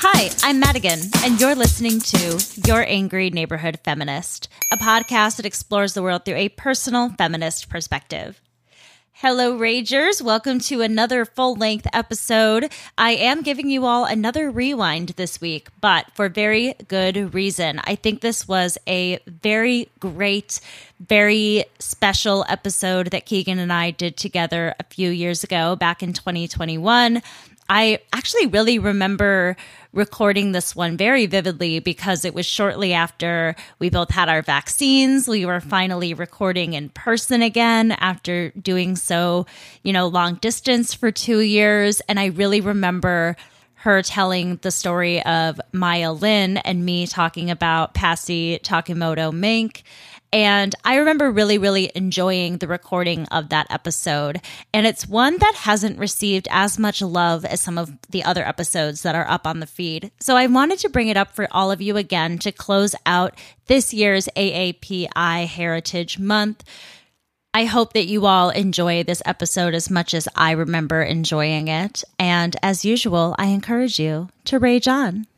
Hi, 0.00 0.28
I'm 0.42 0.60
Madigan, 0.60 1.00
and 1.24 1.40
you're 1.40 1.54
listening 1.54 2.00
to 2.00 2.44
Your 2.66 2.84
Angry 2.86 3.30
Neighborhood 3.30 3.80
Feminist, 3.82 4.48
a 4.70 4.76
podcast 4.76 5.36
that 5.36 5.46
explores 5.46 5.94
the 5.94 6.02
world 6.02 6.26
through 6.26 6.34
a 6.34 6.50
personal 6.50 7.08
feminist 7.08 7.70
perspective. 7.70 8.38
Hello, 9.14 9.58
Ragers. 9.58 10.20
Welcome 10.20 10.58
to 10.60 10.82
another 10.82 11.24
full 11.24 11.54
length 11.54 11.86
episode. 11.94 12.70
I 12.98 13.12
am 13.12 13.40
giving 13.40 13.70
you 13.70 13.86
all 13.86 14.04
another 14.04 14.50
rewind 14.50 15.10
this 15.16 15.40
week, 15.40 15.68
but 15.80 16.04
for 16.12 16.28
very 16.28 16.74
good 16.88 17.32
reason. 17.32 17.80
I 17.84 17.94
think 17.94 18.20
this 18.20 18.46
was 18.46 18.76
a 18.86 19.18
very 19.26 19.88
great, 19.98 20.60
very 21.00 21.64
special 21.78 22.44
episode 22.50 23.12
that 23.12 23.24
Keegan 23.24 23.58
and 23.58 23.72
I 23.72 23.92
did 23.92 24.18
together 24.18 24.74
a 24.78 24.84
few 24.84 25.08
years 25.08 25.42
ago, 25.42 25.74
back 25.74 26.02
in 26.02 26.12
2021. 26.12 27.22
I 27.68 27.98
actually 28.12 28.46
really 28.46 28.78
remember 28.78 29.56
recording 29.96 30.52
this 30.52 30.76
one 30.76 30.96
very 30.96 31.26
vividly 31.26 31.80
because 31.80 32.24
it 32.24 32.34
was 32.34 32.44
shortly 32.44 32.92
after 32.92 33.56
we 33.78 33.88
both 33.88 34.10
had 34.10 34.28
our 34.28 34.42
vaccines. 34.42 35.26
We 35.26 35.46
were 35.46 35.60
finally 35.60 36.12
recording 36.12 36.74
in 36.74 36.90
person 36.90 37.40
again 37.40 37.92
after 37.92 38.50
doing 38.50 38.94
so, 38.94 39.46
you 39.82 39.92
know, 39.92 40.06
long 40.06 40.34
distance 40.34 40.92
for 40.92 41.10
two 41.10 41.40
years. 41.40 42.00
And 42.08 42.20
I 42.20 42.26
really 42.26 42.60
remember 42.60 43.36
her 43.76 44.02
telling 44.02 44.56
the 44.56 44.70
story 44.70 45.22
of 45.22 45.60
Maya 45.72 46.12
Lin 46.12 46.58
and 46.58 46.84
me 46.84 47.06
talking 47.06 47.50
about 47.50 47.94
Patsy 47.94 48.58
Takemoto 48.58 49.32
Mink 49.32 49.82
and 50.36 50.74
I 50.84 50.96
remember 50.96 51.30
really, 51.30 51.56
really 51.56 51.90
enjoying 51.94 52.58
the 52.58 52.68
recording 52.68 53.24
of 53.28 53.48
that 53.48 53.68
episode. 53.70 54.42
And 54.74 54.86
it's 54.86 55.08
one 55.08 55.38
that 55.38 55.54
hasn't 55.54 55.98
received 55.98 56.46
as 56.50 56.78
much 56.78 57.00
love 57.00 57.46
as 57.46 57.62
some 57.62 57.78
of 57.78 57.90
the 58.10 58.22
other 58.22 58.46
episodes 58.46 59.00
that 59.00 59.14
are 59.14 59.26
up 59.30 59.46
on 59.46 59.60
the 59.60 59.66
feed. 59.66 60.10
So 60.20 60.36
I 60.36 60.46
wanted 60.46 60.78
to 60.80 60.90
bring 60.90 61.08
it 61.08 61.16
up 61.16 61.34
for 61.34 61.48
all 61.50 61.70
of 61.70 61.80
you 61.80 61.96
again 61.96 62.36
to 62.40 62.52
close 62.52 62.94
out 63.06 63.34
this 63.66 63.94
year's 63.94 64.28
AAPI 64.36 65.46
Heritage 65.46 66.18
Month. 66.18 66.64
I 67.54 67.64
hope 67.64 67.94
that 67.94 68.06
you 68.06 68.26
all 68.26 68.50
enjoy 68.50 69.04
this 69.04 69.22
episode 69.24 69.72
as 69.72 69.88
much 69.88 70.12
as 70.12 70.28
I 70.36 70.50
remember 70.50 71.00
enjoying 71.00 71.68
it. 71.68 72.04
And 72.18 72.54
as 72.62 72.84
usual, 72.84 73.34
I 73.38 73.46
encourage 73.46 73.98
you 73.98 74.28
to 74.44 74.58
rage 74.58 74.86
on. 74.86 75.28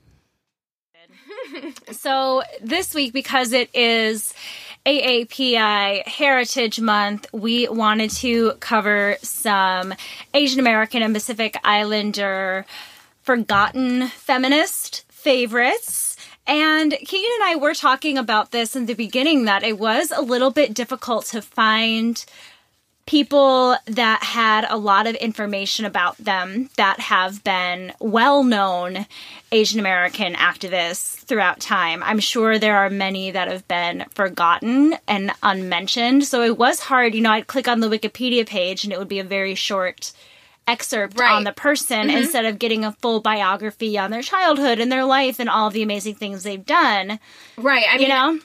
so 1.92 2.42
this 2.60 2.94
week, 2.94 3.12
because 3.12 3.52
it 3.52 3.70
is 3.74 4.34
AAPI 4.88 6.08
Heritage 6.08 6.80
Month, 6.80 7.26
we 7.30 7.68
wanted 7.68 8.10
to 8.12 8.52
cover 8.52 9.18
some 9.20 9.92
Asian 10.32 10.60
American 10.60 11.02
and 11.02 11.12
Pacific 11.12 11.58
Islander 11.62 12.64
forgotten 13.20 14.08
feminist 14.08 15.04
favorites. 15.10 16.16
And 16.46 16.92
Keegan 16.92 17.30
and 17.34 17.50
I 17.50 17.56
were 17.60 17.74
talking 17.74 18.16
about 18.16 18.50
this 18.50 18.74
in 18.74 18.86
the 18.86 18.94
beginning 18.94 19.44
that 19.44 19.62
it 19.62 19.78
was 19.78 20.10
a 20.10 20.22
little 20.22 20.50
bit 20.50 20.72
difficult 20.72 21.26
to 21.26 21.42
find 21.42 22.24
people 23.08 23.74
that 23.86 24.22
had 24.22 24.66
a 24.68 24.76
lot 24.76 25.06
of 25.06 25.14
information 25.14 25.86
about 25.86 26.14
them 26.18 26.68
that 26.76 27.00
have 27.00 27.42
been 27.42 27.90
well 28.00 28.44
known 28.44 29.06
Asian 29.50 29.80
American 29.80 30.34
activists 30.34 31.14
throughout 31.20 31.58
time. 31.58 32.02
I'm 32.02 32.20
sure 32.20 32.58
there 32.58 32.76
are 32.76 32.90
many 32.90 33.30
that 33.30 33.48
have 33.48 33.66
been 33.66 34.04
forgotten 34.10 34.94
and 35.08 35.32
unmentioned. 35.42 36.24
So 36.24 36.42
it 36.42 36.58
was 36.58 36.80
hard. 36.80 37.14
You 37.14 37.22
know, 37.22 37.30
I'd 37.30 37.46
click 37.46 37.66
on 37.66 37.80
the 37.80 37.88
Wikipedia 37.88 38.46
page 38.46 38.84
and 38.84 38.92
it 38.92 38.98
would 38.98 39.08
be 39.08 39.20
a 39.20 39.24
very 39.24 39.54
short 39.54 40.12
excerpt 40.66 41.18
right. 41.18 41.32
on 41.32 41.44
the 41.44 41.52
person 41.52 42.08
mm-hmm. 42.08 42.18
instead 42.18 42.44
of 42.44 42.58
getting 42.58 42.84
a 42.84 42.92
full 42.92 43.20
biography 43.20 43.96
on 43.96 44.10
their 44.10 44.20
childhood 44.20 44.78
and 44.78 44.92
their 44.92 45.06
life 45.06 45.40
and 45.40 45.48
all 45.48 45.70
the 45.70 45.82
amazing 45.82 46.16
things 46.16 46.42
they've 46.42 46.66
done. 46.66 47.18
Right. 47.56 47.86
I 47.88 47.94
mean, 47.94 48.02
you 48.02 48.08
know? 48.08 48.38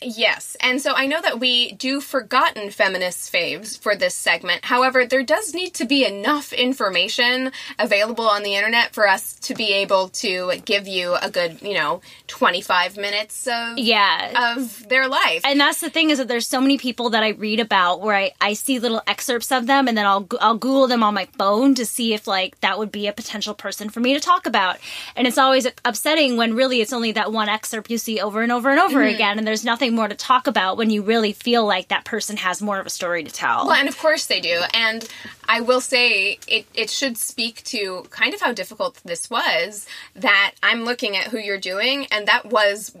Yes, 0.00 0.56
and 0.60 0.80
so 0.80 0.92
I 0.94 1.06
know 1.06 1.20
that 1.20 1.40
we 1.40 1.72
do 1.72 2.00
forgotten 2.00 2.70
feminist 2.70 3.32
faves 3.32 3.76
for 3.76 3.96
this 3.96 4.14
segment. 4.14 4.64
However, 4.64 5.04
there 5.04 5.24
does 5.24 5.54
need 5.54 5.74
to 5.74 5.84
be 5.84 6.04
enough 6.04 6.52
information 6.52 7.50
available 7.80 8.28
on 8.28 8.44
the 8.44 8.54
internet 8.54 8.94
for 8.94 9.08
us 9.08 9.34
to 9.40 9.54
be 9.54 9.72
able 9.72 10.08
to 10.10 10.52
give 10.64 10.86
you 10.86 11.16
a 11.20 11.28
good, 11.28 11.60
you 11.62 11.74
know, 11.74 12.00
25 12.28 12.96
minutes 12.96 13.48
of 13.48 13.76
yeah, 13.76 14.52
of 14.54 14.88
their 14.88 15.08
life. 15.08 15.42
And 15.44 15.58
that's 15.58 15.80
the 15.80 15.90
thing 15.90 16.10
is 16.10 16.18
that 16.18 16.28
there's 16.28 16.46
so 16.46 16.60
many 16.60 16.78
people 16.78 17.10
that 17.10 17.24
I 17.24 17.30
read 17.30 17.58
about 17.58 18.00
where 18.00 18.14
I, 18.14 18.32
I 18.40 18.52
see 18.52 18.78
little 18.78 19.02
excerpts 19.08 19.50
of 19.50 19.66
them 19.66 19.88
and 19.88 19.98
then 19.98 20.06
I'll 20.06 20.28
I'll 20.40 20.58
Google 20.58 20.86
them 20.86 21.02
on 21.02 21.14
my 21.14 21.26
phone 21.38 21.74
to 21.74 21.84
see 21.84 22.14
if 22.14 22.28
like 22.28 22.60
that 22.60 22.78
would 22.78 22.92
be 22.92 23.08
a 23.08 23.12
potential 23.12 23.52
person 23.52 23.88
for 23.88 23.98
me 23.98 24.14
to 24.14 24.20
talk 24.20 24.46
about. 24.46 24.78
And 25.16 25.26
it's 25.26 25.38
always 25.38 25.66
upsetting 25.84 26.36
when 26.36 26.54
really 26.54 26.80
it's 26.80 26.92
only 26.92 27.10
that 27.12 27.32
one 27.32 27.48
excerpt 27.48 27.90
you 27.90 27.98
see 27.98 28.20
over 28.20 28.42
and 28.42 28.52
over 28.52 28.70
and 28.70 28.78
over 28.78 29.00
mm-hmm. 29.00 29.14
again 29.14 29.38
and 29.38 29.46
there's 29.46 29.64
nothing 29.64 29.87
something 29.88 29.96
more 29.96 30.08
to 30.08 30.14
talk 30.14 30.46
about 30.46 30.76
when 30.76 30.90
you 30.90 31.02
really 31.02 31.32
feel 31.32 31.66
like 31.66 31.88
that 31.88 32.04
person 32.04 32.36
has 32.36 32.60
more 32.60 32.78
of 32.78 32.86
a 32.86 32.90
story 32.90 33.24
to 33.24 33.30
tell. 33.30 33.66
Well, 33.66 33.74
and 33.74 33.88
of 33.88 33.98
course 33.98 34.26
they 34.26 34.40
do. 34.40 34.60
And 34.74 35.08
I 35.48 35.60
will 35.60 35.80
say 35.80 36.38
it, 36.46 36.66
it 36.74 36.90
should 36.90 37.16
speak 37.16 37.62
to 37.64 38.04
kind 38.10 38.34
of 38.34 38.40
how 38.40 38.52
difficult 38.52 39.00
this 39.04 39.30
was 39.30 39.86
that 40.14 40.52
I'm 40.62 40.84
looking 40.84 41.16
at 41.16 41.28
who 41.28 41.38
you're 41.38 41.58
doing, 41.58 42.06
and 42.10 42.28
that 42.28 42.46
was 42.46 42.94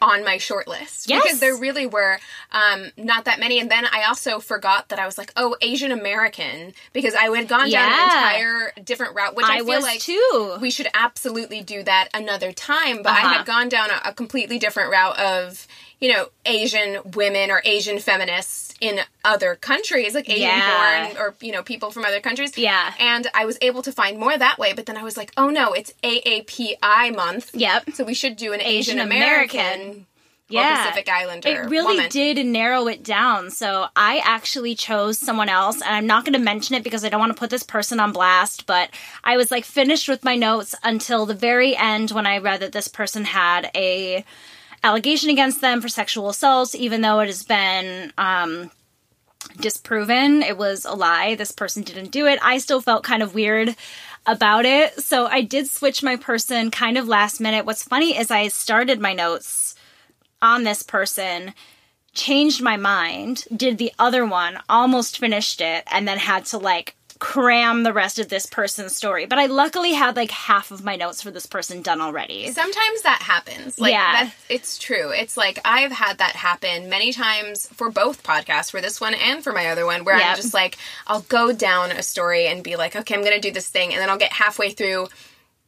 on 0.00 0.24
my 0.24 0.38
short 0.38 0.68
list. 0.68 1.10
Yes. 1.10 1.22
Because 1.22 1.40
there 1.40 1.56
really 1.56 1.86
were 1.86 2.18
um, 2.52 2.92
not 2.96 3.24
that 3.24 3.40
many. 3.40 3.58
And 3.58 3.70
then 3.70 3.84
I 3.84 4.04
also 4.04 4.38
forgot 4.38 4.88
that 4.90 4.98
I 4.98 5.06
was 5.06 5.18
like, 5.18 5.32
oh, 5.36 5.56
Asian 5.60 5.90
American, 5.90 6.72
because 6.92 7.14
I 7.14 7.34
had 7.36 7.48
gone 7.48 7.68
yeah. 7.68 7.88
down 7.88 7.98
an 7.98 8.14
entire 8.14 8.72
different 8.84 9.16
route, 9.16 9.34
which 9.34 9.46
I, 9.46 9.56
I 9.56 9.64
feel 9.64 9.82
like 9.82 10.00
too. 10.00 10.56
we 10.60 10.70
should 10.70 10.88
absolutely 10.94 11.62
do 11.62 11.82
that 11.82 12.08
another 12.14 12.52
time. 12.52 12.98
But 13.02 13.12
uh-huh. 13.12 13.26
I 13.26 13.32
had 13.34 13.46
gone 13.46 13.68
down 13.68 13.90
a, 13.90 14.10
a 14.10 14.12
completely 14.12 14.58
different 14.58 14.90
route 14.90 15.18
of 15.18 15.66
you 16.00 16.12
know, 16.12 16.28
Asian 16.44 16.98
women 17.14 17.50
or 17.50 17.60
Asian 17.64 17.98
feminists 17.98 18.74
in 18.80 19.00
other 19.24 19.56
countries, 19.56 20.14
like 20.14 20.28
Asian 20.28 20.42
yeah. 20.42 21.08
born 21.08 21.16
or, 21.20 21.34
you 21.40 21.52
know, 21.52 21.62
people 21.62 21.90
from 21.90 22.04
other 22.04 22.20
countries. 22.20 22.56
Yeah. 22.56 22.92
And 23.00 23.26
I 23.34 23.44
was 23.44 23.58
able 23.60 23.82
to 23.82 23.92
find 23.92 24.18
more 24.18 24.36
that 24.36 24.58
way, 24.58 24.72
but 24.72 24.86
then 24.86 24.96
I 24.96 25.02
was 25.02 25.16
like, 25.16 25.32
oh 25.36 25.50
no, 25.50 25.72
it's 25.72 25.92
AAPI 26.04 27.14
month. 27.14 27.54
Yep. 27.54 27.90
So 27.94 28.04
we 28.04 28.14
should 28.14 28.36
do 28.36 28.52
an 28.52 28.60
Asian 28.60 29.00
American. 29.00 30.06
Yeah. 30.50 30.86
Pacific 30.86 31.10
Islander. 31.10 31.46
It 31.46 31.68
really 31.68 31.96
woman. 31.96 32.10
did 32.10 32.46
narrow 32.46 32.86
it 32.86 33.02
down. 33.02 33.50
So 33.50 33.88
I 33.94 34.22
actually 34.24 34.74
chose 34.74 35.18
someone 35.18 35.50
else, 35.50 35.82
and 35.82 35.94
I'm 35.94 36.06
not 36.06 36.24
going 36.24 36.32
to 36.32 36.38
mention 36.38 36.74
it 36.74 36.82
because 36.82 37.04
I 37.04 37.10
don't 37.10 37.20
want 37.20 37.32
to 37.34 37.38
put 37.38 37.50
this 37.50 37.62
person 37.62 38.00
on 38.00 38.12
blast, 38.12 38.64
but 38.64 38.88
I 39.22 39.36
was 39.36 39.50
like 39.50 39.66
finished 39.66 40.08
with 40.08 40.24
my 40.24 40.36
notes 40.36 40.74
until 40.82 41.26
the 41.26 41.34
very 41.34 41.76
end 41.76 42.12
when 42.12 42.26
I 42.26 42.38
read 42.38 42.60
that 42.60 42.72
this 42.72 42.88
person 42.88 43.26
had 43.26 43.70
a 43.74 44.24
allegation 44.82 45.30
against 45.30 45.60
them 45.60 45.80
for 45.80 45.88
sexual 45.88 46.28
assault, 46.28 46.74
even 46.74 47.00
though 47.00 47.20
it 47.20 47.26
has 47.26 47.42
been 47.42 48.12
um, 48.18 48.70
disproven. 49.60 50.42
It 50.42 50.56
was 50.56 50.84
a 50.84 50.94
lie. 50.94 51.34
This 51.34 51.52
person 51.52 51.82
didn't 51.82 52.10
do 52.10 52.26
it. 52.26 52.38
I 52.42 52.58
still 52.58 52.80
felt 52.80 53.04
kind 53.04 53.22
of 53.22 53.34
weird 53.34 53.74
about 54.26 54.64
it. 54.66 55.00
So 55.00 55.26
I 55.26 55.40
did 55.40 55.68
switch 55.68 56.02
my 56.02 56.16
person 56.16 56.70
kind 56.70 56.98
of 56.98 57.08
last 57.08 57.40
minute. 57.40 57.64
What's 57.64 57.82
funny 57.82 58.16
is 58.16 58.30
I 58.30 58.48
started 58.48 59.00
my 59.00 59.14
notes 59.14 59.74
on 60.42 60.64
this 60.64 60.82
person, 60.82 61.54
changed 62.12 62.62
my 62.62 62.76
mind, 62.76 63.44
did 63.54 63.78
the 63.78 63.92
other 63.98 64.24
one, 64.26 64.58
almost 64.68 65.18
finished 65.18 65.60
it, 65.60 65.84
and 65.90 66.06
then 66.06 66.18
had 66.18 66.44
to 66.46 66.58
like 66.58 66.94
cram 67.18 67.82
the 67.82 67.92
rest 67.92 68.18
of 68.18 68.28
this 68.28 68.46
person's 68.46 68.96
story. 68.96 69.26
But 69.26 69.38
I 69.38 69.46
luckily 69.46 69.92
had 69.92 70.16
like 70.16 70.30
half 70.30 70.70
of 70.70 70.84
my 70.84 70.96
notes 70.96 71.22
for 71.22 71.30
this 71.30 71.46
person 71.46 71.82
done 71.82 72.00
already. 72.00 72.50
Sometimes 72.52 73.02
that 73.02 73.22
happens. 73.22 73.78
Like, 73.78 73.92
yeah. 73.92 74.24
That, 74.24 74.34
it's 74.48 74.78
true. 74.78 75.10
It's 75.10 75.36
like 75.36 75.58
I've 75.64 75.92
had 75.92 76.18
that 76.18 76.36
happen 76.36 76.88
many 76.88 77.12
times 77.12 77.66
for 77.68 77.90
both 77.90 78.22
podcasts, 78.22 78.70
for 78.70 78.80
this 78.80 79.00
one 79.00 79.14
and 79.14 79.42
for 79.42 79.52
my 79.52 79.68
other 79.68 79.86
one, 79.86 80.04
where 80.04 80.16
yep. 80.16 80.30
I'm 80.30 80.36
just 80.36 80.54
like, 80.54 80.76
I'll 81.06 81.22
go 81.22 81.52
down 81.52 81.90
a 81.90 82.02
story 82.02 82.46
and 82.46 82.62
be 82.62 82.76
like, 82.76 82.94
okay, 82.94 83.14
I'm 83.14 83.22
going 83.22 83.34
to 83.34 83.40
do 83.40 83.52
this 83.52 83.68
thing. 83.68 83.92
And 83.92 84.00
then 84.00 84.10
I'll 84.10 84.18
get 84.18 84.32
halfway 84.32 84.70
through 84.70 85.08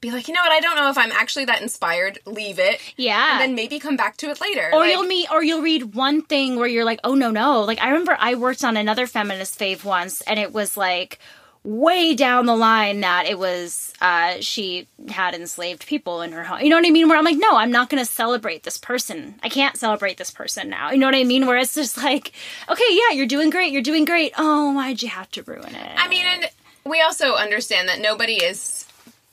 be 0.00 0.10
like, 0.10 0.28
you 0.28 0.34
know 0.34 0.40
what, 0.40 0.50
I 0.50 0.60
don't 0.60 0.76
know 0.76 0.88
if 0.88 0.96
I'm 0.96 1.12
actually 1.12 1.44
that 1.46 1.60
inspired. 1.60 2.20
Leave 2.24 2.58
it. 2.58 2.80
Yeah. 2.96 3.32
And 3.32 3.40
then 3.42 3.54
maybe 3.54 3.78
come 3.78 3.96
back 3.96 4.16
to 4.18 4.30
it 4.30 4.40
later. 4.40 4.70
Or 4.72 4.78
like, 4.80 4.92
you'll 4.92 5.02
meet 5.04 5.30
or 5.30 5.44
you'll 5.44 5.60
read 5.60 5.94
one 5.94 6.22
thing 6.22 6.56
where 6.56 6.66
you're 6.66 6.86
like, 6.86 7.00
oh 7.04 7.14
no, 7.14 7.30
no. 7.30 7.60
Like 7.62 7.80
I 7.82 7.88
remember 7.90 8.16
I 8.18 8.34
worked 8.34 8.64
on 8.64 8.76
another 8.76 9.06
feminist 9.06 9.58
fave 9.58 9.84
once 9.84 10.22
and 10.22 10.40
it 10.40 10.52
was 10.52 10.76
like 10.76 11.18
way 11.62 12.14
down 12.14 12.46
the 12.46 12.56
line 12.56 13.00
that 13.00 13.26
it 13.26 13.38
was 13.38 13.92
uh, 14.00 14.36
she 14.40 14.86
had 15.08 15.34
enslaved 15.34 15.86
people 15.86 16.22
in 16.22 16.32
her 16.32 16.44
home. 16.44 16.60
You 16.60 16.70
know 16.70 16.76
what 16.76 16.86
I 16.86 16.90
mean? 16.90 17.08
Where 17.08 17.18
I'm 17.18 17.24
like, 17.24 17.36
no, 17.36 17.56
I'm 17.56 17.70
not 17.70 17.90
going 17.90 18.02
to 18.02 18.10
celebrate 18.10 18.62
this 18.62 18.78
person. 18.78 19.34
I 19.42 19.48
can't 19.48 19.76
celebrate 19.76 20.16
this 20.16 20.30
person 20.30 20.70
now. 20.70 20.90
You 20.90 20.98
know 20.98 21.06
what 21.06 21.14
I 21.14 21.24
mean? 21.24 21.46
Where 21.46 21.58
it's 21.58 21.74
just 21.74 21.96
like, 21.98 22.32
okay, 22.68 22.84
yeah, 22.90 23.14
you're 23.14 23.26
doing 23.26 23.50
great. 23.50 23.72
You're 23.72 23.82
doing 23.82 24.04
great. 24.04 24.32
Oh, 24.38 24.72
why'd 24.72 25.02
you 25.02 25.08
have 25.08 25.30
to 25.32 25.42
ruin 25.42 25.74
it? 25.74 25.92
I 25.96 26.08
mean, 26.08 26.24
and 26.24 26.46
we 26.84 27.02
also 27.02 27.34
understand 27.34 27.88
that 27.88 28.00
nobody 28.00 28.42
is 28.42 28.86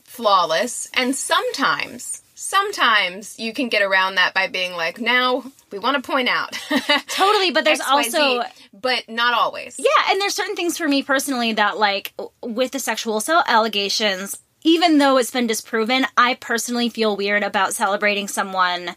flawless, 0.04 0.90
and 0.94 1.16
sometimes 1.16 2.24
sometimes 2.38 3.40
you 3.40 3.52
can 3.52 3.68
get 3.68 3.82
around 3.82 4.16
that 4.16 4.34
by 4.34 4.48
being 4.48 4.74
like, 4.74 5.02
now 5.02 5.44
we 5.72 5.80
want 5.80 6.02
to 6.02 6.08
point 6.08 6.30
out. 6.30 6.54
totally, 7.10 7.52
but 7.52 7.66
there's 7.66 7.82
also. 7.82 8.44
But 8.72 9.10
not 9.10 9.34
always. 9.34 9.76
Yeah, 9.80 10.12
and 10.12 10.22
there's 10.22 10.36
certain 10.36 10.56
things 10.56 10.78
for 10.78 10.88
me 10.88 11.02
personally 11.02 11.54
that, 11.54 11.78
like, 11.78 12.14
with 12.44 12.72
the 12.72 12.80
sexual 12.80 13.18
assault 13.18 13.46
allegations, 13.48 14.38
even 14.62 15.00
though 15.00 15.18
it's 15.18 15.32
been 15.32 15.48
disproven, 15.48 16.06
I 16.16 16.36
personally 16.36 16.90
feel 16.90 17.18
weird 17.18 17.42
about 17.42 17.74
celebrating 17.74 18.28
someone 18.28 18.96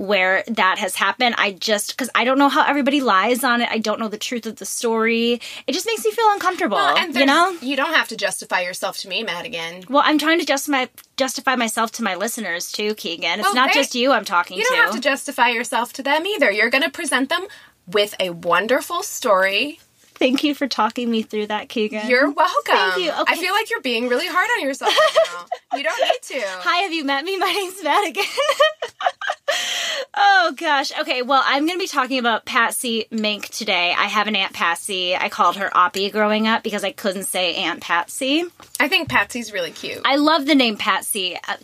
where 0.00 0.42
that 0.46 0.78
has 0.78 0.94
happened. 0.94 1.34
I 1.36 1.52
just 1.52 1.90
because 1.90 2.08
I 2.14 2.24
don't 2.24 2.38
know 2.38 2.48
how 2.48 2.64
everybody 2.64 3.02
lies 3.02 3.44
on 3.44 3.60
it. 3.60 3.68
I 3.70 3.76
don't 3.76 4.00
know 4.00 4.08
the 4.08 4.16
truth 4.16 4.46
of 4.46 4.56
the 4.56 4.64
story. 4.64 5.42
It 5.66 5.72
just 5.72 5.84
makes 5.84 6.02
me 6.06 6.10
feel 6.10 6.24
uncomfortable. 6.30 6.78
Well, 6.78 7.10
you 7.10 7.26
know, 7.26 7.50
you 7.60 7.76
don't 7.76 7.92
have 7.92 8.08
to 8.08 8.16
justify 8.16 8.62
yourself 8.62 8.96
to 8.98 9.08
me, 9.08 9.22
Madigan. 9.22 9.84
Well, 9.90 10.02
I'm 10.02 10.16
trying 10.16 10.40
to 10.40 10.46
justify 10.46 10.86
justify 11.18 11.54
myself 11.54 11.92
to 11.92 12.02
my 12.02 12.14
listeners 12.14 12.72
too, 12.72 12.94
Keegan. 12.94 13.40
It's 13.40 13.42
well, 13.42 13.54
not 13.54 13.74
just 13.74 13.94
you 13.94 14.12
I'm 14.12 14.24
talking 14.24 14.56
to. 14.56 14.60
You 14.62 14.66
don't 14.68 14.78
to. 14.78 14.82
have 14.84 14.94
to 14.94 15.00
justify 15.00 15.50
yourself 15.50 15.92
to 15.94 16.02
them 16.02 16.26
either. 16.26 16.50
You're 16.50 16.70
going 16.70 16.84
to 16.84 16.90
present 16.90 17.28
them 17.28 17.46
with 17.86 18.14
a 18.18 18.30
wonderful 18.30 19.02
story 19.02 19.80
Thank 20.20 20.44
you 20.44 20.54
for 20.54 20.68
talking 20.68 21.10
me 21.10 21.22
through 21.22 21.46
that, 21.46 21.70
Keegan. 21.70 22.06
You're 22.06 22.30
welcome. 22.30 22.74
Thank 22.74 23.04
you. 23.04 23.10
Okay. 23.10 23.24
I 23.26 23.36
feel 23.36 23.54
like 23.54 23.70
you're 23.70 23.80
being 23.80 24.06
really 24.10 24.26
hard 24.26 24.50
on 24.58 24.62
yourself 24.62 24.94
right 24.94 25.16
now. 25.32 25.78
You 25.78 25.82
don't 25.82 25.98
need 25.98 26.40
to. 26.40 26.46
Hi, 26.46 26.82
have 26.82 26.92
you 26.92 27.04
met 27.06 27.24
me? 27.24 27.36
My 27.38 27.50
name's 27.50 27.82
Madigan. 27.82 28.24
oh 30.14 30.52
gosh. 30.58 30.92
Okay, 31.00 31.22
well, 31.22 31.42
I'm 31.46 31.64
going 31.64 31.78
to 31.78 31.82
be 31.82 31.88
talking 31.88 32.18
about 32.18 32.44
Patsy 32.44 33.06
Mink 33.10 33.48
today. 33.48 33.94
I 33.96 34.08
have 34.08 34.26
an 34.26 34.36
Aunt 34.36 34.52
Patsy. 34.52 35.16
I 35.16 35.30
called 35.30 35.56
her 35.56 35.70
Oppie 35.70 36.12
growing 36.12 36.46
up 36.46 36.62
because 36.62 36.84
I 36.84 36.92
couldn't 36.92 37.24
say 37.24 37.54
Aunt 37.54 37.80
Patsy. 37.80 38.44
I 38.78 38.88
think 38.88 39.08
Patsy's 39.08 39.54
really 39.54 39.70
cute. 39.70 40.02
I 40.04 40.16
love 40.16 40.44
the 40.44 40.54
name 40.54 40.76
Patsy. 40.76 41.38
Uh, 41.48 41.56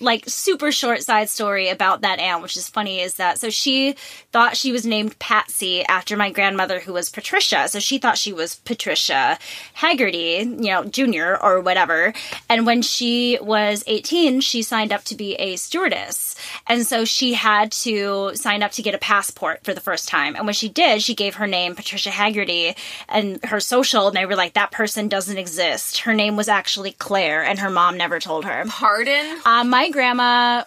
like 0.00 0.24
super 0.26 0.72
short 0.72 1.02
side 1.02 1.28
story 1.28 1.68
about 1.68 2.00
that 2.00 2.18
aunt, 2.18 2.42
which 2.42 2.56
is 2.56 2.68
funny, 2.68 3.00
is 3.00 3.14
that 3.14 3.38
so 3.38 3.50
she 3.50 3.94
thought 4.32 4.56
she 4.56 4.72
was 4.72 4.86
named 4.86 5.16
Patsy 5.18 5.84
after 5.84 6.16
my 6.16 6.30
grandmother 6.30 6.80
who 6.80 6.92
was 6.92 7.10
Patricia. 7.10 7.68
So 7.68 7.78
she 7.78 7.99
thought 8.00 8.18
she 8.18 8.32
was 8.32 8.56
Patricia 8.56 9.38
Haggerty, 9.74 10.38
you 10.38 10.70
know, 10.70 10.84
junior 10.84 11.40
or 11.40 11.60
whatever. 11.60 12.12
And 12.48 12.66
when 12.66 12.82
she 12.82 13.38
was 13.40 13.84
18, 13.86 14.40
she 14.40 14.62
signed 14.62 14.92
up 14.92 15.04
to 15.04 15.14
be 15.14 15.34
a 15.34 15.56
stewardess. 15.56 16.34
And 16.66 16.86
so 16.86 17.04
she 17.04 17.34
had 17.34 17.70
to 17.72 18.32
sign 18.34 18.62
up 18.62 18.72
to 18.72 18.82
get 18.82 18.94
a 18.94 18.98
passport 18.98 19.64
for 19.64 19.74
the 19.74 19.80
first 19.80 20.08
time. 20.08 20.34
And 20.34 20.46
when 20.46 20.54
she 20.54 20.68
did, 20.68 21.02
she 21.02 21.14
gave 21.14 21.36
her 21.36 21.46
name 21.46 21.74
Patricia 21.74 22.10
Haggerty 22.10 22.74
and 23.08 23.42
her 23.44 23.60
social, 23.60 24.08
and 24.08 24.16
they 24.16 24.26
were 24.26 24.36
like, 24.36 24.54
that 24.54 24.72
person 24.72 25.08
doesn't 25.08 25.38
exist. 25.38 25.98
Her 25.98 26.14
name 26.14 26.36
was 26.36 26.48
actually 26.48 26.92
Claire, 26.92 27.44
and 27.44 27.58
her 27.58 27.70
mom 27.70 27.96
never 27.96 28.18
told 28.18 28.44
her. 28.44 28.64
Pardon? 28.68 29.38
Uh, 29.44 29.64
my 29.64 29.90
grandma 29.90 30.64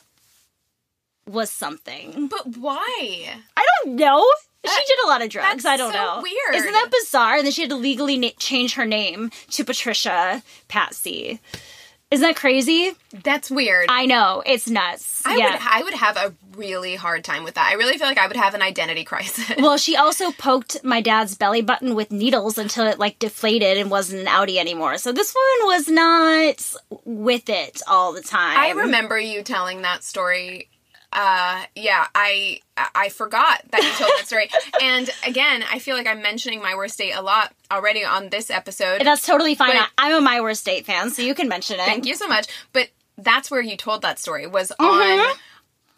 was 1.27 1.49
something. 1.49 2.27
But 2.27 2.57
why? 2.57 3.29
I 3.55 3.65
don't 3.83 3.95
know. 3.95 4.25
She 4.65 4.85
did 4.87 4.99
a 5.05 5.07
lot 5.07 5.21
of 5.21 5.29
drugs. 5.29 5.65
I 5.65 5.77
don't 5.77 5.91
so 5.91 5.97
know. 5.97 6.21
Weird. 6.21 6.55
Isn't 6.55 6.71
that 6.71 6.89
bizarre? 6.91 7.35
And 7.35 7.45
then 7.45 7.51
she 7.51 7.61
had 7.61 7.69
to 7.69 7.75
legally 7.75 8.17
na- 8.17 8.29
change 8.37 8.75
her 8.75 8.85
name 8.85 9.31
to 9.51 9.65
Patricia 9.65 10.41
Patsy. 10.67 11.39
Isn't 12.13 12.27
that 12.27 12.35
crazy? 12.35 12.91
That's 13.23 13.49
weird. 13.49 13.87
I 13.89 14.05
know 14.05 14.43
it's 14.45 14.69
nuts. 14.69 15.23
I 15.25 15.35
yeah. 15.35 15.53
would 15.53 15.61
I 15.61 15.83
would 15.83 15.93
have 15.95 16.15
a 16.15 16.33
really 16.55 16.93
hard 16.93 17.23
time 17.23 17.43
with 17.43 17.55
that. 17.55 17.67
I 17.67 17.73
really 17.73 17.97
feel 17.97 18.05
like 18.05 18.19
I 18.19 18.27
would 18.27 18.37
have 18.37 18.53
an 18.53 18.61
identity 18.61 19.03
crisis. 19.03 19.51
Well, 19.63 19.77
she 19.77 19.95
also 19.95 20.31
poked 20.31 20.83
my 20.83 21.01
dad's 21.01 21.35
belly 21.35 21.63
button 21.63 21.95
with 21.95 22.11
needles 22.11 22.59
until 22.59 22.85
it 22.85 22.99
like 22.99 23.17
deflated 23.17 23.77
and 23.77 23.89
wasn't 23.89 24.21
an 24.21 24.27
outie 24.27 24.57
anymore. 24.57 24.97
So 24.99 25.11
this 25.11 25.33
woman 25.33 25.75
was 25.75 25.87
not 25.87 26.73
with 27.05 27.49
it 27.49 27.81
all 27.87 28.13
the 28.13 28.21
time. 28.21 28.59
I 28.59 28.71
remember 28.71 29.19
you 29.19 29.41
telling 29.41 29.81
that 29.81 30.03
story 30.03 30.69
uh, 31.13 31.63
yeah, 31.75 32.07
I 32.15 32.59
I 32.95 33.09
forgot 33.09 33.61
that 33.71 33.83
you 33.83 33.91
told 33.91 34.11
that 34.17 34.25
story. 34.25 34.49
and 34.81 35.09
again, 35.25 35.63
I 35.71 35.79
feel 35.79 35.95
like 35.95 36.07
I'm 36.07 36.21
mentioning 36.21 36.61
my 36.61 36.75
worst 36.75 36.97
date 36.97 37.13
a 37.13 37.21
lot 37.21 37.53
already 37.71 38.03
on 38.03 38.29
this 38.29 38.49
episode. 38.49 39.01
That's 39.01 39.25
totally 39.25 39.55
fine. 39.55 39.73
But, 39.73 39.89
I'm 39.97 40.15
a 40.15 40.21
my 40.21 40.41
worst 40.41 40.65
date 40.65 40.85
fan, 40.85 41.09
so 41.11 41.21
you 41.21 41.35
can 41.35 41.47
mention 41.47 41.79
it. 41.79 41.85
Thank 41.85 42.05
you 42.05 42.15
so 42.15 42.27
much. 42.27 42.47
But 42.73 42.89
that's 43.17 43.51
where 43.51 43.61
you 43.61 43.77
told 43.77 44.01
that 44.01 44.19
story 44.19 44.47
was 44.47 44.71
mm-hmm. 44.79 44.85
on 44.85 45.35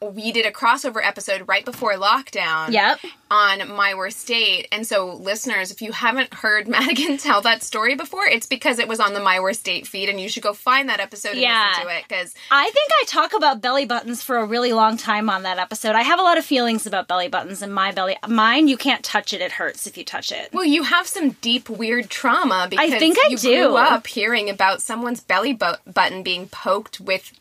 we 0.01 0.31
did 0.31 0.45
a 0.45 0.51
crossover 0.51 1.01
episode 1.03 1.47
right 1.47 1.63
before 1.63 1.93
lockdown. 1.93 2.71
Yep. 2.71 2.99
On 3.31 3.75
my 3.75 3.95
worst 3.95 4.27
date. 4.27 4.67
And 4.71 4.85
so, 4.85 5.15
listeners, 5.15 5.71
if 5.71 5.81
you 5.81 5.91
haven't 5.91 6.33
heard 6.33 6.67
Madigan 6.69 7.17
tell 7.17 7.41
that 7.41 7.63
story 7.63 7.95
before, 7.95 8.25
it's 8.25 8.45
because 8.45 8.77
it 8.77 8.87
was 8.87 8.99
on 8.99 9.13
the 9.13 9.19
My 9.19 9.39
Worst 9.39 9.63
Date 9.63 9.87
feed, 9.87 10.09
and 10.09 10.21
you 10.21 10.29
should 10.29 10.43
go 10.43 10.53
find 10.53 10.89
that 10.89 10.99
episode 10.99 11.31
and 11.31 11.41
yeah. 11.41 11.69
listen 11.69 11.85
to 11.85 11.97
it. 11.97 12.03
Because 12.07 12.33
I 12.51 12.63
think 12.63 12.91
I 13.01 13.05
talk 13.07 13.33
about 13.33 13.61
belly 13.61 13.85
buttons 13.85 14.21
for 14.21 14.37
a 14.37 14.45
really 14.45 14.73
long 14.73 14.95
time 14.95 15.29
on 15.29 15.43
that 15.43 15.57
episode. 15.57 15.95
I 15.95 16.03
have 16.03 16.19
a 16.19 16.23
lot 16.23 16.37
of 16.37 16.45
feelings 16.45 16.85
about 16.85 17.07
belly 17.07 17.27
buttons, 17.27 17.61
and 17.61 17.73
my 17.73 17.91
belly, 17.91 18.15
mine, 18.27 18.67
you 18.67 18.77
can't 18.77 19.03
touch 19.03 19.33
it. 19.33 19.41
It 19.41 19.53
hurts 19.53 19.87
if 19.87 19.97
you 19.97 20.05
touch 20.05 20.31
it. 20.31 20.49
Well, 20.53 20.65
you 20.65 20.83
have 20.83 21.07
some 21.07 21.31
deep, 21.41 21.67
weird 21.67 22.09
trauma 22.09 22.67
because 22.69 22.93
I 22.93 22.99
think 22.99 23.17
I 23.25 23.33
do. 23.35 23.37
grew 23.37 23.77
up 23.77 24.05
hearing 24.07 24.49
about 24.49 24.81
someone's 24.81 25.19
belly 25.19 25.53
bu- 25.53 25.91
button 25.91 26.21
being 26.21 26.47
poked 26.47 26.99
with 26.99 27.31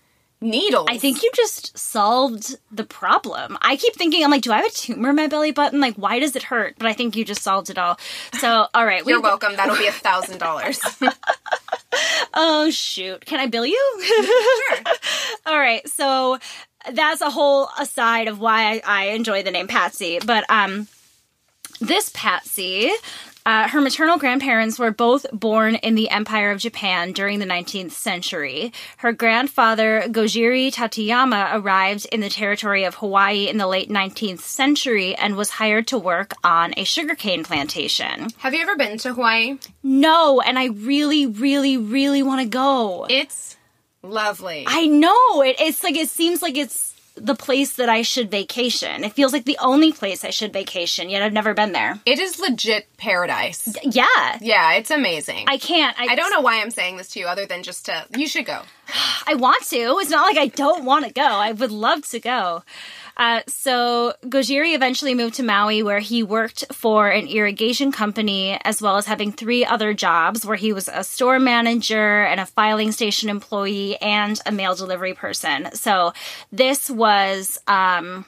needles. 0.41 0.89
I 0.91 0.99
think 0.99 1.23
you 1.23 1.31
just 1.35 1.77
solved 1.77 2.57
the 2.71 2.85
problem. 2.85 3.57
I 3.63 3.77
keep 3.77 3.95
thinking, 3.95 4.25
I'm 4.25 4.31
like, 4.31 4.43
do 4.43 4.53
I 4.53 4.57
have 4.57 4.67
a 4.67 4.71
tumor 4.71 5.11
in 5.11 5.17
my 5.17 5.27
belly 5.27 5.53
button? 5.53 5.81
Like, 5.81 5.95
why 5.97 6.19
does 6.19 6.37
it 6.37 6.45
hurt? 6.45 6.75
But 6.79 6.87
I 6.87 6.93
think 6.93 7.17
you 7.17 7.25
just 7.25 7.43
solved 7.43 7.71
it 7.71 7.79
all. 7.79 7.99
So, 8.35 8.67
all 8.75 8.85
right. 8.87 9.05
You're 9.07 9.21
welcome. 9.21 9.57
That'll 9.57 9.77
be 9.77 9.87
a 9.87 9.93
thousand 9.93 10.39
dollars. 10.39 10.81
Oh 12.35 12.71
shoot! 12.71 13.25
Can 13.25 13.39
I 13.39 13.47
bill 13.47 13.65
you? 13.65 14.03
sure. 14.03 14.79
all 15.47 15.59
right. 15.59 15.87
So 15.89 16.39
that's 16.93 17.21
a 17.21 17.31
whole 17.31 17.69
aside 17.79 18.29
of 18.29 18.41
why 18.41 18.65
I, 18.65 18.83
I 18.85 19.05
enjoy 19.11 19.43
the 19.43 19.51
name 19.53 19.69
Patsy, 19.69 20.19
but 20.25 20.45
um 20.51 20.89
this 21.81 22.11
Patsy 22.13 22.91
uh, 23.47 23.69
her 23.69 23.81
maternal 23.81 24.17
grandparents 24.17 24.79
were 24.79 24.91
both 24.91 25.27
born 25.33 25.75
in 25.77 25.95
the 25.95 26.09
Empire 26.09 26.51
of 26.51 26.61
Japan 26.61 27.13
during 27.13 27.41
the 27.41 27.47
19th 27.47 27.91
century. 27.91 28.73
Her 28.99 29.13
grandfather, 29.13 30.05
Gojiro 30.07 30.73
Tateyama, 30.73 31.55
arrived 31.55 32.07
in 32.07 32.21
the 32.21 32.31
territory 32.31 32.85
of 32.85 32.95
Hawaii 32.97 33.49
in 33.49 33.59
the 33.59 33.67
late 33.67 33.91
19th 33.91 34.41
century 34.41 35.15
and 35.15 35.37
was 35.37 35.51
hired 35.51 35.87
to 35.89 35.99
work 35.99 36.33
on 36.43 36.73
a 36.77 36.85
sugarcane 36.85 37.45
plantation. 37.45 38.29
Have 38.39 38.55
you 38.55 38.63
ever 38.63 38.77
been 38.77 38.97
to 38.99 39.13
Hawaii? 39.13 39.59
No, 39.83 40.41
and 40.41 40.59
I 40.59 40.67
really, 40.69 41.27
really, 41.27 41.77
really 41.77 42.23
want 42.23 42.41
to 42.41 42.49
go. 42.49 43.07
It's 43.11 43.57
lovely. 44.03 44.65
I 44.67 44.87
know. 44.87 45.43
It, 45.43 45.57
it's 45.61 45.83
like, 45.83 45.97
it 45.97 46.09
seems 46.09 46.41
like 46.41 46.57
it's 46.57 46.94
the 47.17 47.35
place 47.35 47.77
that 47.77 47.89
I 47.89 48.03
should 48.03 48.31
vacation. 48.31 49.05
It 49.05 49.13
feels 49.13 49.33
like 49.33 49.45
the 49.45 49.59
only 49.61 49.93
place 49.93 50.25
I 50.25 50.31
should 50.31 50.53
vacation, 50.53 51.09
yet 51.09 51.23
I've 51.23 51.33
never 51.33 51.55
been 51.55 51.73
there. 51.73 52.01
It 52.05 52.19
is 52.19 52.39
legit 52.39 52.89
paradise. 52.97 53.77
Yeah. 53.83 54.39
Yeah, 54.41 54.75
it's 54.75 54.91
amazing. 54.91 55.45
I 55.49 55.59
can't. 55.59 55.99
I, 55.99 56.09
I 56.11 56.15
don't 56.17 56.31
know 56.31 56.41
why 56.41 56.61
I'm 56.61 56.71
saying 56.71 56.97
this 56.97 57.09
to 57.11 57.21
you 57.21 57.27
other 57.27 57.47
than 57.47 57.63
just 57.63 57.87
to. 57.87 58.07
You 58.17 58.27
should 58.27 58.47
go. 58.47 58.63
I 59.27 59.35
want 59.35 59.65
to. 59.69 59.99
It's 60.01 60.11
not 60.11 60.27
like 60.27 60.39
I 60.39 60.49
don't 60.49 60.85
want 60.85 61.07
to 61.07 61.13
go. 61.13 61.23
I 61.23 61.53
would 61.53 61.71
love 61.71 62.09
to 62.09 62.21
go. 62.21 62.65
Uh, 63.17 63.41
so 63.47 64.15
Gojiro 64.25 64.75
eventually 64.75 65.15
moved 65.15 65.35
to 65.35 65.43
Maui, 65.43 65.83
where 65.83 66.01
he 66.01 66.23
worked 66.23 66.65
for 66.73 67.09
an 67.09 67.27
irrigation 67.27 67.93
company, 67.93 68.59
as 68.65 68.83
well 68.83 68.97
as 68.97 69.07
having 69.07 69.33
three 69.33 69.65
other 69.65 69.95
jobs, 69.95 70.45
where 70.45 70.57
he 70.57 70.73
was 70.73 70.89
a 70.89 71.05
store 71.05 71.39
manager 71.39 72.23
and 72.25 72.41
a 72.41 72.47
filing 72.47 72.93
station 72.93 73.29
employee 73.29 73.97
and 73.99 74.41
a 74.47 74.53
mail 74.53 74.75
delivery 74.75 75.15
person. 75.15 75.69
So 75.75 76.13
this 76.53 76.91
was. 76.91 77.59
Um, 77.67 78.25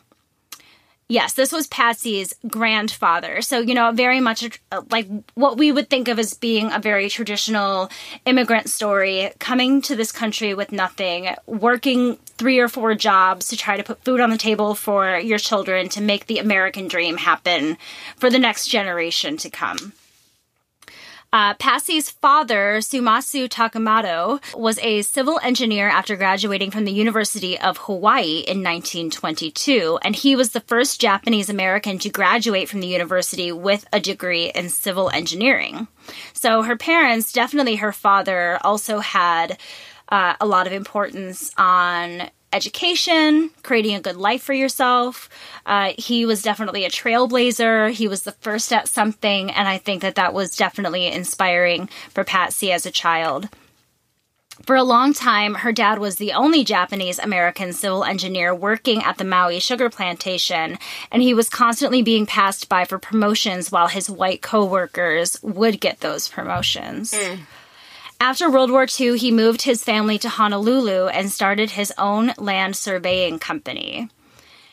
Yes, 1.09 1.35
this 1.35 1.53
was 1.53 1.69
Patsy's 1.69 2.35
grandfather. 2.49 3.41
So, 3.41 3.61
you 3.61 3.75
know, 3.75 3.93
very 3.93 4.19
much 4.19 4.61
uh, 4.73 4.83
like 4.91 5.07
what 5.35 5.57
we 5.57 5.71
would 5.71 5.89
think 5.89 6.09
of 6.09 6.19
as 6.19 6.35
being 6.35 6.73
a 6.73 6.81
very 6.81 7.09
traditional 7.09 7.91
immigrant 8.25 8.69
story 8.69 9.31
coming 9.39 9.81
to 9.83 9.95
this 9.95 10.11
country 10.11 10.53
with 10.53 10.73
nothing, 10.73 11.29
working 11.47 12.17
three 12.39 12.59
or 12.59 12.67
four 12.67 12.97
jobs 12.97 13.47
to 13.49 13.57
try 13.57 13.77
to 13.77 13.85
put 13.85 14.03
food 14.05 14.21
on 14.21 14.31
the 14.31 14.37
table 14.37 14.75
for 14.75 15.17
your 15.17 15.39
children 15.39 15.89
to 15.91 16.01
make 16.01 16.27
the 16.27 16.39
American 16.39 16.89
dream 16.89 17.19
happen 17.19 17.79
for 18.17 18.29
the 18.29 18.39
next 18.39 18.67
generation 18.67 19.37
to 19.37 19.49
come. 19.49 19.93
Uh, 21.37 21.53
Patsy's 21.53 22.09
father, 22.09 22.79
Sumasu 22.79 23.47
Takemoto, 23.47 24.41
was 24.57 24.79
a 24.79 25.03
civil 25.03 25.39
engineer 25.43 25.87
after 25.87 26.17
graduating 26.17 26.71
from 26.71 26.87
the 26.87 26.93
University 26.93 27.59
of 27.59 27.77
Hawaii 27.77 28.39
in 28.39 28.65
1922, 28.65 29.99
and 30.01 30.17
he 30.17 30.35
was 30.35 30.53
the 30.53 30.63
first 30.63 30.99
Japanese 30.99 31.51
American 31.51 31.99
to 31.99 32.09
graduate 32.09 32.71
from 32.71 32.81
the 32.81 32.87
university 32.87 33.53
with 33.53 33.87
a 33.93 34.01
degree 34.01 34.51
in 34.55 34.71
civil 34.71 35.11
engineering. 35.11 35.89
So 36.33 36.63
her 36.63 36.75
parents, 36.75 37.33
definitely 37.33 37.77
her 37.77 37.93
father, 37.93 38.59
also 38.63 39.01
had 39.01 39.59
uh, 40.09 40.37
a 40.41 40.47
lot 40.47 40.67
of 40.67 40.73
importance 40.73 41.53
on 41.59 42.31
education, 42.53 43.51
creating 43.63 43.95
a 43.95 44.01
good 44.01 44.17
life 44.17 44.43
for 44.43 44.55
yourself. 44.55 45.29
Uh, 45.65 45.93
he 45.99 46.25
was 46.25 46.43
definitely 46.43 46.85
a 46.85 46.91
trailblazer. 46.91 47.91
He 47.91 48.09
was 48.09 48.23
the 48.23 48.33
first 48.33 48.73
at 48.73 48.89
something, 48.89 49.51
and 49.51 49.69
I 49.69 49.79
think 49.79 50.03
that 50.03 50.15
that 50.15 50.35
was 50.35 50.57
definitely 50.57 51.07
inspiring 51.07 51.89
for 52.11 52.25
Patsy 52.25 52.73
as 52.73 52.87
a 52.87 52.91
child. 52.91 53.49
For 54.65 54.75
a 54.75 54.83
long 54.83 55.13
time, 55.13 55.57
her 55.57 55.71
dad 55.71 55.99
was 55.99 56.17
the 56.17 56.33
only 56.33 56.65
Japanese 56.65 57.19
American 57.19 57.75
civil 57.75 58.05
engineer 58.05 58.55
working 58.55 59.03
at 59.03 59.19
the 59.19 59.25
Maui 59.25 59.61
sugar 59.61 59.91
plantation, 59.91 60.79
and 61.13 61.23
he 61.23 61.35
was 61.35 61.51
constantly 61.51 62.01
being 62.01 62.25
passed 62.25 62.69
by 62.69 62.87
for 62.87 62.99
promotions 62.99 63.71
while 63.71 63.89
his 63.89 64.09
white 64.09 64.41
coworkers 64.41 65.41
would 65.43 65.79
get 65.79 66.01
those 66.01 66.27
promotions. 66.27 67.13
Mm. 67.13 67.41
After 68.21 68.51
World 68.51 68.71
War 68.71 68.87
II, 68.99 69.19
he 69.19 69.31
moved 69.31 69.63
his 69.63 69.85
family 69.85 70.19
to 70.19 70.29
Honolulu 70.29 71.09
and 71.09 71.31
started 71.31 71.73
his 71.73 71.93
own 71.99 72.33
land 72.39 72.75
surveying 72.75 73.39
company. 73.39 74.09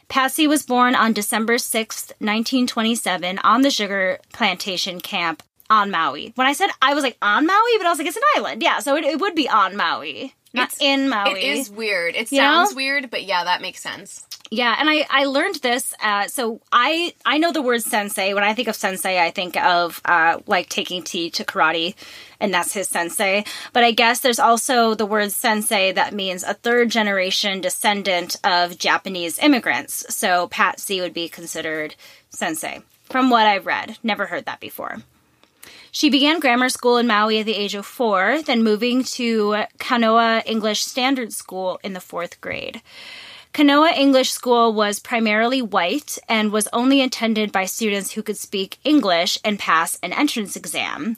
Patsy 0.08 0.48
was 0.48 0.64
born 0.64 0.96
on 0.96 1.12
December 1.12 1.58
6, 1.58 2.02
1927, 2.20 3.40
on 3.40 3.62
the 3.62 3.70
sugar 3.70 4.20
plantation 4.32 5.02
camp 5.02 5.44
on 5.70 5.92
Maui. 5.92 6.32
When 6.36 6.48
I 6.48 6.54
said 6.54 6.70
I 6.82 6.94
was 6.94 7.04
like 7.04 7.18
on 7.22 7.46
Maui, 7.46 7.78
but 7.78 7.88
I 7.88 7.90
was 7.90 7.98
like, 7.98 8.08
it's 8.08 8.18
an 8.18 8.24
island. 8.36 8.62
Yeah, 8.62 8.80
so 8.80 8.96
it, 8.96 9.04
it 9.04 9.20
would 9.20 9.36
be 9.36 9.50
on 9.50 9.76
Maui, 9.76 10.34
not 10.54 10.70
it's, 10.70 10.82
in 10.82 11.10
Maui. 11.10 11.32
It 11.32 11.58
is 11.58 11.70
weird. 11.70 12.16
It 12.16 12.30
sounds 12.30 12.72
know? 12.72 12.76
weird, 12.76 13.10
but 13.10 13.24
yeah, 13.24 13.44
that 13.44 13.62
makes 13.62 13.82
sense. 13.82 14.26
Yeah, 14.52 14.76
and 14.78 14.88
I 14.88 15.08
I 15.10 15.26
learned 15.26 15.56
this. 15.56 15.96
Uh, 16.00 16.28
so 16.28 16.62
I 16.72 17.16
I 17.26 17.40
know 17.40 17.52
the 17.52 17.62
word 17.62 17.82
sensei. 17.82 18.36
When 18.36 18.44
I 18.44 18.54
think 18.54 18.68
of 18.68 18.76
sensei, 18.76 19.20
I 19.20 19.32
think 19.32 19.58
of 19.58 20.00
uh, 20.06 20.42
like 20.46 20.70
taking 20.70 21.02
tea 21.02 21.32
to 21.32 21.44
karate, 21.44 21.96
and 22.40 22.54
that's 22.54 22.74
his 22.74 22.88
sensei. 22.88 23.46
But 23.72 23.84
I 23.84 23.92
guess 23.92 24.20
there's 24.20 24.38
also 24.38 24.94
the 24.94 25.08
word 25.08 25.32
sensei 25.32 25.92
that 25.94 26.14
means 26.14 26.44
a 26.44 26.54
third 26.54 26.92
generation 26.92 27.62
descendant 27.62 28.36
of 28.44 28.78
Japanese 28.78 29.40
immigrants. 29.40 30.06
So 30.14 30.48
Patsy 30.50 31.02
would 31.02 31.16
be 31.16 31.30
considered 31.30 31.96
sensei, 32.30 32.82
from 33.06 33.32
what 33.32 33.48
I've 33.48 33.66
read. 33.66 33.98
Never 34.04 34.28
heard 34.28 34.46
that 34.46 34.60
before. 34.60 35.00
She 35.96 36.10
began 36.10 36.40
grammar 36.40 36.70
school 36.70 36.98
in 36.98 37.06
Maui 37.06 37.38
at 37.38 37.46
the 37.46 37.54
age 37.54 37.76
of 37.76 37.86
four, 37.86 38.42
then 38.42 38.64
moving 38.64 39.04
to 39.04 39.66
Kaunoa 39.78 40.42
English 40.44 40.84
Standard 40.84 41.32
School 41.32 41.80
in 41.84 41.94
the 41.94 42.00
fourth 42.00 42.42
grade. 42.42 42.82
Kaunoa 43.54 43.96
English 43.96 44.32
School 44.32 44.74
was 44.74 44.98
primarily 44.98 45.62
white 45.62 46.18
and 46.28 46.52
was 46.52 46.68
only 46.74 47.04
attended 47.04 47.52
by 47.52 47.66
students 47.66 48.14
who 48.14 48.24
could 48.24 48.40
speak 48.40 48.80
English 48.84 49.38
and 49.46 49.60
pass 49.60 50.00
an 50.02 50.14
entrance 50.14 50.56
exam. 50.56 51.18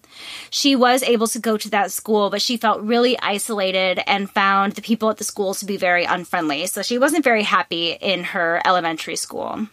She 0.49 0.75
was 0.75 1.03
able 1.03 1.27
to 1.27 1.39
go 1.39 1.55
to 1.55 1.69
that 1.69 1.93
school, 1.93 2.29
but 2.29 2.41
she 2.41 2.57
felt 2.57 2.81
really 2.81 3.17
isolated 3.21 4.01
and 4.05 4.29
found 4.29 4.73
the 4.73 4.81
people 4.81 5.09
at 5.09 5.15
the 5.15 5.23
school 5.23 5.53
to 5.53 5.65
be 5.65 5.77
very 5.77 6.03
unfriendly, 6.03 6.67
so 6.67 6.81
she 6.81 6.97
wasn't 6.97 7.23
very 7.23 7.43
happy 7.43 7.91
in 7.91 8.25
her 8.25 8.61
elementary 8.65 9.15
school. 9.15 9.69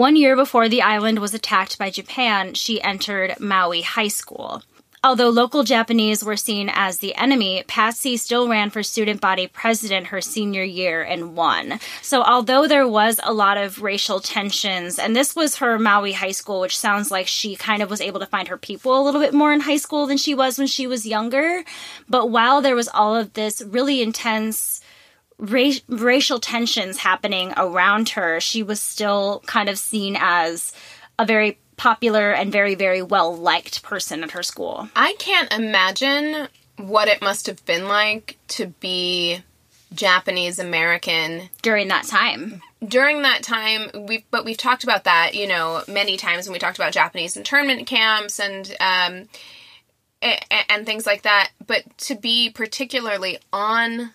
One 0.00 0.16
year 0.16 0.34
before 0.34 0.66
the 0.66 0.80
island 0.80 1.18
was 1.18 1.34
attacked 1.34 1.76
by 1.76 1.90
Japan, 1.90 2.54
she 2.54 2.80
entered 2.80 3.38
Maui 3.38 3.82
High 3.82 4.08
School. 4.08 4.62
Although 5.04 5.28
local 5.28 5.62
Japanese 5.62 6.24
were 6.24 6.38
seen 6.38 6.70
as 6.72 7.00
the 7.00 7.14
enemy, 7.16 7.64
Patsy 7.68 8.16
still 8.16 8.48
ran 8.48 8.70
for 8.70 8.82
student 8.82 9.20
body 9.20 9.46
president 9.46 10.06
her 10.06 10.22
senior 10.22 10.62
year 10.62 11.02
and 11.02 11.36
won. 11.36 11.80
So, 12.00 12.22
although 12.22 12.66
there 12.66 12.88
was 12.88 13.20
a 13.22 13.34
lot 13.34 13.58
of 13.58 13.82
racial 13.82 14.20
tensions, 14.20 14.98
and 14.98 15.14
this 15.14 15.36
was 15.36 15.56
her 15.56 15.78
Maui 15.78 16.12
high 16.12 16.32
school, 16.32 16.60
which 16.60 16.78
sounds 16.78 17.10
like 17.10 17.26
she 17.26 17.54
kind 17.54 17.82
of 17.82 17.90
was 17.90 18.00
able 18.00 18.20
to 18.20 18.26
find 18.26 18.48
her 18.48 18.56
people 18.56 18.98
a 18.98 19.04
little 19.04 19.20
bit 19.20 19.34
more 19.34 19.52
in 19.52 19.60
high 19.60 19.76
school 19.76 20.06
than 20.06 20.16
she 20.16 20.34
was 20.34 20.56
when 20.56 20.66
she 20.66 20.86
was 20.86 21.04
younger. 21.06 21.62
But 22.08 22.30
while 22.30 22.62
there 22.62 22.74
was 22.74 22.88
all 22.88 23.14
of 23.14 23.34
this 23.34 23.60
really 23.60 24.00
intense 24.00 24.80
ra- 25.40 25.72
racial 25.88 26.38
tensions 26.38 26.98
happening 26.98 27.52
around 27.56 28.10
her, 28.10 28.40
she 28.40 28.62
was 28.62 28.80
still 28.80 29.42
kind 29.46 29.68
of 29.68 29.78
seen 29.78 30.16
as 30.18 30.72
a 31.18 31.26
very 31.26 31.58
popular 31.76 32.30
and 32.30 32.52
very, 32.52 32.74
very 32.74 33.02
well 33.02 33.34
liked 33.34 33.82
person 33.82 34.22
at 34.22 34.32
her 34.32 34.42
school. 34.42 34.88
I 34.94 35.14
can't 35.18 35.52
imagine 35.52 36.48
what 36.76 37.08
it 37.08 37.22
must 37.22 37.46
have 37.46 37.64
been 37.64 37.88
like 37.88 38.38
to 38.48 38.66
be 38.66 39.42
Japanese 39.92 40.58
American 40.58 41.48
during 41.62 41.88
that 41.88 42.04
time. 42.04 42.62
During 42.86 43.22
that 43.22 43.42
time, 43.42 43.90
we 44.06 44.24
but 44.30 44.44
we've 44.44 44.56
talked 44.56 44.84
about 44.84 45.04
that, 45.04 45.34
you 45.34 45.46
know, 45.46 45.82
many 45.88 46.16
times 46.16 46.46
when 46.46 46.52
we 46.52 46.58
talked 46.58 46.78
about 46.78 46.92
Japanese 46.92 47.36
internment 47.36 47.86
camps 47.86 48.38
and 48.38 48.70
um, 48.80 49.28
and, 50.22 50.40
and 50.68 50.86
things 50.86 51.06
like 51.06 51.22
that. 51.22 51.50
But 51.66 51.84
to 51.98 52.14
be 52.14 52.50
particularly 52.50 53.38
on 53.52 54.12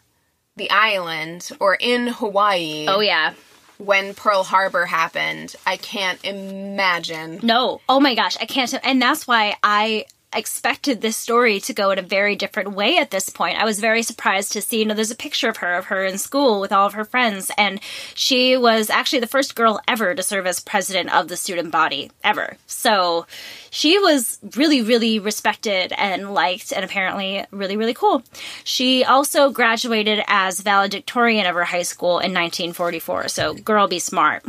the 0.55 0.69
island 0.69 1.49
or 1.59 1.75
in 1.75 2.07
Hawaii, 2.07 2.85
oh 2.87 3.01
yeah, 3.01 3.33
when 3.77 4.13
Pearl 4.13 4.43
Harbor 4.43 4.85
happened. 4.85 5.55
I 5.65 5.77
can't 5.77 6.23
imagine. 6.23 7.39
No. 7.43 7.81
Oh 7.89 7.99
my 7.99 8.15
gosh, 8.15 8.37
I 8.39 8.45
can't. 8.45 8.73
And 8.83 9.01
that's 9.01 9.27
why 9.27 9.55
I 9.63 10.05
expected 10.35 11.01
this 11.01 11.17
story 11.17 11.59
to 11.61 11.73
go 11.73 11.91
in 11.91 11.99
a 11.99 12.03
very 12.03 12.35
different 12.35 12.73
way 12.73 12.97
at 12.97 13.11
this 13.11 13.29
point. 13.29 13.57
I 13.57 13.65
was 13.65 13.79
very 13.79 14.03
surprised 14.03 14.51
to 14.53 14.61
see, 14.61 14.79
you 14.79 14.85
know, 14.85 14.93
there's 14.93 15.11
a 15.11 15.15
picture 15.15 15.49
of 15.49 15.57
her, 15.57 15.73
of 15.75 15.85
her 15.85 16.03
in 16.03 16.17
school 16.17 16.59
with 16.59 16.71
all 16.71 16.85
of 16.85 16.93
her 16.93 17.05
friends, 17.05 17.51
and 17.57 17.79
she 18.13 18.57
was 18.57 18.89
actually 18.89 19.19
the 19.19 19.27
first 19.27 19.55
girl 19.55 19.79
ever 19.87 20.13
to 20.13 20.23
serve 20.23 20.47
as 20.47 20.59
president 20.59 21.13
of 21.13 21.27
the 21.27 21.37
student 21.37 21.71
body, 21.71 22.11
ever. 22.23 22.57
So 22.67 23.25
she 23.69 23.97
was 23.99 24.39
really, 24.55 24.81
really 24.81 25.19
respected 25.19 25.93
and 25.97 26.33
liked, 26.33 26.71
and 26.71 26.85
apparently 26.85 27.45
really, 27.51 27.77
really 27.77 27.93
cool. 27.93 28.23
She 28.63 29.03
also 29.03 29.49
graduated 29.51 30.23
as 30.27 30.61
valedictorian 30.61 31.45
of 31.45 31.55
her 31.55 31.65
high 31.65 31.83
school 31.83 32.19
in 32.19 32.33
1944, 32.33 33.27
so 33.29 33.53
girl 33.53 33.87
be 33.87 33.99
smart. 33.99 34.43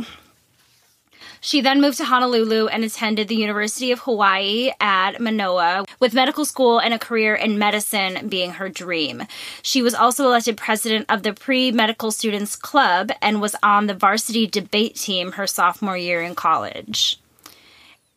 She 1.41 1.61
then 1.61 1.81
moved 1.81 1.97
to 1.97 2.05
Honolulu 2.05 2.67
and 2.67 2.83
attended 2.83 3.27
the 3.27 3.35
University 3.35 3.91
of 3.91 3.99
Hawaii 3.99 4.71
at 4.79 5.19
Manoa, 5.19 5.85
with 5.99 6.13
medical 6.13 6.45
school 6.45 6.79
and 6.79 6.93
a 6.93 6.99
career 6.99 7.35
in 7.35 7.57
medicine 7.57 8.27
being 8.27 8.51
her 8.51 8.69
dream. 8.69 9.23
She 9.61 9.81
was 9.81 9.93
also 9.93 10.25
elected 10.25 10.57
president 10.57 11.05
of 11.09 11.23
the 11.23 11.33
Pre 11.33 11.71
Medical 11.71 12.11
Students 12.11 12.55
Club 12.55 13.11
and 13.21 13.41
was 13.41 13.55
on 13.61 13.87
the 13.87 13.93
varsity 13.93 14.47
debate 14.47 14.95
team 14.95 15.33
her 15.33 15.47
sophomore 15.47 15.97
year 15.97 16.21
in 16.21 16.35
college. 16.35 17.19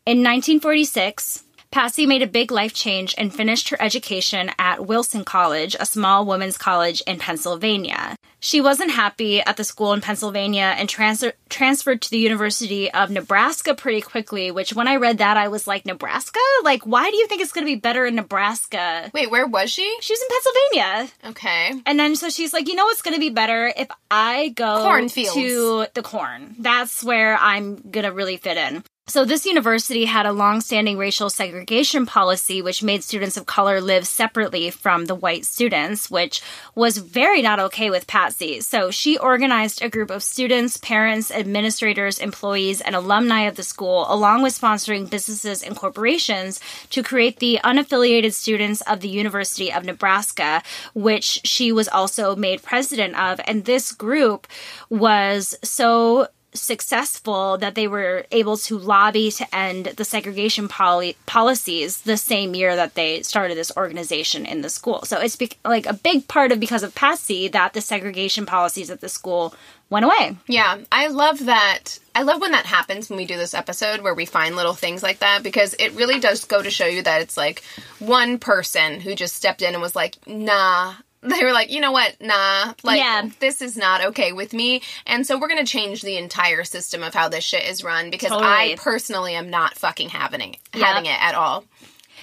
In 0.06 0.18
1946, 0.18 1.44
Patsy 1.70 2.04
made 2.04 2.22
a 2.22 2.26
big 2.26 2.50
life 2.50 2.74
change 2.74 3.14
and 3.16 3.32
finished 3.32 3.68
her 3.68 3.80
education 3.80 4.50
at 4.58 4.86
Wilson 4.86 5.24
College, 5.24 5.76
a 5.78 5.86
small 5.86 6.26
women's 6.26 6.58
college 6.58 7.00
in 7.06 7.18
Pennsylvania. 7.18 8.16
She 8.40 8.61
wasn't 8.61 8.90
happy 8.90 9.40
at 9.40 9.56
the 9.56 9.64
school 9.64 9.92
in 9.92 10.00
Pennsylvania 10.00 10.75
and 10.76 10.88
transfer- 10.88 11.35
transferred 11.49 12.02
to 12.02 12.11
the 12.11 12.18
University 12.18 12.90
of 12.90 13.11
Nebraska 13.11 13.75
pretty 13.75 14.00
quickly, 14.00 14.50
which 14.50 14.73
when 14.75 14.88
I 14.88 14.97
read 14.97 15.18
that, 15.18 15.37
I 15.37 15.49
was 15.49 15.66
like, 15.66 15.85
Nebraska? 15.87 16.40
Like, 16.64 16.85
why 16.85 17.11
do 17.11 17.16
you 17.16 17.26
think 17.26 17.42
it's 17.42 17.52
going 17.52 17.66
to 17.66 17.70
be 17.73 17.78
better 17.78 18.06
in 18.06 18.14
Nebraska? 18.14 19.11
Wait, 19.12 19.30
where 19.30 19.47
was 19.47 19.70
she? 19.70 19.97
She 20.00 20.12
was 20.12 20.20
in 20.23 20.28
Pennsylvania. 20.30 21.12
Okay. 21.30 21.82
And 21.87 21.99
then 21.99 22.16
so 22.16 22.30
she's 22.30 22.52
like, 22.52 22.68
you 22.68 22.75
know 22.75 22.85
what's 22.87 23.02
going 23.02 23.14
to 23.14 23.20
be 23.20 23.30
better 23.30 23.73
if 23.76 23.88
I 24.11 24.49
go 24.50 24.82
Cornfields. 24.82 25.35
to 25.35 25.87
the 25.94 26.02
corn. 26.02 26.56
That's 26.59 27.04
where 27.04 27.37
I'm 27.37 27.76
going 27.76 28.04
to 28.04 28.12
really 28.12 28.37
fit 28.38 28.56
in. 28.56 28.82
So, 29.11 29.25
this 29.25 29.45
university 29.45 30.05
had 30.05 30.25
a 30.25 30.33
long-standing 30.33 30.97
racial 30.97 31.31
segregation 31.31 32.07
policy, 32.07 32.62
which 32.62 32.81
made 32.81 33.02
students 33.02 33.37
of 33.37 33.45
color 33.45 33.81
live 33.81 34.07
separately 34.07 34.71
from 34.71 35.07
the 35.07 35.17
white 35.17 35.45
students, 35.45 36.09
which 36.12 36.40
was 36.76 36.99
very 36.99 37.43
not 37.43 37.59
okay 37.59 37.90
with 37.90 38.07
Patsy. 38.07 38.61
So, 38.61 38.93
she 38.93 39.19
organized 39.19 39.83
a 39.83 39.88
group 39.88 40.12
of 40.12 40.23
students, 40.23 40.76
parents, 40.76 41.33
administrators, 41.33 42.21
employees, 42.21 42.81
and 42.81 42.95
alumni 42.95 43.49
of 43.49 43.57
the 43.57 43.64
school, 43.64 44.07
along 44.09 44.43
with 44.43 44.57
sponsoring 44.57 45.11
businesses 45.11 45.64
and 45.64 45.75
corporations, 45.75 46.61
to 46.90 47.02
create 47.02 47.40
the 47.40 47.59
Unaffiliated 47.64 48.33
Students 48.33 48.81
of 48.83 49.00
the 49.00 49.09
University 49.09 49.73
of 49.73 49.85
Nebraska, 49.85 50.62
which 50.95 51.40
she 51.43 51.73
was 51.73 51.88
also 51.88 52.37
made 52.37 52.62
president 52.62 53.19
of. 53.19 53.40
And 53.45 53.64
this 53.64 53.90
group 53.90 54.47
was 54.88 55.57
so 55.64 56.29
successful 56.52 57.59
that 57.59 57.75
they 57.75 57.87
were 57.87 58.26
able 58.30 58.57
to 58.57 58.78
lobby 58.78 59.30
to 59.30 59.54
end 59.54 59.87
the 59.97 60.04
segregation 60.04 60.69
policies 60.69 62.00
the 62.02 62.16
same 62.16 62.54
year 62.54 62.76
that 62.76 62.95
they 62.95 63.23
started 63.23 63.57
this 63.57 63.73
organization 63.76 64.45
in 64.47 64.62
the 64.62 64.69
school. 64.69 65.02
So 65.04 65.19
it's 65.21 65.37
be- 65.37 65.52
like 65.64 65.87
a 65.87 65.92
big 65.92 66.28
part 66.28 66.52
of 66.52 66.61
because 66.61 66.83
of 66.83 66.95
Patsy 66.95 67.49
that 67.49 67.73
the 67.73 67.80
segregation 67.80 68.47
policies 68.47 68.90
at 68.90 69.00
the 69.00 69.09
school 69.09 69.54
went 69.90 70.04
away. 70.04 70.37
Yeah, 70.47 70.78
I 70.90 71.09
love 71.09 71.47
that. 71.47 71.99
I 72.14 72.23
love 72.23 72.40
when 72.40 72.52
that 72.52 72.66
happens 72.66 73.11
when 73.11 73.16
we 73.16 73.26
do 73.26 73.37
this 73.37 73.54
episode 73.54 74.00
where 74.00 74.14
we 74.14 74.25
find 74.25 74.57
little 74.57 74.75
things 74.75 75.02
like 75.02 75.19
that 75.19 75.42
because 75.42 75.75
it 75.75 75.92
really 75.92 76.21
does 76.21 76.45
go 76.45 76.62
to 76.62 76.71
show 76.71 76.87
you 76.87 77.02
that 77.02 77.23
it's 77.23 77.37
like 77.37 77.62
one 77.99 78.38
person 78.38 79.00
who 79.00 79.14
just 79.14 79.35
stepped 79.35 79.62
in 79.62 79.75
and 79.75 79.83
was 79.83 79.97
like, 79.97 80.16
nah. 80.26 80.95
They 81.22 81.44
were 81.44 81.52
like, 81.52 81.70
you 81.70 81.80
know 81.80 81.92
what? 81.92 82.16
Nah, 82.20 82.72
like 82.82 82.98
yeah. 82.98 83.28
this 83.40 83.60
is 83.60 83.76
not 83.76 84.04
okay 84.06 84.32
with 84.32 84.54
me, 84.54 84.82
and 85.06 85.26
so 85.26 85.38
we're 85.38 85.48
gonna 85.48 85.66
change 85.66 86.00
the 86.00 86.16
entire 86.16 86.64
system 86.64 87.02
of 87.02 87.12
how 87.12 87.28
this 87.28 87.44
shit 87.44 87.64
is 87.64 87.84
run 87.84 88.10
because 88.10 88.30
totally. 88.30 88.46
I 88.46 88.76
personally 88.78 89.34
am 89.34 89.50
not 89.50 89.74
fucking 89.74 90.08
having 90.08 90.40
it, 90.40 90.56
yep. 90.74 90.86
having 90.86 91.06
it 91.06 91.22
at 91.22 91.34
all. 91.34 91.64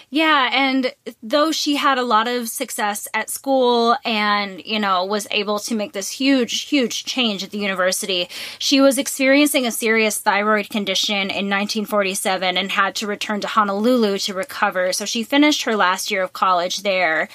Yeah, 0.09 0.49
and 0.53 0.93
though 1.21 1.51
she 1.51 1.75
had 1.75 1.97
a 1.97 2.03
lot 2.03 2.29
of 2.29 2.47
success 2.47 3.09
at 3.13 3.29
school 3.29 3.97
and, 4.05 4.65
you 4.65 4.79
know, 4.79 5.03
was 5.03 5.27
able 5.31 5.59
to 5.59 5.75
make 5.75 5.91
this 5.91 6.09
huge, 6.09 6.61
huge 6.61 7.03
change 7.03 7.43
at 7.43 7.49
the 7.49 7.57
university, 7.57 8.29
she 8.57 8.79
was 8.79 8.97
experiencing 8.97 9.65
a 9.65 9.71
serious 9.71 10.17
thyroid 10.17 10.69
condition 10.69 11.29
in 11.29 11.49
1947 11.49 12.55
and 12.55 12.71
had 12.71 12.95
to 12.95 13.07
return 13.07 13.41
to 13.41 13.47
Honolulu 13.47 14.17
to 14.19 14.33
recover. 14.33 14.93
So 14.93 15.03
she 15.03 15.23
finished 15.23 15.63
her 15.63 15.75
last 15.75 16.09
year 16.09 16.23
of 16.23 16.31
college 16.31 16.83
there 16.83 17.27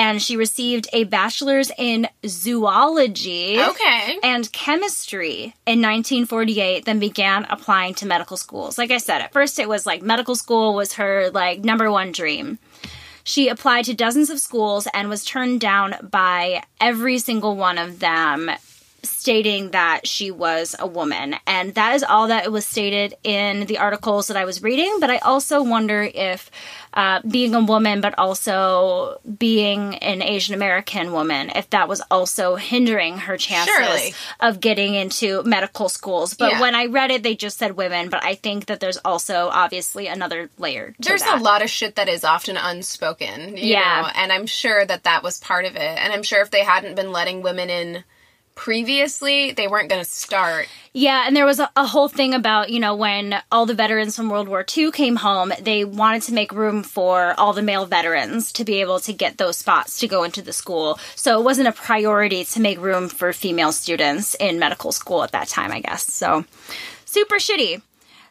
and 0.00 0.22
she 0.22 0.36
received 0.36 0.88
a 0.94 1.04
bachelor's 1.04 1.70
in 1.76 2.08
zoology 2.26 3.60
okay. 3.60 4.18
and 4.22 4.50
chemistry 4.50 5.54
in 5.66 5.82
1948 5.82 6.86
then 6.86 6.98
began 6.98 7.44
applying 7.50 7.92
to 7.92 8.06
medical 8.06 8.38
schools 8.38 8.78
like 8.78 8.90
i 8.90 8.96
said 8.96 9.20
at 9.20 9.32
first 9.32 9.58
it 9.58 9.68
was 9.68 9.84
like 9.84 10.02
medical 10.02 10.34
school 10.34 10.74
was 10.74 10.94
her 10.94 11.30
like 11.30 11.62
number 11.62 11.90
one 11.90 12.12
dream 12.12 12.58
she 13.24 13.48
applied 13.48 13.84
to 13.84 13.94
dozens 13.94 14.30
of 14.30 14.40
schools 14.40 14.88
and 14.94 15.10
was 15.10 15.24
turned 15.24 15.60
down 15.60 15.94
by 16.10 16.62
every 16.80 17.18
single 17.18 17.54
one 17.54 17.76
of 17.76 17.98
them 17.98 18.50
stating 19.02 19.70
that 19.70 20.06
she 20.06 20.30
was 20.30 20.74
a 20.78 20.86
woman. 20.86 21.36
And 21.46 21.74
that 21.74 21.94
is 21.94 22.02
all 22.02 22.28
that 22.28 22.44
it 22.44 22.52
was 22.52 22.66
stated 22.66 23.14
in 23.22 23.66
the 23.66 23.78
articles 23.78 24.28
that 24.28 24.36
I 24.36 24.44
was 24.44 24.62
reading. 24.62 24.98
But 25.00 25.10
I 25.10 25.18
also 25.18 25.62
wonder 25.62 26.02
if 26.02 26.50
uh, 26.92 27.20
being 27.28 27.54
a 27.54 27.62
woman, 27.62 28.00
but 28.00 28.18
also 28.18 29.20
being 29.38 29.96
an 29.96 30.22
Asian 30.22 30.54
American 30.54 31.12
woman, 31.12 31.50
if 31.54 31.70
that 31.70 31.88
was 31.88 32.02
also 32.10 32.56
hindering 32.56 33.18
her 33.18 33.36
chances 33.36 33.74
Surely. 33.74 34.14
of 34.40 34.60
getting 34.60 34.94
into 34.94 35.42
medical 35.44 35.88
schools. 35.88 36.34
But 36.34 36.52
yeah. 36.52 36.60
when 36.60 36.74
I 36.74 36.86
read 36.86 37.10
it, 37.10 37.22
they 37.22 37.36
just 37.36 37.58
said 37.58 37.76
women. 37.76 38.08
But 38.08 38.24
I 38.24 38.34
think 38.34 38.66
that 38.66 38.80
there's 38.80 38.98
also 38.98 39.48
obviously 39.52 40.08
another 40.08 40.50
layer. 40.58 40.94
there's 40.98 41.22
that. 41.22 41.38
a 41.38 41.42
lot 41.42 41.62
of 41.62 41.70
shit 41.70 41.94
that 41.96 42.08
is 42.08 42.24
often 42.24 42.56
unspoken. 42.56 43.56
yeah. 43.56 44.02
Know? 44.02 44.08
And 44.14 44.32
I'm 44.32 44.46
sure 44.46 44.84
that 44.84 45.04
that 45.04 45.22
was 45.22 45.38
part 45.38 45.64
of 45.64 45.76
it. 45.76 45.98
And 45.98 46.12
I'm 46.12 46.22
sure 46.22 46.42
if 46.42 46.50
they 46.50 46.64
hadn't 46.64 46.96
been 46.96 47.12
letting 47.12 47.42
women 47.42 47.70
in 47.70 48.04
previously 48.60 49.52
they 49.52 49.66
weren't 49.66 49.88
going 49.88 50.04
to 50.04 50.10
start. 50.10 50.68
Yeah, 50.92 51.24
and 51.26 51.34
there 51.34 51.46
was 51.46 51.60
a, 51.60 51.70
a, 51.76 51.86
whole 51.86 52.08
thing 52.08 52.34
about, 52.34 52.68
you 52.68 52.78
know, 52.78 52.94
when 52.94 53.40
all 53.50 53.64
the 53.64 53.72
veterans 53.72 54.14
from 54.14 54.28
World 54.28 54.48
War 54.48 54.66
II 54.76 54.90
came 54.90 55.16
home, 55.16 55.50
they 55.62 55.82
wanted 55.82 56.22
to 56.24 56.34
make 56.34 56.52
room 56.52 56.82
for 56.82 57.34
all 57.38 57.54
the 57.54 57.62
male 57.62 57.86
veterans 57.86 58.52
to 58.52 58.64
be 58.64 58.82
able 58.82 59.00
to 59.00 59.14
get 59.14 59.38
those 59.38 59.56
spots 59.56 59.98
to 60.00 60.08
go 60.08 60.24
into 60.24 60.42
the 60.42 60.52
school. 60.52 60.98
So 61.14 61.40
it 61.40 61.42
wasn't 61.42 61.68
a 61.68 61.72
priority 61.72 62.44
to 62.44 62.60
make 62.60 62.78
room 62.78 63.08
for 63.08 63.32
female 63.32 63.72
students 63.72 64.34
in 64.34 64.58
medical 64.58 64.92
school 64.92 65.24
at 65.24 65.32
that 65.32 65.48
time, 65.48 65.72
I 65.72 65.80
guess. 65.80 66.12
So 66.12 66.44
super 67.06 67.36
shitty. 67.36 67.80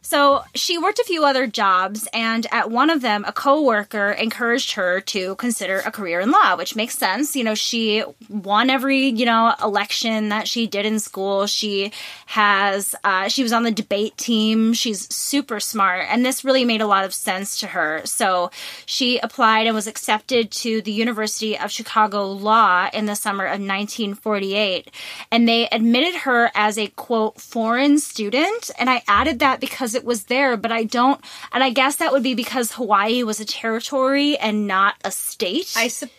So 0.02 0.44
she 0.56 0.78
worked 0.78 1.00
a 1.00 1.04
few 1.04 1.26
other 1.26 1.46
jobs, 1.46 2.08
and 2.14 2.48
at 2.52 2.72
one 2.72 2.90
of 2.90 3.02
them, 3.02 3.26
a 3.28 3.34
coworker 3.34 4.12
encouraged 4.12 4.72
her 4.72 5.02
to 5.02 5.36
consider 5.36 5.80
a 5.80 5.92
career 5.92 6.22
in 6.22 6.32
law, 6.32 6.56
which 6.56 6.76
makes 6.76 6.98
sense. 6.98 7.36
You 7.36 7.44
know, 7.44 7.56
she 7.56 8.04
won 8.30 8.70
every 8.70 9.08
you 9.08 9.26
know 9.26 9.54
election 9.62 10.30
that 10.30 10.48
she 10.48 10.68
did 10.68 10.86
in 10.86 11.00
school. 11.00 11.48
She 11.48 11.92
has 12.28 12.96
uh, 13.04 13.28
she 13.28 13.44
was 13.44 13.54
on 13.54 13.64
the 13.64 13.72
debate 13.72 14.18
team. 14.18 14.74
She's 14.74 15.14
super 15.14 15.60
smart, 15.60 16.06
and 16.10 16.26
this 16.26 16.46
really 16.46 16.66
made 16.66 16.82
a 16.82 16.88
lot 16.88 17.04
of 17.04 17.14
sense 17.14 17.60
to 17.60 17.68
her. 17.68 18.02
So 18.06 18.52
she 18.86 19.20
applied 19.20 19.68
and 19.68 19.76
was 19.76 19.88
accepted 19.88 20.50
to 20.52 20.82
the 20.82 20.92
University 20.92 21.58
of 21.58 21.72
Chicago 21.72 22.32
Law 22.32 22.90
in 22.94 23.06
the 23.06 23.16
summer 23.16 23.46
of 23.46 23.60
1948, 23.60 24.92
and 25.30 25.48
they 25.48 25.68
admitted 25.70 26.22
her 26.22 26.52
as 26.56 26.78
a 26.78 26.88
quote 26.88 27.40
foreign 27.40 28.00
student. 28.00 28.72
And 28.80 28.90
I 28.90 29.04
added 29.08 29.40
that 29.40 29.60
because 29.60 29.89
because 29.90 29.96
it 29.96 30.06
was 30.06 30.26
there, 30.26 30.56
but 30.56 30.72
I 30.72 30.84
don't, 30.84 31.20
and 31.52 31.64
I 31.64 31.72
guess 31.72 31.96
that 31.98 32.12
would 32.12 32.22
be 32.24 32.36
because 32.36 32.74
Hawaii 32.74 33.24
was 33.24 33.40
a 33.40 33.46
territory 33.46 34.38
and 34.38 34.68
not 34.68 34.96
a 35.04 35.12
state. 35.12 35.74
I 35.76 35.88
su- 35.88 36.10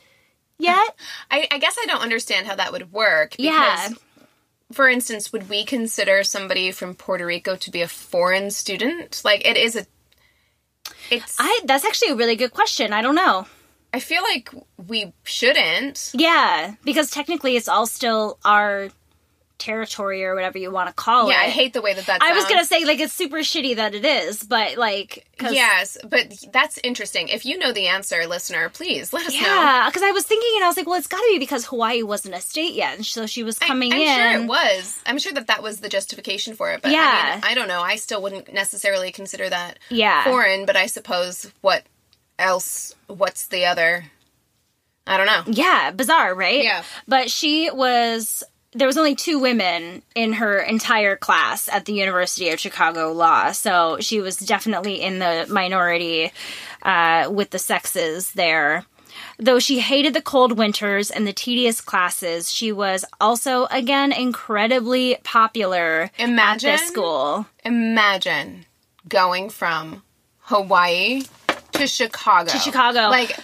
yet. 0.58 0.96
I, 1.30 1.46
I 1.50 1.58
guess 1.58 1.76
I 1.80 1.86
don't 1.86 2.02
understand 2.02 2.46
how 2.46 2.56
that 2.56 2.72
would 2.72 2.92
work. 2.92 3.36
Because, 3.36 3.40
yeah. 3.42 3.88
For 4.72 4.88
instance, 4.88 5.32
would 5.32 5.48
we 5.48 5.64
consider 5.64 6.24
somebody 6.24 6.72
from 6.72 6.94
Puerto 6.94 7.24
Rico 7.26 7.56
to 7.56 7.70
be 7.70 7.82
a 7.82 7.88
foreign 7.88 8.50
student? 8.50 9.22
Like 9.24 9.46
it 9.46 9.56
is 9.56 9.76
a. 9.76 9.86
It's. 11.10 11.36
I. 11.38 11.60
That's 11.64 11.84
actually 11.84 12.10
a 12.10 12.16
really 12.16 12.36
good 12.36 12.52
question. 12.52 12.92
I 12.92 13.02
don't 13.02 13.16
know. 13.16 13.46
I 13.92 13.98
feel 13.98 14.22
like 14.22 14.50
we 14.88 15.12
shouldn't. 15.24 16.12
Yeah, 16.14 16.74
because 16.84 17.10
technically 17.10 17.56
it's 17.56 17.66
all 17.66 17.86
still 17.86 18.38
our 18.44 18.90
territory 19.60 20.24
or 20.24 20.34
whatever 20.34 20.58
you 20.58 20.70
want 20.70 20.88
to 20.88 20.94
call 20.94 21.28
yeah, 21.28 21.34
it. 21.34 21.36
Yeah, 21.36 21.46
I 21.46 21.50
hate 21.50 21.72
the 21.72 21.82
way 21.82 21.94
that 21.94 22.06
that. 22.06 22.22
I 22.22 22.32
was 22.32 22.44
gonna 22.46 22.64
say 22.64 22.84
like 22.84 22.98
it's 22.98 23.12
super 23.12 23.38
shitty 23.38 23.76
that 23.76 23.94
it 23.94 24.04
is, 24.04 24.42
but 24.42 24.76
like 24.76 25.28
yes, 25.40 25.96
but 26.08 26.34
that's 26.52 26.78
interesting. 26.82 27.28
If 27.28 27.44
you 27.44 27.58
know 27.58 27.72
the 27.72 27.86
answer, 27.86 28.26
listener, 28.26 28.68
please 28.70 29.12
let 29.12 29.26
us 29.26 29.34
yeah, 29.34 29.42
know. 29.42 29.46
Yeah, 29.46 29.88
because 29.88 30.02
I 30.02 30.10
was 30.10 30.24
thinking 30.24 30.50
and 30.56 30.64
I 30.64 30.66
was 30.66 30.76
like, 30.76 30.86
well, 30.86 30.98
it's 30.98 31.06
got 31.06 31.20
to 31.20 31.28
be 31.30 31.38
because 31.38 31.66
Hawaii 31.66 32.02
wasn't 32.02 32.34
a 32.34 32.40
state 32.40 32.74
yet, 32.74 32.96
and 32.96 33.06
so 33.06 33.26
she 33.26 33.42
was 33.42 33.58
coming 33.58 33.92
I, 33.92 33.96
I'm 33.96 34.02
in. 34.02 34.16
Sure, 34.16 34.42
it 34.42 34.48
was. 34.48 35.02
I'm 35.06 35.18
sure 35.18 35.32
that 35.34 35.46
that 35.46 35.62
was 35.62 35.80
the 35.80 35.88
justification 35.88 36.54
for 36.54 36.72
it. 36.72 36.82
But 36.82 36.92
yeah, 36.92 37.30
I, 37.32 37.34
mean, 37.34 37.44
I 37.44 37.54
don't 37.54 37.68
know. 37.68 37.82
I 37.82 37.96
still 37.96 38.22
wouldn't 38.22 38.52
necessarily 38.52 39.12
consider 39.12 39.48
that 39.48 39.78
yeah 39.90 40.24
foreign. 40.24 40.66
But 40.66 40.76
I 40.76 40.86
suppose 40.86 41.52
what 41.60 41.84
else? 42.38 42.94
What's 43.06 43.46
the 43.46 43.66
other? 43.66 44.04
I 45.06 45.16
don't 45.16 45.26
know. 45.26 45.42
Yeah, 45.46 45.90
bizarre, 45.90 46.34
right? 46.34 46.62
Yeah. 46.62 46.84
But 47.08 47.30
she 47.30 47.70
was 47.70 48.44
there 48.72 48.86
was 48.86 48.96
only 48.96 49.14
two 49.14 49.38
women 49.38 50.02
in 50.14 50.34
her 50.34 50.58
entire 50.58 51.16
class 51.16 51.68
at 51.68 51.86
the 51.86 51.92
University 51.92 52.50
of 52.50 52.60
Chicago 52.60 53.12
Law, 53.12 53.52
so 53.52 53.98
she 54.00 54.20
was 54.20 54.36
definitely 54.36 55.00
in 55.00 55.18
the 55.18 55.46
minority 55.50 56.32
uh, 56.82 57.28
with 57.30 57.50
the 57.50 57.58
sexes 57.58 58.32
there. 58.32 58.84
Though 59.38 59.58
she 59.58 59.80
hated 59.80 60.14
the 60.14 60.22
cold 60.22 60.56
winters 60.56 61.10
and 61.10 61.26
the 61.26 61.32
tedious 61.32 61.80
classes, 61.80 62.52
she 62.52 62.70
was 62.70 63.04
also 63.20 63.66
again 63.66 64.12
incredibly 64.12 65.16
popular 65.24 66.10
imagine, 66.18 66.70
at 66.70 66.78
this 66.78 66.88
school. 66.88 67.46
Imagine 67.64 68.66
going 69.08 69.50
from 69.50 70.02
Hawaii 70.42 71.22
to 71.72 71.86
Chicago. 71.86 72.50
To 72.50 72.58
Chicago. 72.58 73.08
Like 73.08 73.36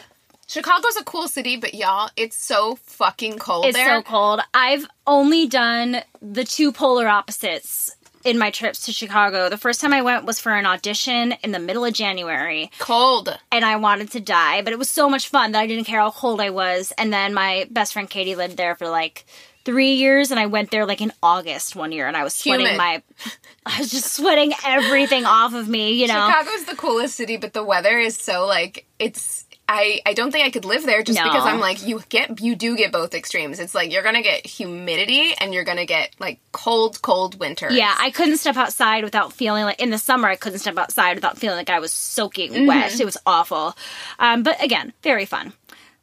Chicago's 0.47 0.97
a 0.97 1.05
cool 1.05 1.29
city, 1.29 1.57
but 1.57 1.75
y'all, 1.75 2.11
it's 2.17 2.37
so 2.37 2.77
fucking 2.77 3.39
cold 3.39 3.65
there. 3.65 3.71
it's 3.71 3.79
there. 3.79 3.97
so 3.97 4.03
cold. 4.03 4.41
I've 4.55 4.87
only 5.07 5.47
done 5.47 6.03
the 6.23 6.45
two 6.45 6.73
polar 6.73 7.09
opposites 7.09 7.97
in 8.27 8.39
my 8.39 8.51
trips 8.51 8.87
to 8.87 8.93
Chicago. 8.93 9.49
The 9.49 9.57
first 9.57 9.81
time 9.81 9.93
I 9.93 10.03
went 10.03 10.25
was 10.25 10.41
for 10.41 10.53
an 10.53 10.67
audition 10.67 11.33
in 11.45 11.53
the 11.53 11.59
middle 11.59 11.85
of 11.85 11.95
January. 11.95 12.71
Cold. 12.79 13.37
And 13.53 13.65
I 13.65 13.77
wanted 13.77 14.11
to 14.13 14.21
die, 14.21 14.63
but 14.63 14.73
it 14.73 14.79
was 14.79 14.91
so 14.91 15.09
much 15.09 15.29
fun 15.29 15.53
that 15.53 15.61
I 15.61 15.67
didn't 15.67 15.85
care 15.85 16.01
how 16.01 16.11
cold 16.11 16.41
I 16.41 16.51
was. 16.51 16.93
And 16.99 17.13
then 17.13 17.35
my 17.35 17.69
best 17.71 17.93
friend 17.93 18.11
Katie 18.11 18.35
lived 18.35 18.57
there 18.57 18.75
for 18.75 18.89
like 18.89 19.27
three 19.65 19.95
years 19.95 20.31
and 20.31 20.39
I 20.39 20.47
went 20.47 20.71
there 20.71 20.87
like 20.87 21.01
in 21.01 21.13
August 21.23 21.75
one 21.75 21.91
year 21.91 22.07
and 22.07 22.17
I 22.17 22.23
was 22.23 22.35
sweating 22.35 22.67
Humid. 22.67 22.79
my 22.79 23.03
I 23.67 23.81
was 23.81 23.91
just 23.91 24.13
sweating 24.13 24.53
everything 24.65 25.25
off 25.25 25.55
of 25.55 25.69
me, 25.69 25.93
you 25.93 26.07
know. 26.07 26.29
Chicago's 26.29 26.67
the 26.67 26.77
coolest 26.77 27.17
city, 27.17 27.37
but 27.37 27.53
the 27.53 27.65
weather 27.65 27.99
is 27.99 28.17
so 28.17 28.47
like 28.47 28.87
it's 29.01 29.46
I, 29.69 30.01
I 30.07 30.13
don't 30.13 30.31
think 30.31 30.47
I 30.47 30.51
could 30.51 30.65
live 30.65 30.87
there 30.87 31.03
just 31.03 31.19
no. 31.19 31.25
because 31.25 31.45
I'm 31.45 31.59
like 31.59 31.85
you 31.85 32.01
get 32.09 32.41
you 32.41 32.55
do 32.55 32.77
get 32.77 32.93
both 32.93 33.15
extremes. 33.15 33.59
It's 33.59 33.75
like 33.75 33.93
you're 33.93 34.05
gonna 34.05 34.23
get 34.23 34.47
humidity 34.47 35.35
and 35.39 35.53
you're 35.53 35.65
gonna 35.65 35.87
get 35.87 36.15
like 36.21 36.39
cold, 36.53 37.03
cold 37.03 37.41
winter. 37.41 37.71
Yeah, 37.73 37.95
I 37.99 38.11
couldn't 38.11 38.37
step 38.37 38.57
outside 38.57 39.03
without 39.03 39.33
feeling 39.33 39.65
like 39.65 39.81
in 39.81 39.91
the 39.91 39.99
summer 39.99 40.29
I 40.29 40.37
couldn't 40.37 40.61
step 40.61 40.79
outside 40.79 41.17
without 41.17 41.37
feeling 41.39 41.57
like 41.57 41.71
I 41.71 41.81
was 41.81 41.93
soaking 41.93 42.53
mm-hmm. 42.53 42.67
wet. 42.67 43.01
It 43.01 43.05
was 43.05 43.17
awful. 43.27 43.77
Um, 44.19 44.45
but 44.45 44.63
again, 44.63 44.93
very 45.03 45.25
fun. 45.25 45.53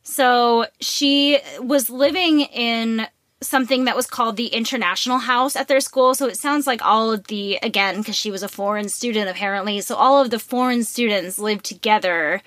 So 0.03 0.65
she 0.81 1.39
was 1.61 1.89
living 1.89 2.41
in 2.41 3.07
something 3.47 3.85
that 3.85 3.95
was 3.95 4.07
called 4.07 4.37
the 4.37 4.47
International 4.47 5.19
House 5.19 5.55
at 5.55 5.67
their 5.67 5.79
school. 5.79 6.15
So 6.15 6.27
it 6.27 6.37
sounds 6.37 6.67
like 6.67 6.83
all 6.83 7.11
of 7.11 7.25
the, 7.25 7.59
again, 7.61 7.99
because 7.99 8.15
she 8.15 8.31
was 8.31 8.43
a 8.43 8.47
foreign 8.47 8.89
student 8.89 9.29
apparently, 9.29 9.81
so 9.81 9.95
all 9.95 10.21
of 10.21 10.29
the 10.29 10.39
foreign 10.39 10.83
students 10.83 11.39
lived 11.39 11.65
together 11.65 12.41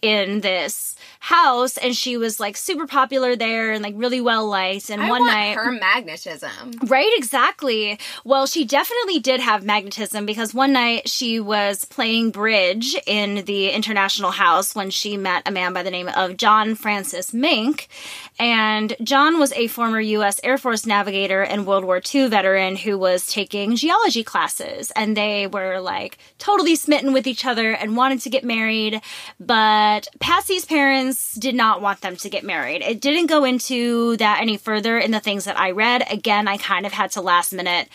in 0.00 0.40
this 0.40 0.96
house 1.20 1.76
and 1.76 1.96
she 1.96 2.16
was 2.16 2.40
like 2.40 2.56
super 2.56 2.84
popular 2.84 3.36
there 3.36 3.70
and 3.70 3.80
like 3.80 3.94
really 3.96 4.20
well 4.20 4.44
liked. 4.46 4.90
And 4.90 5.00
I 5.00 5.08
one 5.08 5.24
night, 5.24 5.54
her 5.54 5.70
magnetism. 5.70 6.72
Right, 6.84 7.12
exactly. 7.16 7.98
Well, 8.24 8.46
she 8.46 8.64
definitely 8.64 9.20
did 9.20 9.38
have 9.38 9.64
magnetism 9.64 10.26
because 10.26 10.52
one 10.52 10.72
night 10.72 11.08
she 11.08 11.38
was 11.38 11.84
playing 11.84 12.32
bridge 12.32 12.96
in 13.06 13.44
the 13.44 13.70
International 13.70 14.32
House 14.32 14.74
when 14.74 14.90
she 14.90 15.16
met 15.16 15.44
a 15.46 15.52
man 15.52 15.72
by 15.72 15.84
the 15.84 15.92
name 15.92 16.08
of 16.08 16.36
John 16.36 16.74
Francis 16.74 17.32
Mink. 17.32 17.88
And 18.40 18.96
John 19.02 19.38
was 19.38 19.52
a 19.52 19.68
former 19.68 20.00
U.S. 20.00 20.40
Air 20.42 20.58
Force 20.58 20.86
navigator 20.86 21.42
and 21.42 21.66
World 21.66 21.84
War 21.84 22.00
II 22.14 22.28
veteran 22.28 22.76
who 22.76 22.98
was 22.98 23.26
taking 23.26 23.76
geology 23.76 24.24
classes. 24.24 24.90
And 24.96 25.16
they 25.16 25.46
were 25.46 25.80
like 25.80 26.18
totally 26.38 26.76
smitten 26.76 27.12
with 27.12 27.26
each 27.26 27.44
other 27.44 27.72
and 27.72 27.96
wanted 27.96 28.20
to 28.22 28.30
get 28.30 28.44
married. 28.44 29.00
But 29.38 30.08
Patsy's 30.20 30.64
parents 30.64 31.34
did 31.34 31.54
not 31.54 31.80
want 31.80 32.00
them 32.00 32.16
to 32.16 32.28
get 32.28 32.44
married. 32.44 32.82
It 32.82 33.00
didn't 33.00 33.26
go 33.26 33.44
into 33.44 34.16
that 34.18 34.40
any 34.40 34.56
further 34.56 34.98
in 34.98 35.10
the 35.10 35.20
things 35.20 35.44
that 35.44 35.58
I 35.58 35.70
read. 35.70 36.04
Again, 36.10 36.48
I 36.48 36.56
kind 36.56 36.86
of 36.86 36.92
had 36.92 37.12
to 37.12 37.20
last 37.20 37.52
minute 37.52 37.88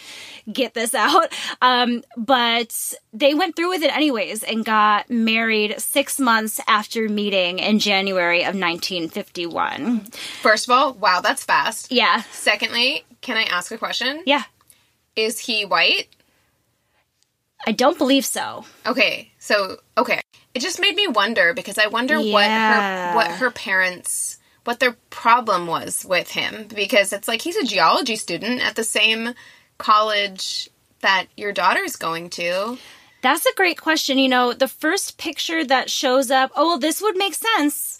get 0.51 0.73
this 0.73 0.93
out. 0.95 1.33
Um, 1.61 2.03
but 2.15 2.93
they 3.13 3.33
went 3.33 3.55
through 3.55 3.69
with 3.69 3.83
it 3.83 3.95
anyways 3.95 4.43
and 4.43 4.63
got 4.63 5.09
married 5.09 5.79
six 5.79 6.19
months 6.19 6.59
after 6.67 7.09
meeting 7.09 7.59
in 7.59 7.79
January 7.79 8.41
of 8.41 8.55
1951. 8.55 10.01
First 10.41 10.67
of 10.67 10.71
all, 10.71 10.93
wow, 10.93 11.21
that's 11.21 11.43
fast. 11.43 11.91
Yeah. 11.91 12.23
Secondly, 12.37 13.03
can 13.21 13.37
I 13.37 13.43
ask 13.43 13.71
a 13.71 13.77
question? 13.77 14.23
Yeah. 14.25 14.43
Is 15.15 15.39
he 15.39 15.65
white? 15.65 16.07
I 17.65 17.71
don't 17.71 17.97
believe 17.97 18.25
so. 18.25 18.65
Okay, 18.85 19.31
so 19.39 19.77
okay, 19.97 20.21
it 20.53 20.61
just 20.61 20.79
made 20.79 20.95
me 20.95 21.07
wonder 21.07 21.53
because 21.53 21.77
I 21.77 21.87
wonder 21.87 22.17
yeah. 22.19 23.13
what 23.13 23.27
her 23.27 23.31
what 23.31 23.39
her 23.39 23.51
parents 23.51 24.37
what 24.63 24.79
their 24.79 24.97
problem 25.09 25.65
was 25.65 26.05
with 26.05 26.31
him 26.31 26.67
because 26.67 27.13
it's 27.13 27.27
like 27.27 27.41
he's 27.41 27.55
a 27.55 27.65
geology 27.65 28.15
student 28.15 28.61
at 28.61 28.75
the 28.75 28.83
same 28.83 29.33
college 29.77 30.69
that 31.01 31.27
your 31.35 31.53
daughter's 31.53 31.95
going 31.95 32.29
to. 32.31 32.77
That's 33.21 33.45
a 33.45 33.55
great 33.55 33.79
question. 33.79 34.17
You 34.17 34.29
know, 34.29 34.53
the 34.53 34.67
first 34.67 35.17
picture 35.17 35.63
that 35.65 35.89
shows 35.89 36.29
up, 36.29 36.51
oh, 36.55 36.67
well, 36.67 36.79
this 36.79 37.01
would 37.01 37.17
make 37.17 37.33
sense. 37.33 37.96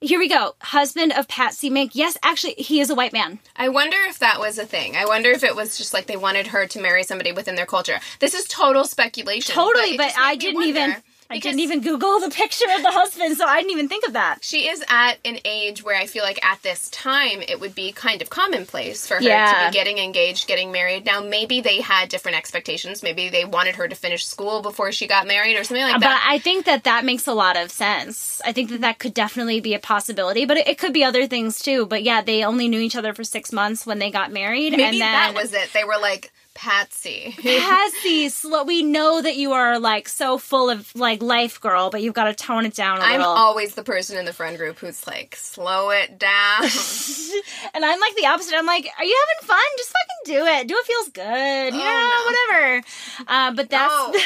Here 0.00 0.20
we 0.20 0.28
go. 0.28 0.54
Husband 0.60 1.12
of 1.12 1.26
Patsy 1.26 1.70
Mink. 1.70 1.90
Yes, 1.92 2.16
actually, 2.22 2.54
he 2.54 2.78
is 2.78 2.88
a 2.88 2.94
white 2.94 3.12
man. 3.12 3.40
I 3.56 3.68
wonder 3.68 3.96
if 4.08 4.20
that 4.20 4.38
was 4.38 4.56
a 4.56 4.64
thing. 4.64 4.96
I 4.96 5.04
wonder 5.06 5.30
if 5.30 5.42
it 5.42 5.56
was 5.56 5.76
just 5.76 5.92
like 5.92 6.06
they 6.06 6.16
wanted 6.16 6.46
her 6.48 6.68
to 6.68 6.80
marry 6.80 7.02
somebody 7.02 7.32
within 7.32 7.56
their 7.56 7.66
culture. 7.66 7.98
This 8.20 8.32
is 8.32 8.46
total 8.46 8.84
speculation. 8.84 9.52
Totally, 9.52 9.96
but, 9.96 10.12
but 10.14 10.22
I 10.22 10.36
didn't 10.36 10.62
even 10.62 10.94
I 11.30 11.38
didn't 11.38 11.60
even 11.60 11.82
Google 11.82 12.20
the 12.20 12.30
picture 12.30 12.64
of 12.74 12.82
the 12.82 12.90
husband, 12.90 13.36
so 13.36 13.44
I 13.44 13.58
didn't 13.58 13.72
even 13.72 13.88
think 13.88 14.06
of 14.06 14.14
that. 14.14 14.38
She 14.40 14.68
is 14.68 14.82
at 14.88 15.18
an 15.26 15.38
age 15.44 15.84
where 15.84 15.96
I 15.96 16.06
feel 16.06 16.22
like 16.24 16.42
at 16.44 16.62
this 16.62 16.88
time 16.88 17.42
it 17.42 17.60
would 17.60 17.74
be 17.74 17.92
kind 17.92 18.22
of 18.22 18.30
commonplace 18.30 19.06
for 19.06 19.16
her 19.16 19.22
yeah. 19.22 19.64
to 19.64 19.68
be 19.68 19.72
getting 19.74 19.98
engaged, 19.98 20.48
getting 20.48 20.72
married. 20.72 21.04
Now, 21.04 21.20
maybe 21.20 21.60
they 21.60 21.82
had 21.82 22.08
different 22.08 22.38
expectations. 22.38 23.02
Maybe 23.02 23.28
they 23.28 23.44
wanted 23.44 23.76
her 23.76 23.86
to 23.86 23.94
finish 23.94 24.26
school 24.26 24.62
before 24.62 24.90
she 24.90 25.06
got 25.06 25.26
married 25.26 25.58
or 25.58 25.64
something 25.64 25.84
like 25.84 26.00
that. 26.00 26.20
But 26.22 26.32
I 26.32 26.38
think 26.38 26.64
that 26.64 26.84
that 26.84 27.04
makes 27.04 27.26
a 27.26 27.34
lot 27.34 27.58
of 27.58 27.70
sense. 27.70 28.40
I 28.44 28.52
think 28.52 28.70
that 28.70 28.80
that 28.80 28.98
could 28.98 29.12
definitely 29.12 29.60
be 29.60 29.74
a 29.74 29.78
possibility, 29.78 30.46
but 30.46 30.56
it, 30.56 30.68
it 30.68 30.78
could 30.78 30.94
be 30.94 31.04
other 31.04 31.26
things 31.26 31.60
too. 31.60 31.84
But 31.84 32.02
yeah, 32.02 32.22
they 32.22 32.42
only 32.42 32.68
knew 32.68 32.80
each 32.80 32.96
other 32.96 33.12
for 33.12 33.24
six 33.24 33.52
months 33.52 33.84
when 33.84 33.98
they 33.98 34.10
got 34.10 34.32
married. 34.32 34.70
Maybe 34.70 34.84
and 34.84 34.94
then, 34.94 35.00
that 35.00 35.34
was 35.34 35.52
it. 35.52 35.70
They 35.74 35.84
were 35.84 35.98
like, 36.00 36.32
Patsy. 36.58 37.36
Patsy, 37.40 38.28
slow. 38.30 38.64
We 38.64 38.82
know 38.82 39.22
that 39.22 39.36
you 39.36 39.52
are 39.52 39.78
like 39.78 40.08
so 40.08 40.38
full 40.38 40.70
of 40.70 40.92
like 40.96 41.22
life, 41.22 41.60
girl, 41.60 41.88
but 41.88 42.02
you've 42.02 42.14
got 42.14 42.24
to 42.24 42.34
tone 42.34 42.66
it 42.66 42.74
down 42.74 42.98
a 42.98 43.02
I'm 43.02 43.18
little. 43.18 43.32
I'm 43.32 43.38
always 43.38 43.76
the 43.76 43.84
person 43.84 44.18
in 44.18 44.24
the 44.24 44.32
friend 44.32 44.58
group 44.58 44.80
who's 44.80 45.06
like, 45.06 45.36
slow 45.36 45.90
it 45.90 46.18
down. 46.18 46.62
and 47.74 47.84
I'm 47.84 48.00
like 48.00 48.16
the 48.16 48.26
opposite. 48.26 48.56
I'm 48.56 48.66
like, 48.66 48.88
are 48.98 49.04
you 49.04 49.24
having 49.28 49.46
fun? 49.46 49.58
Just 49.76 49.92
fucking 49.92 50.34
do 50.34 50.46
it. 50.46 50.66
Do 50.66 50.74
it 50.76 50.84
feels 50.84 51.08
good. 51.10 51.74
You 51.74 51.80
oh, 51.80 51.84
know, 51.84 52.10
no. 52.10 52.56
whatever. 52.56 52.86
Uh, 53.28 53.54
but 53.54 53.70
that's. 53.70 53.94
Oh. 53.94 54.20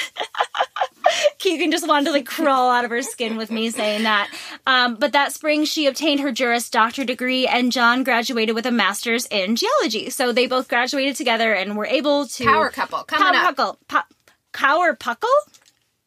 Keegan 1.38 1.70
just 1.70 1.86
wanted 1.86 2.06
to 2.06 2.12
like 2.12 2.24
crawl 2.24 2.70
out 2.70 2.84
of 2.84 2.90
her 2.90 3.02
skin 3.02 3.36
with 3.36 3.50
me 3.50 3.68
saying 3.70 4.04
that. 4.04 4.30
Um, 4.66 4.94
but 4.94 5.12
that 5.12 5.32
spring, 5.32 5.64
she 5.64 5.86
obtained 5.86 6.20
her 6.20 6.32
Juris 6.32 6.70
Doctor 6.70 7.04
degree, 7.04 7.46
and 7.46 7.72
John 7.72 8.04
graduated 8.04 8.54
with 8.54 8.64
a 8.64 8.70
master's 8.70 9.26
in 9.26 9.56
geology. 9.56 10.08
So 10.08 10.32
they 10.32 10.46
both 10.46 10.68
graduated 10.68 11.16
together 11.16 11.52
and 11.52 11.76
were 11.76 11.84
able 11.84 12.21
to 12.26 12.44
power 12.44 12.70
couple 12.70 13.02
coming 13.04 13.34
power 13.34 13.48
up. 13.48 13.56
Couple, 13.56 13.78
po- 13.88 14.14
power 14.52 14.94
puckle. 14.94 15.28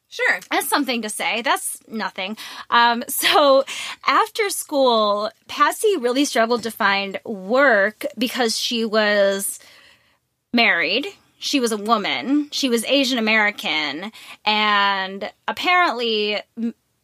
Sure. 0.07 0.39
That's 0.49 0.69
something 0.69 1.01
to 1.01 1.09
say. 1.09 1.41
That's 1.41 1.77
nothing. 1.89 2.37
Um, 2.69 3.03
so 3.09 3.65
after 4.07 4.49
school, 4.49 5.29
Patsy 5.47 5.97
really 5.97 6.23
struggled 6.23 6.63
to 6.63 6.71
find 6.71 7.19
work 7.25 8.05
because 8.17 8.57
she 8.57 8.85
was 8.85 9.59
married. 10.53 11.07
She 11.37 11.59
was 11.59 11.73
a 11.73 11.77
woman. 11.77 12.47
She 12.51 12.69
was 12.69 12.85
Asian 12.85 13.17
American. 13.17 14.13
And 14.45 15.29
apparently, 15.49 16.39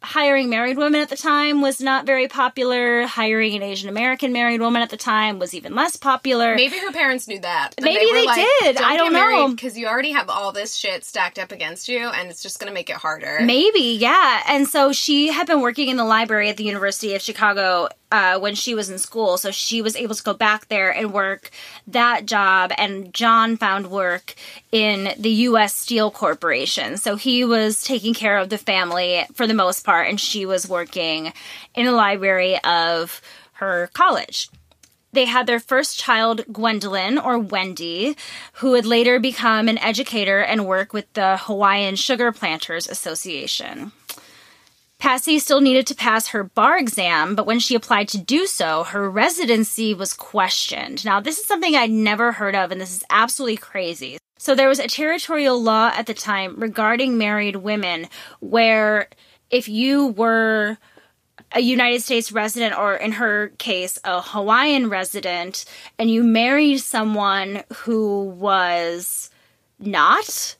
hiring 0.02 0.48
married 0.48 0.76
women 0.76 1.00
at 1.00 1.08
the 1.08 1.16
time 1.16 1.60
was 1.60 1.80
not 1.80 2.06
very 2.06 2.28
popular. 2.28 3.06
Hiring 3.06 3.54
an 3.54 3.62
Asian 3.62 3.88
American 3.88 4.32
married 4.32 4.60
woman 4.60 4.82
at 4.82 4.90
the 4.90 4.96
time 4.96 5.38
was 5.38 5.54
even 5.54 5.74
less 5.74 5.96
popular. 5.96 6.54
Maybe 6.54 6.78
her 6.78 6.92
parents 6.92 7.28
knew 7.28 7.40
that. 7.40 7.74
Maybe 7.80 8.04
they, 8.04 8.12
they 8.12 8.26
like, 8.26 8.48
did. 8.60 8.76
Don't 8.76 8.84
I 8.84 8.96
don't 8.96 9.12
know. 9.12 9.48
Because 9.48 9.76
you 9.78 9.86
already 9.86 10.12
have 10.12 10.28
all 10.28 10.52
this 10.52 10.74
shit 10.74 11.04
stacked 11.04 11.38
up 11.38 11.52
against 11.52 11.88
you, 11.88 11.98
and 11.98 12.30
it's 12.30 12.42
just 12.42 12.58
going 12.58 12.68
to 12.68 12.74
make 12.74 12.90
it 12.90 12.96
harder. 12.96 13.40
Maybe, 13.42 13.96
yeah. 13.98 14.42
And 14.48 14.66
so 14.68 14.92
she 14.92 15.28
had 15.28 15.46
been 15.46 15.60
working 15.60 15.88
in 15.88 15.96
the 15.96 16.04
library 16.04 16.48
at 16.48 16.56
the 16.56 16.64
University 16.64 17.14
of 17.14 17.22
Chicago 17.22 17.88
uh, 18.12 18.38
when 18.38 18.54
she 18.54 18.74
was 18.74 18.90
in 18.90 18.98
school. 18.98 19.38
So 19.38 19.50
she 19.50 19.80
was 19.80 19.96
able 19.96 20.14
to 20.14 20.22
go 20.22 20.34
back 20.34 20.68
there 20.68 20.90
and 20.94 21.12
work 21.12 21.50
that 21.86 22.26
job. 22.26 22.70
And 22.76 23.12
John 23.12 23.56
found 23.56 23.90
work 23.90 24.34
in 24.70 25.14
the 25.18 25.30
U.S. 25.30 25.74
Steel 25.74 26.10
Corporation. 26.10 26.98
So 26.98 27.16
he 27.16 27.42
was 27.42 27.82
taking 27.82 28.12
care 28.12 28.36
of 28.36 28.50
the 28.50 28.58
family 28.58 29.24
for 29.32 29.46
the 29.46 29.54
most 29.54 29.84
part, 29.84 30.08
and 30.08 30.20
she 30.20 30.44
was 30.44 30.68
working 30.68 31.32
in 31.74 31.86
the 31.86 31.92
library 31.92 32.62
of 32.62 33.22
her 33.54 33.88
college. 33.94 34.50
They 35.14 35.24
had 35.24 35.46
their 35.46 35.60
first 35.60 35.98
child, 35.98 36.44
Gwendolyn 36.52 37.18
or 37.18 37.38
Wendy, 37.38 38.16
who 38.54 38.70
would 38.70 38.86
later 38.86 39.18
become 39.20 39.68
an 39.68 39.78
educator 39.78 40.40
and 40.40 40.66
work 40.66 40.92
with 40.92 41.10
the 41.12 41.38
Hawaiian 41.38 41.96
Sugar 41.96 42.32
Planters 42.32 42.88
Association. 42.88 43.92
Patsy 45.02 45.40
still 45.40 45.60
needed 45.60 45.88
to 45.88 45.96
pass 45.96 46.28
her 46.28 46.44
bar 46.44 46.78
exam, 46.78 47.34
but 47.34 47.44
when 47.44 47.58
she 47.58 47.74
applied 47.74 48.06
to 48.10 48.18
do 48.18 48.46
so, 48.46 48.84
her 48.84 49.10
residency 49.10 49.94
was 49.94 50.12
questioned. 50.12 51.04
Now, 51.04 51.18
this 51.18 51.40
is 51.40 51.44
something 51.44 51.74
I'd 51.74 51.90
never 51.90 52.30
heard 52.30 52.54
of, 52.54 52.70
and 52.70 52.80
this 52.80 52.94
is 52.94 53.02
absolutely 53.10 53.56
crazy. 53.56 54.18
So, 54.38 54.54
there 54.54 54.68
was 54.68 54.78
a 54.78 54.86
territorial 54.86 55.60
law 55.60 55.90
at 55.92 56.06
the 56.06 56.14
time 56.14 56.54
regarding 56.56 57.18
married 57.18 57.56
women 57.56 58.06
where 58.38 59.08
if 59.50 59.68
you 59.68 60.06
were 60.06 60.78
a 61.50 61.58
United 61.58 62.02
States 62.02 62.30
resident, 62.30 62.78
or 62.78 62.94
in 62.94 63.10
her 63.10 63.48
case, 63.58 63.98
a 64.04 64.22
Hawaiian 64.22 64.88
resident, 64.88 65.64
and 65.98 66.12
you 66.12 66.22
married 66.22 66.78
someone 66.78 67.64
who 67.72 68.26
was 68.26 69.30
not, 69.80 70.56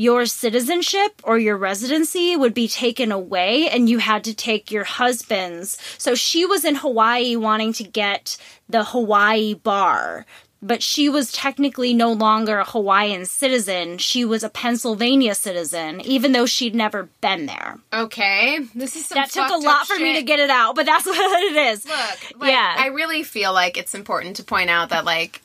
your 0.00 0.24
citizenship 0.24 1.20
or 1.24 1.38
your 1.38 1.58
residency 1.58 2.34
would 2.34 2.54
be 2.54 2.66
taken 2.66 3.12
away 3.12 3.68
and 3.68 3.86
you 3.86 3.98
had 3.98 4.24
to 4.24 4.32
take 4.32 4.70
your 4.70 4.84
husband's. 4.84 5.76
So 5.98 6.14
she 6.14 6.46
was 6.46 6.64
in 6.64 6.76
Hawaii 6.76 7.36
wanting 7.36 7.74
to 7.74 7.84
get 7.84 8.38
the 8.66 8.82
Hawaii 8.82 9.52
bar, 9.52 10.24
but 10.62 10.82
she 10.82 11.10
was 11.10 11.30
technically 11.32 11.92
no 11.92 12.14
longer 12.14 12.60
a 12.60 12.64
Hawaiian 12.64 13.26
citizen. 13.26 13.98
She 13.98 14.24
was 14.24 14.42
a 14.42 14.48
Pennsylvania 14.48 15.34
citizen, 15.34 16.00
even 16.00 16.32
though 16.32 16.46
she'd 16.46 16.74
never 16.74 17.10
been 17.20 17.44
there. 17.44 17.76
Okay, 17.92 18.58
this 18.74 18.96
is 18.96 19.06
that 19.10 19.30
took 19.30 19.50
a 19.50 19.56
lot 19.58 19.86
for 19.86 19.96
shit. 19.96 20.02
me 20.02 20.14
to 20.14 20.22
get 20.22 20.38
it 20.38 20.48
out, 20.48 20.76
but 20.76 20.86
that's 20.86 21.04
what 21.06 21.42
it 21.42 21.56
is. 21.56 21.84
Look, 21.84 22.40
like, 22.40 22.50
yeah, 22.50 22.74
I 22.78 22.86
really 22.86 23.22
feel 23.22 23.52
like 23.52 23.76
it's 23.76 23.94
important 23.94 24.36
to 24.36 24.44
point 24.44 24.70
out 24.70 24.88
that 24.88 25.04
like 25.04 25.42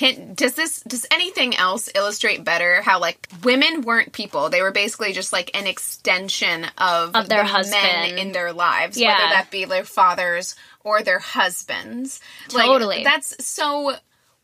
can 0.00 0.32
does 0.32 0.54
this 0.54 0.80
does 0.80 1.04
anything 1.10 1.54
else 1.54 1.90
illustrate 1.94 2.42
better 2.42 2.80
how 2.80 2.98
like 3.00 3.28
women 3.44 3.82
weren't 3.82 4.12
people? 4.12 4.48
They 4.48 4.62
were 4.62 4.70
basically 4.70 5.12
just 5.12 5.30
like 5.30 5.50
an 5.54 5.66
extension 5.66 6.64
of, 6.78 7.14
of 7.14 7.28
their 7.28 7.42
the 7.42 7.48
husband 7.50 7.82
men 7.82 8.18
in 8.18 8.32
their 8.32 8.54
lives, 8.54 8.98
yeah. 8.98 9.08
whether 9.08 9.34
that 9.34 9.50
be 9.50 9.66
their 9.66 9.84
fathers 9.84 10.56
or 10.84 11.02
their 11.02 11.18
husbands. 11.18 12.20
Totally. 12.48 12.96
Like, 12.96 13.04
that's 13.04 13.44
so 13.44 13.94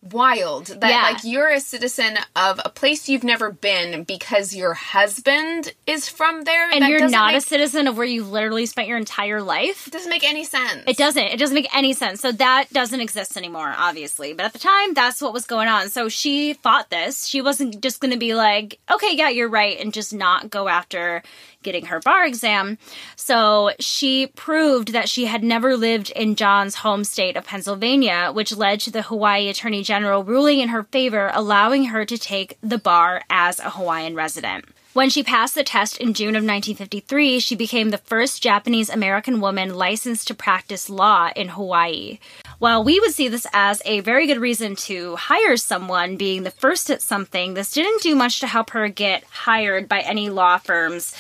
wild 0.03 0.67
that 0.67 0.91
yeah. 0.91 1.03
like 1.03 1.25
you're 1.25 1.51
a 1.51 1.61
citizen 1.61 2.17
of 2.35 2.61
a 2.65 2.69
place 2.69 3.09
you've 3.09 3.25
never 3.25 3.51
been 3.51 4.05
because 4.05 4.55
your 4.55 4.75
husband 4.75 5.73
is 5.87 6.09
from 6.09 6.43
there? 6.43 6.71
And 6.71 6.87
you're 6.87 7.09
not 7.09 7.33
make, 7.33 7.39
a 7.39 7.41
citizen 7.41 7.89
of 7.89 7.97
where 7.97 8.07
you've 8.07 8.31
literally 8.31 8.67
spent 8.67 8.89
your 8.89 8.99
entire 8.99 9.43
life? 9.43 9.89
Doesn't 9.91 10.11
make 10.11 10.25
any 10.25 10.45
sense. 10.45 10.85
It 10.87 10.97
doesn't. 10.97 11.25
It 11.25 11.39
doesn't 11.39 11.55
make 11.55 11.75
any 11.75 11.93
sense. 11.93 12.21
So 12.21 12.33
that 12.33 12.67
doesn't 12.73 13.01
exist 13.01 13.37
anymore 13.37 13.75
obviously. 13.77 14.33
But 14.33 14.47
at 14.47 14.53
the 14.53 14.59
time 14.59 14.95
that's 14.95 15.21
what 15.21 15.33
was 15.33 15.47
going 15.47 15.69
on. 15.69 15.89
So 15.89 16.09
she 16.09 16.55
fought 16.55 16.91
this. 16.91 17.27
She 17.27 17.43
wasn't 17.43 17.81
just 17.81 18.01
going 18.01 18.13
to 18.13 18.19
be 18.19 18.35
like 18.35 18.79
okay 18.91 19.15
yeah 19.15 19.29
you're 19.29 19.49
right 19.49 19.79
and 19.81 19.93
just 19.93 20.15
not 20.15 20.51
go 20.51 20.69
after 20.69 21.23
getting 21.67 21.87
her 21.87 22.01
bar 22.01 22.25
exam. 22.25 22.79
So 23.17 23.73
she 23.81 24.29
proved 24.29 24.93
that 24.93 25.09
she 25.09 25.27
had 25.27 25.43
never 25.43 25.77
lived 25.77 26.11
in 26.11 26.37
John's 26.37 26.77
home 26.77 27.03
state 27.03 27.37
of 27.37 27.45
Pennsylvania, 27.45 28.31
which 28.33 28.57
led 28.57 28.81
to 28.81 28.91
the 28.91 29.03
Hawaii 29.03 29.49
Attorney 29.49 29.83
General 29.87 30.25
ruling 30.25 30.59
in 30.59 30.71
her 30.71 30.83
favor, 30.83 31.31
allowing 31.33 31.87
her 31.87 32.05
to 32.05 32.19
take 32.19 32.59
the 32.61 32.77
bar 32.77 33.23
as 33.31 33.61
a 33.61 33.71
Hawaiian 33.71 34.17
resident. 34.17 34.65
When 34.93 35.11
she 35.11 35.23
passed 35.23 35.55
the 35.55 35.63
test 35.63 35.99
in 35.99 36.15
June 36.15 36.31
of 36.37 36.43
1953, 36.43 37.39
she 37.39 37.55
became 37.55 37.91
the 37.91 37.99
first 37.99 38.43
Japanese 38.43 38.89
American 38.89 39.41
woman 39.41 39.75
licensed 39.75 40.27
to 40.29 40.35
practice 40.35 40.89
law 40.89 41.31
in 41.37 41.49
Hawaii. 41.49 42.19
While 42.59 42.83
we 42.83 42.99
would 42.99 43.13
see 43.13 43.29
this 43.29 43.47
as 43.53 43.83
a 43.85 44.01
very 44.01 44.27
good 44.27 44.41
reason 44.41 44.75
to 44.77 45.17
hire 45.17 45.57
someone 45.59 46.17
being 46.17 46.45
the 46.45 46.51
first 46.51 46.91
at 46.91 47.03
something, 47.03 47.55
this 47.55 47.73
didn't 47.73 48.03
do 48.03 48.15
much 48.15 48.41
to 48.41 48.47
help 48.47 48.71
her 48.71 48.89
get 48.89 49.25
hired 49.25 49.87
by 49.87 50.01
any 50.01 50.31
law 50.31 50.57
firms 50.57 51.15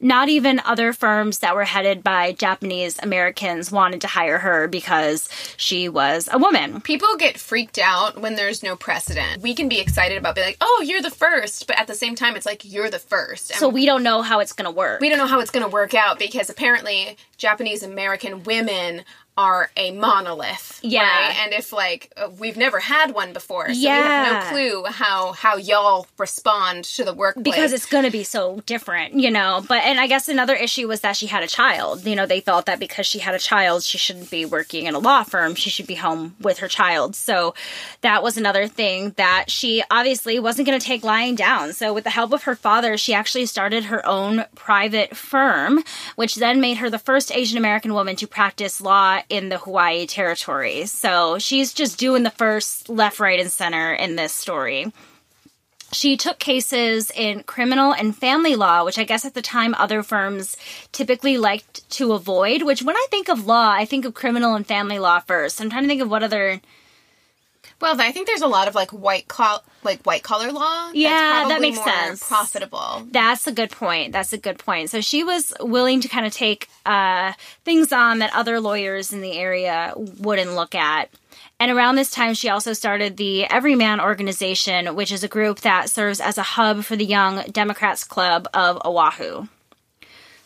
not 0.00 0.28
even 0.28 0.60
other 0.64 0.92
firms 0.92 1.38
that 1.40 1.54
were 1.54 1.64
headed 1.64 2.02
by 2.02 2.32
Japanese 2.32 2.98
Americans 3.02 3.70
wanted 3.70 4.00
to 4.00 4.06
hire 4.06 4.38
her 4.38 4.66
because 4.66 5.28
she 5.56 5.88
was 5.88 6.28
a 6.32 6.38
woman. 6.38 6.80
People 6.80 7.16
get 7.16 7.38
freaked 7.38 7.78
out 7.78 8.20
when 8.20 8.34
there's 8.34 8.62
no 8.62 8.76
precedent. 8.76 9.42
We 9.42 9.54
can 9.54 9.68
be 9.68 9.80
excited 9.80 10.16
about 10.16 10.34
being 10.34 10.46
like, 10.46 10.56
oh, 10.60 10.84
you're 10.86 11.02
the 11.02 11.10
first, 11.10 11.66
but 11.66 11.78
at 11.78 11.86
the 11.86 11.94
same 11.94 12.14
time, 12.14 12.34
it's 12.36 12.46
like 12.46 12.64
you're 12.64 12.90
the 12.90 12.98
first. 12.98 13.50
And 13.50 13.58
so 13.58 13.68
we 13.68 13.86
don't 13.86 14.02
know 14.02 14.22
how 14.22 14.40
it's 14.40 14.52
going 14.52 14.64
to 14.64 14.76
work. 14.76 15.00
We 15.00 15.08
don't 15.08 15.18
know 15.18 15.26
how 15.26 15.40
it's 15.40 15.50
going 15.50 15.64
to 15.64 15.70
work 15.70 15.94
out 15.94 16.18
because 16.18 16.48
apparently 16.48 17.16
Japanese 17.36 17.82
American 17.82 18.42
women 18.44 19.04
are 19.40 19.70
a 19.74 19.90
monolith. 19.92 20.80
Yeah. 20.82 21.02
Right? 21.02 21.36
And 21.42 21.54
if 21.54 21.72
like 21.72 22.12
we've 22.38 22.58
never 22.58 22.78
had 22.78 23.14
one 23.14 23.32
before, 23.32 23.68
so 23.68 23.72
yeah. 23.72 24.00
we 24.00 24.06
have 24.06 24.44
no 24.44 24.50
clue 24.50 24.84
how 24.84 25.32
how 25.32 25.56
y'all 25.56 26.06
respond 26.18 26.84
to 26.84 27.04
the 27.04 27.14
workplace 27.14 27.44
because 27.44 27.72
it's 27.72 27.86
going 27.86 28.04
to 28.04 28.10
be 28.10 28.22
so 28.22 28.60
different, 28.66 29.14
you 29.14 29.30
know. 29.30 29.64
But 29.66 29.82
and 29.84 29.98
I 29.98 30.06
guess 30.06 30.28
another 30.28 30.54
issue 30.54 30.86
was 30.88 31.00
that 31.00 31.16
she 31.16 31.26
had 31.26 31.42
a 31.42 31.46
child. 31.46 32.04
You 32.04 32.14
know, 32.14 32.26
they 32.26 32.40
thought 32.40 32.66
that 32.66 32.78
because 32.78 33.06
she 33.06 33.18
had 33.20 33.34
a 33.34 33.38
child, 33.38 33.82
she 33.82 33.96
shouldn't 33.96 34.30
be 34.30 34.44
working 34.44 34.84
in 34.84 34.94
a 34.94 34.98
law 34.98 35.22
firm. 35.22 35.54
She 35.54 35.70
should 35.70 35.86
be 35.86 35.94
home 35.94 36.36
with 36.38 36.58
her 36.58 36.68
child. 36.68 37.16
So 37.16 37.54
that 38.02 38.22
was 38.22 38.36
another 38.36 38.66
thing 38.68 39.14
that 39.16 39.50
she 39.50 39.82
obviously 39.90 40.38
wasn't 40.38 40.66
going 40.66 40.78
to 40.78 40.86
take 40.86 41.02
lying 41.02 41.34
down. 41.34 41.72
So 41.72 41.94
with 41.94 42.04
the 42.04 42.10
help 42.10 42.32
of 42.32 42.42
her 42.42 42.54
father, 42.54 42.98
she 42.98 43.14
actually 43.14 43.46
started 43.46 43.84
her 43.84 44.06
own 44.06 44.44
private 44.54 45.16
firm, 45.16 45.82
which 46.16 46.36
then 46.36 46.60
made 46.60 46.76
her 46.76 46.90
the 46.90 46.98
first 46.98 47.32
Asian 47.34 47.56
American 47.56 47.94
woman 47.94 48.16
to 48.16 48.26
practice 48.26 48.82
law 48.82 49.20
in 49.30 49.48
the 49.48 49.58
Hawaii 49.58 50.06
territory. 50.06 50.86
So 50.86 51.38
she's 51.38 51.72
just 51.72 51.98
doing 51.98 52.22
the 52.22 52.30
first 52.30 52.88
left, 52.88 53.20
right, 53.20 53.40
and 53.40 53.50
center 53.50 53.92
in 53.92 54.16
this 54.16 54.32
story. 54.32 54.92
She 55.92 56.16
took 56.16 56.38
cases 56.38 57.10
in 57.10 57.42
criminal 57.42 57.92
and 57.92 58.16
family 58.16 58.54
law, 58.54 58.84
which 58.84 58.98
I 58.98 59.04
guess 59.04 59.24
at 59.24 59.34
the 59.34 59.42
time 59.42 59.74
other 59.74 60.02
firms 60.02 60.56
typically 60.92 61.36
liked 61.36 61.88
to 61.90 62.12
avoid. 62.12 62.62
Which, 62.62 62.82
when 62.82 62.96
I 62.96 63.06
think 63.10 63.28
of 63.28 63.46
law, 63.46 63.70
I 63.70 63.84
think 63.84 64.04
of 64.04 64.14
criminal 64.14 64.54
and 64.54 64.66
family 64.66 64.98
law 64.98 65.18
first. 65.18 65.60
I'm 65.60 65.70
trying 65.70 65.82
to 65.82 65.88
think 65.88 66.02
of 66.02 66.10
what 66.10 66.22
other 66.22 66.60
well, 67.80 67.98
I 67.98 68.12
think 68.12 68.26
there's 68.26 68.42
a 68.42 68.46
lot 68.46 68.68
of 68.68 68.74
like 68.74 68.90
white 68.90 69.28
collar, 69.28 69.60
like 69.82 70.02
white 70.02 70.22
collar 70.22 70.52
law. 70.52 70.90
Yeah, 70.92 71.46
that 71.48 71.60
makes 71.60 71.82
sense. 71.82 72.26
Profitable. 72.26 73.06
That's 73.10 73.46
a 73.46 73.52
good 73.52 73.70
point. 73.70 74.12
That's 74.12 74.32
a 74.32 74.38
good 74.38 74.58
point. 74.58 74.90
So 74.90 75.00
she 75.00 75.24
was 75.24 75.52
willing 75.60 76.00
to 76.00 76.08
kind 76.08 76.26
of 76.26 76.32
take 76.32 76.68
uh, 76.86 77.32
things 77.64 77.92
on 77.92 78.18
that 78.18 78.34
other 78.34 78.60
lawyers 78.60 79.12
in 79.12 79.20
the 79.20 79.32
area 79.32 79.92
wouldn't 79.96 80.54
look 80.54 80.74
at. 80.74 81.10
And 81.58 81.70
around 81.70 81.96
this 81.96 82.10
time, 82.10 82.32
she 82.32 82.48
also 82.48 82.72
started 82.72 83.18
the 83.18 83.44
Everyman 83.44 84.00
Organization, 84.00 84.94
which 84.94 85.12
is 85.12 85.22
a 85.22 85.28
group 85.28 85.60
that 85.60 85.90
serves 85.90 86.18
as 86.20 86.38
a 86.38 86.42
hub 86.42 86.84
for 86.84 86.96
the 86.96 87.04
Young 87.04 87.42
Democrats 87.52 88.02
Club 88.02 88.48
of 88.54 88.80
Oahu. 88.84 89.46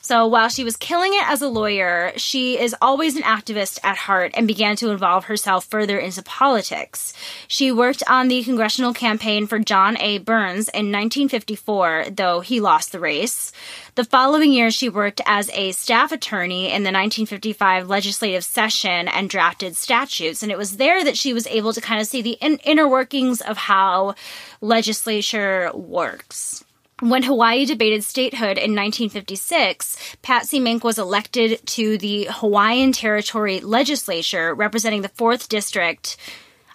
So 0.04 0.26
while 0.26 0.50
she 0.50 0.64
was 0.64 0.76
killing 0.76 1.14
it 1.14 1.26
as 1.26 1.40
a 1.40 1.48
lawyer, 1.48 2.12
she 2.16 2.60
is 2.60 2.76
always 2.82 3.16
an 3.16 3.22
activist 3.22 3.78
at 3.82 3.96
heart 3.96 4.32
and 4.34 4.46
began 4.46 4.76
to 4.76 4.90
involve 4.90 5.24
herself 5.24 5.64
further 5.64 5.98
into 5.98 6.22
politics. 6.22 7.14
She 7.48 7.72
worked 7.72 8.02
on 8.06 8.28
the 8.28 8.44
congressional 8.44 8.92
campaign 8.92 9.46
for 9.46 9.58
John 9.58 9.96
A. 9.96 10.18
Burns 10.18 10.68
in 10.68 10.92
1954, 10.92 12.08
though 12.10 12.40
he 12.40 12.60
lost 12.60 12.92
the 12.92 13.00
race. 13.00 13.50
The 13.94 14.04
following 14.04 14.52
year, 14.52 14.70
she 14.70 14.90
worked 14.90 15.22
as 15.24 15.48
a 15.54 15.72
staff 15.72 16.12
attorney 16.12 16.66
in 16.66 16.82
the 16.82 16.92
1955 16.92 17.88
legislative 17.88 18.44
session 18.44 19.08
and 19.08 19.30
drafted 19.30 19.74
statutes. 19.74 20.42
And 20.42 20.52
it 20.52 20.58
was 20.58 20.76
there 20.76 21.02
that 21.02 21.16
she 21.16 21.32
was 21.32 21.46
able 21.46 21.72
to 21.72 21.80
kind 21.80 22.02
of 22.02 22.06
see 22.06 22.20
the 22.20 22.36
in- 22.42 22.58
inner 22.58 22.86
workings 22.86 23.40
of 23.40 23.56
how 23.56 24.16
legislature 24.60 25.70
works. 25.72 26.63
When 27.00 27.24
Hawaii 27.24 27.66
debated 27.66 28.04
statehood 28.04 28.56
in 28.56 28.70
1956, 28.70 30.16
Patsy 30.22 30.60
Mink 30.60 30.84
was 30.84 30.96
elected 30.96 31.66
to 31.66 31.98
the 31.98 32.28
Hawaiian 32.30 32.92
Territory 32.92 33.58
Legislature 33.58 34.54
representing 34.54 35.02
the 35.02 35.08
4th 35.08 35.48
District. 35.48 36.16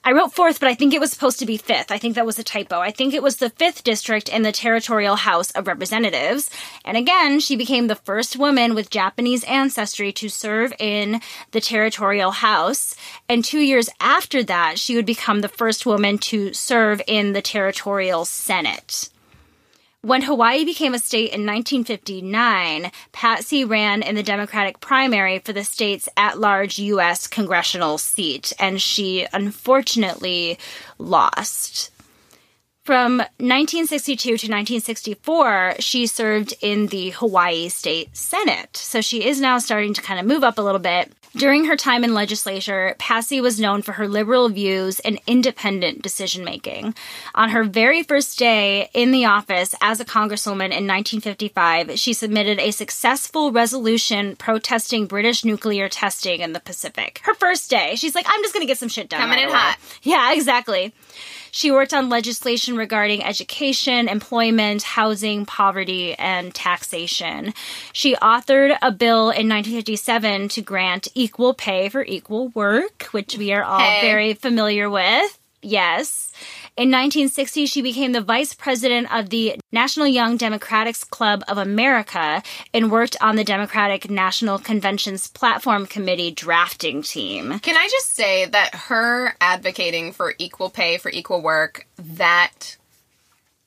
I 0.03 0.12
wrote 0.12 0.36
4th, 0.36 0.60
but 0.60 0.67
I 0.67 0.75
think 0.75 0.93
it 0.93 0.99
was 0.99 1.12
supposed 1.12 1.39
to 1.39 1.45
be 1.45 1.58
5th. 1.58 1.89
I 1.89 1.97
think 1.97 2.15
that 2.15 2.25
was 2.25 2.38
a 2.38 2.43
typo. 2.43 2.79
I 2.79 2.91
think 2.91 3.13
it 3.13 3.23
was 3.23 3.38
the 3.38 3.49
5th 3.49 3.82
District 3.84 4.27
in 4.27 4.41
the 4.41 4.51
Territorial 4.51 5.15
House 5.15 5.51
of 5.51 5.67
Representatives. 5.67 6.49
And 6.84 6.97
again, 6.97 7.39
she 7.39 7.55
became 7.55 7.88
the 7.88 7.95
first 7.95 8.36
woman 8.36 8.75
with 8.75 8.89
Japanese 8.89 9.45
ancestry 9.45 10.12
to 10.13 10.27
serve 10.27 10.73
in 10.79 11.21
the 11.51 11.62
Territorial 11.62 12.32
House. 12.32 12.93
And 13.29 13.45
two 13.45 13.60
years 13.60 13.89
after 14.01 14.43
that, 14.43 14.79
she 14.79 14.97
would 14.97 15.05
become 15.05 15.39
the 15.39 15.47
first 15.47 15.86
woman 15.86 16.17
to 16.17 16.51
serve 16.51 17.01
in 17.08 17.32
the 17.32 17.41
Territorial 17.41 18.25
Senate. 18.25 19.10
When 20.01 20.21
Hawaii 20.21 20.63
became 20.63 20.93
a 20.93 20.99
state 20.99 21.33
in 21.33 21.45
1959, 21.45 22.89
Patsy 23.12 23.65
ran 23.65 24.01
in 24.01 24.15
the 24.15 24.23
Democratic 24.23 24.79
primary 24.79 25.39
for 25.39 25.51
the 25.51 25.65
state's 25.65 26.07
at 26.15 26.39
large 26.39 26.79
U.S. 26.79 27.27
congressional 27.27 27.97
seat, 27.97 28.53
and 28.59 28.81
she 28.81 29.27
unfortunately 29.33 30.57
lost. 30.97 31.91
From 32.85 33.17
1962 33.17 34.21
to 34.21 34.31
1964, 34.31 35.75
she 35.79 36.07
served 36.07 36.53
in 36.62 36.88
the 36.88 37.09
Hawaii 37.09 37.67
State 37.67 38.15
Senate. 38.15 38.77
So 38.77 39.01
she 39.01 39.25
is 39.25 39.41
now 39.41 39.57
starting 39.57 39.93
to 39.95 40.01
kind 40.01 40.17
of 40.17 40.25
move 40.25 40.45
up 40.45 40.57
a 40.57 40.62
little 40.62 40.79
bit. 40.79 41.12
During 41.35 41.65
her 41.65 41.75
time 41.75 42.03
in 42.03 42.15
legislature, 42.15 42.95
Patsy 42.97 43.39
was 43.39 43.59
known 43.59 43.83
for 43.83 43.93
her 43.93 44.07
liberal 44.07 44.49
views 44.49 44.99
and 45.01 45.19
independent 45.27 46.01
decision 46.01 46.43
making. 46.43 46.95
On 47.35 47.49
her 47.49 47.63
very 47.63 48.01
first 48.01 48.39
day 48.39 48.89
in 48.95 49.11
the 49.11 49.25
office 49.25 49.75
as 49.79 49.99
a 49.99 50.05
congresswoman 50.05 50.71
in 50.71 50.87
1955, 50.87 51.99
she 51.99 52.13
submitted 52.13 52.59
a 52.59 52.71
successful 52.71 53.51
resolution 53.51 54.35
protesting 54.37 55.05
British 55.05 55.45
nuclear 55.45 55.87
testing 55.87 56.41
in 56.41 56.53
the 56.53 56.59
Pacific. 56.59 57.21
Her 57.23 57.35
first 57.35 57.69
day, 57.69 57.95
she's 57.95 58.15
like, 58.15 58.25
I'm 58.27 58.41
just 58.41 58.53
going 58.53 58.63
to 58.63 58.67
get 58.67 58.79
some 58.79 58.89
shit 58.89 59.07
done. 59.07 59.19
Coming 59.19 59.37
right 59.37 59.43
in 59.43 59.49
away. 59.49 59.57
hot. 59.57 59.77
Yeah, 60.01 60.33
exactly. 60.33 60.93
She 61.51 61.71
worked 61.71 61.93
on 61.93 62.09
legislation 62.09 62.75
regarding 62.75 63.23
education, 63.23 64.07
employment, 64.07 64.83
housing, 64.83 65.45
poverty, 65.45 66.15
and 66.15 66.53
taxation. 66.53 67.53
She 67.93 68.15
authored 68.15 68.77
a 68.81 68.91
bill 68.91 69.29
in 69.29 69.49
1957 69.49 70.49
to 70.49 70.62
grant 70.62 71.07
equal 71.15 71.53
pay 71.53 71.89
for 71.89 72.03
equal 72.03 72.49
work, 72.49 73.03
which 73.12 73.38
we 73.38 73.53
are 73.53 73.63
all 73.63 73.79
hey. 73.79 74.01
very 74.01 74.33
familiar 74.33 74.89
with. 74.89 75.39
Yes. 75.62 76.31
In 76.79 76.91
1960, 76.91 77.65
she 77.65 77.81
became 77.81 78.13
the 78.13 78.21
vice 78.21 78.53
president 78.53 79.13
of 79.13 79.31
the 79.31 79.59
National 79.69 80.07
Young 80.07 80.37
Democrats 80.37 81.03
Club 81.03 81.43
of 81.49 81.57
America 81.57 82.41
and 82.73 82.89
worked 82.89 83.17
on 83.19 83.35
the 83.35 83.43
Democratic 83.43 84.09
National 84.09 84.57
Convention's 84.57 85.27
platform 85.27 85.85
committee 85.85 86.31
drafting 86.31 87.01
team. 87.01 87.59
Can 87.59 87.75
I 87.75 87.89
just 87.89 88.15
say 88.15 88.45
that 88.45 88.73
her 88.75 89.35
advocating 89.41 90.13
for 90.13 90.35
equal 90.37 90.69
pay 90.69 90.97
for 90.97 91.11
equal 91.11 91.41
work, 91.41 91.85
that 91.97 92.77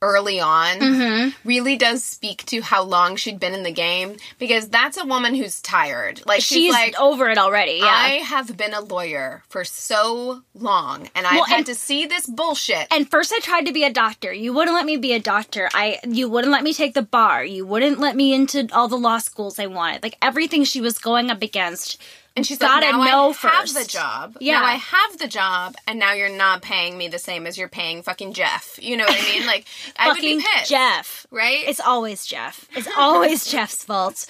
early 0.02 0.40
on 0.40 0.80
mm-hmm. 0.80 1.48
really 1.48 1.76
does 1.76 2.04
speak 2.04 2.44
to 2.46 2.60
how 2.60 2.82
long 2.82 3.16
she'd 3.16 3.40
been 3.40 3.54
in 3.54 3.62
the 3.62 3.72
game 3.72 4.16
because 4.38 4.68
that's 4.68 4.98
a 4.98 5.06
woman 5.06 5.34
who's 5.34 5.60
tired. 5.62 6.20
Like 6.26 6.40
she's, 6.40 6.56
she's 6.56 6.72
like 6.72 7.00
over 7.00 7.30
it 7.30 7.38
already. 7.38 7.78
Yeah. 7.78 7.86
I 7.86 8.08
have 8.24 8.56
been 8.56 8.74
a 8.74 8.80
lawyer 8.80 9.44
for 9.48 9.64
so 9.64 10.42
long 10.54 11.08
and 11.14 11.26
I've 11.26 11.46
had 11.46 11.58
and, 11.58 11.66
to 11.66 11.74
see 11.74 12.06
this 12.06 12.26
bullshit. 12.26 12.88
And 12.90 13.08
first 13.08 13.32
I 13.32 13.38
tried 13.40 13.66
to 13.66 13.72
be 13.72 13.84
a 13.84 13.92
doctor. 13.92 14.32
You 14.32 14.52
wouldn't 14.52 14.74
let 14.74 14.84
me 14.84 14.96
be 14.96 15.12
a 15.12 15.20
doctor. 15.20 15.68
I 15.72 15.98
you 16.06 16.28
wouldn't 16.28 16.52
let 16.52 16.64
me 16.64 16.74
take 16.74 16.94
the 16.94 17.02
bar. 17.02 17.44
You 17.44 17.64
wouldn't 17.64 18.00
let 18.00 18.16
me 18.16 18.34
into 18.34 18.68
all 18.72 18.88
the 18.88 18.96
law 18.96 19.18
schools 19.18 19.58
I 19.58 19.66
wanted. 19.66 20.02
Like 20.02 20.18
everything 20.20 20.64
she 20.64 20.80
was 20.80 20.98
going 20.98 21.30
up 21.30 21.42
against 21.42 22.02
and 22.34 22.46
she's 22.46 22.58
gotta 22.58 22.96
like, 22.96 23.10
know 23.10 23.30
I 23.30 23.32
first. 23.32 23.54
have 23.54 23.84
the 23.84 23.90
job. 23.90 24.36
Yeah, 24.40 24.60
now 24.60 24.66
I 24.66 24.74
have 24.74 25.18
the 25.18 25.28
job, 25.28 25.74
and 25.86 25.98
now 25.98 26.12
you're 26.14 26.34
not 26.34 26.62
paying 26.62 26.96
me 26.96 27.08
the 27.08 27.18
same 27.18 27.46
as 27.46 27.58
you're 27.58 27.68
paying 27.68 28.02
fucking 28.02 28.32
Jeff. 28.32 28.78
You 28.80 28.96
know 28.96 29.04
what 29.04 29.18
I 29.18 29.24
mean? 29.24 29.46
Like, 29.46 29.66
I 29.96 30.08
would 30.08 30.20
be 30.20 30.40
pissed. 30.40 30.70
Jeff, 30.70 31.26
right? 31.30 31.62
It's 31.66 31.80
always 31.80 32.24
Jeff. 32.24 32.68
It's 32.74 32.88
always 32.96 33.44
Jeff's 33.50 33.84
fault. 33.84 34.26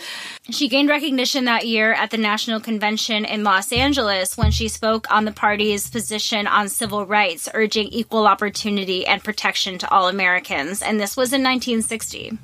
She 0.50 0.68
gained 0.68 0.88
recognition 0.88 1.44
that 1.44 1.66
year 1.66 1.92
at 1.92 2.10
the 2.10 2.18
National 2.18 2.60
Convention 2.60 3.24
in 3.24 3.44
Los 3.44 3.72
Angeles 3.72 4.36
when 4.36 4.50
she 4.50 4.68
spoke 4.68 5.10
on 5.10 5.24
the 5.24 5.32
party's 5.32 5.88
position 5.88 6.46
on 6.46 6.68
civil 6.68 7.06
rights, 7.06 7.48
urging 7.54 7.88
equal 7.88 8.26
opportunity 8.26 9.06
and 9.06 9.22
protection 9.22 9.78
to 9.78 9.90
all 9.90 10.08
Americans. 10.08 10.82
And 10.82 10.98
this 11.00 11.16
was 11.16 11.32
in 11.32 11.42
1960. 11.42 12.38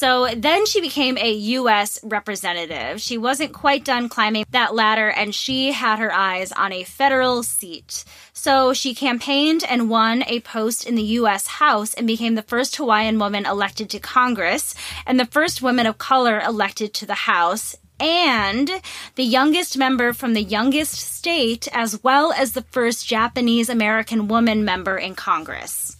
So 0.00 0.28
then 0.34 0.64
she 0.64 0.80
became 0.80 1.18
a 1.18 1.30
U.S. 1.60 2.00
representative. 2.02 3.02
She 3.02 3.18
wasn't 3.18 3.52
quite 3.52 3.84
done 3.84 4.08
climbing 4.08 4.46
that 4.48 4.74
ladder 4.74 5.10
and 5.10 5.34
she 5.34 5.72
had 5.72 5.98
her 5.98 6.10
eyes 6.10 6.52
on 6.52 6.72
a 6.72 6.84
federal 6.84 7.42
seat. 7.42 8.06
So 8.32 8.72
she 8.72 8.94
campaigned 8.94 9.62
and 9.62 9.90
won 9.90 10.24
a 10.26 10.40
post 10.40 10.86
in 10.86 10.94
the 10.94 11.02
U.S. 11.20 11.46
House 11.46 11.92
and 11.92 12.06
became 12.06 12.34
the 12.34 12.40
first 12.40 12.76
Hawaiian 12.76 13.18
woman 13.18 13.44
elected 13.44 13.90
to 13.90 14.00
Congress 14.00 14.74
and 15.04 15.20
the 15.20 15.26
first 15.26 15.60
woman 15.60 15.84
of 15.84 15.98
color 15.98 16.40
elected 16.40 16.94
to 16.94 17.04
the 17.04 17.28
House 17.28 17.76
and 18.00 18.70
the 19.16 19.22
youngest 19.22 19.76
member 19.76 20.14
from 20.14 20.32
the 20.32 20.42
youngest 20.42 20.94
state, 20.94 21.68
as 21.74 22.02
well 22.02 22.32
as 22.32 22.52
the 22.52 22.62
first 22.62 23.06
Japanese 23.06 23.68
American 23.68 24.28
woman 24.28 24.64
member 24.64 24.96
in 24.96 25.14
Congress. 25.14 25.98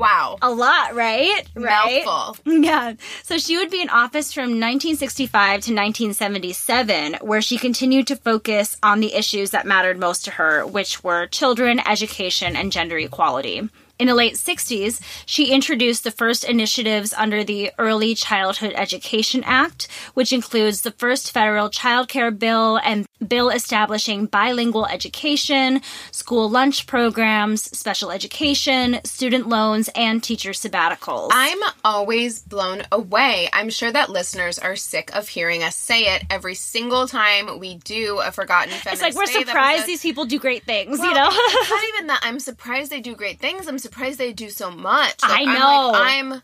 Wow. 0.00 0.38
A 0.40 0.50
lot, 0.50 0.94
right? 0.94 1.42
Right. 1.54 2.04
Mouthful. 2.04 2.36
Yeah. 2.60 2.94
So 3.22 3.38
she 3.38 3.56
would 3.58 3.70
be 3.70 3.82
in 3.82 3.90
office 3.90 4.32
from 4.32 4.58
1965 4.58 5.30
to 5.32 5.74
1977, 5.74 7.14
where 7.20 7.42
she 7.42 7.58
continued 7.58 8.06
to 8.08 8.16
focus 8.16 8.76
on 8.82 9.00
the 9.00 9.14
issues 9.14 9.50
that 9.50 9.66
mattered 9.66 9.98
most 9.98 10.24
to 10.24 10.32
her, 10.32 10.66
which 10.66 11.04
were 11.04 11.26
children, 11.26 11.80
education, 11.86 12.56
and 12.56 12.72
gender 12.72 12.98
equality. 12.98 13.68
In 14.00 14.06
the 14.06 14.14
late 14.14 14.36
60s, 14.36 14.98
she 15.26 15.52
introduced 15.52 16.04
the 16.04 16.10
first 16.10 16.42
initiatives 16.44 17.12
under 17.12 17.44
the 17.44 17.70
Early 17.76 18.14
Childhood 18.14 18.72
Education 18.74 19.44
Act, 19.44 19.88
which 20.14 20.32
includes 20.32 20.80
the 20.80 20.92
first 20.92 21.32
federal 21.32 21.68
child 21.68 22.08
care 22.08 22.30
bill 22.30 22.78
and 22.82 23.06
bill 23.28 23.50
establishing 23.50 24.24
bilingual 24.24 24.86
education, 24.86 25.82
school 26.12 26.48
lunch 26.48 26.86
programs, 26.86 27.64
special 27.76 28.10
education, 28.10 29.00
student 29.04 29.50
loans, 29.50 29.90
and 29.94 30.24
teacher 30.24 30.52
sabbaticals. 30.52 31.28
I'm 31.32 31.60
always 31.84 32.40
blown 32.40 32.84
away. 32.90 33.50
I'm 33.52 33.68
sure 33.68 33.92
that 33.92 34.08
listeners 34.08 34.58
are 34.58 34.76
sick 34.76 35.14
of 35.14 35.28
hearing 35.28 35.62
us 35.62 35.76
say 35.76 36.14
it 36.14 36.24
every 36.30 36.54
single 36.54 37.06
time 37.06 37.58
we 37.58 37.76
do 37.76 38.20
a 38.20 38.32
Forgotten 38.32 38.70
Feminist. 38.70 38.92
It's 38.94 39.02
like 39.02 39.14
we're 39.14 39.30
surprised 39.30 39.84
these 39.84 40.00
people 40.00 40.24
do 40.24 40.38
great 40.38 40.64
things, 40.64 40.98
well, 40.98 41.06
you 41.06 41.14
know? 41.14 41.28
it's 41.30 41.70
not 41.70 41.84
even 41.94 42.06
that 42.06 42.20
I'm 42.22 42.40
surprised 42.40 42.90
they 42.90 43.02
do 43.02 43.14
great 43.14 43.38
things. 43.38 43.68
I'm 43.68 43.76
surprised 43.76 43.89
they 44.16 44.32
do 44.32 44.50
so 44.50 44.70
much. 44.70 45.22
Like, 45.22 45.40
I 45.40 45.44
know. 45.44 45.92
I'm, 45.94 46.30
like, 46.30 46.36
I'm 46.36 46.42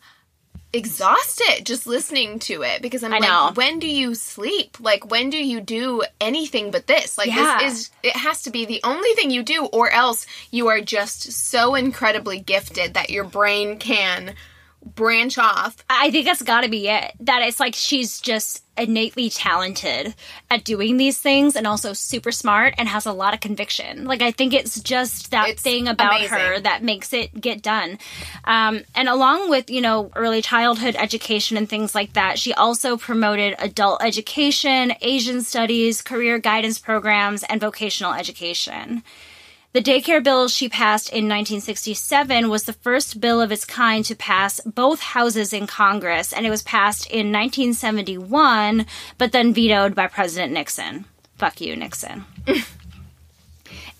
exhausted 0.72 1.64
just 1.64 1.86
listening 1.86 2.38
to 2.38 2.62
it 2.62 2.82
because 2.82 3.02
I'm 3.02 3.14
I 3.14 3.18
like, 3.18 3.28
know. 3.28 3.52
when 3.54 3.78
do 3.78 3.88
you 3.88 4.14
sleep? 4.14 4.78
Like, 4.80 5.10
when 5.10 5.30
do 5.30 5.38
you 5.38 5.60
do 5.60 6.02
anything 6.20 6.70
but 6.70 6.86
this? 6.86 7.16
Like, 7.16 7.28
yeah. 7.28 7.58
this 7.60 7.72
is, 7.72 7.90
it 8.02 8.16
has 8.16 8.42
to 8.42 8.50
be 8.50 8.64
the 8.64 8.80
only 8.84 9.12
thing 9.14 9.30
you 9.30 9.42
do, 9.42 9.66
or 9.66 9.90
else 9.90 10.26
you 10.50 10.68
are 10.68 10.80
just 10.80 11.32
so 11.32 11.74
incredibly 11.74 12.40
gifted 12.40 12.94
that 12.94 13.10
your 13.10 13.24
brain 13.24 13.78
can 13.78 14.34
branch 14.94 15.38
off. 15.38 15.76
I 15.90 16.10
think 16.10 16.26
that's 16.26 16.42
got 16.42 16.62
to 16.62 16.68
be 16.68 16.88
it. 16.88 17.12
That 17.20 17.42
it's 17.42 17.60
like 17.60 17.74
she's 17.74 18.20
just 18.20 18.62
innately 18.78 19.30
talented 19.30 20.14
at 20.50 20.64
doing 20.64 20.96
these 20.96 21.18
things 21.18 21.56
and 21.56 21.66
also 21.66 21.92
super 21.92 22.30
smart 22.30 22.74
and 22.76 22.88
has 22.88 23.06
a 23.06 23.12
lot 23.12 23.34
of 23.34 23.40
conviction. 23.40 24.04
Like 24.04 24.22
I 24.22 24.30
think 24.30 24.52
it's 24.52 24.80
just 24.80 25.30
that 25.30 25.48
it's 25.48 25.62
thing 25.62 25.88
about 25.88 26.16
amazing. 26.16 26.38
her 26.38 26.60
that 26.60 26.82
makes 26.82 27.12
it 27.12 27.40
get 27.40 27.62
done. 27.62 27.98
Um, 28.44 28.82
and 28.94 29.08
along 29.08 29.50
with 29.50 29.70
you 29.70 29.80
know 29.80 30.10
early 30.14 30.42
childhood 30.42 30.96
education 30.98 31.56
and 31.56 31.68
things 31.68 31.94
like 31.94 32.12
that, 32.12 32.38
she 32.38 32.52
also 32.52 32.96
promoted 32.96 33.54
adult 33.58 34.02
education, 34.02 34.92
Asian 35.00 35.42
studies, 35.42 36.02
career 36.02 36.38
guidance 36.38 36.78
programs, 36.78 37.42
and 37.44 37.60
vocational 37.60 38.12
education. 38.12 39.02
The 39.76 39.82
daycare 39.82 40.24
bill 40.24 40.48
she 40.48 40.70
passed 40.70 41.10
in 41.10 41.28
1967 41.28 42.48
was 42.48 42.64
the 42.64 42.72
first 42.72 43.20
bill 43.20 43.42
of 43.42 43.52
its 43.52 43.66
kind 43.66 44.02
to 44.06 44.14
pass 44.16 44.58
both 44.60 45.00
houses 45.00 45.52
in 45.52 45.66
Congress, 45.66 46.32
and 46.32 46.46
it 46.46 46.50
was 46.50 46.62
passed 46.62 47.04
in 47.08 47.30
1971, 47.30 48.86
but 49.18 49.32
then 49.32 49.52
vetoed 49.52 49.94
by 49.94 50.06
President 50.06 50.54
Nixon. 50.54 51.04
Fuck 51.36 51.60
you, 51.60 51.76
Nixon. 51.76 52.24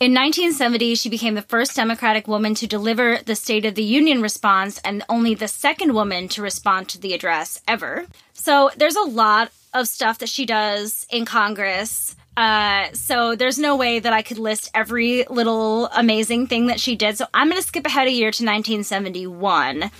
In 0.01 0.15
1970, 0.15 0.95
she 0.95 1.11
became 1.11 1.35
the 1.35 1.43
first 1.43 1.77
Democratic 1.77 2.27
woman 2.27 2.55
to 2.55 2.67
deliver 2.67 3.19
the 3.19 3.37
State 3.37 3.67
of 3.67 3.75
the 3.75 3.85
Union 3.85 4.23
response 4.23 4.79
and 4.83 5.05
only 5.11 5.35
the 5.35 5.47
second 5.47 5.93
woman 5.93 6.29
to 6.29 6.41
respond 6.41 6.89
to 6.89 6.99
the 6.99 7.13
address 7.13 7.61
ever. 7.69 8.07
So 8.33 8.71
there's 8.79 8.97
a 8.97 9.03
lot 9.03 9.53
of 9.75 9.89
stuff 9.89 10.21
that 10.21 10.31
she 10.31 10.47
does 10.47 11.07
in 11.11 11.27
Congress. 11.27 12.16
Uh, 12.37 12.89
so 12.93 13.35
there's 13.35 13.59
no 13.59 13.77
way 13.77 13.99
that 13.99 14.13
I 14.13 14.23
could 14.23 14.39
list 14.39 14.71
every 14.75 15.25
little 15.31 15.87
amazing 15.89 16.47
thing 16.49 16.67
that 16.67 16.81
she 16.81 16.95
did. 16.95 17.17
So 17.17 17.27
I'm 17.33 17.49
going 17.49 17.61
to 17.61 17.67
skip 17.67 17.87
ahead 17.87 18.09
a 18.09 18.13
year 18.13 18.31
to 18.31 18.45
1971. 18.45 19.91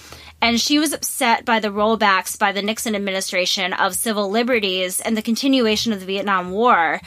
And 0.43 0.61
she 0.61 0.79
was 0.79 0.93
upset 0.93 1.47
by 1.47 1.61
the 1.61 1.69
rollbacks 1.69 2.39
by 2.39 2.53
the 2.53 2.61
Nixon 2.61 2.95
administration 2.95 3.73
of 3.73 3.95
civil 3.95 4.31
liberties 4.31 5.01
and 5.01 5.17
the 5.17 5.23
continuation 5.23 5.93
of 5.93 6.01
the 6.01 6.07
Vietnam 6.07 6.51
War 6.51 7.01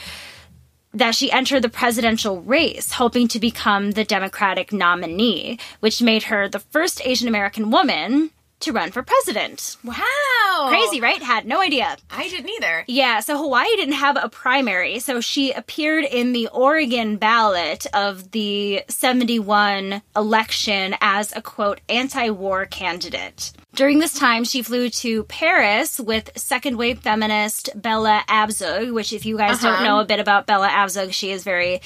that 0.92 1.14
she 1.14 1.32
entered 1.32 1.62
the 1.62 1.70
presidential 1.70 2.42
race, 2.42 2.94
hoping 2.94 3.28
to 3.28 3.40
become 3.40 3.92
the 3.92 4.04
Democratic 4.04 4.74
nominee, 4.74 5.60
which 5.82 6.02
made 6.02 6.24
her 6.24 6.50
the 6.50 6.60
first 6.60 7.06
Asian 7.06 7.28
American 7.28 7.70
woman 7.70 8.32
to 8.62 8.72
run 8.72 8.92
for 8.92 9.04
president. 9.04 9.78
Wow. 9.84 10.68
Crazy, 10.68 11.02
right? 11.02 11.22
Had 11.22 11.46
no 11.46 11.62
idea. 11.62 11.98
I 12.10 12.28
didn't 12.28 12.50
either. 12.50 12.84
Yeah, 12.88 13.20
so 13.22 13.38
Hawaii 13.38 13.76
didn't 13.76 13.94
have 13.94 14.18
a 14.22 14.30
primary, 14.30 15.00
so 15.00 15.22
she 15.22 15.52
appeared 15.52 16.06
in 16.06 16.34
the 16.34 16.48
Oregon 16.48 17.18
ballot 17.18 17.86
of 17.94 18.32
the 18.32 18.84
71 18.90 20.02
election 20.16 20.96
as 21.02 21.36
a 21.36 21.42
quote 21.42 21.80
anti 21.88 22.30
war 22.30 22.66
candidate. 22.66 23.52
During 23.80 24.00
this 24.00 24.14
time, 24.14 24.44
she 24.44 24.62
flew 24.62 24.90
to 24.90 25.24
Paris 25.24 26.02
with 26.02 26.38
second 26.38 26.76
wave 26.76 27.00
feminist 27.00 27.70
Bella 27.82 28.26
Abzug, 28.28 28.94
which, 28.94 29.14
if 29.14 29.26
you 29.26 29.38
guys 29.38 29.64
uh-huh. 29.64 29.78
don't 29.78 29.86
know 29.86 30.02
a 30.02 30.06
bit 30.06 30.20
about 30.20 30.46
Bella 30.46 30.68
Abzug, 30.68 31.14
she 31.14 31.32
is 31.32 31.46
very 31.46 31.80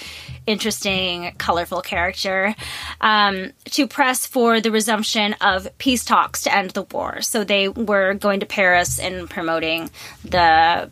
interesting, 0.47 1.35
colorful 1.37 1.83
character, 1.83 2.55
um, 2.99 3.51
to 3.65 3.85
press 3.85 4.25
for 4.25 4.59
the 4.59 4.71
resumption 4.71 5.33
of 5.33 5.67
peace 5.77 6.03
talks 6.03 6.41
to 6.41 6.55
end 6.55 6.71
the 6.71 6.81
war. 6.81 7.21
So 7.21 7.43
they 7.43 7.69
were 7.69 8.15
going 8.15 8.39
to 8.39 8.47
Paris 8.47 8.99
and 8.99 9.29
promoting 9.29 9.91
the, 10.25 10.89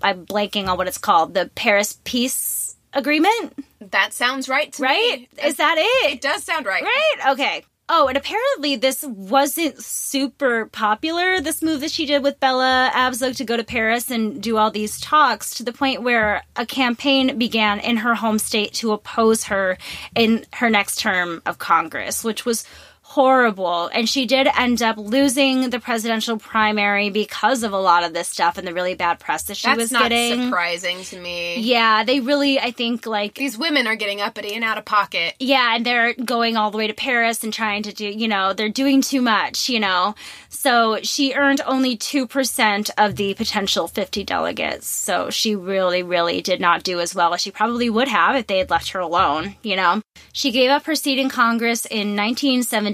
I'm 0.00 0.24
blanking 0.24 0.68
on 0.68 0.78
what 0.78 0.86
it's 0.86 0.98
called, 0.98 1.34
the 1.34 1.50
Paris 1.56 1.98
Peace 2.04 2.76
Agreement. 2.92 3.58
That 3.80 4.12
sounds 4.12 4.48
right 4.48 4.72
right? 4.78 5.18
Me. 5.18 5.28
Is 5.42 5.56
that 5.56 5.78
it? 5.78 6.12
It 6.12 6.20
does 6.20 6.44
sound 6.44 6.64
right. 6.64 6.84
Right? 6.84 7.32
Okay. 7.32 7.64
Oh, 7.90 8.06
and 8.06 8.18
apparently 8.18 8.76
this 8.76 9.02
wasn't 9.02 9.82
super 9.82 10.66
popular, 10.66 11.40
this 11.40 11.62
move 11.62 11.80
that 11.80 11.90
she 11.90 12.04
did 12.04 12.22
with 12.22 12.38
Bella 12.38 12.90
Abzug 12.94 13.36
to 13.36 13.44
go 13.44 13.56
to 13.56 13.64
Paris 13.64 14.10
and 14.10 14.42
do 14.42 14.58
all 14.58 14.70
these 14.70 15.00
talks 15.00 15.54
to 15.54 15.62
the 15.62 15.72
point 15.72 16.02
where 16.02 16.42
a 16.56 16.66
campaign 16.66 17.38
began 17.38 17.80
in 17.80 17.96
her 17.96 18.14
home 18.14 18.38
state 18.38 18.74
to 18.74 18.92
oppose 18.92 19.44
her 19.44 19.78
in 20.14 20.44
her 20.52 20.68
next 20.68 20.98
term 20.98 21.40
of 21.46 21.56
Congress, 21.56 22.22
which 22.22 22.44
was 22.44 22.66
horrible. 23.08 23.88
And 23.94 24.06
she 24.06 24.26
did 24.26 24.46
end 24.54 24.82
up 24.82 24.98
losing 24.98 25.70
the 25.70 25.80
presidential 25.80 26.36
primary 26.36 27.08
because 27.08 27.62
of 27.62 27.72
a 27.72 27.78
lot 27.78 28.04
of 28.04 28.12
this 28.12 28.28
stuff 28.28 28.58
and 28.58 28.68
the 28.68 28.74
really 28.74 28.94
bad 28.94 29.18
press 29.18 29.44
that 29.44 29.56
she 29.56 29.66
That's 29.66 29.78
was 29.78 29.92
not 29.92 30.10
getting. 30.10 30.44
surprising 30.44 31.02
to 31.04 31.18
me. 31.18 31.58
Yeah, 31.60 32.04
they 32.04 32.20
really, 32.20 32.60
I 32.60 32.70
think, 32.70 33.06
like. 33.06 33.34
These 33.34 33.56
women 33.56 33.86
are 33.86 33.96
getting 33.96 34.20
uppity 34.20 34.54
and 34.54 34.62
out 34.62 34.76
of 34.76 34.84
pocket. 34.84 35.34
Yeah, 35.40 35.74
and 35.74 35.86
they're 35.86 36.12
going 36.12 36.58
all 36.58 36.70
the 36.70 36.76
way 36.76 36.86
to 36.86 36.92
Paris 36.92 37.42
and 37.42 37.52
trying 37.52 37.82
to 37.84 37.94
do, 37.94 38.06
you 38.06 38.28
know, 38.28 38.52
they're 38.52 38.68
doing 38.68 39.00
too 39.00 39.22
much, 39.22 39.70
you 39.70 39.80
know. 39.80 40.14
So 40.50 40.98
she 41.02 41.32
earned 41.32 41.62
only 41.66 41.96
2% 41.96 42.90
of 42.98 43.16
the 43.16 43.32
potential 43.34 43.88
50 43.88 44.22
delegates. 44.24 44.86
So 44.86 45.30
she 45.30 45.56
really, 45.56 46.02
really 46.02 46.42
did 46.42 46.60
not 46.60 46.82
do 46.82 47.00
as 47.00 47.14
well 47.14 47.32
as 47.32 47.40
she 47.40 47.50
probably 47.50 47.88
would 47.88 48.08
have 48.08 48.36
if 48.36 48.46
they 48.46 48.58
had 48.58 48.68
left 48.68 48.90
her 48.90 49.00
alone, 49.00 49.56
you 49.62 49.76
know. 49.76 50.02
She 50.34 50.50
gave 50.50 50.70
up 50.70 50.84
her 50.84 50.94
seat 50.94 51.18
in 51.18 51.30
Congress 51.30 51.86
in 51.86 52.14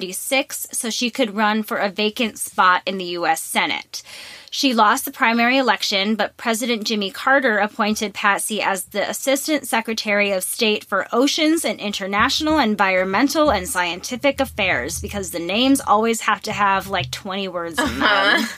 1976 0.04 0.68
so 0.72 0.90
she 0.90 1.10
could 1.10 1.34
run 1.34 1.62
for 1.62 1.78
a 1.78 1.88
vacant 1.88 2.38
spot 2.38 2.82
in 2.86 2.98
the 2.98 3.04
U.S. 3.16 3.40
Senate. 3.40 4.02
She 4.50 4.72
lost 4.72 5.04
the 5.04 5.10
primary 5.10 5.58
election, 5.58 6.14
but 6.14 6.36
President 6.36 6.84
Jimmy 6.84 7.10
Carter 7.10 7.58
appointed 7.58 8.14
Patsy 8.14 8.62
as 8.62 8.84
the 8.84 9.08
Assistant 9.08 9.66
Secretary 9.66 10.30
of 10.30 10.44
State 10.44 10.84
for 10.84 11.08
Oceans 11.10 11.64
and 11.64 11.80
International 11.80 12.58
Environmental 12.58 13.50
and 13.50 13.68
Scientific 13.68 14.40
Affairs 14.40 15.00
because 15.00 15.30
the 15.30 15.40
names 15.40 15.80
always 15.80 16.20
have 16.20 16.40
to 16.42 16.52
have 16.52 16.86
like 16.86 17.10
20 17.10 17.48
words 17.48 17.78
in 17.78 17.84
uh-huh. 17.84 18.36
them. 18.38 18.48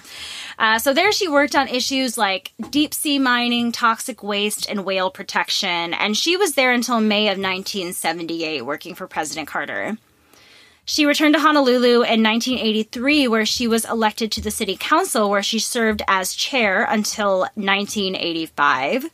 Uh, 0.58 0.78
so 0.78 0.94
there 0.94 1.12
she 1.12 1.28
worked 1.28 1.54
on 1.54 1.68
issues 1.68 2.16
like 2.16 2.52
deep 2.70 2.94
sea 2.94 3.18
mining, 3.18 3.72
toxic 3.72 4.22
waste, 4.22 4.66
and 4.70 4.86
whale 4.86 5.10
protection. 5.10 5.92
And 5.92 6.16
she 6.16 6.36
was 6.36 6.54
there 6.54 6.72
until 6.72 6.98
May 6.98 7.28
of 7.28 7.38
1978, 7.38 8.62
working 8.62 8.94
for 8.94 9.06
President 9.06 9.48
Carter. 9.48 9.98
She 10.88 11.04
returned 11.04 11.34
to 11.34 11.40
Honolulu 11.40 12.02
in 12.02 12.22
1983, 12.22 13.26
where 13.26 13.44
she 13.44 13.66
was 13.66 13.84
elected 13.84 14.30
to 14.32 14.40
the 14.40 14.52
city 14.52 14.76
council, 14.78 15.28
where 15.28 15.42
she 15.42 15.58
served 15.58 16.00
as 16.06 16.32
chair 16.32 16.84
until 16.88 17.40
1985. 17.56 19.10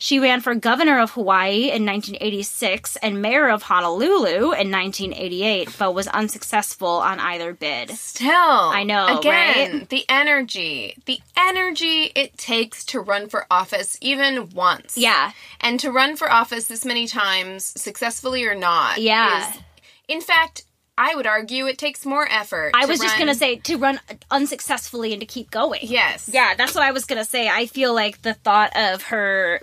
She 0.00 0.20
ran 0.20 0.40
for 0.40 0.54
governor 0.54 1.00
of 1.00 1.10
Hawaii 1.10 1.72
in 1.72 1.84
1986 1.84 2.94
and 3.02 3.20
mayor 3.20 3.48
of 3.48 3.64
Honolulu 3.64 4.52
in 4.52 4.70
1988, 4.70 5.74
but 5.76 5.92
was 5.92 6.06
unsuccessful 6.06 6.88
on 6.88 7.18
either 7.18 7.52
bid. 7.52 7.90
Still, 7.90 8.30
I 8.30 8.84
know. 8.84 9.18
Again, 9.18 9.78
right? 9.78 9.88
the 9.88 10.04
energy, 10.08 10.94
the 11.06 11.18
energy 11.36 12.12
it 12.14 12.38
takes 12.38 12.84
to 12.86 13.00
run 13.00 13.28
for 13.28 13.44
office, 13.50 13.98
even 14.00 14.50
once. 14.50 14.96
Yeah. 14.96 15.32
And 15.60 15.80
to 15.80 15.90
run 15.90 16.14
for 16.14 16.30
office 16.30 16.66
this 16.66 16.84
many 16.84 17.08
times, 17.08 17.64
successfully 17.64 18.46
or 18.46 18.54
not. 18.54 18.98
Yeah. 18.98 19.50
Is, 19.50 19.58
in 20.06 20.20
fact, 20.20 20.62
I 20.98 21.14
would 21.14 21.26
argue 21.28 21.66
it 21.66 21.78
takes 21.78 22.04
more 22.04 22.26
effort. 22.28 22.72
I 22.74 22.86
was 22.86 22.98
just 22.98 23.16
going 23.16 23.28
to 23.28 23.34
say 23.34 23.56
to 23.56 23.76
run 23.78 24.00
unsuccessfully 24.32 25.12
and 25.12 25.20
to 25.20 25.26
keep 25.26 25.48
going. 25.48 25.80
Yes. 25.84 26.28
Yeah, 26.30 26.54
that's 26.56 26.74
what 26.74 26.82
I 26.82 26.90
was 26.90 27.04
going 27.04 27.22
to 27.22 27.24
say. 27.24 27.48
I 27.48 27.66
feel 27.66 27.94
like 27.94 28.22
the 28.22 28.34
thought 28.34 28.76
of 28.76 29.02
her 29.04 29.62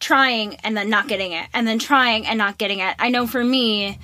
trying 0.00 0.56
and 0.56 0.76
then 0.76 0.90
not 0.90 1.08
getting 1.08 1.32
it 1.32 1.46
and 1.54 1.66
then 1.66 1.78
trying 1.78 2.26
and 2.26 2.36
not 2.36 2.58
getting 2.58 2.80
it. 2.80 2.94
I 2.98 3.08
know 3.08 3.26
for 3.26 3.42
me, 3.42 3.98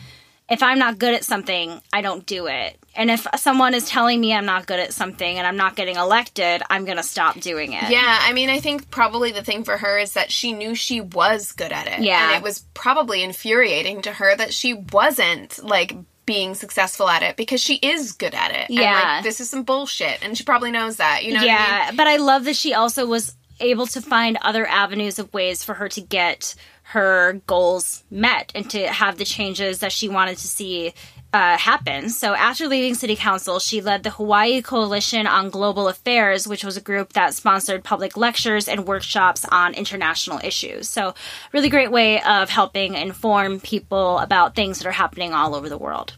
if 0.48 0.62
I'm 0.62 0.78
not 0.78 0.98
good 0.98 1.12
at 1.14 1.24
something, 1.24 1.80
I 1.92 2.00
don't 2.00 2.24
do 2.24 2.46
it. 2.46 2.78
And 2.94 3.10
if 3.10 3.26
someone 3.36 3.74
is 3.74 3.88
telling 3.88 4.18
me 4.18 4.32
I'm 4.32 4.46
not 4.46 4.66
good 4.66 4.80
at 4.80 4.94
something 4.94 5.36
and 5.36 5.46
I'm 5.46 5.58
not 5.58 5.76
getting 5.76 5.96
elected, 5.96 6.62
I'm 6.70 6.86
going 6.86 6.96
to 6.96 7.02
stop 7.02 7.38
doing 7.38 7.74
it. 7.74 7.90
Yeah, 7.90 8.18
I 8.22 8.32
mean, 8.32 8.48
I 8.48 8.60
think 8.60 8.90
probably 8.90 9.32
the 9.32 9.42
thing 9.42 9.64
for 9.64 9.76
her 9.76 9.98
is 9.98 10.14
that 10.14 10.32
she 10.32 10.52
knew 10.52 10.74
she 10.74 11.02
was 11.02 11.52
good 11.52 11.72
at 11.72 11.86
it. 11.86 12.00
Yeah. 12.02 12.28
And 12.28 12.36
it 12.36 12.42
was 12.42 12.64
probably 12.72 13.22
infuriating 13.22 14.00
to 14.02 14.12
her 14.12 14.34
that 14.34 14.54
she 14.54 14.72
wasn't 14.72 15.62
like 15.62 15.94
being 16.26 16.54
successful 16.54 17.08
at 17.08 17.22
it 17.22 17.36
because 17.36 17.60
she 17.60 17.76
is 17.76 18.12
good 18.12 18.34
at 18.34 18.50
it. 18.50 18.68
Yeah. 18.68 18.82
And, 18.82 19.08
like, 19.16 19.24
this 19.24 19.40
is 19.40 19.48
some 19.48 19.62
bullshit. 19.62 20.18
And 20.22 20.36
she 20.36 20.44
probably 20.44 20.70
knows 20.70 20.96
that. 20.96 21.24
You 21.24 21.34
know 21.34 21.42
yeah, 21.42 21.84
I 21.84 21.86
mean? 21.90 21.96
but 21.96 22.06
I 22.06 22.16
love 22.16 22.44
that 22.44 22.56
she 22.56 22.74
also 22.74 23.06
was 23.06 23.36
able 23.60 23.86
to 23.86 24.02
find 24.02 24.36
other 24.42 24.66
avenues 24.66 25.18
of 25.18 25.32
ways 25.32 25.64
for 25.64 25.74
her 25.74 25.88
to 25.90 26.00
get 26.00 26.54
her 26.82 27.40
goals 27.46 28.04
met 28.10 28.52
and 28.54 28.68
to 28.70 28.86
have 28.86 29.18
the 29.18 29.24
changes 29.24 29.80
that 29.80 29.92
she 29.92 30.08
wanted 30.08 30.36
to 30.38 30.46
see 30.46 30.92
uh, 31.36 31.58
happen. 31.58 32.08
So 32.08 32.34
after 32.34 32.66
leaving 32.66 32.94
city 32.94 33.14
council, 33.14 33.58
she 33.58 33.82
led 33.82 34.02
the 34.04 34.10
Hawaii 34.10 34.62
Coalition 34.62 35.26
on 35.26 35.50
Global 35.50 35.86
Affairs, 35.86 36.48
which 36.48 36.64
was 36.64 36.78
a 36.78 36.80
group 36.80 37.12
that 37.12 37.34
sponsored 37.34 37.84
public 37.84 38.16
lectures 38.16 38.68
and 38.68 38.86
workshops 38.86 39.44
on 39.50 39.74
international 39.74 40.40
issues. 40.42 40.88
So 40.88 41.14
really 41.52 41.68
great 41.68 41.92
way 41.92 42.22
of 42.22 42.48
helping 42.48 42.94
inform 42.94 43.60
people 43.60 44.18
about 44.18 44.54
things 44.54 44.78
that 44.78 44.88
are 44.88 44.92
happening 44.92 45.34
all 45.34 45.54
over 45.54 45.68
the 45.68 45.76
world. 45.76 46.14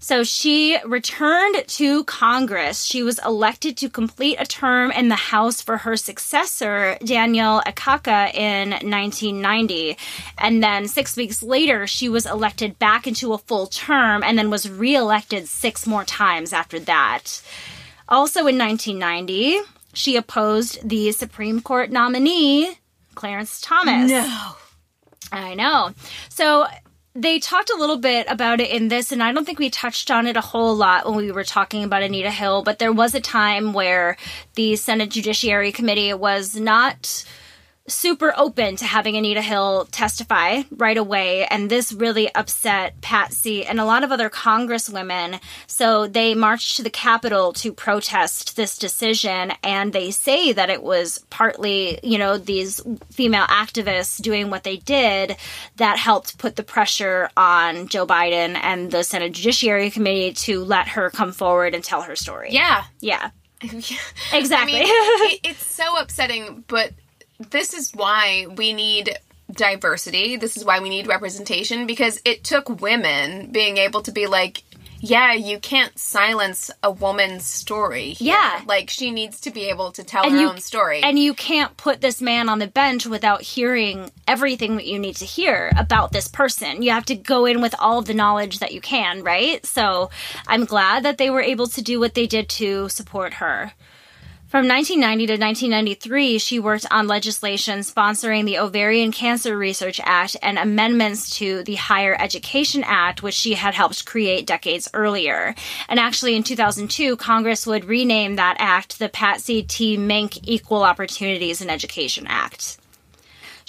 So 0.00 0.22
she 0.22 0.78
returned 0.84 1.64
to 1.66 2.04
Congress. 2.04 2.84
She 2.84 3.02
was 3.02 3.18
elected 3.24 3.76
to 3.78 3.88
complete 3.88 4.36
a 4.38 4.46
term 4.46 4.92
in 4.92 5.08
the 5.08 5.16
House 5.16 5.60
for 5.60 5.78
her 5.78 5.96
successor, 5.96 6.96
Daniel 7.04 7.60
Akaka, 7.66 8.32
in 8.32 8.70
1990. 8.70 9.96
And 10.38 10.62
then 10.62 10.86
six 10.86 11.16
weeks 11.16 11.42
later, 11.42 11.86
she 11.86 12.08
was 12.08 12.26
elected 12.26 12.78
back 12.78 13.06
into 13.06 13.32
a 13.32 13.38
full 13.38 13.66
term 13.66 14.22
and 14.22 14.38
then 14.38 14.50
was 14.50 14.70
reelected 14.70 15.48
six 15.48 15.86
more 15.86 16.04
times 16.04 16.52
after 16.52 16.78
that. 16.80 17.42
Also 18.08 18.46
in 18.46 18.56
1990, 18.56 19.60
she 19.92 20.16
opposed 20.16 20.88
the 20.88 21.10
Supreme 21.12 21.60
Court 21.60 21.90
nominee, 21.90 22.78
Clarence 23.14 23.60
Thomas. 23.60 24.10
No. 24.10 24.52
I 25.32 25.54
know. 25.54 25.92
So 26.28 26.66
they 27.18 27.40
talked 27.40 27.70
a 27.70 27.76
little 27.76 27.98
bit 27.98 28.26
about 28.28 28.60
it 28.60 28.70
in 28.70 28.88
this, 28.88 29.10
and 29.10 29.22
I 29.22 29.32
don't 29.32 29.44
think 29.44 29.58
we 29.58 29.70
touched 29.70 30.10
on 30.10 30.26
it 30.28 30.36
a 30.36 30.40
whole 30.40 30.74
lot 30.74 31.04
when 31.04 31.16
we 31.16 31.32
were 31.32 31.42
talking 31.42 31.82
about 31.82 32.02
Anita 32.02 32.30
Hill, 32.30 32.62
but 32.62 32.78
there 32.78 32.92
was 32.92 33.14
a 33.14 33.20
time 33.20 33.72
where 33.72 34.16
the 34.54 34.76
Senate 34.76 35.10
Judiciary 35.10 35.72
Committee 35.72 36.14
was 36.14 36.54
not 36.54 37.24
super 37.88 38.32
open 38.36 38.76
to 38.76 38.84
having 38.84 39.16
Anita 39.16 39.42
Hill 39.42 39.88
testify 39.90 40.62
right 40.70 40.96
away. 40.96 41.46
And 41.46 41.70
this 41.70 41.92
really 41.92 42.32
upset 42.34 43.00
Patsy 43.00 43.64
and 43.64 43.80
a 43.80 43.84
lot 43.84 44.04
of 44.04 44.12
other 44.12 44.30
congresswomen. 44.30 45.40
So 45.66 46.06
they 46.06 46.34
marched 46.34 46.76
to 46.76 46.82
the 46.82 46.90
Capitol 46.90 47.52
to 47.54 47.72
protest 47.72 48.56
this 48.56 48.78
decision. 48.78 49.52
And 49.62 49.92
they 49.92 50.10
say 50.10 50.52
that 50.52 50.70
it 50.70 50.82
was 50.82 51.24
partly, 51.30 51.98
you 52.02 52.18
know, 52.18 52.38
these 52.38 52.80
female 53.10 53.46
activists 53.46 54.20
doing 54.20 54.50
what 54.50 54.64
they 54.64 54.76
did 54.76 55.36
that 55.76 55.98
helped 55.98 56.38
put 56.38 56.56
the 56.56 56.62
pressure 56.62 57.30
on 57.36 57.88
Joe 57.88 58.06
Biden 58.06 58.56
and 58.56 58.90
the 58.90 59.04
Senate 59.04 59.32
Judiciary 59.32 59.90
Committee 59.90 60.32
to 60.32 60.64
let 60.64 60.88
her 60.88 61.10
come 61.10 61.32
forward 61.32 61.74
and 61.74 61.82
tell 61.82 62.02
her 62.02 62.16
story. 62.16 62.50
Yeah. 62.52 62.84
Yeah. 63.00 63.30
exactly. 63.62 64.00
I 64.52 64.64
mean, 64.66 64.82
it, 64.84 65.40
it's 65.44 65.66
so 65.66 65.98
upsetting, 65.98 66.64
but 66.68 66.92
this 67.38 67.74
is 67.74 67.92
why 67.92 68.46
we 68.56 68.72
need 68.72 69.18
diversity. 69.50 70.36
This 70.36 70.56
is 70.56 70.64
why 70.64 70.80
we 70.80 70.88
need 70.88 71.06
representation 71.06 71.86
because 71.86 72.20
it 72.24 72.44
took 72.44 72.80
women 72.80 73.50
being 73.50 73.78
able 73.78 74.02
to 74.02 74.12
be 74.12 74.26
like, 74.26 74.62
yeah, 75.00 75.32
you 75.32 75.60
can't 75.60 75.96
silence 75.96 76.70
a 76.82 76.90
woman's 76.90 77.44
story. 77.44 78.10
Here. 78.10 78.34
Yeah. 78.34 78.62
Like 78.66 78.90
she 78.90 79.10
needs 79.10 79.40
to 79.42 79.50
be 79.50 79.68
able 79.68 79.92
to 79.92 80.02
tell 80.02 80.24
and 80.24 80.32
her 80.34 80.40
you, 80.40 80.48
own 80.48 80.58
story. 80.58 81.02
And 81.02 81.18
you 81.18 81.34
can't 81.34 81.76
put 81.76 82.00
this 82.00 82.20
man 82.20 82.48
on 82.48 82.58
the 82.58 82.66
bench 82.66 83.06
without 83.06 83.42
hearing 83.42 84.10
everything 84.26 84.76
that 84.76 84.86
you 84.86 84.98
need 84.98 85.16
to 85.16 85.24
hear 85.24 85.70
about 85.76 86.12
this 86.12 86.28
person. 86.28 86.82
You 86.82 86.90
have 86.90 87.04
to 87.06 87.14
go 87.14 87.46
in 87.46 87.60
with 87.60 87.74
all 87.78 88.00
of 88.00 88.06
the 88.06 88.14
knowledge 88.14 88.58
that 88.58 88.72
you 88.72 88.80
can, 88.80 89.22
right? 89.22 89.64
So 89.64 90.10
I'm 90.46 90.64
glad 90.64 91.04
that 91.04 91.18
they 91.18 91.30
were 91.30 91.42
able 91.42 91.68
to 91.68 91.82
do 91.82 92.00
what 92.00 92.14
they 92.14 92.26
did 92.26 92.48
to 92.50 92.88
support 92.88 93.34
her. 93.34 93.72
From 94.48 94.66
1990 94.66 95.26
to 95.26 95.32
1993, 95.34 96.38
she 96.38 96.58
worked 96.58 96.86
on 96.90 97.06
legislation 97.06 97.80
sponsoring 97.80 98.46
the 98.46 98.60
Ovarian 98.60 99.12
Cancer 99.12 99.58
Research 99.58 100.00
Act 100.02 100.38
and 100.40 100.58
amendments 100.58 101.36
to 101.36 101.62
the 101.64 101.74
Higher 101.74 102.16
Education 102.18 102.82
Act, 102.82 103.22
which 103.22 103.34
she 103.34 103.52
had 103.52 103.74
helped 103.74 104.06
create 104.06 104.46
decades 104.46 104.88
earlier. 104.94 105.54
And 105.86 106.00
actually, 106.00 106.34
in 106.34 106.44
2002, 106.44 107.18
Congress 107.18 107.66
would 107.66 107.84
rename 107.84 108.36
that 108.36 108.56
act 108.58 108.98
the 108.98 109.10
Patsy 109.10 109.62
T. 109.62 109.98
Mink 109.98 110.38
Equal 110.48 110.82
Opportunities 110.82 111.60
in 111.60 111.68
Education 111.68 112.26
Act. 112.26 112.78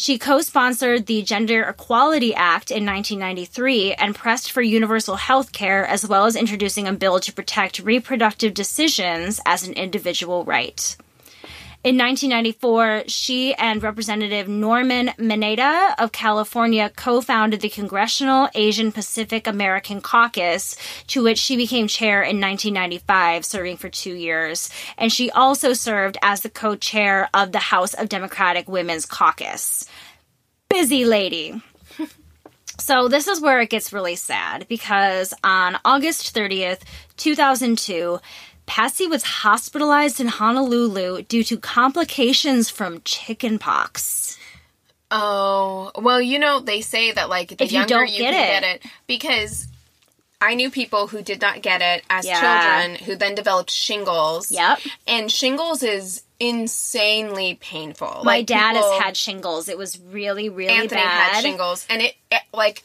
She 0.02 0.18
co 0.18 0.40
sponsored 0.40 1.08
the 1.08 1.24
Gender 1.24 1.62
Equality 1.64 2.34
Act 2.34 2.72
in 2.72 2.86
1993 2.86 3.96
and 3.96 4.16
pressed 4.16 4.50
for 4.50 4.62
universal 4.62 5.18
health 5.18 5.52
care, 5.52 5.86
as 5.86 6.08
well 6.08 6.26
as 6.26 6.38
introducing 6.38 6.88
a 6.88 6.94
bill 6.94 7.20
to 7.20 7.34
protect 7.34 7.80
reproductive 7.80 8.54
decisions 8.54 9.42
as 9.46 9.68
an 9.68 9.74
individual 9.74 10.46
right. 10.46 10.96
In 11.82 11.98
1994, 11.98 13.04
she 13.08 13.54
and 13.54 13.82
Representative 13.82 14.50
Norman 14.50 15.12
Mineta 15.18 15.96
of 15.98 16.12
California 16.12 16.92
co 16.94 17.22
founded 17.22 17.62
the 17.62 17.70
Congressional 17.70 18.50
Asian 18.54 18.92
Pacific 18.92 19.48
American 19.48 20.02
Caucus, 20.02 20.76
to 21.08 21.24
which 21.24 21.38
she 21.38 21.56
became 21.56 21.88
chair 21.88 22.22
in 22.22 22.42
1995, 22.42 23.46
serving 23.46 23.78
for 23.78 23.88
two 23.88 24.14
years. 24.14 24.70
And 24.98 25.10
she 25.10 25.32
also 25.32 25.72
served 25.72 26.18
as 26.22 26.42
the 26.42 26.50
co 26.50 26.76
chair 26.76 27.30
of 27.34 27.54
the 27.54 27.60
House 27.60 27.94
of 27.94 28.10
Democratic 28.10 28.68
Women's 28.68 29.06
Caucus 29.06 29.89
busy 30.70 31.06
lady. 31.06 31.62
so 32.78 33.08
this 33.08 33.28
is 33.28 33.42
where 33.42 33.60
it 33.62 33.70
gets 33.70 33.92
really 33.92 34.16
sad 34.16 34.68
because 34.68 35.34
on 35.44 35.78
August 35.84 36.34
30th, 36.36 36.82
2002, 37.18 38.20
Patsy 38.66 39.08
was 39.08 39.24
hospitalized 39.24 40.20
in 40.20 40.28
Honolulu 40.28 41.24
due 41.24 41.44
to 41.44 41.58
complications 41.58 42.70
from 42.70 43.02
chickenpox. 43.04 44.38
Oh, 45.12 45.92
well, 45.96 46.22
you 46.22 46.38
know, 46.38 46.60
they 46.60 46.82
say 46.82 47.12
that 47.12 47.30
like 47.30 47.58
the 47.58 47.64
if 47.64 47.72
younger 47.72 48.06
you, 48.06 48.14
you 48.14 48.20
get, 48.20 48.34
can 48.34 48.58
it. 48.58 48.62
get 48.62 48.76
it 48.76 48.92
because 49.08 49.68
I 50.42 50.56
knew 50.56 50.72
people 50.72 51.08
who 51.08 51.22
did 51.22 51.42
not 51.42 51.62
get 51.62 51.82
it 51.82 52.04
as 52.10 52.26
yeah. 52.26 52.40
children 52.82 53.06
who 53.06 53.16
then 53.16 53.36
developed 53.36 53.72
shingles. 53.72 54.52
Yep. 54.52 54.80
And 55.08 55.32
shingles 55.32 55.84
is 55.84 56.24
insanely 56.40 57.58
painful. 57.60 58.22
My 58.24 58.38
like 58.38 58.46
dad 58.46 58.74
people, 58.76 58.92
has 58.92 59.02
had 59.02 59.18
shingles. 59.18 59.68
It 59.68 59.78
was 59.78 60.00
really, 60.00 60.48
really 60.50 60.74
Anthony 60.74 61.02
bad. 61.02 61.34
had 61.34 61.42
shingles, 61.42 61.86
and 61.90 62.02
it, 62.02 62.16
it, 62.32 62.42
like 62.54 62.84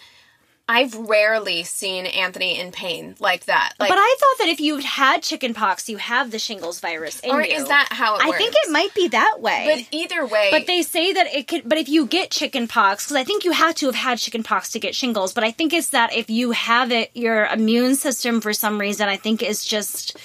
I've 0.67 0.95
rarely 0.97 1.62
seen 1.62 2.07
Anthony 2.07 2.59
in 2.59 2.73
pain 2.73 3.17
like 3.19 3.45
that. 3.45 3.75
Like, 3.79 3.91
but 3.91 3.99
I 3.99 4.17
thought 4.19 4.45
that 4.45 4.51
if 4.51 4.61
you've 4.61 4.83
had 4.83 5.23
chickenpox, 5.23 5.91
you 5.91 5.99
have 5.99 6.31
the 6.31 6.39
shingles 6.39 6.81
virus 6.81 7.21
in 7.21 7.31
or 7.31 7.43
you. 7.43 7.55
is 7.55 7.69
that 7.69 7.89
how 7.91 8.17
it 8.17 8.23
I 8.25 8.33
think 8.33 8.55
it 8.57 8.73
might 8.73 8.95
be 8.95 9.09
that 9.09 9.41
way. 9.41 9.87
But 9.91 9.95
either 9.95 10.27
way, 10.27 10.49
but 10.51 10.67
they 10.67 10.81
say 10.81 11.12
that 11.12 11.27
it 11.27 11.49
could. 11.49 11.69
But 11.69 11.77
if 11.77 11.91
you 11.91 12.07
get 12.07 12.31
chickenpox, 12.31 13.05
because 13.05 13.17
I 13.17 13.25
think 13.25 13.45
you 13.45 13.53
have 13.53 13.75
to 13.77 13.87
have 13.87 13.95
had 13.95 14.19
chickenpox 14.19 14.71
to 14.71 14.81
get 14.81 14.95
shingles. 14.95 15.35
But 15.35 15.45
I 15.45 15.51
think 15.51 15.75
it's 15.75 15.89
that 15.89 16.15
if 16.15 16.31
you 16.31 16.53
have 16.53 16.91
it, 16.91 17.11
your 17.12 17.45
immune 17.47 17.95
system 17.95 18.41
for 18.41 18.55
some 18.55 18.81
reason, 18.81 19.07
I 19.07 19.17
think 19.17 19.43
is 19.43 19.67
just 19.67 20.17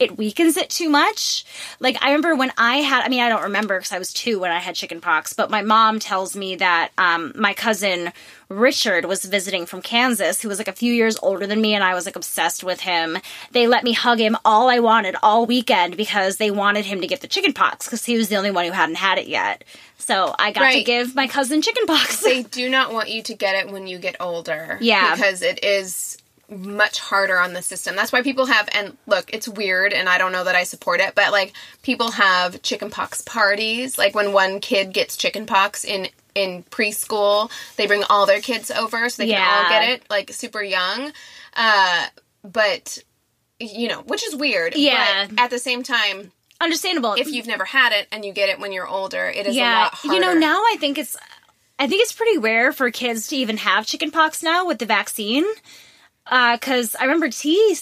it 0.00 0.16
weakens 0.16 0.56
it 0.56 0.70
too 0.70 0.88
much. 0.88 1.44
Like 1.78 1.96
I 2.00 2.06
remember 2.06 2.34
when 2.34 2.52
I 2.56 2.76
had, 2.76 3.04
I 3.04 3.08
mean, 3.08 3.20
I 3.20 3.28
don't 3.28 3.42
remember 3.42 3.78
because 3.78 3.92
I 3.92 3.98
was 3.98 4.12
two 4.12 4.40
when 4.40 4.50
I 4.50 4.58
had 4.58 4.74
chickenpox, 4.74 5.34
but 5.34 5.50
my 5.50 5.62
mom 5.62 5.98
tells 5.98 6.34
me 6.34 6.56
that 6.56 6.90
um, 6.96 7.32
my 7.36 7.54
cousin 7.54 8.12
Richard 8.50 9.04
was 9.04 9.24
visiting 9.24 9.64
from 9.64 9.80
Kansas, 9.80 10.42
who 10.42 10.48
was 10.48 10.58
like 10.58 10.66
a 10.66 10.72
few 10.72 10.92
years 10.92 11.16
older 11.22 11.46
than 11.46 11.60
me, 11.60 11.72
and 11.72 11.84
I 11.84 11.94
was 11.94 12.04
like 12.04 12.16
obsessed 12.16 12.64
with 12.64 12.80
him. 12.80 13.16
They 13.52 13.68
let 13.68 13.84
me 13.84 13.92
hug 13.92 14.18
him 14.18 14.36
all 14.44 14.68
I 14.68 14.80
wanted 14.80 15.14
all 15.22 15.46
weekend 15.46 15.96
because 15.96 16.36
they 16.36 16.50
wanted 16.50 16.84
him 16.84 17.00
to 17.00 17.06
get 17.06 17.20
the 17.20 17.28
chicken 17.28 17.52
pox 17.52 17.86
because 17.86 18.04
he 18.04 18.16
was 18.16 18.28
the 18.28 18.34
only 18.36 18.50
one 18.50 18.64
who 18.64 18.72
hadn't 18.72 18.96
had 18.96 19.18
it 19.18 19.28
yet. 19.28 19.62
So 19.98 20.34
I 20.36 20.50
got 20.50 20.62
right. 20.62 20.78
to 20.78 20.82
give 20.82 21.14
my 21.14 21.28
cousin 21.28 21.62
chicken 21.62 21.86
pox. 21.86 22.22
they 22.22 22.42
do 22.50 22.68
not 22.68 22.92
want 22.92 23.08
you 23.08 23.22
to 23.22 23.34
get 23.34 23.54
it 23.54 23.72
when 23.72 23.86
you 23.86 23.98
get 23.98 24.16
older. 24.18 24.78
Yeah. 24.80 25.14
Because 25.14 25.42
it 25.42 25.62
is 25.64 26.18
much 26.48 26.98
harder 26.98 27.38
on 27.38 27.52
the 27.52 27.62
system. 27.62 27.94
That's 27.94 28.10
why 28.10 28.22
people 28.22 28.46
have 28.46 28.68
and 28.72 28.96
look, 29.06 29.32
it's 29.32 29.48
weird 29.48 29.92
and 29.92 30.08
I 30.08 30.18
don't 30.18 30.32
know 30.32 30.42
that 30.42 30.56
I 30.56 30.64
support 30.64 30.98
it, 30.98 31.14
but 31.14 31.30
like 31.30 31.52
people 31.82 32.10
have 32.10 32.60
chickenpox 32.62 33.20
parties. 33.20 33.96
Like 33.96 34.16
when 34.16 34.32
one 34.32 34.58
kid 34.58 34.92
gets 34.92 35.16
chickenpox 35.16 35.84
in 35.84 36.08
in 36.34 36.62
preschool, 36.64 37.50
they 37.76 37.86
bring 37.86 38.04
all 38.04 38.26
their 38.26 38.40
kids 38.40 38.70
over 38.70 39.08
so 39.08 39.22
they 39.22 39.30
yeah. 39.30 39.44
can 39.44 39.64
all 39.64 39.70
get 39.70 39.88
it 39.90 40.02
like 40.10 40.32
super 40.32 40.62
young. 40.62 41.12
Uh 41.54 42.06
but 42.44 42.98
you 43.58 43.88
know, 43.88 44.00
which 44.02 44.24
is 44.24 44.34
weird. 44.34 44.74
Yeah. 44.74 45.26
But 45.28 45.40
at 45.40 45.50
the 45.50 45.58
same 45.58 45.82
time, 45.82 46.32
understandable. 46.60 47.14
If 47.14 47.30
you've 47.30 47.46
never 47.46 47.64
had 47.64 47.92
it 47.92 48.08
and 48.10 48.24
you 48.24 48.32
get 48.32 48.48
it 48.48 48.58
when 48.58 48.72
you're 48.72 48.88
older, 48.88 49.26
it 49.26 49.46
is 49.46 49.54
yeah. 49.54 49.70
a 49.70 49.82
lot 49.82 49.94
harder. 49.94 50.14
You 50.14 50.20
know, 50.20 50.34
now 50.34 50.60
I 50.60 50.76
think 50.78 50.98
it's 50.98 51.16
I 51.78 51.86
think 51.86 52.02
it's 52.02 52.12
pretty 52.12 52.38
rare 52.38 52.72
for 52.72 52.90
kids 52.90 53.28
to 53.28 53.36
even 53.36 53.56
have 53.58 53.86
chickenpox 53.86 54.42
now 54.42 54.66
with 54.66 54.78
the 54.78 54.86
vaccine. 54.86 55.44
Because 56.24 56.94
uh, 56.94 56.98
I 57.00 57.04
remember 57.04 57.30
T 57.30 57.76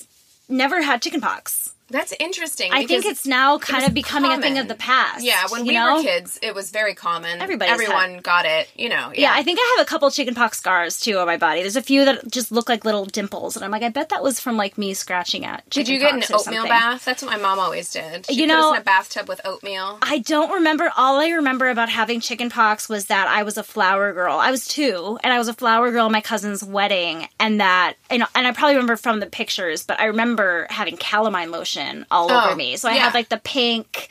never 0.48 0.80
had 0.80 1.02
chickenpox. 1.02 1.67
That's 1.90 2.12
interesting. 2.20 2.70
I 2.72 2.86
think 2.86 3.06
it's 3.06 3.26
now 3.26 3.58
kind 3.58 3.84
of 3.84 3.94
becoming 3.94 4.30
common. 4.30 4.40
a 4.40 4.42
thing 4.42 4.58
of 4.58 4.68
the 4.68 4.74
past. 4.74 5.24
Yeah, 5.24 5.46
when 5.48 5.66
we 5.66 5.74
know? 5.74 5.96
were 5.96 6.02
kids, 6.02 6.38
it 6.42 6.54
was 6.54 6.70
very 6.70 6.94
common. 6.94 7.40
Everybody, 7.40 7.70
everyone 7.70 8.14
had... 8.14 8.22
got 8.22 8.44
it. 8.44 8.68
You 8.76 8.90
know. 8.90 9.10
Yeah. 9.14 9.20
yeah. 9.20 9.32
I 9.34 9.42
think 9.42 9.58
I 9.58 9.76
have 9.76 9.86
a 9.86 9.88
couple 9.88 10.10
chickenpox 10.10 10.58
scars 10.58 11.00
too 11.00 11.18
on 11.18 11.26
my 11.26 11.38
body. 11.38 11.62
There's 11.62 11.76
a 11.76 11.82
few 11.82 12.04
that 12.04 12.30
just 12.30 12.52
look 12.52 12.68
like 12.68 12.84
little 12.84 13.06
dimples, 13.06 13.56
and 13.56 13.64
I'm 13.64 13.70
like, 13.70 13.82
I 13.82 13.88
bet 13.88 14.10
that 14.10 14.22
was 14.22 14.38
from 14.38 14.56
like 14.56 14.76
me 14.76 14.92
scratching 14.92 15.44
at. 15.46 15.68
Did 15.70 15.88
you 15.88 15.98
get 15.98 16.14
an 16.14 16.22
oatmeal 16.30 16.64
bath? 16.64 17.04
That's 17.04 17.22
what 17.22 17.32
my 17.32 17.38
mom 17.38 17.58
always 17.58 17.90
did. 17.90 18.26
She 18.26 18.34
you 18.34 18.46
know, 18.46 18.74
in 18.74 18.80
a 18.80 18.84
bathtub 18.84 19.28
with 19.28 19.40
oatmeal. 19.44 19.98
I 20.02 20.18
don't 20.18 20.52
remember. 20.52 20.92
All 20.96 21.18
I 21.18 21.28
remember 21.30 21.68
about 21.68 21.88
having 21.88 22.20
chickenpox 22.20 22.88
was 22.88 23.06
that 23.06 23.28
I 23.28 23.44
was 23.44 23.56
a 23.56 23.62
flower 23.62 24.12
girl. 24.12 24.36
I 24.36 24.50
was 24.50 24.68
two, 24.68 25.18
and 25.24 25.32
I 25.32 25.38
was 25.38 25.48
a 25.48 25.54
flower 25.54 25.90
girl 25.90 26.06
at 26.06 26.12
my 26.12 26.20
cousin's 26.20 26.62
wedding, 26.62 27.28
and 27.40 27.60
that, 27.60 27.94
and, 28.10 28.24
and 28.34 28.46
I 28.46 28.52
probably 28.52 28.74
remember 28.74 28.96
from 28.96 29.20
the 29.20 29.26
pictures, 29.26 29.84
but 29.84 29.98
I 30.00 30.06
remember 30.06 30.66
having 30.68 30.96
calamine 30.96 31.50
lotion 31.50 31.77
all 32.10 32.30
oh. 32.30 32.46
over 32.46 32.56
me. 32.56 32.76
So 32.76 32.88
I 32.88 32.94
yeah. 32.94 33.04
had 33.04 33.14
like 33.14 33.28
the 33.28 33.38
pink 33.38 34.08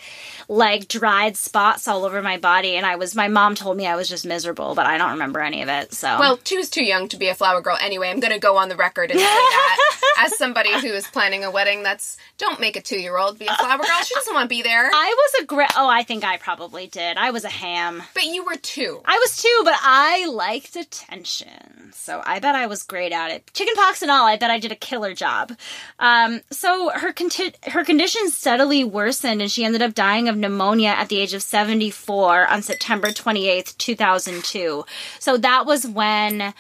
like 0.50 0.88
dried 0.88 1.36
spots 1.36 1.88
all 1.88 2.06
over 2.06 2.22
my 2.22 2.38
body 2.38 2.76
and 2.76 2.86
I 2.86 2.96
was 2.96 3.16
my 3.16 3.28
mom 3.28 3.56
told 3.56 3.76
me 3.76 3.86
I 3.86 3.96
was 3.96 4.08
just 4.08 4.26
miserable, 4.26 4.76
but 4.76 4.86
I 4.86 4.98
don't 4.98 5.12
remember 5.12 5.42
any 5.42 5.62
of 5.62 5.70
it. 5.70 5.94
So 5.94 6.20
Well, 6.20 6.40
she 6.44 6.58
was 6.58 6.70
too 6.70 6.84
young 6.84 7.10
to 7.10 7.18
be 7.18 7.28
a 7.28 7.36
flower 7.36 7.62
girl 7.62 7.78
anyway. 7.82 8.10
I'm 8.10 8.20
gonna 8.20 8.40
go 8.40 8.58
on 8.58 8.70
the 8.70 8.76
record 8.76 9.12
and 9.12 9.20
say 9.20 9.26
that. 9.26 9.78
As 10.20 10.38
somebody 10.38 10.72
who 10.80 10.88
is 10.88 11.06
planning 11.08 11.44
a 11.44 11.52
wedding, 11.52 11.84
that's 11.84 12.18
don't 12.38 12.60
make 12.60 12.76
a 12.76 12.82
two 12.82 13.00
year 13.00 13.18
old 13.18 13.38
be 13.38 13.46
a 13.46 13.56
flower 13.56 13.78
girl. 13.78 14.04
She 14.04 14.16
doesn't 14.16 14.34
want 14.34 14.46
to 14.46 14.56
be 14.56 14.62
there. 14.62 14.86
I 14.94 15.16
was 15.16 15.44
a 15.44 15.46
great 15.46 15.70
oh, 15.78 15.88
I 15.88 16.04
think 16.04 16.24
I 16.24 16.38
probably 16.38 16.88
did. 16.88 17.18
I 17.18 17.32
was 17.32 17.44
a 17.44 17.50
ham. 17.50 18.02
But 18.14 18.26
you 18.26 18.46
were 18.46 18.56
two. 18.56 19.02
I 19.06 19.18
was 19.18 19.38
two, 19.38 19.62
but 19.64 19.76
I 19.80 20.28
liked 20.28 20.76
attention. 20.76 21.92
So 21.94 22.22
I 22.26 22.40
bet 22.40 22.56
I 22.56 22.68
was 22.68 22.84
great 22.84 23.12
at 23.12 23.32
it. 23.32 23.52
Chickenpox 23.54 24.02
and 24.02 24.10
all, 24.10 24.26
I 24.26 24.38
bet 24.38 24.50
I 24.50 24.60
did 24.60 24.72
a 24.72 24.76
killer 24.76 25.14
job. 25.14 25.54
Um, 26.00 26.42
so 26.52 26.90
her 26.90 27.12
conti- 27.12 27.54
her 27.64 27.84
condition 27.84 28.30
steadily 28.30 28.84
worsened 28.84 29.42
and 29.42 29.52
she 29.52 29.66
ended 29.66 29.82
up 29.82 29.94
dying 29.94 30.30
of 30.30 30.37
pneumonia 30.40 30.90
at 30.90 31.10
the 31.10 31.20
age 31.20 31.34
of 31.34 31.42
74 31.42 32.48
on 32.48 32.62
September 32.62 33.10
28th, 33.10 33.78
2002. 33.78 34.86
So 35.20 35.38
that 35.38 35.66
was 35.66 35.86
when 35.86 36.54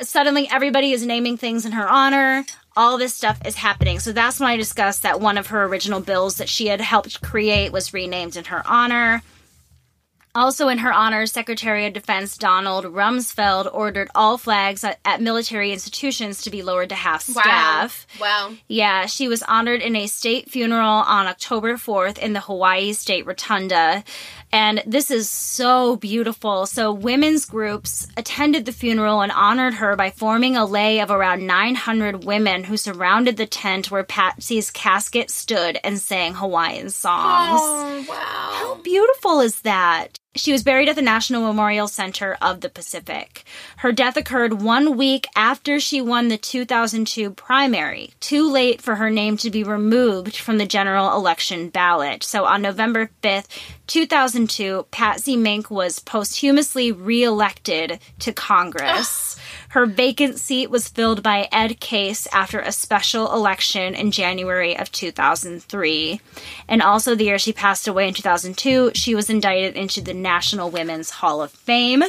suddenly 0.00 0.48
everybody 0.50 0.92
is 0.92 1.06
naming 1.06 1.36
things 1.36 1.64
in 1.64 1.72
her 1.72 1.88
honor. 1.88 2.44
All 2.76 2.98
this 2.98 3.14
stuff 3.14 3.40
is 3.46 3.54
happening. 3.56 4.00
So 4.00 4.12
that's 4.12 4.40
when 4.40 4.48
I 4.48 4.56
discussed 4.56 5.02
that 5.02 5.20
one 5.20 5.38
of 5.38 5.48
her 5.48 5.64
original 5.64 6.00
bills 6.00 6.36
that 6.36 6.48
she 6.48 6.66
had 6.66 6.80
helped 6.80 7.22
create 7.22 7.72
was 7.72 7.94
renamed 7.94 8.36
in 8.36 8.44
her 8.46 8.62
honor. 8.66 9.22
Also, 10.36 10.68
in 10.68 10.78
her 10.78 10.92
honor, 10.92 11.26
Secretary 11.26 11.86
of 11.86 11.92
Defense 11.92 12.36
Donald 12.36 12.84
Rumsfeld 12.86 13.72
ordered 13.72 14.08
all 14.16 14.36
flags 14.36 14.82
at, 14.82 14.98
at 15.04 15.22
military 15.22 15.72
institutions 15.72 16.42
to 16.42 16.50
be 16.50 16.62
lowered 16.62 16.88
to 16.88 16.96
half 16.96 17.22
staff. 17.22 18.06
Wow. 18.20 18.48
wow. 18.48 18.56
Yeah, 18.66 19.06
she 19.06 19.28
was 19.28 19.44
honored 19.44 19.80
in 19.80 19.94
a 19.94 20.08
state 20.08 20.50
funeral 20.50 20.88
on 20.88 21.28
October 21.28 21.74
4th 21.74 22.18
in 22.18 22.32
the 22.32 22.40
Hawaii 22.40 22.92
State 22.94 23.26
Rotunda. 23.26 24.02
And 24.52 24.82
this 24.86 25.10
is 25.12 25.30
so 25.30 25.96
beautiful. 25.96 26.66
So, 26.66 26.92
women's 26.92 27.44
groups 27.44 28.08
attended 28.16 28.64
the 28.64 28.72
funeral 28.72 29.20
and 29.20 29.30
honored 29.30 29.74
her 29.74 29.94
by 29.94 30.10
forming 30.10 30.56
a 30.56 30.64
lei 30.64 31.00
of 31.00 31.12
around 31.12 31.46
900 31.46 32.24
women 32.24 32.64
who 32.64 32.76
surrounded 32.76 33.36
the 33.36 33.46
tent 33.46 33.90
where 33.90 34.04
Patsy's 34.04 34.72
casket 34.72 35.30
stood 35.30 35.78
and 35.84 35.98
sang 35.98 36.34
Hawaiian 36.34 36.90
songs. 36.90 37.60
Oh, 37.62 38.04
wow. 38.08 38.16
How 38.16 38.74
beautiful 38.82 39.40
is 39.40 39.60
that? 39.62 40.18
She 40.36 40.50
was 40.50 40.64
buried 40.64 40.88
at 40.88 40.96
the 40.96 41.02
National 41.02 41.42
Memorial 41.42 41.86
Center 41.86 42.36
of 42.42 42.60
the 42.60 42.68
Pacific. 42.68 43.44
Her 43.78 43.92
death 43.92 44.16
occurred 44.16 44.62
one 44.62 44.96
week 44.96 45.28
after 45.36 45.78
she 45.78 46.00
won 46.00 46.26
the 46.26 46.36
2002 46.36 47.30
primary, 47.30 48.10
too 48.18 48.50
late 48.50 48.82
for 48.82 48.96
her 48.96 49.10
name 49.10 49.36
to 49.38 49.50
be 49.50 49.62
removed 49.62 50.36
from 50.36 50.58
the 50.58 50.66
general 50.66 51.14
election 51.14 51.68
ballot. 51.68 52.24
So 52.24 52.46
on 52.46 52.62
November 52.62 53.10
5th, 53.22 53.46
2002, 53.86 54.86
Patsy 54.90 55.36
Mink 55.36 55.70
was 55.70 56.00
posthumously 56.00 56.90
reelected 56.90 58.00
to 58.18 58.32
Congress. 58.32 59.38
Her 59.74 59.86
vacant 59.86 60.38
seat 60.38 60.70
was 60.70 60.86
filled 60.86 61.20
by 61.20 61.48
Ed 61.50 61.80
Case 61.80 62.28
after 62.28 62.60
a 62.60 62.70
special 62.70 63.32
election 63.32 63.96
in 63.96 64.12
January 64.12 64.78
of 64.78 64.92
2003. 64.92 66.20
And 66.68 66.80
also, 66.80 67.16
the 67.16 67.24
year 67.24 67.40
she 67.40 67.52
passed 67.52 67.88
away 67.88 68.06
in 68.06 68.14
2002, 68.14 68.92
she 68.94 69.16
was 69.16 69.28
indicted 69.28 69.74
into 69.74 70.00
the 70.00 70.14
National 70.14 70.70
Women's 70.70 71.10
Hall 71.10 71.42
of 71.42 71.50
Fame. 71.50 72.04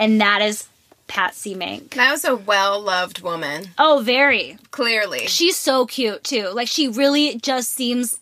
And 0.00 0.20
that 0.20 0.42
is 0.42 0.66
Patsy 1.06 1.54
Mink. 1.54 1.94
That 1.94 2.10
was 2.10 2.24
a 2.24 2.34
well 2.34 2.80
loved 2.80 3.22
woman. 3.22 3.68
Oh, 3.78 4.02
very. 4.04 4.58
Clearly. 4.72 5.28
She's 5.28 5.56
so 5.56 5.86
cute, 5.86 6.24
too. 6.24 6.48
Like, 6.48 6.66
she 6.66 6.88
really 6.88 7.36
just 7.36 7.70
seems 7.70 8.18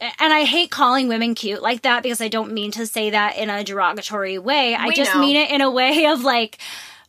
and 0.00 0.32
I 0.32 0.44
hate 0.44 0.70
calling 0.70 1.06
women 1.06 1.34
cute 1.34 1.62
like 1.62 1.82
that 1.82 2.02
because 2.02 2.20
I 2.20 2.28
don't 2.28 2.52
mean 2.52 2.70
to 2.72 2.86
say 2.86 3.10
that 3.10 3.36
in 3.36 3.50
a 3.50 3.62
derogatory 3.62 4.38
way. 4.38 4.70
We 4.70 4.74
I 4.74 4.90
just 4.90 5.14
know. 5.14 5.20
mean 5.20 5.36
it 5.36 5.50
in 5.50 5.60
a 5.60 5.70
way 5.70 6.06
of 6.06 6.22
like 6.22 6.58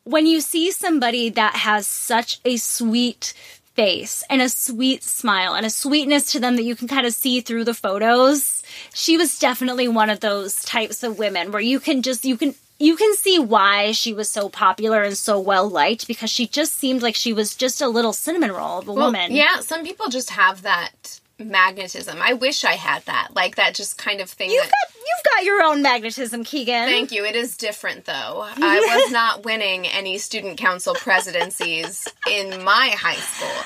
when 0.06 0.26
you 0.26 0.40
see 0.40 0.72
somebody 0.72 1.30
that 1.30 1.56
has 1.56 1.88
such 1.88 2.40
a 2.46 2.58
sweet 2.58 3.34
face 3.74 4.24
and 4.30 4.42
a 4.42 4.48
sweet 4.48 5.04
smile 5.04 5.54
and 5.54 5.66
a 5.66 5.70
sweetness 5.70 6.32
to 6.32 6.40
them 6.40 6.56
that 6.56 6.64
you 6.64 6.76
can 6.76 6.88
kind 6.88 7.06
of 7.06 7.14
see 7.14 7.42
through 7.42 7.66
the 7.66 7.74
photos. 7.74 8.64
She 8.94 9.18
was 9.18 9.38
definitely 9.38 9.88
one 9.88 10.10
of 10.10 10.22
those 10.22 10.64
types 10.64 11.04
of 11.04 11.20
women 11.20 11.52
where 11.52 11.62
you 11.62 11.80
can 11.80 12.02
just 12.02 12.24
you 12.24 12.38
can 12.38 12.56
you 12.80 12.96
can 12.96 13.16
see 13.16 13.40
why 13.40 13.92
she 13.92 14.14
was 14.14 14.30
so 14.30 14.50
popular 14.50 15.04
and 15.04 15.18
so 15.18 15.40
well 15.40 15.70
liked 15.70 16.08
because 16.08 16.30
she 16.30 16.48
just 16.48 16.76
seemed 16.76 17.02
like 17.02 17.16
she 17.16 17.34
was 17.34 17.56
just 17.56 17.82
a 17.82 17.88
little 17.88 18.14
cinnamon 18.14 18.52
roll 18.52 18.80
of 18.80 18.88
a 18.88 18.94
well, 18.94 19.08
woman. 19.08 19.34
Yeah, 19.34 19.60
some 19.60 19.84
people 19.84 20.08
just 20.10 20.30
have 20.32 20.62
that 20.62 21.20
magnetism. 21.40 22.22
I 22.22 22.34
wish 22.34 22.64
I 22.64 22.74
had 22.74 23.04
that, 23.06 23.30
like 23.34 23.56
that 23.56 23.76
just 23.76 23.98
kind 23.98 24.22
of 24.22 24.30
thing. 24.30 24.50
You've 24.50 24.64
that, 24.64 24.72
got 24.72 24.96
you've 24.96 25.34
got 25.34 25.44
your 25.44 25.64
own 25.64 25.82
magnetism, 25.82 26.44
Keegan. 26.44 26.86
Thank 26.86 27.12
you. 27.12 27.26
It 27.26 27.36
is 27.36 27.58
different 27.58 28.06
though. 28.06 28.14
I 28.58 28.80
was 29.04 29.12
not 29.12 29.44
winning 29.44 29.86
any 29.88 30.18
student 30.18 30.58
council 30.58 30.96
presidencies 30.96 32.08
in 32.30 32.64
my 32.64 32.96
high 32.98 33.16
school. 33.16 33.64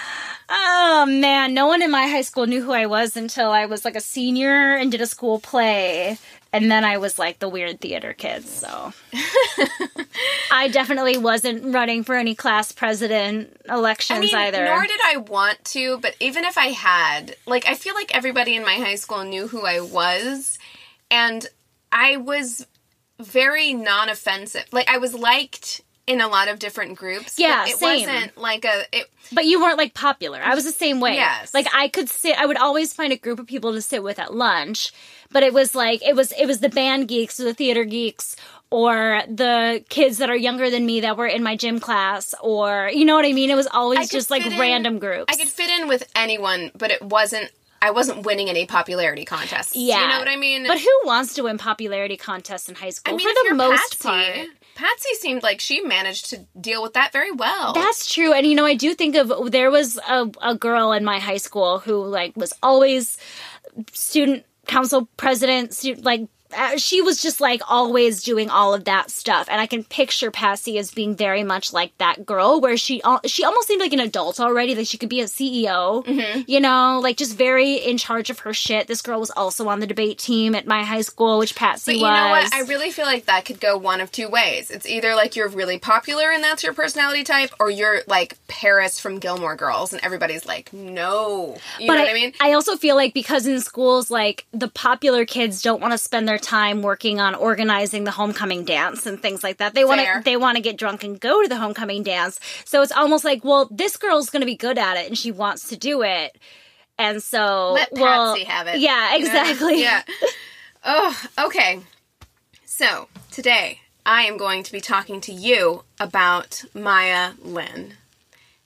Oh 0.50 1.06
man, 1.08 1.54
no 1.54 1.68
one 1.68 1.82
in 1.82 1.91
my 1.91 2.08
high 2.08 2.22
school 2.22 2.47
knew 2.47 2.64
who 2.64 2.72
I 2.72 2.88
was 2.88 3.16
until 3.16 3.52
I 3.52 3.66
was 3.66 3.86
like 3.86 3.95
a 3.95 4.02
senior 4.02 4.76
and 4.76 4.91
did 4.91 5.02
a 5.02 5.06
school 5.06 5.39
play. 5.39 6.18
And 6.52 6.72
then 6.72 6.84
I 6.84 6.97
was 6.97 7.20
like 7.20 7.38
the 7.38 7.47
weird 7.47 7.80
theater 7.80 8.14
kid, 8.14 8.43
so 8.43 8.91
I 10.52 10.68
definitely 10.70 11.16
wasn't 11.16 11.76
running 11.76 12.04
for 12.04 12.16
any 12.16 12.34
class 12.34 12.72
president 12.72 13.56
elections 13.70 14.18
I 14.18 14.22
mean, 14.22 14.36
either. 14.36 14.66
Nor 14.66 14.82
did 14.82 15.00
I 15.06 15.18
want 15.18 15.64
to, 15.66 16.00
but 16.00 16.16
even 16.20 16.45
if 16.45 16.58
I 16.58 16.68
had, 16.68 17.36
like 17.45 17.68
I 17.68 17.76
feel 17.76 17.93
like 17.93 18.16
everybody 18.16 18.56
in 18.56 18.64
my 18.64 18.76
high 18.76 18.95
school 18.95 19.24
knew 19.24 19.47
who 19.47 19.68
I 19.68 19.80
was 19.80 20.58
and 21.12 21.47
I 21.91 22.18
was 22.18 22.66
very 23.20 23.74
non-offensive. 23.74 24.66
Like 24.72 24.89
I 24.89 24.97
was 24.97 25.14
liked 25.14 25.82
in 26.10 26.22
a 26.22 26.28
lot 26.28 26.47
of 26.47 26.57
different 26.57 26.97
groups. 26.97 27.38
Yeah, 27.38 27.66
it 27.68 27.78
same. 27.78 28.07
wasn't 28.07 28.36
like 28.36 28.66
a. 28.66 28.84
It, 28.91 29.10
but 29.32 29.45
you 29.45 29.62
weren't 29.62 29.78
like 29.78 29.93
popular. 29.93 30.41
I 30.43 30.55
was 30.55 30.66
the 30.66 30.72
same 30.72 30.99
way. 30.99 31.14
Yes. 31.14 31.53
Like 31.53 31.68
I 31.74 31.88
could 31.88 32.10
sit. 32.10 32.38
I 32.38 32.47
would 32.47 32.57
always 32.57 32.91
find 32.93 33.14
a 33.14 33.16
group 33.16 33.39
of 33.39 33.45
people 33.45 33.74
to 33.74 33.82
sit 33.82 34.01
with 34.01 34.18
at 34.18 34.34
lunch, 34.34 34.91
but 35.32 35.43
it 35.43 35.53
was 35.53 35.76
like 35.76 36.01
it 36.01 36.16
was 36.16 36.32
it 36.32 36.47
was 36.47 36.62
the 36.62 36.70
band 36.70 37.07
geeks 37.07 37.39
or 37.39 37.43
the 37.43 37.53
theater 37.53 37.86
geeks 37.86 38.36
or 38.72 39.22
the 39.28 39.84
kids 39.89 40.18
that 40.18 40.32
are 40.32 40.36
younger 40.36 40.72
than 40.72 40.86
me 40.86 41.01
that 41.01 41.16
were 41.16 41.28
in 41.28 41.43
my 41.43 41.55
gym 41.55 41.80
class 41.80 42.34
or 42.41 42.89
you 42.91 43.05
know 43.05 43.16
what 43.16 43.26
I 43.26 43.34
mean. 43.34 43.51
It 43.51 43.55
was 43.55 43.68
always 43.68 44.10
just 44.10 44.32
like 44.32 44.45
in, 44.45 44.60
random 44.60 44.97
groups. 44.97 45.32
I 45.32 45.38
could 45.38 45.47
fit 45.47 45.70
in 45.80 45.88
with 45.88 46.10
anyone, 46.16 46.72
but 46.76 46.89
it 46.89 47.03
wasn't 47.03 47.51
I 47.82 47.91
wasn't 47.91 48.26
winning 48.26 48.49
any 48.49 48.66
popularity 48.66 49.26
contests. 49.26 49.76
Yeah. 49.76 50.01
You 50.01 50.07
know 50.10 50.20
what 50.20 50.28
I 50.28 50.36
mean? 50.36 50.66
But 50.68 50.80
who 50.80 50.99
wants 51.05 51.36
to 51.36 51.43
win 51.43 51.57
popularity 51.57 52.18
contests 52.18 52.68
in 52.68 52.76
high 52.76 52.89
school? 52.89 53.14
I 53.14 53.18
mean, 53.18 53.28
for 53.28 53.49
the 53.49 53.55
most 53.55 54.01
Patsy, 54.01 54.41
part. 54.41 54.47
Patsy 54.80 55.14
seemed 55.16 55.44
like 55.44 55.60
she 55.60 55.82
managed 55.82 56.30
to 56.30 56.46
deal 56.60 56.82
with 56.82 56.94
that 56.94 57.12
very 57.12 57.34
well. 57.34 57.74
That's 57.74 58.10
true. 58.10 58.32
And 58.32 58.48
you 58.48 58.56
know, 58.56 58.66
I 58.66 58.76
do 58.76 58.94
think 58.94 59.18
of 59.18 59.52
there 59.52 59.70
was 59.70 59.98
a, 59.98 60.32
a 60.42 60.56
girl 60.56 60.94
in 60.94 61.04
my 61.04 61.20
high 61.20 61.38
school 61.38 61.80
who 61.80 62.02
like 62.06 62.38
was 62.38 62.54
always 62.64 63.18
student 63.92 64.46
council 64.68 65.10
president, 65.18 65.74
student, 65.74 66.06
like 66.06 66.30
she 66.78 67.02
was 67.02 67.22
just 67.22 67.39
like 67.39 67.62
always 67.70 68.24
doing 68.24 68.50
all 68.50 68.74
of 68.74 68.86
that 68.86 69.12
stuff. 69.12 69.47
And 69.50 69.62
i 69.62 69.68
can 69.68 69.84
picture 69.84 70.32
Patsy 70.32 70.78
as 70.78 70.91
being 70.91 71.16
very 71.16 71.43
much 71.43 71.74
like 71.74 71.97
that 71.97 72.26
girl 72.26 72.60
where 72.60 72.78
she 72.78 73.02
she 73.26 73.43
almost 73.43 73.68
seemed 73.68 73.82
like 73.82 73.93
an 73.93 74.00
adult 74.00 74.39
already 74.39 74.76
like 74.76 74.88
she 74.88 74.97
could 74.97 75.10
be 75.10 75.22
a 75.22 75.26
ceo 75.26 76.06
mm-hmm. 76.06 76.41
you 76.47 76.60
know 76.60 77.00
like 77.02 77.18
just 77.18 77.36
very 77.36 77.76
in 77.76 77.97
charge 77.97 78.30
of 78.30 78.39
her 78.39 78.54
shit. 78.54 78.88
This 78.88 79.02
girl 79.02 79.20
was 79.20 79.30
also 79.32 79.68
on 79.68 79.80
the 79.80 79.88
debate 79.88 80.18
team 80.18 80.56
at 80.56 80.66
my 80.66 80.84
high 80.84 81.02
school 81.02 81.39
which 81.39 81.56
patsy 81.56 81.93
but 81.93 81.97
you 81.97 82.04
was. 82.04 82.18
know 82.18 82.30
what? 82.30 82.54
i 82.54 82.62
really 82.62 82.91
feel 82.91 83.06
like 83.06 83.26
that 83.26 83.45
could 83.45 83.60
go 83.60 83.78
one 83.78 84.02
of 84.02 84.12
two 84.12 84.30
ways. 84.30 84.72
It's 84.72 84.88
either 84.88 85.16
like 85.16 85.36
you're 85.36 85.50
really 85.50 85.80
popular 85.80 86.32
and 86.32 86.43
that's 86.43 86.64
your 86.64 86.74
personality 86.74 87.24
type 87.24 87.52
or 87.60 87.70
you're 87.70 88.02
like 88.08 88.38
paris 88.47 89.00
from 89.00 89.20
gilmore 89.20 89.56
girls 89.56 89.93
and 89.93 90.04
everybody's 90.04 90.45
like 90.45 90.72
no. 90.74 91.58
You 91.80 91.88
but 91.88 91.95
know 91.95 92.00
I, 92.00 92.04
what 92.04 92.12
i 92.12 92.14
mean? 92.14 92.34
I 92.41 92.54
also 92.54 92.76
feel 92.76 92.95
like 92.95 93.14
because 93.14 93.45
in 93.45 93.60
schools 93.62 94.10
like 94.10 94.45
the 94.52 94.68
popular 94.68 95.26
kids 95.26 95.62
don't 95.62 95.82
want 95.82 95.93
to 95.93 95.97
spend 95.97 96.28
their 96.28 96.39
time 96.42 96.82
working 96.82 97.20
on 97.20 97.36
organizing 97.36 98.04
the 98.04 98.12
homecoming 98.12 98.64
dance 98.66 99.06
and 99.06 99.22
things 99.22 99.44
like 99.44 99.58
that. 99.58 99.74
They 99.74 99.86
want 99.86 100.02
to 100.02 100.22
they 100.24 100.38
want 100.38 100.58
to 100.58 100.62
get 100.62 100.78
drunk 100.78 101.04
and 101.04 101.20
go 101.20 101.42
to 101.42 101.50
the 101.50 101.58
homecoming 101.58 102.04
dance. 102.04 102.40
So 102.66 102.82
it's 102.82 102.92
almost 102.92 103.24
like, 103.24 103.44
well, 103.44 103.68
this 103.72 103.98
girl's 103.98 104.30
going 104.30 104.42
to 104.42 104.46
be 104.46 104.56
good 104.56 104.78
at 104.78 104.98
it 104.98 105.08
and 105.08 105.18
she 105.18 105.32
wants 105.32 105.70
to 105.70 105.78
do 105.78 106.02
it. 106.02 106.38
And 106.98 107.24
so 107.24 107.74
let 107.74 107.90
well, 107.94 108.34
Patsy 108.36 108.46
have 108.46 108.68
it. 108.68 108.80
Yeah, 108.80 109.16
exactly. 109.16 109.78
You 109.80 109.86
know? 109.86 109.92
Yeah. 109.92 110.04
Oh, 110.82 111.22
okay. 111.38 111.82
So 112.64 113.10
today 113.32 113.82
I 114.06 114.24
am 114.24 114.38
going 114.38 114.64
to 114.64 114.72
be 114.72 114.80
talking 114.80 115.20
to 115.22 115.34
you 115.34 115.84
about 116.00 116.64
Maya 116.74 117.34
Lin. 117.42 117.96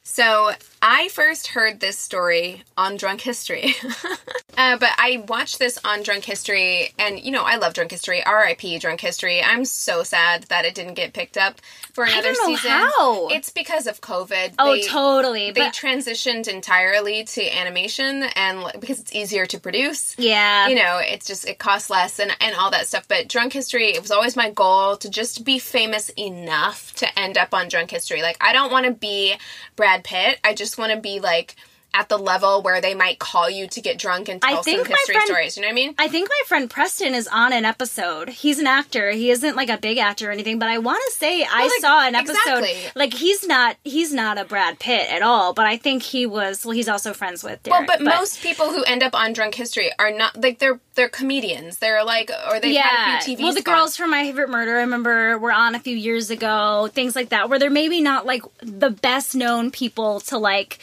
So 0.04 0.52
I 0.86 1.08
first 1.08 1.48
heard 1.48 1.80
this 1.80 1.98
story 1.98 2.62
on 2.76 2.98
Drunk 2.98 3.22
History. 3.22 3.74
uh, 4.58 4.78
but 4.78 4.90
I 4.98 5.24
watched 5.30 5.58
this 5.58 5.80
on 5.86 6.04
Drunk 6.04 6.26
History, 6.26 6.94
and 7.00 7.18
you 7.18 7.32
know, 7.32 7.44
I 7.44 7.56
love 7.56 7.74
Drunk 7.74 7.92
History. 7.92 8.22
RIP 8.28 8.82
Drunk 8.82 9.00
History. 9.00 9.42
I'm 9.42 9.64
so 9.64 10.04
sad 10.04 10.44
that 10.44 10.66
it 10.66 10.76
didn't 10.76 10.96
get 10.96 11.14
picked 11.14 11.38
up 11.38 11.62
for 11.94 12.04
another 12.04 12.34
season. 12.36 12.72
How. 12.72 13.30
It's 13.30 13.50
because 13.50 13.88
of 13.88 14.02
COVID. 14.02 14.56
Oh, 14.60 14.74
they, 14.74 14.82
totally. 14.82 15.52
They 15.52 15.62
but... 15.62 15.74
transitioned 15.74 16.50
entirely 16.50 17.24
to 17.24 17.58
animation, 17.58 18.24
and 18.36 18.66
because 18.82 19.00
it's 19.00 19.16
easier 19.16 19.46
to 19.46 19.60
produce. 19.62 20.18
Yeah. 20.20 20.68
You 20.68 20.76
know, 20.76 21.00
it's 21.02 21.26
just, 21.26 21.48
it 21.48 21.60
costs 21.60 21.90
less 21.90 22.20
and, 22.20 22.36
and 22.42 22.56
all 22.58 22.72
that 22.72 22.88
stuff. 22.88 23.08
But 23.08 23.30
Drunk 23.30 23.54
History, 23.54 23.92
it 23.92 24.02
was 24.02 24.12
always 24.12 24.36
my 24.36 24.50
goal 24.50 24.98
to 24.98 25.10
just 25.10 25.46
be 25.46 25.60
famous 25.60 26.10
enough 26.18 26.94
to 26.96 27.18
end 27.18 27.38
up 27.38 27.54
on 27.54 27.70
Drunk 27.70 27.90
History. 27.90 28.22
Like, 28.22 28.36
I 28.42 28.52
don't 28.52 28.70
want 28.72 28.86
to 28.86 28.92
be 28.92 29.36
Brad 29.78 30.04
Pitt. 30.04 30.40
I 30.44 30.54
just 30.54 30.73
just 30.74 30.80
want 30.80 30.92
to 30.92 31.00
be 31.00 31.20
like 31.20 31.56
at 31.94 32.10
the 32.10 32.18
level 32.18 32.62
where 32.62 32.82
they 32.82 32.96
might 32.96 33.20
call 33.20 33.50
you 33.50 33.68
to 33.68 33.82
get 33.82 34.00
drunk 34.00 34.28
and 34.28 34.42
tell 34.42 34.64
some 34.64 34.86
history 34.86 35.14
friend, 35.14 35.28
stories. 35.28 35.58
You 35.58 35.62
know 35.62 35.68
what 35.68 35.74
I 35.74 35.76
mean? 35.76 35.96
I 35.98 36.08
think 36.08 36.30
my 36.30 36.42
friend 36.48 36.70
Preston 36.70 37.14
is 37.14 37.28
on 37.28 37.54
an 37.54 37.66
episode. 37.66 38.30
He's 38.30 38.60
an 38.60 38.68
actor. 38.68 39.12
He 39.12 39.30
isn't 39.30 39.56
like 39.56 39.70
a 39.70 39.78
big 39.78 39.98
actor 39.98 40.30
or 40.30 40.32
anything, 40.32 40.60
but 40.60 40.70
I 40.70 40.80
want 40.80 41.02
to 41.10 41.18
say 41.18 41.42
well, 41.42 41.50
I 41.52 41.64
like, 41.64 41.82
saw 41.82 42.08
an 42.08 42.16
episode. 42.16 42.64
Exactly. 42.64 42.92
Like 42.96 43.14
he's 43.14 43.48
not 43.48 43.78
he's 43.84 44.14
not 44.14 44.38
a 44.38 44.46
Brad 44.46 44.80
Pitt 44.80 45.12
at 45.12 45.22
all, 45.22 45.54
but 45.54 45.66
I 45.66 45.78
think 45.78 46.04
he 46.04 46.26
was. 46.26 46.66
Well, 46.66 46.74
he's 46.74 46.90
also 46.90 47.14
friends 47.14 47.44
with. 47.44 47.62
Derek, 47.64 47.80
well, 47.80 47.88
but, 47.88 48.04
but, 48.04 48.16
most 48.16 48.42
people 48.42 48.72
who 48.72 48.84
end 48.84 49.04
up 49.04 49.14
on 49.14 49.34
Drunk 49.34 49.56
History 49.56 49.92
are 50.00 50.12
not 50.12 50.42
like 50.42 50.60
they're 50.60 50.80
they're 50.96 51.10
comedians. 51.10 51.78
They're 51.78 52.04
like 52.04 52.32
or 52.50 52.60
they've 52.60 52.74
yeah. 52.74 52.82
had 52.82 53.22
a 53.22 53.26
few 53.26 53.38
TV. 53.38 53.44
Well, 53.44 53.54
the 53.54 53.62
girls 53.62 53.96
from 53.96 54.12
My 54.12 54.24
Favorite 54.24 54.50
Murder, 54.50 54.78
I 54.78 54.82
remember, 54.82 55.38
were 55.38 55.52
on 55.52 55.76
a 55.76 55.80
few 55.80 55.96
years 55.96 56.30
ago. 56.30 56.90
Things 56.92 57.16
like 57.16 57.30
that, 57.30 57.50
where 57.50 57.60
they're 57.60 57.70
maybe 57.70 58.02
not 58.02 58.26
like 58.26 58.42
the 58.62 58.90
best 58.90 59.36
known 59.36 59.70
people 59.70 60.20
to 60.22 60.38
like 60.38 60.80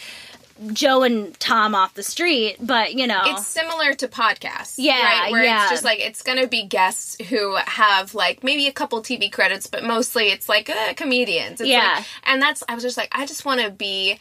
Joe 0.73 1.03
and 1.03 1.39
Tom 1.41 1.75
off 1.75 1.95
the 1.95 2.03
street, 2.03 2.57
but 2.61 2.95
you 2.95 3.07
know, 3.07 3.23
it's 3.25 3.47
similar 3.47 3.95
to 3.95 4.09
podcasts. 4.09 4.75
Yeah, 4.77 5.03
right? 5.03 5.33
where 5.33 5.45
yeah. 5.45 5.63
it's 5.63 5.71
just 5.71 5.85
like 5.85 6.01
it's 6.01 6.23
gonna 6.23 6.47
be 6.47 6.65
guests 6.65 7.17
who 7.29 7.57
have 7.57 8.15
like 8.15 8.45
maybe 8.45 8.67
a 8.67 8.73
couple 8.73 9.01
TV 9.03 9.31
credits, 9.33 9.67
but 9.67 9.85
mostly 9.85 10.29
it's 10.29 10.49
like 10.49 10.69
uh, 10.69 10.95
comedians. 10.95 11.61
It's 11.61 11.71
yeah, 11.71 11.95
like, 11.97 12.07
and 12.25 12.43
that's 12.43 12.63
I 12.69 12.75
was 12.75 12.83
just 12.83 12.97
like 12.97 13.09
I 13.13 13.27
just 13.27 13.45
want 13.45 13.61
to 13.61 13.71
be 13.71 14.19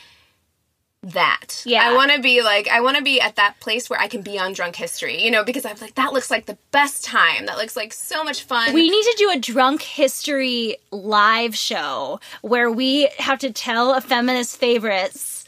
that. 1.02 1.64
Yeah. 1.66 1.90
I 1.90 1.96
want 1.96 2.12
to 2.12 2.22
be 2.22 2.42
like, 2.42 2.68
I 2.68 2.82
want 2.82 2.98
to 2.98 3.04
be 3.04 3.22
at 3.22 3.38
that 3.38 3.60
place 3.60 3.90
where 3.90 4.00
I 4.00 4.08
can 4.08 4.22
be 4.22 4.38
on 4.38 4.54
Drunk 4.54 4.76
History, 4.76 5.24
you 5.24 5.32
know, 5.32 5.44
because 5.44 5.66
I'm 5.66 5.78
like, 5.80 5.96
that 5.96 6.12
looks 6.12 6.30
like 6.30 6.46
the 6.46 6.58
best 6.72 7.06
time. 7.06 7.46
That 7.46 7.58
looks 7.58 7.76
like 7.76 7.94
so 7.94 8.24
much 8.24 8.44
fun. 8.44 8.74
We 8.74 8.90
need 8.90 9.04
to 9.04 9.16
do 9.18 9.32
a 9.32 9.40
Drunk 9.40 9.82
History 9.82 10.78
live 10.92 11.56
show 11.56 12.20
where 12.42 12.70
we 12.70 13.10
have 13.18 13.40
to 13.40 13.52
tell 13.52 13.94
a 13.94 14.02
feminist 14.02 14.58
favorites 14.58 15.39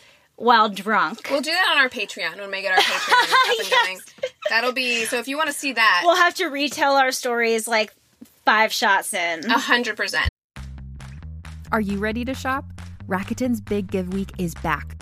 while 0.41 0.69
drunk. 0.69 1.27
We'll 1.29 1.41
do 1.41 1.51
that 1.51 1.69
on 1.71 1.77
our 1.77 1.89
Patreon 1.89 2.37
when 2.37 2.51
we 2.51 2.61
get 2.61 2.73
our 2.73 2.83
Patreon 2.83 3.31
up 3.31 3.49
and 3.59 3.69
yes. 3.69 3.85
going. 3.85 3.99
That'll 4.49 4.73
be 4.73 5.05
so. 5.05 5.19
If 5.19 5.27
you 5.27 5.37
want 5.37 5.47
to 5.47 5.53
see 5.55 5.73
that, 5.73 6.01
we'll 6.03 6.15
have 6.15 6.33
to 6.35 6.47
retell 6.47 6.95
our 6.95 7.11
stories 7.11 7.67
like 7.67 7.93
five 8.45 8.73
shots 8.73 9.13
in. 9.13 9.45
A 9.49 9.59
hundred 9.59 9.97
percent. 9.97 10.29
Are 11.71 11.81
you 11.81 11.99
ready 11.99 12.25
to 12.25 12.33
shop? 12.33 12.65
Rakuten's 13.07 13.61
Big 13.61 13.89
Give 13.89 14.13
Week 14.13 14.31
is 14.37 14.53
back 14.55 15.01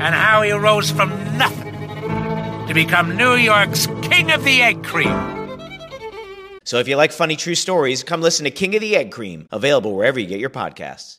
and 0.00 0.14
how 0.14 0.40
he 0.42 0.50
rose 0.52 0.90
from 0.90 1.10
nothing 1.36 1.74
to 2.66 2.72
become 2.72 3.16
New 3.16 3.34
York's 3.34 3.86
King 4.02 4.30
of 4.32 4.42
the 4.44 4.62
Egg 4.62 4.82
Cream. 4.82 5.40
So 6.64 6.78
if 6.78 6.88
you 6.88 6.96
like 6.96 7.12
funny 7.12 7.36
true 7.36 7.54
stories, 7.54 8.02
come 8.02 8.20
listen 8.20 8.44
to 8.44 8.50
King 8.50 8.74
of 8.74 8.80
the 8.80 8.96
Egg 8.96 9.10
Cream, 9.10 9.46
available 9.50 9.94
wherever 9.94 10.18
you 10.18 10.26
get 10.26 10.40
your 10.40 10.50
podcasts. 10.50 11.18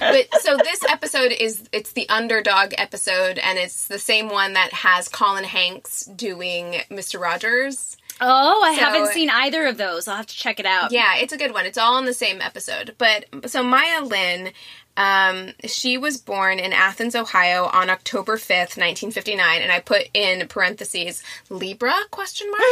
but 0.00 0.26
so 0.40 0.56
this 0.56 0.82
episode 0.88 1.32
is 1.32 1.62
it's 1.72 1.92
the 1.92 2.08
underdog 2.08 2.74
episode 2.76 3.38
and 3.38 3.58
it's 3.58 3.86
the 3.86 3.98
same 3.98 4.28
one 4.28 4.54
that 4.54 4.72
has 4.72 5.08
Colin 5.08 5.44
Hanks 5.44 6.04
doing 6.04 6.80
Mr. 6.90 7.20
Rogers. 7.20 7.96
Oh, 8.20 8.62
I 8.62 8.74
so, 8.74 8.80
haven't 8.80 9.12
seen 9.12 9.30
either 9.30 9.66
of 9.66 9.78
those. 9.78 10.06
I'll 10.06 10.16
have 10.16 10.26
to 10.26 10.36
check 10.36 10.60
it 10.60 10.66
out. 10.66 10.92
Yeah, 10.92 11.16
it's 11.16 11.32
a 11.32 11.38
good 11.38 11.54
one. 11.54 11.64
It's 11.64 11.78
all 11.78 11.96
in 11.98 12.04
the 12.04 12.12
same 12.12 12.42
episode. 12.42 12.94
But 12.98 13.24
so 13.46 13.62
Maya 13.62 14.04
Lin 14.04 14.52
um, 14.96 15.52
she 15.64 15.96
was 15.96 16.18
born 16.18 16.58
in 16.58 16.72
Athens, 16.72 17.14
Ohio 17.14 17.64
on 17.72 17.88
October 17.88 18.36
5th, 18.36 18.76
1959, 18.76 19.62
and 19.62 19.72
I 19.72 19.80
put 19.80 20.08
in 20.12 20.46
parentheses 20.48 21.22
Libra 21.48 21.94
question 22.10 22.50
mark. 22.50 22.62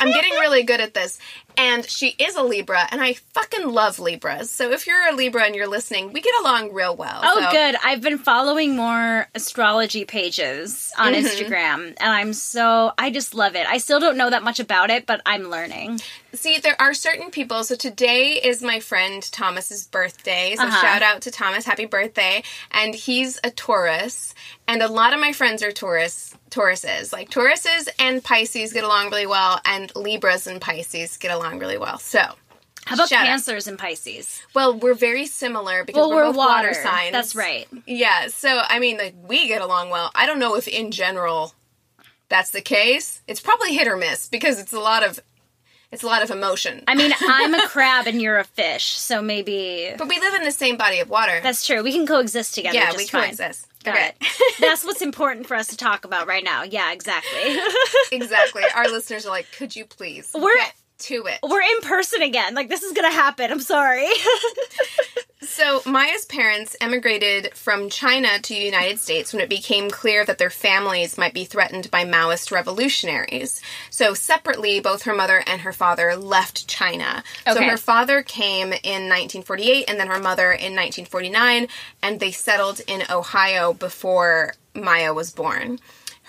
I'm 0.00 0.12
getting 0.12 0.32
really 0.34 0.62
good 0.62 0.80
at 0.80 0.94
this. 0.94 1.18
And 1.56 1.88
she 1.88 2.08
is 2.18 2.34
a 2.36 2.42
Libra, 2.42 2.88
and 2.90 3.00
I 3.00 3.14
fucking 3.14 3.68
love 3.68 3.98
Libras. 3.98 4.50
So 4.50 4.72
if 4.72 4.86
you're 4.86 5.08
a 5.08 5.14
Libra 5.14 5.44
and 5.44 5.54
you're 5.54 5.68
listening, 5.68 6.12
we 6.12 6.20
get 6.20 6.34
along 6.40 6.72
real 6.72 6.96
well. 6.96 7.20
Oh, 7.22 7.40
so. 7.40 7.50
good. 7.52 7.76
I've 7.84 8.00
been 8.00 8.18
following 8.18 8.76
more 8.76 9.28
astrology 9.34 10.04
pages 10.04 10.92
on 10.98 11.12
mm-hmm. 11.12 11.26
Instagram, 11.26 11.86
and 11.86 11.96
I'm 12.00 12.32
so, 12.32 12.92
I 12.98 13.10
just 13.10 13.34
love 13.34 13.54
it. 13.54 13.66
I 13.66 13.78
still 13.78 14.00
don't 14.00 14.16
know 14.16 14.30
that 14.30 14.42
much 14.42 14.60
about 14.60 14.90
it, 14.90 15.06
but 15.06 15.20
I'm 15.24 15.44
learning. 15.44 16.00
See, 16.32 16.58
there 16.58 16.80
are 16.80 16.94
certain 16.94 17.30
people. 17.30 17.62
So 17.62 17.76
today 17.76 18.40
is 18.42 18.60
my 18.60 18.80
friend 18.80 19.22
Thomas's 19.22 19.86
birthday. 19.86 20.54
So 20.56 20.64
uh-huh. 20.64 20.80
shout 20.80 21.02
out 21.02 21.22
to 21.22 21.30
Thomas, 21.30 21.64
happy 21.64 21.86
birthday! 21.86 22.42
And 22.72 22.94
he's 22.94 23.38
a 23.44 23.50
Taurus, 23.50 24.34
and 24.66 24.82
a 24.82 24.88
lot 24.88 25.12
of 25.12 25.20
my 25.20 25.32
friends 25.32 25.62
are 25.62 25.72
Taurus. 25.72 26.34
Tauruses, 26.54 27.12
like 27.12 27.30
Tauruses 27.30 27.88
and 27.98 28.22
Pisces, 28.22 28.72
get 28.72 28.84
along 28.84 29.06
really 29.06 29.26
well, 29.26 29.60
and 29.64 29.94
Libras 29.96 30.46
and 30.46 30.60
Pisces 30.60 31.16
get 31.16 31.32
along 31.32 31.58
really 31.58 31.78
well. 31.78 31.98
So. 31.98 32.20
How 32.86 32.96
about 32.96 33.08
Cancers 33.08 33.66
and 33.66 33.78
Pisces? 33.78 34.42
Well, 34.54 34.78
we're 34.78 34.94
very 34.94 35.24
similar 35.24 35.84
because 35.84 36.00
well, 36.00 36.10
we're, 36.10 36.16
we're 36.16 36.28
both 36.28 36.36
water. 36.36 36.68
water 36.68 36.74
signs. 36.74 37.12
That's 37.12 37.34
right. 37.34 37.66
Yeah, 37.86 38.28
so 38.28 38.60
I 38.68 38.78
mean, 38.78 38.98
like 38.98 39.14
we 39.26 39.48
get 39.48 39.62
along 39.62 39.88
well. 39.88 40.10
I 40.14 40.26
don't 40.26 40.38
know 40.38 40.54
if 40.54 40.68
in 40.68 40.90
general 40.90 41.54
that's 42.28 42.50
the 42.50 42.60
case. 42.60 43.22
It's 43.26 43.40
probably 43.40 43.74
hit 43.74 43.88
or 43.88 43.96
miss 43.96 44.28
because 44.28 44.60
it's 44.60 44.74
a 44.74 44.80
lot 44.80 45.02
of 45.02 45.18
it's 45.92 46.02
a 46.02 46.06
lot 46.06 46.22
of 46.22 46.30
emotion. 46.30 46.84
I 46.86 46.94
mean, 46.94 47.12
I'm 47.20 47.54
a 47.54 47.66
crab 47.68 48.06
and 48.06 48.20
you're 48.20 48.38
a 48.38 48.44
fish, 48.44 48.84
so 48.90 49.22
maybe. 49.22 49.94
But 49.96 50.08
we 50.08 50.20
live 50.20 50.34
in 50.34 50.42
the 50.42 50.52
same 50.52 50.76
body 50.76 51.00
of 51.00 51.08
water. 51.08 51.40
That's 51.42 51.66
true. 51.66 51.82
We 51.82 51.92
can 51.92 52.06
coexist 52.06 52.54
together. 52.54 52.76
Yeah, 52.76 52.92
we 52.96 53.06
fine. 53.06 53.22
coexist. 53.22 53.66
Got 53.84 53.96
okay. 53.96 54.12
it. 54.20 54.26
That's 54.60 54.84
what's 54.84 55.02
important 55.02 55.46
for 55.46 55.54
us 55.54 55.68
to 55.68 55.76
talk 55.76 56.04
about 56.04 56.26
right 56.26 56.42
now. 56.42 56.62
Yeah, 56.62 56.92
exactly. 56.92 57.58
exactly. 58.12 58.62
Our 58.74 58.88
listeners 58.88 59.26
are 59.26 59.30
like, 59.30 59.46
could 59.56 59.76
you 59.76 59.84
please? 59.84 60.30
We're 60.34 60.52
to 60.96 61.26
it. 61.26 61.38
We're 61.42 61.60
in 61.60 61.80
person 61.82 62.22
again. 62.22 62.54
Like 62.54 62.68
this 62.68 62.82
is 62.82 62.92
gonna 62.92 63.10
happen. 63.10 63.50
I'm 63.50 63.60
sorry. 63.60 64.06
so 65.46 65.82
Maya's 65.86 66.24
parents 66.24 66.76
emigrated 66.80 67.54
from 67.54 67.90
China 67.90 68.38
to 68.38 68.54
the 68.54 68.60
United 68.60 68.98
States 68.98 69.32
when 69.32 69.42
it 69.42 69.48
became 69.48 69.90
clear 69.90 70.24
that 70.24 70.38
their 70.38 70.50
families 70.50 71.18
might 71.18 71.34
be 71.34 71.44
threatened 71.44 71.90
by 71.90 72.04
Maoist 72.04 72.50
revolutionaries. 72.50 73.60
So 73.90 74.14
separately, 74.14 74.80
both 74.80 75.02
her 75.02 75.14
mother 75.14 75.42
and 75.46 75.62
her 75.62 75.72
father 75.72 76.16
left 76.16 76.68
China. 76.68 77.22
Okay. 77.46 77.54
So 77.54 77.62
her 77.62 77.76
father 77.76 78.22
came 78.22 78.68
in 78.68 79.08
1948 79.08 79.84
and 79.88 79.98
then 79.98 80.08
her 80.08 80.20
mother 80.20 80.50
in 80.50 80.74
1949, 80.74 81.68
and 82.02 82.20
they 82.20 82.32
settled 82.32 82.80
in 82.86 83.02
Ohio 83.10 83.72
before 83.72 84.54
Maya 84.74 85.14
was 85.14 85.30
born. 85.30 85.78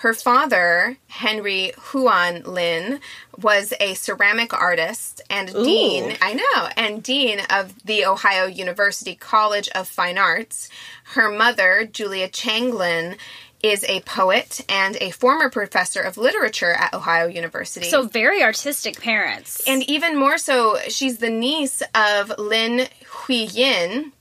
Her 0.00 0.12
father, 0.12 0.98
Henry 1.08 1.72
Huan 1.76 2.42
Lin, 2.42 3.00
was 3.40 3.72
a 3.80 3.94
ceramic 3.94 4.52
artist 4.52 5.22
and 5.30 5.48
Ooh. 5.54 5.64
dean, 5.64 6.16
I 6.20 6.34
know, 6.34 6.68
and 6.76 7.02
dean 7.02 7.40
of 7.48 7.74
the 7.82 8.04
Ohio 8.04 8.44
University 8.44 9.14
College 9.14 9.70
of 9.70 9.88
Fine 9.88 10.18
Arts. 10.18 10.68
Her 11.14 11.30
mother, 11.30 11.88
Julia 11.90 12.28
Chang 12.28 12.74
Lin, 12.74 13.16
is 13.62 13.84
a 13.84 14.00
poet 14.02 14.60
and 14.68 14.96
a 15.00 15.10
former 15.12 15.48
professor 15.48 16.02
of 16.02 16.18
literature 16.18 16.72
at 16.72 16.92
Ohio 16.92 17.26
University. 17.26 17.86
So 17.86 18.06
very 18.06 18.42
artistic 18.42 19.00
parents. 19.00 19.62
And 19.66 19.82
even 19.88 20.18
more 20.18 20.36
so, 20.36 20.76
she's 20.88 21.18
the 21.18 21.30
niece 21.30 21.82
of 21.94 22.32
Lin 22.38 22.88
Huiyin, 23.04 24.12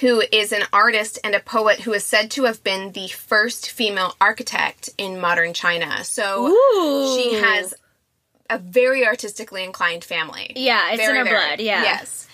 who 0.00 0.22
is 0.32 0.52
an 0.52 0.62
artist 0.72 1.18
and 1.24 1.34
a 1.34 1.40
poet 1.40 1.80
who 1.80 1.92
is 1.92 2.04
said 2.04 2.30
to 2.32 2.44
have 2.44 2.62
been 2.64 2.92
the 2.92 3.08
first 3.08 3.70
female 3.70 4.14
architect 4.20 4.90
in 4.98 5.20
modern 5.20 5.54
China. 5.54 6.04
So 6.04 6.48
Ooh. 6.48 7.16
she 7.16 7.34
has 7.34 7.74
a 8.50 8.58
very 8.58 9.06
artistically 9.06 9.64
inclined 9.64 10.04
family. 10.04 10.52
Yeah, 10.56 10.90
it's 10.90 10.98
very, 10.98 11.18
in 11.18 11.26
her 11.26 11.30
very, 11.30 11.46
blood. 11.46 11.60
Yeah. 11.60 11.82
Yes. 11.82 12.28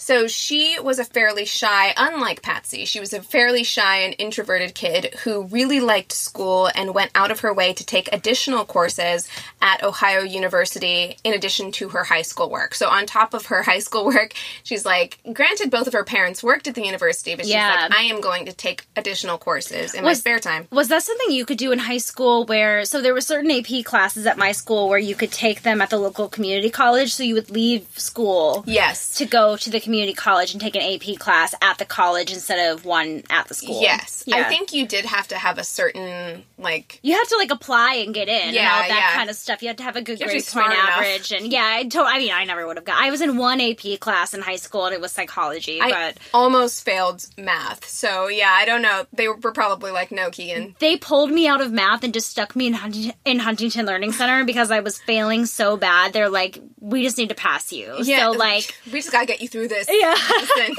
So 0.00 0.26
she 0.28 0.80
was 0.80 0.98
a 0.98 1.04
fairly 1.04 1.44
shy, 1.44 1.92
unlike 1.94 2.40
Patsy, 2.40 2.86
she 2.86 3.00
was 3.00 3.12
a 3.12 3.20
fairly 3.20 3.62
shy 3.62 3.98
and 3.98 4.14
introverted 4.18 4.74
kid 4.74 5.14
who 5.24 5.42
really 5.44 5.78
liked 5.78 6.12
school 6.12 6.70
and 6.74 6.94
went 6.94 7.10
out 7.14 7.30
of 7.30 7.40
her 7.40 7.52
way 7.52 7.74
to 7.74 7.84
take 7.84 8.08
additional 8.10 8.64
courses 8.64 9.28
at 9.60 9.84
Ohio 9.84 10.22
University 10.22 11.18
in 11.22 11.34
addition 11.34 11.70
to 11.72 11.90
her 11.90 12.02
high 12.02 12.22
school 12.22 12.48
work. 12.48 12.74
So 12.74 12.88
on 12.88 13.04
top 13.04 13.34
of 13.34 13.46
her 13.46 13.62
high 13.70 13.78
school 13.78 14.06
work, 14.06 14.32
she's 14.62 14.86
like, 14.86 15.18
granted, 15.34 15.70
both 15.70 15.86
of 15.86 15.92
her 15.92 16.02
parents 16.02 16.42
worked 16.42 16.66
at 16.66 16.74
the 16.74 16.82
university, 16.82 17.34
but 17.34 17.44
she's 17.44 17.52
yeah. 17.52 17.88
like, 17.90 17.92
I 17.92 18.04
am 18.04 18.22
going 18.22 18.46
to 18.46 18.54
take 18.54 18.86
additional 18.96 19.36
courses 19.36 19.92
in 19.92 20.02
was, 20.02 20.16
my 20.16 20.20
spare 20.20 20.38
time. 20.38 20.66
Was 20.72 20.88
that 20.88 21.02
something 21.02 21.30
you 21.30 21.44
could 21.44 21.58
do 21.58 21.72
in 21.72 21.78
high 21.78 21.98
school 21.98 22.46
where, 22.46 22.86
so 22.86 23.02
there 23.02 23.12
were 23.12 23.20
certain 23.20 23.50
AP 23.50 23.84
classes 23.84 24.24
at 24.24 24.38
my 24.38 24.52
school 24.52 24.88
where 24.88 24.98
you 24.98 25.14
could 25.14 25.30
take 25.30 25.60
them 25.60 25.82
at 25.82 25.90
the 25.90 25.98
local 25.98 26.26
community 26.26 26.70
college, 26.70 27.12
so 27.12 27.22
you 27.22 27.34
would 27.34 27.50
leave 27.50 27.86
school. 27.98 28.64
Yes. 28.66 29.18
To 29.18 29.26
go 29.26 29.58
to 29.58 29.68
the 29.68 29.78
community 29.78 29.89
college 30.16 30.52
and 30.52 30.60
take 30.60 30.74
an 30.74 30.82
AP 30.82 31.18
class 31.18 31.54
at 31.62 31.78
the 31.78 31.84
college 31.84 32.32
instead 32.32 32.72
of 32.72 32.84
one 32.84 33.22
at 33.30 33.48
the 33.48 33.54
school. 33.54 33.80
Yes. 33.80 34.24
Yeah. 34.26 34.36
I 34.36 34.44
think 34.44 34.72
you 34.72 34.86
did 34.86 35.04
have 35.04 35.28
to 35.28 35.36
have 35.36 35.58
a 35.58 35.64
certain 35.64 36.44
like 36.58 36.98
You 37.02 37.14
have 37.14 37.28
to 37.28 37.36
like 37.36 37.50
apply 37.50 37.94
and 38.04 38.14
get 38.14 38.28
in 38.28 38.54
yeah, 38.54 38.60
and 38.60 38.68
all 38.68 38.88
that 38.88 39.10
yeah. 39.10 39.16
kind 39.16 39.30
of 39.30 39.36
stuff. 39.36 39.62
You 39.62 39.68
had 39.68 39.78
to 39.78 39.84
have 39.84 39.96
a 39.96 40.02
good 40.02 40.20
grade 40.20 40.44
point 40.46 40.72
average 40.72 41.32
and 41.32 41.52
yeah, 41.52 41.64
I 41.64 41.84
to- 41.84 42.02
I 42.02 42.18
mean 42.18 42.32
I 42.32 42.44
never 42.44 42.66
would 42.66 42.76
have 42.76 42.84
got 42.84 43.00
I 43.00 43.10
was 43.10 43.20
in 43.20 43.36
one 43.36 43.60
AP 43.60 43.98
class 44.00 44.34
in 44.34 44.42
high 44.42 44.56
school 44.56 44.86
and 44.86 44.94
it 44.94 45.00
was 45.00 45.12
psychology, 45.12 45.80
I 45.80 45.90
but 45.90 46.18
almost 46.32 46.84
failed 46.84 47.26
math. 47.36 47.86
So 47.86 48.28
yeah, 48.28 48.50
I 48.50 48.64
don't 48.64 48.82
know. 48.82 49.06
They 49.12 49.28
were 49.28 49.52
probably 49.52 49.90
like 49.90 50.10
no 50.10 50.30
Keegan. 50.30 50.76
They 50.78 50.96
pulled 50.96 51.30
me 51.30 51.46
out 51.48 51.60
of 51.60 51.72
math 51.72 52.04
and 52.04 52.12
just 52.14 52.30
stuck 52.30 52.54
me 52.54 52.66
in 52.66 52.74
Huntington, 52.74 53.14
in 53.24 53.38
Huntington 53.38 53.86
Learning 53.86 54.12
Center 54.12 54.44
because 54.44 54.70
I 54.70 54.80
was 54.80 54.98
failing 54.98 55.46
so 55.46 55.76
bad. 55.76 56.12
They're 56.12 56.28
like 56.28 56.60
we 56.80 57.02
just 57.02 57.18
need 57.18 57.28
to 57.28 57.34
pass 57.34 57.72
you. 57.72 57.96
Yeah, 58.02 58.30
so 58.30 58.38
like 58.38 58.74
we 58.86 59.00
just 59.00 59.12
got 59.12 59.20
to 59.20 59.26
get 59.26 59.40
you 59.40 59.48
through 59.48 59.68
this. 59.68 59.79
Yeah. 59.88 60.14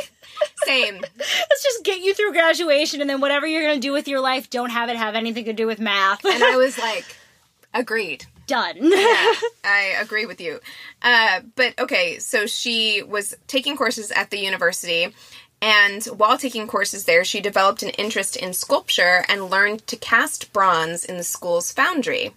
Same. 0.65 0.99
Let's 1.17 1.63
just 1.63 1.83
get 1.83 2.01
you 2.01 2.13
through 2.13 2.31
graduation 2.33 3.01
and 3.01 3.09
then 3.09 3.21
whatever 3.21 3.45
you're 3.45 3.61
going 3.61 3.75
to 3.79 3.87
do 3.87 3.91
with 3.93 4.07
your 4.07 4.19
life, 4.19 4.49
don't 4.49 4.71
have 4.71 4.89
it 4.89 4.95
have 4.97 5.15
anything 5.15 5.45
to 5.45 5.53
do 5.53 5.67
with 5.67 5.79
math. 5.79 6.25
and 6.25 6.43
I 6.43 6.57
was 6.57 6.77
like, 6.79 7.05
agreed. 7.73 8.25
Done. 8.47 8.77
yeah, 8.81 9.33
I 9.63 9.95
agree 10.01 10.25
with 10.25 10.41
you. 10.41 10.59
Uh, 11.01 11.41
but 11.55 11.77
okay, 11.79 12.19
so 12.19 12.45
she 12.47 13.01
was 13.03 13.35
taking 13.47 13.77
courses 13.77 14.11
at 14.11 14.29
the 14.29 14.39
university. 14.39 15.13
And 15.61 16.03
while 16.05 16.37
taking 16.39 16.65
courses 16.67 17.05
there, 17.05 17.23
she 17.23 17.39
developed 17.39 17.83
an 17.83 17.91
interest 17.91 18.35
in 18.35 18.53
sculpture 18.53 19.23
and 19.29 19.49
learned 19.51 19.85
to 19.87 19.95
cast 19.95 20.51
bronze 20.53 21.05
in 21.05 21.17
the 21.17 21.23
school's 21.23 21.71
foundry. 21.71 22.33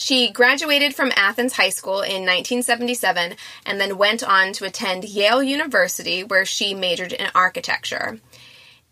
She 0.00 0.30
graduated 0.30 0.94
from 0.94 1.10
Athens 1.16 1.54
High 1.54 1.70
School 1.70 2.02
in 2.02 2.22
1977 2.22 3.34
and 3.66 3.80
then 3.80 3.98
went 3.98 4.22
on 4.22 4.52
to 4.52 4.64
attend 4.64 5.02
Yale 5.02 5.42
University, 5.42 6.22
where 6.22 6.44
she 6.44 6.72
majored 6.72 7.12
in 7.12 7.28
architecture. 7.34 8.20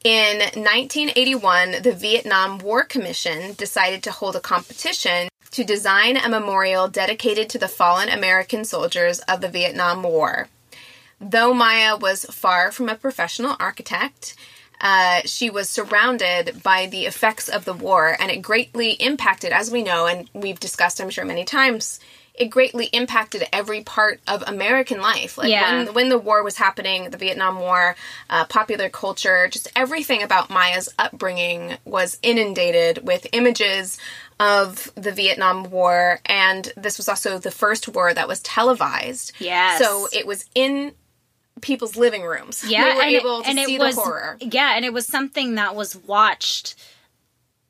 In 0.03 0.39
1981, 0.39 1.83
the 1.83 1.93
Vietnam 1.93 2.59
War 2.59 2.83
Commission 2.83 3.55
decided 3.55 4.03
to 4.03 4.11
hold 4.11 4.35
a 4.35 4.41
competition 4.41 5.29
to 5.53 5.63
design 5.63 6.17
a 6.17 6.29
memorial 6.29 6.89
dedicated 6.89 7.49
to 7.51 7.59
the 7.59 7.69
fallen 7.69 8.09
American 8.09 8.65
soldiers 8.65 9.21
of 9.29 9.41
the 9.41 9.49
Vietnam 9.49 10.03
War. 10.03 10.49
Though 11.21 11.55
Maya 11.55 11.97
was 11.97 12.25
far 12.25 12.73
from 12.73 12.89
a 12.89 12.97
professional 12.97 13.55
architect, 13.61 14.35
uh, 14.81 15.21
she 15.25 15.51
was 15.51 15.69
surrounded 15.69 16.63
by 16.63 16.87
the 16.87 17.07
effects 17.07 17.49
of 17.49 17.65
the 17.65 17.73
war, 17.73 18.17
and 18.19 18.31
it 18.31 18.43
greatly 18.43 18.91
impacted, 18.93 19.53
as 19.53 19.71
we 19.71 19.83
know, 19.83 20.07
and 20.07 20.29
we've 20.33 20.61
discussed, 20.61 21.01
I'm 21.01 21.11
sure, 21.11 21.25
many 21.25 21.45
times. 21.45 22.01
It 22.35 22.51
greatly 22.51 22.87
impacted 22.87 23.45
every 23.51 23.83
part 23.83 24.21
of 24.29 24.45
American 24.47 25.01
life. 25.01 25.39
Like 25.39 25.49
yeah. 25.49 25.85
when 25.85 25.95
when 25.95 26.09
the 26.11 26.19
war 26.19 26.43
was 26.43 26.59
happening, 26.59 27.09
the 27.09 27.17
Vietnam 27.17 27.59
War, 27.61 27.97
uh, 28.29 28.45
popular 28.45 28.91
culture, 28.91 29.49
just 29.49 29.73
everything 29.75 30.23
about 30.23 30.51
Maya's 30.51 30.91
upbringing 30.99 31.79
was 31.87 32.19
inundated 32.23 33.07
with 33.07 33.27
images 33.33 33.99
of 34.39 34.93
the 34.97 35.13
Vietnam 35.13 35.71
War, 35.71 36.21
and 36.27 36.71
this 36.77 36.99
was 36.99 37.09
also 37.09 37.39
the 37.39 37.51
first 37.51 37.89
war 37.89 38.13
that 38.13 38.29
was 38.29 38.41
televised. 38.41 39.33
Yes. 39.39 39.79
So 39.79 40.07
it 40.13 40.27
was 40.27 40.45
in 40.55 40.93
people's 41.61 41.97
living 41.97 42.23
rooms. 42.23 42.65
Yeah, 42.67 42.85
they 42.85 42.95
were 42.95 43.03
and 43.03 43.11
able 43.11 43.41
it, 43.41 43.43
to 43.45 43.49
and 43.51 43.59
see 43.61 43.75
it 43.75 43.81
was, 43.81 43.95
the 43.95 44.01
horror. 44.01 44.37
Yeah, 44.41 44.77
and 44.77 44.85
it 44.85 44.93
was 44.93 45.07
something 45.07 45.55
that 45.57 45.75
was 45.75 45.97
watched 45.97 46.75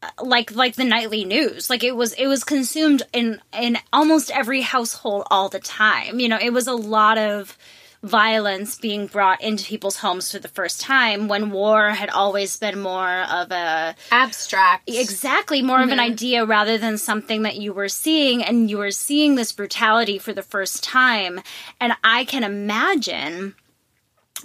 uh, 0.02 0.10
like 0.22 0.54
like 0.54 0.74
the 0.74 0.84
nightly 0.84 1.24
news 1.24 1.70
like 1.70 1.82
it 1.82 1.96
was 1.96 2.12
it 2.14 2.26
was 2.26 2.44
consumed 2.44 3.02
in 3.14 3.40
in 3.58 3.78
almost 3.94 4.30
every 4.30 4.60
household 4.60 5.26
all 5.30 5.48
the 5.48 5.58
time 5.58 6.20
you 6.20 6.28
know 6.28 6.38
it 6.38 6.52
was 6.52 6.66
a 6.66 6.74
lot 6.74 7.16
of 7.16 7.56
violence 8.02 8.76
being 8.76 9.06
brought 9.06 9.40
into 9.40 9.64
people's 9.64 9.96
homes 9.96 10.30
for 10.30 10.38
the 10.38 10.48
first 10.48 10.82
time 10.82 11.28
when 11.28 11.50
war 11.50 11.88
had 11.90 12.10
always 12.10 12.58
been 12.58 12.78
more 12.78 13.22
of 13.22 13.50
a 13.50 13.96
abstract 14.12 14.86
exactly 14.86 15.62
more 15.62 15.78
mm-hmm. 15.78 15.84
of 15.84 15.92
an 15.92 15.98
mm-hmm. 15.98 16.12
idea 16.12 16.44
rather 16.44 16.76
than 16.76 16.98
something 16.98 17.40
that 17.42 17.56
you 17.56 17.72
were 17.72 17.88
seeing 17.88 18.44
and 18.44 18.68
you 18.68 18.76
were 18.76 18.90
seeing 18.90 19.34
this 19.34 19.50
brutality 19.50 20.18
for 20.18 20.34
the 20.34 20.42
first 20.42 20.84
time 20.84 21.40
and 21.80 21.94
i 22.04 22.22
can 22.26 22.44
imagine 22.44 23.54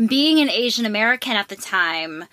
being 0.07 0.39
an 0.39 0.49
asian 0.49 0.85
american 0.85 1.33
at 1.33 1.49
the 1.49 1.55
time 1.55 2.25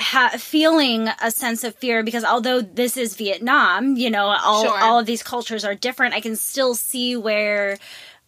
ha- 0.00 0.32
feeling 0.36 1.08
a 1.22 1.30
sense 1.30 1.62
of 1.64 1.74
fear 1.76 2.02
because 2.02 2.24
although 2.24 2.60
this 2.60 2.96
is 2.96 3.16
Vietnam, 3.16 3.96
you 3.96 4.10
know, 4.10 4.26
all 4.26 4.64
sure. 4.64 4.78
all 4.78 4.98
of 4.98 5.06
these 5.06 5.22
cultures 5.22 5.64
are 5.64 5.74
different. 5.74 6.14
I 6.14 6.20
can 6.20 6.36
still 6.36 6.74
see 6.74 7.16
where 7.16 7.78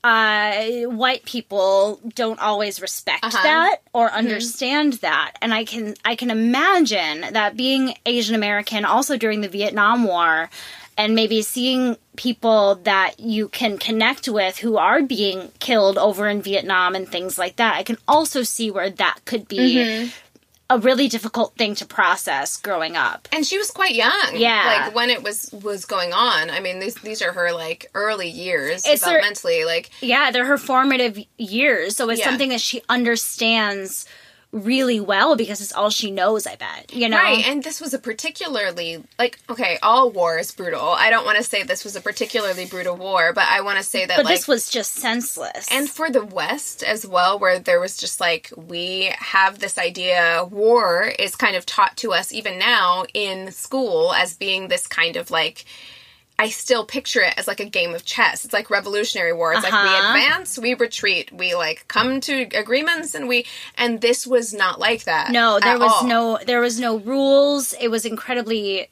uh, 0.05 0.83
white 0.83 1.25
people 1.25 2.01
don't 2.15 2.41
always 2.41 2.81
respect 2.81 3.25
uh-huh. 3.25 3.43
that 3.43 3.77
or 3.93 4.09
mm-hmm. 4.09 4.19
understand 4.19 4.95
mm-hmm. 4.95 5.01
that, 5.03 5.33
and 5.41 5.55
I 5.55 5.65
can 5.65 5.95
I 6.05 6.17
can 6.17 6.31
imagine 6.31 7.33
that 7.33 7.57
being 7.57 7.95
Asian 8.05 8.35
American 8.35 8.85
also 8.85 9.17
during 9.17 9.41
the 9.41 9.49
Vietnam 9.49 10.05
War. 10.05 10.51
And 10.97 11.15
maybe 11.15 11.43
seeing 11.43 11.97
people 12.17 12.77
that 12.85 13.19
you 13.19 13.49
can 13.49 13.79
connect 13.79 14.29
with 14.29 14.59
who 14.59 14.77
are 14.77 15.03
being 15.03 15.51
killed 15.59 15.97
over 15.97 16.29
in 16.29 16.43
Vietnam 16.43 16.95
and 16.95 17.09
things 17.09 17.39
like 17.39 17.57
that. 17.57 17.77
I 17.77 17.83
can 17.83 17.97
also 18.07 18.43
see 18.43 18.71
where 18.71 18.91
that 18.91 19.21
could 19.25 19.49
be 19.49 19.77
mm-hmm 19.77 20.09
a 20.73 20.79
really 20.79 21.07
difficult 21.07 21.55
thing 21.57 21.75
to 21.75 21.85
process 21.85 22.57
growing 22.57 22.97
up. 22.97 23.29
And 23.31 23.47
she 23.47 23.59
was 23.59 23.71
quite 23.71 23.95
young. 23.95 24.33
Yeah. 24.35 24.85
Like 24.87 24.95
when 24.95 25.11
it 25.11 25.23
was 25.23 25.53
was 25.63 25.85
going 25.85 26.13
on. 26.15 26.49
I 26.49 26.61
mean, 26.61 26.81
these 26.81 26.95
these 26.97 27.21
are 27.21 27.33
her 27.33 27.53
like 27.53 27.91
early 27.95 28.29
years 28.29 28.85
it's 28.87 29.05
developmentally. 29.05 29.61
Her, 29.61 29.67
like 29.67 29.91
Yeah, 30.01 30.31
they're 30.31 30.47
her 30.47 30.59
formative 30.59 31.19
years. 31.37 31.97
So 31.97 32.09
it's 32.09 32.21
yeah. 32.21 32.27
something 32.27 32.49
that 32.49 32.61
she 32.61 32.83
understands 32.89 34.07
really 34.53 35.01
well 35.01 35.35
because 35.35 35.63
it's 35.63 35.73
all 35.73 35.89
she 35.89 36.11
knows, 36.11 36.47
I 36.47 36.57
bet. 36.57 36.93
You 36.93 37.09
know? 37.09 37.17
Right. 37.17 37.45
And 37.47 37.65
this 37.65 37.81
was 37.81 37.95
a 37.95 37.99
particularly, 37.99 39.03
like, 39.19 39.39
okay, 39.49 39.79
all 39.83 40.11
war 40.11 40.39
is 40.39 40.53
brutal. 40.53 40.91
I 40.91 41.09
don't 41.09 41.25
want 41.25 41.39
to 41.39 41.43
say 41.43 41.63
this 41.63 41.85
was 41.85 41.97
a 41.97 42.01
particularly 42.03 42.67
brutal 42.67 42.95
war, 42.95 43.33
but 43.33 43.45
I 43.49 43.63
want 43.63 43.79
to 43.79 43.85
say 43.85 44.05
that, 44.05 44.17
but 44.17 44.27
like, 44.27 44.37
this 44.37 44.47
was 44.47 44.69
just 44.69 44.93
senseless. 44.93 45.67
And 45.73 45.89
for 45.89 46.11
the 46.11 46.25
West 46.25 46.83
as 46.83 47.07
well, 47.07 47.39
where 47.39 47.59
there 47.59 47.81
was 47.81 47.97
just 47.97 48.21
like, 48.21 48.53
we 48.55 49.11
have 49.19 49.59
this 49.59 49.79
idea 49.79 50.47
war 50.51 51.05
is 51.19 51.35
kind 51.35 51.57
of 51.57 51.65
taught 51.65 51.97
to 51.99 52.13
us 52.13 52.31
even 52.31 52.59
now 52.59 53.05
in 53.15 53.51
school 53.53 54.13
as 54.13 54.35
being 54.35 54.69
this 54.69 54.87
kind 54.87 55.17
of 55.17 55.31
like, 55.31 55.65
I 56.39 56.49
still 56.49 56.85
picture 56.85 57.21
it 57.21 57.35
as 57.37 57.47
like 57.47 57.61
a 57.61 57.65
game 57.65 57.95
of 57.95 58.05
chess. 58.05 58.45
It's 58.45 58.53
like 58.53 58.71
Revolutionary 58.71 59.33
War. 59.33 59.53
It's 59.53 59.65
uh-huh. 59.65 59.77
like 59.77 59.85
we 59.85 59.97
uh-huh. 59.97 60.09
advance, 60.09 60.59
we 60.59 60.75
retreat, 60.75 61.33
we 61.33 61.55
like 61.55 61.87
come 61.89 62.21
to 62.23 62.43
agreements, 62.55 63.15
and 63.15 63.29
we. 63.29 63.47
And 63.77 64.01
this 64.01 64.27
was 64.27 64.53
not 64.53 64.81
like 64.81 65.05
that. 65.05 65.31
No, 65.31 65.61
there 65.61 65.79
was 65.79 65.93
all. 65.93 66.07
no 66.07 66.39
there 66.45 66.61
was 66.61 66.81
no 66.81 66.99
rules. 66.99 67.75
It 67.75 67.89
was 67.89 68.05
incredibly 68.05 68.89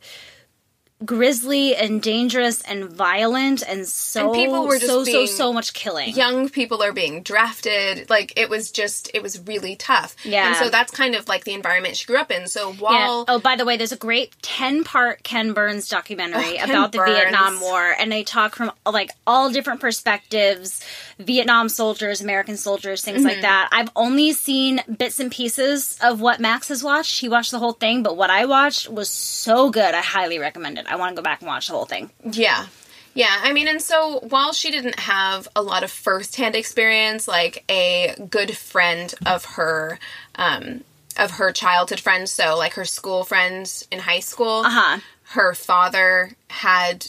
grisly 1.05 1.75
and 1.75 2.03
dangerous 2.03 2.61
and 2.63 2.85
violent 2.85 3.63
and 3.67 3.87
so 3.87 4.27
and 4.27 4.35
people 4.35 4.67
were 4.67 4.79
just 4.79 4.87
so 4.87 5.05
so 5.05 5.27
so 5.27 5.53
much 5.53 5.73
killing. 5.73 6.15
Young 6.15 6.49
people 6.49 6.83
are 6.83 6.93
being 6.93 7.23
drafted. 7.23 8.11
Like 8.11 8.35
it 8.37 8.51
was 8.51 8.71
just 8.71 9.11
it 9.15 9.23
was 9.23 9.41
really 9.47 9.77
tough. 9.77 10.15
Yeah. 10.25 10.49
And 10.49 10.57
so 10.57 10.69
that's 10.69 10.93
kind 10.93 11.15
of 11.15 11.27
like 11.29 11.45
the 11.45 11.55
environment 11.55 11.97
she 11.97 12.07
grew 12.07 12.19
up 12.19 12.31
in. 12.31 12.49
So 12.49 12.73
while 12.75 13.21
yeah. 13.21 13.35
Oh, 13.35 13.39
by 13.39 13.57
the 13.57 13.65
way, 13.65 13.77
there's 13.77 13.93
a 13.93 13.97
great 13.97 14.37
10-part 14.43 15.23
Ken 15.23 15.53
Burns 15.53 15.89
documentary 15.89 16.59
oh, 16.61 16.65
about 16.65 16.93
Burns. 16.93 17.09
the 17.09 17.15
Vietnam 17.15 17.61
War 17.61 17.95
and 17.99 18.13
they 18.13 18.23
talk 18.23 18.55
from 18.55 18.71
like 18.85 19.11
all 19.27 19.51
different 19.51 19.81
perspectives, 19.81 20.85
Vietnam 21.19 21.71
soldiers, 21.71 22.21
American 22.21 22.59
soldiers, 22.59 23.03
things 23.03 23.19
mm-hmm. 23.19 23.29
like 23.29 23.41
that. 23.41 23.71
I've 23.73 23.91
only 23.97 24.33
seen 24.33 24.81
bits 24.99 25.19
and 25.19 25.31
pieces 25.33 25.97
of 26.03 26.21
what 26.21 26.41
Max 26.41 26.69
has 26.69 26.85
watched. 26.85 27.21
He 27.21 27.29
watched 27.29 27.53
the 27.53 27.59
whole 27.59 27.73
thing, 27.73 28.03
but 28.03 28.19
what 28.19 28.29
I 28.29 28.45
watched 28.45 28.91
was 28.91 29.09
so 29.09 29.71
good. 29.71 29.95
I 29.95 30.03
highly 30.03 30.39
recommend 30.39 30.77
it. 30.79 30.90
I 30.91 30.97
want 30.97 31.15
to 31.15 31.21
go 31.21 31.25
back 31.25 31.41
and 31.41 31.49
watch 31.49 31.69
the 31.69 31.75
whole 31.75 31.87
thing. 31.87 32.11
Yeah. 32.25 32.67
Yeah, 33.15 33.37
I 33.43 33.53
mean, 33.53 33.67
and 33.67 33.83
so 33.83 34.21
while 34.29 34.53
she 34.53 34.71
didn't 34.71 35.01
have 35.01 35.49
a 35.57 35.63
lot 35.63 35.83
of 35.83 35.91
firsthand 35.91 36.55
experience, 36.55 37.27
like 37.27 37.65
a 37.69 38.15
good 38.31 38.57
friend 38.57 39.13
of 39.27 39.45
her, 39.45 39.99
um, 40.37 40.85
of 41.17 41.33
her 41.33 41.53
childhood 41.53 41.99
friends, 41.99 42.31
so 42.31 42.57
like 42.57 42.75
her 42.75 42.85
school 42.85 43.25
friends 43.25 43.87
in 43.91 43.99
high 43.99 44.21
school, 44.21 44.63
uh-huh. 44.65 45.01
her 45.31 45.55
father 45.55 46.37
had 46.49 47.09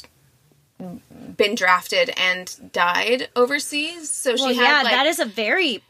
been 1.38 1.56
drafted 1.56 2.12
and 2.18 2.72
died 2.72 3.30
overseas. 3.36 4.10
So 4.10 4.36
well, 4.36 4.50
she 4.50 4.56
had 4.56 4.64
yeah, 4.64 4.82
like, 4.84 4.94
that 4.94 5.06
is 5.08 5.20
a 5.20 5.26
very 5.26 5.84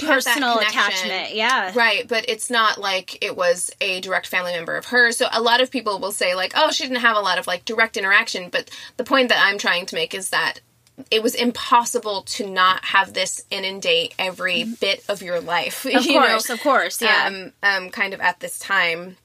personal 0.00 0.58
attachment. 0.58 1.34
Yeah. 1.34 1.72
Right, 1.74 2.06
but 2.06 2.24
it's 2.28 2.50
not 2.50 2.78
like 2.78 3.22
it 3.24 3.36
was 3.36 3.70
a 3.80 4.00
direct 4.00 4.26
family 4.26 4.52
member 4.52 4.76
of 4.76 4.86
hers. 4.86 5.16
So 5.16 5.26
a 5.32 5.40
lot 5.40 5.60
of 5.60 5.70
people 5.70 5.98
will 5.98 6.12
say 6.12 6.34
like, 6.34 6.52
"Oh, 6.54 6.70
she 6.70 6.84
didn't 6.84 7.00
have 7.00 7.16
a 7.16 7.20
lot 7.20 7.38
of 7.38 7.46
like 7.46 7.64
direct 7.64 7.96
interaction." 7.96 8.48
But 8.50 8.70
the 8.96 9.04
point 9.04 9.28
that 9.28 9.42
I'm 9.44 9.58
trying 9.58 9.86
to 9.86 9.94
make 9.94 10.14
is 10.14 10.30
that 10.30 10.60
it 11.10 11.22
was 11.22 11.34
impossible 11.34 12.22
to 12.22 12.48
not 12.48 12.84
have 12.84 13.14
this 13.14 13.44
inundate 13.50 14.14
every 14.18 14.60
mm-hmm. 14.62 14.74
bit 14.74 15.04
of 15.08 15.22
your 15.22 15.40
life. 15.40 15.84
Of 15.94 16.06
you 16.06 16.20
course, 16.20 16.48
know? 16.48 16.54
of 16.54 16.60
course, 16.60 17.02
yeah. 17.02 17.24
Um, 17.26 17.52
um, 17.62 17.90
kind 17.90 18.14
of 18.14 18.20
at 18.20 18.40
this 18.40 18.58
time. 18.58 19.16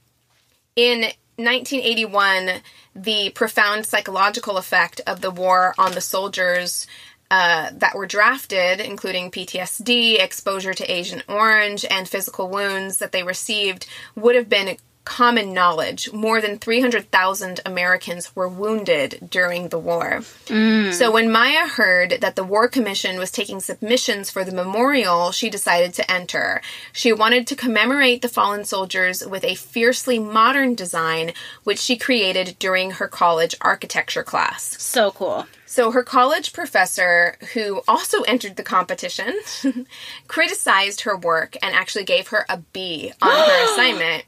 In 0.75 1.11
1981, 1.43 2.61
the 2.95 3.29
profound 3.31 3.85
psychological 3.85 4.57
effect 4.57 5.01
of 5.07 5.21
the 5.21 5.31
war 5.31 5.73
on 5.77 5.93
the 5.93 6.01
soldiers 6.01 6.87
uh, 7.31 7.69
that 7.73 7.95
were 7.95 8.07
drafted, 8.07 8.79
including 8.79 9.29
PTSD, 9.29 10.19
exposure 10.19 10.73
to 10.73 10.91
Agent 10.91 11.23
Orange, 11.27 11.85
and 11.89 12.09
physical 12.09 12.49
wounds 12.49 12.97
that 12.97 13.11
they 13.11 13.23
received, 13.23 13.85
would 14.15 14.35
have 14.35 14.49
been 14.49 14.77
common 15.09 15.51
knowledge. 15.53 16.13
More 16.13 16.39
than 16.39 16.59
300,000 16.59 17.61
Americans 17.65 18.35
were 18.35 18.47
wounded 18.47 19.27
during 19.27 19.69
the 19.69 19.79
war. 19.79 20.19
Mm. 20.45 20.93
So 20.93 21.11
when 21.11 21.31
Maya 21.31 21.67
heard 21.67 22.21
that 22.21 22.35
the 22.35 22.43
War 22.43 22.67
Commission 22.67 23.17
was 23.17 23.31
taking 23.31 23.59
submissions 23.59 24.29
for 24.29 24.43
the 24.43 24.53
memorial, 24.53 25.31
she 25.31 25.49
decided 25.49 25.95
to 25.95 26.11
enter. 26.11 26.61
She 26.93 27.11
wanted 27.11 27.47
to 27.47 27.55
commemorate 27.55 28.21
the 28.21 28.29
fallen 28.29 28.65
soldiers 28.65 29.25
with 29.25 29.43
a 29.43 29.55
fiercely 29.55 30.19
modern 30.19 30.75
design, 30.75 31.33
which 31.63 31.79
she 31.79 31.97
created 31.97 32.55
during 32.59 32.91
her 32.91 33.07
college 33.07 33.55
architecture 33.61 34.23
class. 34.23 34.79
So 34.79 35.09
cool. 35.09 35.47
So 35.65 35.91
her 35.91 36.01
college 36.01 36.51
professor, 36.51 37.35
who 37.53 37.81
also 37.87 38.23
entered 38.23 38.55
the 38.55 38.63
competition, 38.63 39.39
criticized 40.27 41.01
her 41.01 41.15
work 41.15 41.55
and 41.61 41.75
actually 41.75 42.05
gave 42.05 42.29
her 42.29 42.43
a 42.49 42.57
B 42.73 43.11
on 43.21 43.29
her 43.29 43.63
assignment. 43.73 44.25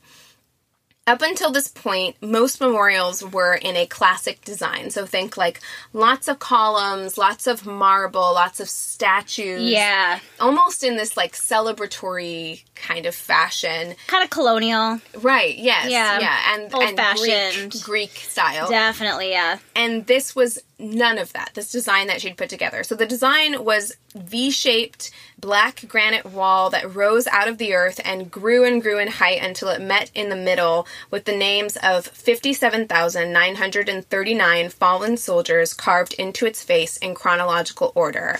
Up 1.08 1.24
until 1.24 1.52
this 1.52 1.68
point, 1.68 2.16
most 2.22 2.62
memorials 2.62 3.24
were 3.24 3.56
in 3.56 3.76
a 3.76 3.88
classic 3.88 4.45
design. 4.45 4.91
So 4.91 5.08
think 5.08 5.36
like 5.36 5.60
lots 5.93 6.28
of 6.28 6.38
columns, 6.38 7.18
lots 7.18 7.47
of 7.47 7.66
marble, 7.66 8.22
lots 8.22 8.60
of 8.60 8.70
statues. 8.70 9.64
Yeah. 9.64 10.20
Almost 10.39 10.84
in 10.84 10.97
this 10.97 11.18
like 11.18 11.34
celebratory 11.34 12.64
kind 12.82 13.05
of 13.05 13.15
fashion. 13.15 13.95
Kind 14.07 14.23
of 14.23 14.29
colonial. 14.29 14.99
Right, 15.17 15.57
yes. 15.57 15.89
Yeah. 15.89 16.19
Yeah. 16.19 16.53
And, 16.53 16.73
Old 16.73 16.84
and 16.84 16.97
fashioned. 16.97 17.71
Greek, 17.71 17.84
Greek 17.84 18.15
style. 18.17 18.69
Definitely, 18.69 19.32
yeah. 19.32 19.59
And 19.75 20.05
this 20.07 20.36
was 20.36 20.59
none 20.79 21.17
of 21.17 21.32
that, 21.34 21.51
this 21.53 21.71
design 21.71 22.07
that 22.07 22.21
she'd 22.21 22.38
put 22.38 22.49
together. 22.49 22.84
So 22.84 22.95
the 22.95 23.05
design 23.05 23.63
was 23.63 23.95
V 24.15 24.49
shaped 24.51 25.11
black 25.39 25.86
granite 25.88 26.25
wall 26.25 26.69
that 26.71 26.95
rose 26.95 27.27
out 27.27 27.47
of 27.47 27.57
the 27.57 27.73
earth 27.73 28.01
and 28.03 28.29
grew 28.32 28.65
and 28.65 28.82
grew 28.82 28.99
in 28.99 29.07
height 29.07 29.41
until 29.41 29.69
it 29.69 29.82
met 29.82 30.11
in 30.13 30.27
the 30.29 30.36
middle 30.36 30.86
with 31.09 31.23
the 31.25 31.36
names 31.36 31.77
of 31.77 32.05
57,939 32.07 34.69
fallen 34.69 35.17
soldiers 35.17 35.73
carved 35.73 36.13
into 36.13 36.45
its 36.45 36.63
face 36.63 36.97
in 36.97 37.15
chronological 37.15 37.91
order. 37.95 38.38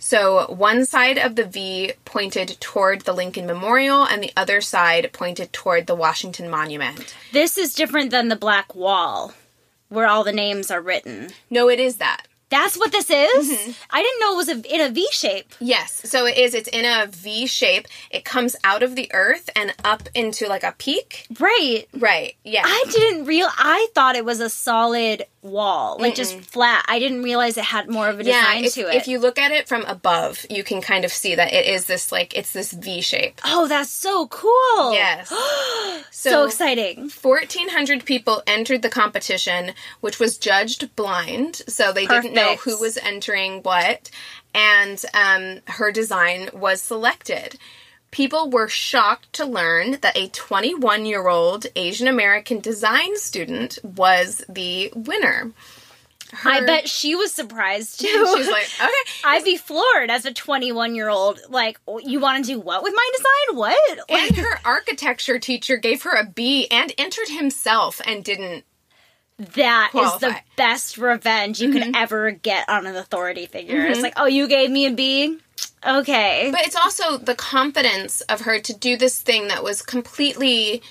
So 0.00 0.46
one 0.52 0.86
side 0.86 1.18
of 1.18 1.36
the 1.36 1.44
V 1.44 1.92
pointed 2.04 2.56
toward 2.58 3.02
the 3.02 3.12
Lincoln 3.12 3.46
Memorial 3.46 4.04
and 4.04 4.22
the 4.22 4.32
other 4.36 4.60
side 4.60 5.10
pointed 5.12 5.52
toward 5.52 5.86
the 5.86 5.94
Washington 5.94 6.48
Monument. 6.48 7.14
This 7.32 7.58
is 7.58 7.74
different 7.74 8.10
than 8.10 8.28
the 8.28 8.34
black 8.34 8.74
wall 8.74 9.34
where 9.90 10.06
all 10.06 10.24
the 10.24 10.32
names 10.32 10.70
are 10.70 10.80
written. 10.80 11.28
No, 11.50 11.68
it 11.68 11.78
is 11.78 11.96
that. 11.96 12.26
That's 12.48 12.76
what 12.76 12.90
this 12.90 13.10
is? 13.10 13.52
Mm-hmm. 13.52 13.70
I 13.90 14.02
didn't 14.02 14.20
know 14.20 14.32
it 14.32 14.36
was 14.36 14.48
a, 14.48 14.74
in 14.74 14.80
a 14.80 14.90
V 14.90 15.06
shape. 15.12 15.54
Yes. 15.60 16.02
So 16.04 16.26
it 16.26 16.36
is. 16.36 16.52
It's 16.52 16.68
in 16.68 16.84
a 16.84 17.06
V 17.06 17.46
shape. 17.46 17.86
It 18.10 18.24
comes 18.24 18.56
out 18.64 18.82
of 18.82 18.96
the 18.96 19.08
earth 19.14 19.50
and 19.54 19.72
up 19.84 20.08
into 20.14 20.48
like 20.48 20.64
a 20.64 20.74
peak. 20.76 21.26
Right. 21.38 21.86
Right. 21.96 22.34
Yeah. 22.42 22.62
I 22.64 22.84
didn't 22.90 23.26
real 23.26 23.48
I 23.56 23.86
thought 23.94 24.16
it 24.16 24.24
was 24.24 24.40
a 24.40 24.50
solid 24.50 25.26
wall, 25.42 25.96
like 25.98 26.12
Mm-mm. 26.12 26.16
just 26.16 26.40
flat. 26.40 26.84
I 26.88 26.98
didn't 26.98 27.22
realize 27.22 27.56
it 27.56 27.64
had 27.64 27.88
more 27.88 28.08
of 28.08 28.20
a 28.20 28.24
yeah, 28.24 28.40
design 28.40 28.64
if, 28.64 28.74
to 28.74 28.80
it. 28.88 28.94
If 28.94 29.08
you 29.08 29.18
look 29.18 29.38
at 29.38 29.50
it 29.50 29.68
from 29.68 29.84
above, 29.84 30.44
you 30.50 30.62
can 30.62 30.80
kind 30.80 31.04
of 31.04 31.12
see 31.12 31.34
that 31.34 31.52
it 31.52 31.66
is 31.66 31.86
this 31.86 32.12
like 32.12 32.36
it's 32.36 32.52
this 32.52 32.72
V 32.72 33.00
shape. 33.00 33.40
Oh, 33.44 33.66
that's 33.68 33.90
so 33.90 34.26
cool! 34.28 34.92
Yes, 34.92 35.28
so, 36.10 36.30
so 36.30 36.44
exciting. 36.44 37.08
Fourteen 37.08 37.70
hundred 37.70 38.04
people 38.04 38.42
entered 38.46 38.82
the 38.82 38.90
competition, 38.90 39.72
which 40.00 40.18
was 40.18 40.38
judged 40.38 40.94
blind, 40.96 41.56
so 41.68 41.92
they 41.92 42.06
Perfect. 42.06 42.34
didn't 42.34 42.36
know 42.36 42.56
who 42.56 42.78
was 42.78 42.98
entering 42.98 43.62
what, 43.62 44.10
and 44.54 45.02
um, 45.14 45.60
her 45.66 45.92
design 45.92 46.50
was 46.52 46.82
selected. 46.82 47.58
People 48.10 48.50
were 48.50 48.68
shocked 48.68 49.32
to 49.34 49.46
learn 49.46 49.92
that 50.00 50.16
a 50.16 50.28
21 50.28 51.06
year 51.06 51.28
old 51.28 51.66
Asian 51.76 52.08
American 52.08 52.60
design 52.60 53.16
student 53.16 53.78
was 53.82 54.44
the 54.48 54.92
winner. 54.94 55.52
Her... 56.32 56.50
I 56.50 56.60
bet 56.64 56.88
she 56.88 57.14
was 57.14 57.32
surprised 57.32 58.00
too. 58.00 58.34
She's 58.36 58.48
like, 58.48 58.68
okay. 58.80 59.10
I'd 59.24 59.44
be 59.44 59.56
floored 59.56 60.10
as 60.10 60.24
a 60.24 60.32
21 60.32 60.94
year 60.94 61.08
old. 61.08 61.40
Like, 61.48 61.78
you 62.04 62.20
want 62.20 62.44
to 62.44 62.52
do 62.52 62.60
what 62.60 62.82
with 62.82 62.94
my 62.94 63.10
design? 63.16 63.58
What? 63.58 63.98
And 64.08 64.36
her 64.36 64.60
architecture 64.64 65.38
teacher 65.38 65.76
gave 65.76 66.02
her 66.02 66.16
a 66.16 66.24
B 66.24 66.66
and 66.70 66.92
entered 66.98 67.28
himself 67.28 68.00
and 68.04 68.24
didn't 68.24 68.64
that 69.54 69.88
Qualify. 69.92 70.14
is 70.14 70.20
the 70.34 70.40
best 70.56 70.98
revenge 70.98 71.60
you 71.60 71.70
mm-hmm. 71.70 71.78
can 71.78 71.96
ever 71.96 72.30
get 72.30 72.68
on 72.68 72.86
an 72.86 72.94
authority 72.94 73.46
figure. 73.46 73.76
Mm-hmm. 73.76 73.92
It's 73.92 74.02
like, 74.02 74.12
oh, 74.16 74.26
you 74.26 74.48
gave 74.48 74.70
me 74.70 74.86
a 74.86 74.92
B? 74.92 75.38
Okay. 75.86 76.48
But 76.52 76.62
it's 76.62 76.76
also 76.76 77.16
the 77.16 77.34
confidence 77.34 78.20
of 78.22 78.42
her 78.42 78.58
to 78.60 78.74
do 78.74 78.96
this 78.96 79.20
thing 79.20 79.48
that 79.48 79.62
was 79.62 79.82
completely. 79.82 80.82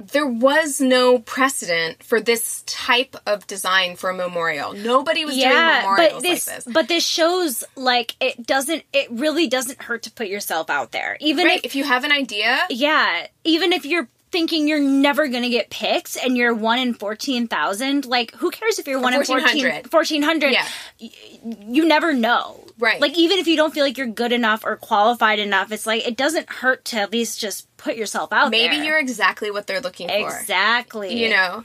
There 0.00 0.26
was 0.26 0.80
no 0.80 1.18
precedent 1.18 2.04
for 2.04 2.20
this 2.20 2.62
type 2.66 3.16
of 3.26 3.48
design 3.48 3.96
for 3.96 4.10
a 4.10 4.14
memorial. 4.14 4.72
Nobody 4.72 5.24
was 5.24 5.36
yeah, 5.36 5.50
doing 5.50 5.76
memorials 5.82 6.12
but 6.12 6.22
this, 6.22 6.46
like 6.46 6.56
this. 6.56 6.74
But 6.74 6.88
this 6.88 7.06
shows 7.06 7.64
like 7.74 8.14
it 8.20 8.46
doesn't. 8.46 8.84
It 8.92 9.10
really 9.10 9.48
doesn't 9.48 9.82
hurt 9.82 10.04
to 10.04 10.10
put 10.12 10.28
yourself 10.28 10.70
out 10.70 10.92
there, 10.92 11.16
even 11.20 11.46
right, 11.46 11.58
if, 11.58 11.66
if 11.66 11.76
you 11.76 11.84
have 11.84 12.04
an 12.04 12.12
idea. 12.12 12.60
Yeah, 12.70 13.26
even 13.44 13.72
if 13.72 13.84
you're 13.84 14.08
thinking 14.30 14.68
you're 14.68 14.80
never 14.80 15.28
going 15.28 15.42
to 15.42 15.48
get 15.48 15.70
picked 15.70 16.16
and 16.16 16.36
you're 16.36 16.54
1 16.54 16.78
in 16.78 16.94
14,000, 16.94 18.06
like 18.06 18.34
who 18.36 18.50
cares 18.50 18.78
if 18.78 18.86
you're 18.86 19.00
1 19.00 19.12
in 19.14 19.18
1400? 19.20 19.92
1400. 19.92 20.50
Yeah. 20.52 20.66
Y- 21.00 21.10
you 21.66 21.84
never 21.86 22.12
know. 22.12 22.64
Right. 22.78 23.00
Like 23.00 23.16
even 23.18 23.38
if 23.38 23.46
you 23.46 23.56
don't 23.56 23.74
feel 23.74 23.84
like 23.84 23.98
you're 23.98 24.06
good 24.06 24.32
enough 24.32 24.64
or 24.64 24.76
qualified 24.76 25.38
enough, 25.38 25.72
it's 25.72 25.86
like 25.86 26.06
it 26.06 26.16
doesn't 26.16 26.48
hurt 26.48 26.84
to 26.86 26.98
at 26.98 27.10
least 27.12 27.40
just 27.40 27.66
put 27.76 27.96
yourself 27.96 28.32
out 28.32 28.50
Maybe 28.50 28.76
there. 28.76 28.84
you're 28.84 28.98
exactly 28.98 29.50
what 29.50 29.66
they're 29.66 29.80
looking 29.80 30.08
for. 30.08 30.14
Exactly. 30.38 31.20
You 31.22 31.30
know 31.30 31.64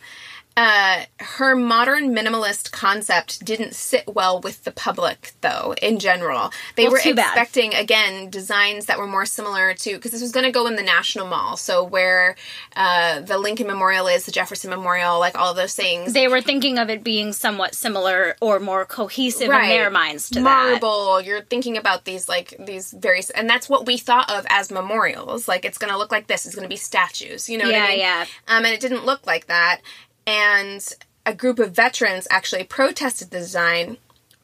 uh, 0.56 1.04
her 1.20 1.56
modern 1.56 2.14
minimalist 2.14 2.72
concept 2.72 3.44
didn't 3.44 3.74
sit 3.74 4.04
well 4.08 4.40
with 4.40 4.64
the 4.66 4.72
public, 4.72 5.32
though, 5.42 5.74
in 5.82 5.98
general. 5.98 6.52
They 6.76 6.84
well, 6.84 6.94
were 6.94 6.98
expecting, 7.00 7.72
bad. 7.72 7.82
again, 7.82 8.30
designs 8.30 8.86
that 8.86 9.00
were 9.00 9.08
more 9.08 9.26
similar 9.26 9.74
to, 9.74 9.96
because 9.96 10.12
this 10.12 10.22
was 10.22 10.32
going 10.32 10.46
to 10.46 10.52
go 10.52 10.68
in 10.68 10.76
the 10.76 10.84
National 10.84 11.26
Mall. 11.26 11.58
So, 11.58 11.84
where 11.84 12.36
uh, 12.76 13.22
the 13.22 13.40
Lincoln 13.40 13.66
Memorial 13.66 14.06
is, 14.08 14.26
the 14.26 14.32
Jefferson 14.32 14.70
Memorial, 14.70 15.18
like 15.18 15.36
all 15.36 15.56
those 15.56 15.74
things. 15.74 16.14
They 16.14 16.28
were 16.28 16.42
thinking 16.42 16.78
of 16.78 16.88
it 16.90 17.04
being 17.04 17.34
somewhat 17.34 17.74
similar 17.74 18.36
or 18.40 18.60
more 18.60 18.86
cohesive 18.86 19.50
right. 19.50 19.64
in 19.64 19.70
their 19.70 19.90
minds 19.90 20.30
to 20.32 20.40
Marble, 20.40 21.16
that. 21.16 21.26
you're 21.26 21.42
thinking 21.42 21.78
about 21.78 22.06
these, 22.06 22.30
like, 22.30 22.54
these 22.60 22.92
various, 22.92 23.32
and 23.32 23.50
that's 23.50 23.68
what 23.68 23.88
we 23.88 23.98
thought 23.98 24.30
of 24.30 24.46
as 24.50 24.72
memorials. 24.72 25.48
Like, 25.48 25.66
it's 25.66 25.80
going 25.80 25.92
to 25.92 25.98
look 25.98 26.12
like 26.12 26.28
this, 26.28 26.46
it's 26.46 26.54
going 26.54 26.66
to 26.66 26.70
be 26.70 26.76
statues, 26.76 27.50
you 27.50 27.58
know 27.58 27.68
yeah, 27.68 27.86
I 27.86 27.90
mean? 27.90 28.00
Yeah, 28.00 28.26
Um, 28.48 28.66
and 28.66 28.74
it 28.74 28.80
didn't 28.80 29.06
look 29.06 29.26
like 29.26 29.48
that 29.48 29.82
and 30.26 30.94
a 31.26 31.34
group 31.34 31.60
of 31.60 31.72
veterans 31.72 32.28
actually 32.30 32.64
protested 32.64 33.32
the 33.32 33.40
design 33.40 33.98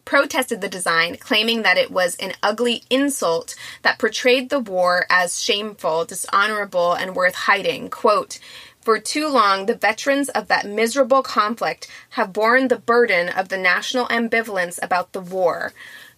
protested 0.05 0.59
the 0.59 0.69
design 0.69 1.15
claiming 1.17 1.61
that 1.61 1.77
it 1.77 1.91
was 1.91 2.15
an 2.15 2.33
ugly 2.41 2.81
insult 2.89 3.53
that 3.83 3.99
portrayed 3.99 4.49
the 4.49 4.59
war 4.59 5.05
as 5.07 5.39
shameful 5.39 6.03
dishonorable 6.03 6.93
and 6.93 7.15
worth 7.15 7.35
hiding 7.35 7.89
quote 7.89 8.39
for 8.81 8.97
too 8.97 9.27
long, 9.27 9.65
the 9.65 9.75
veterans 9.75 10.29
of 10.29 10.47
that 10.47 10.65
miserable 10.65 11.21
conflict 11.21 11.87
have 12.11 12.33
borne 12.33 12.69
the 12.69 12.79
burden 12.79 13.29
of 13.29 13.49
the 13.49 13.57
national 13.57 14.07
ambivalence 14.07 14.79
about 14.81 15.11
the 15.11 15.21
war. 15.21 15.73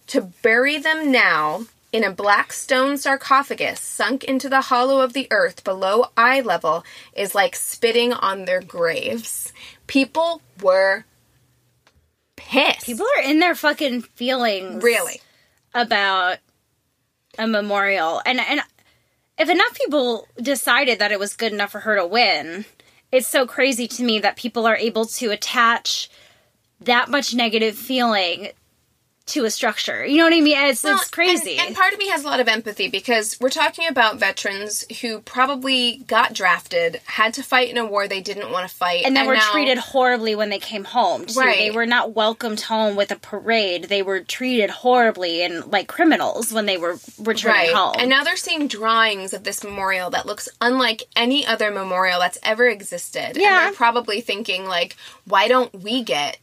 To 0.06 0.22
bury 0.42 0.78
them 0.78 1.10
now 1.12 1.66
in 1.92 2.02
a 2.02 2.10
black 2.10 2.52
stone 2.52 2.96
sarcophagus 2.96 3.78
sunk 3.78 4.24
into 4.24 4.48
the 4.48 4.62
hollow 4.62 5.00
of 5.00 5.12
the 5.12 5.28
earth 5.30 5.62
below 5.62 6.06
eye 6.16 6.40
level 6.40 6.84
is 7.14 7.34
like 7.34 7.54
spitting 7.54 8.12
on 8.12 8.46
their 8.46 8.62
graves. 8.62 9.52
People 9.86 10.40
were 10.62 11.04
pissed. 12.36 12.86
People 12.86 13.06
are 13.18 13.22
in 13.22 13.38
their 13.38 13.54
fucking 13.54 14.00
feelings. 14.00 14.82
Really. 14.82 15.20
About 15.74 16.38
a 17.38 17.46
memorial. 17.46 18.22
And 18.24 18.40
and 18.40 18.62
if 19.38 19.48
enough 19.48 19.74
people 19.74 20.26
decided 20.40 20.98
that 20.98 21.12
it 21.12 21.18
was 21.18 21.36
good 21.36 21.52
enough 21.52 21.72
for 21.72 21.80
her 21.80 21.96
to 21.96 22.06
win, 22.06 22.64
it's 23.10 23.26
so 23.26 23.46
crazy 23.46 23.86
to 23.88 24.02
me 24.02 24.18
that 24.20 24.36
people 24.36 24.66
are 24.66 24.76
able 24.76 25.04
to 25.04 25.30
attach 25.30 26.10
that 26.80 27.10
much 27.10 27.34
negative 27.34 27.76
feeling 27.76 28.48
to 29.26 29.44
a 29.44 29.50
structure. 29.50 30.04
You 30.04 30.18
know 30.18 30.24
what 30.24 30.32
I 30.32 30.40
mean? 30.40 30.56
It's, 30.58 30.82
well, 30.82 30.96
it's 30.96 31.10
crazy. 31.10 31.56
And, 31.58 31.68
and, 31.68 31.76
part 31.76 31.92
of 31.92 31.98
me 31.98 32.08
has 32.08 32.24
a 32.24 32.26
lot 32.26 32.40
of 32.40 32.48
empathy 32.48 32.88
because 32.88 33.38
we're 33.40 33.50
talking 33.50 33.86
about 33.88 34.18
veterans 34.18 34.84
who 35.00 35.20
probably 35.20 36.02
got 36.06 36.32
drafted, 36.32 37.00
had 37.04 37.34
to 37.34 37.42
fight 37.42 37.70
in 37.70 37.78
a 37.78 37.84
war 37.84 38.08
they 38.08 38.20
didn't 38.20 38.50
want 38.50 38.68
to 38.68 38.74
fight, 38.74 39.04
and 39.04 39.14
then 39.14 39.22
and 39.22 39.28
were 39.28 39.34
now... 39.36 39.52
treated 39.52 39.78
horribly 39.78 40.34
when 40.34 40.50
they 40.50 40.58
came 40.58 40.84
home. 40.84 41.26
Too. 41.26 41.38
Right. 41.38 41.58
They 41.58 41.70
were 41.70 41.86
not 41.86 42.14
welcomed 42.14 42.60
home 42.62 42.96
with 42.96 43.10
a 43.10 43.16
parade. 43.16 43.84
They 43.84 44.02
were 44.02 44.20
treated 44.20 44.70
horribly 44.70 45.42
and 45.42 45.70
like 45.70 45.86
criminals 45.86 46.52
when 46.52 46.66
they 46.66 46.76
were 46.76 46.98
returning 47.18 47.68
right. 47.68 47.72
home. 47.72 47.94
And 47.98 48.10
now 48.10 48.24
they're 48.24 48.36
seeing 48.36 48.66
drawings 48.66 49.32
of 49.32 49.44
this 49.44 49.62
memorial 49.62 50.10
that 50.10 50.26
looks 50.26 50.48
unlike 50.60 51.04
any 51.14 51.46
other 51.46 51.70
memorial 51.70 52.18
that's 52.18 52.38
ever 52.42 52.66
existed. 52.66 53.36
Yeah. 53.36 53.66
And 53.66 53.66
they're 53.66 53.72
probably 53.72 54.20
thinking 54.20 54.66
like, 54.66 54.96
why 55.26 55.48
don't 55.48 55.72
we 55.72 56.02
get 56.02 56.38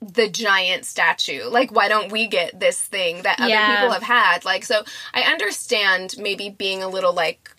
the 0.00 0.28
giant 0.28 0.84
statue. 0.84 1.44
Like, 1.44 1.72
why 1.72 1.88
don't 1.88 2.10
we 2.10 2.26
get 2.26 2.58
this 2.58 2.80
thing 2.80 3.22
that 3.22 3.40
other 3.40 3.50
yeah. 3.50 3.76
people 3.76 3.92
have 3.92 4.02
had? 4.02 4.44
Like, 4.44 4.64
so 4.64 4.82
I 5.14 5.22
understand 5.22 6.14
maybe 6.18 6.48
being 6.48 6.82
a 6.82 6.88
little 6.88 7.12
like 7.12 7.50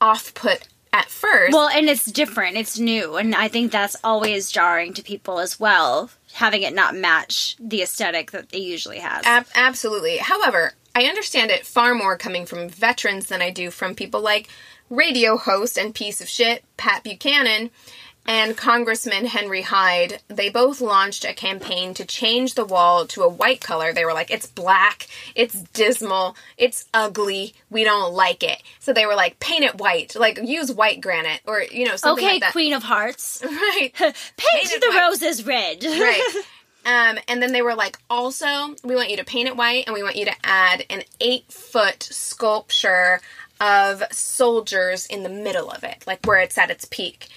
off 0.00 0.32
put 0.34 0.68
at 0.92 1.06
first. 1.06 1.52
Well, 1.52 1.68
and 1.68 1.88
it's 1.88 2.04
different, 2.04 2.56
it's 2.56 2.78
new, 2.78 3.16
and 3.16 3.34
I 3.34 3.48
think 3.48 3.72
that's 3.72 3.96
always 4.02 4.50
jarring 4.50 4.94
to 4.94 5.02
people 5.02 5.38
as 5.38 5.60
well, 5.60 6.10
having 6.34 6.62
it 6.62 6.74
not 6.74 6.94
match 6.94 7.56
the 7.60 7.82
aesthetic 7.82 8.30
that 8.30 8.50
they 8.50 8.58
usually 8.58 8.98
have. 8.98 9.22
Ab- 9.26 9.46
absolutely. 9.54 10.18
However, 10.18 10.72
I 10.94 11.04
understand 11.04 11.50
it 11.50 11.66
far 11.66 11.94
more 11.94 12.16
coming 12.16 12.46
from 12.46 12.68
veterans 12.68 13.26
than 13.26 13.42
I 13.42 13.50
do 13.50 13.70
from 13.70 13.94
people 13.94 14.20
like 14.20 14.48
radio 14.90 15.36
host 15.36 15.76
and 15.76 15.94
piece 15.94 16.20
of 16.20 16.28
shit 16.28 16.64
Pat 16.76 17.04
Buchanan 17.04 17.70
and 18.28 18.58
Congressman 18.58 19.24
Henry 19.24 19.62
Hyde, 19.62 20.20
they 20.28 20.50
both 20.50 20.82
launched 20.82 21.24
a 21.24 21.32
campaign 21.32 21.94
to 21.94 22.04
change 22.04 22.54
the 22.54 22.64
wall 22.64 23.06
to 23.06 23.22
a 23.22 23.28
white 23.28 23.62
color. 23.62 23.94
They 23.94 24.04
were 24.04 24.12
like, 24.12 24.30
it's 24.30 24.46
black, 24.46 25.08
it's 25.34 25.62
dismal, 25.72 26.36
it's 26.58 26.84
ugly, 26.92 27.54
we 27.70 27.84
don't 27.84 28.12
like 28.12 28.42
it. 28.42 28.62
So 28.80 28.92
they 28.92 29.06
were 29.06 29.14
like, 29.14 29.40
paint 29.40 29.64
it 29.64 29.78
white, 29.78 30.14
like 30.14 30.38
use 30.44 30.70
white 30.70 31.00
granite 31.00 31.40
or, 31.46 31.62
you 31.62 31.86
know, 31.86 31.96
something 31.96 32.22
okay, 32.22 32.34
like 32.34 32.42
that. 32.42 32.52
Queen 32.52 32.74
of 32.74 32.82
Hearts. 32.82 33.42
Right. 33.48 33.92
paint, 33.96 34.14
paint 34.36 34.80
the 34.80 34.88
white. 34.90 35.00
roses 35.00 35.46
red. 35.46 35.82
right. 35.84 36.42
Um, 36.84 37.18
and 37.28 37.42
then 37.42 37.52
they 37.52 37.62
were 37.62 37.74
like, 37.74 37.98
also, 38.10 38.74
we 38.84 38.94
want 38.94 39.10
you 39.10 39.16
to 39.16 39.24
paint 39.24 39.48
it 39.48 39.56
white 39.56 39.84
and 39.86 39.94
we 39.94 40.02
want 40.02 40.16
you 40.16 40.26
to 40.26 40.34
add 40.44 40.84
an 40.90 41.02
eight 41.20 41.50
foot 41.50 42.02
sculpture 42.02 43.20
of 43.60 44.02
soldiers 44.12 45.06
in 45.06 45.22
the 45.22 45.28
middle 45.28 45.70
of 45.70 45.82
it, 45.82 46.04
like 46.06 46.24
where 46.26 46.40
it's 46.40 46.58
at 46.58 46.70
its 46.70 46.84
peak 46.84 47.28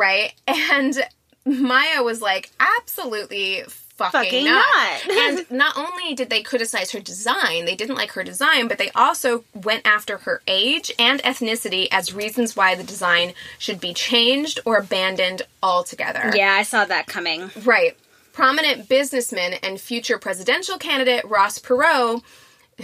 right? 0.00 0.32
And 0.72 1.00
Maya 1.44 2.02
was 2.02 2.20
like, 2.20 2.50
absolutely 2.58 3.62
fucking, 4.00 4.10
fucking 4.10 4.44
not. 4.44 4.64
not. 5.06 5.10
and 5.10 5.50
not 5.50 5.76
only 5.76 6.14
did 6.14 6.30
they 6.30 6.42
criticize 6.42 6.90
her 6.92 7.00
design, 7.00 7.66
they 7.66 7.76
didn't 7.76 7.96
like 7.96 8.12
her 8.12 8.24
design, 8.24 8.66
but 8.68 8.78
they 8.78 8.90
also 8.90 9.44
went 9.54 9.86
after 9.86 10.18
her 10.18 10.42
age 10.46 10.92
and 10.98 11.22
ethnicity 11.22 11.88
as 11.92 12.14
reasons 12.14 12.56
why 12.56 12.74
the 12.74 12.82
design 12.82 13.34
should 13.58 13.80
be 13.80 13.92
changed 13.92 14.60
or 14.64 14.78
abandoned 14.78 15.42
altogether. 15.62 16.32
Yeah, 16.34 16.52
I 16.52 16.62
saw 16.62 16.84
that 16.84 17.06
coming. 17.06 17.50
Right. 17.64 17.96
Prominent 18.32 18.88
businessman 18.88 19.54
and 19.62 19.80
future 19.80 20.18
presidential 20.18 20.78
candidate 20.78 21.24
Ross 21.24 21.58
Perot 21.58 22.22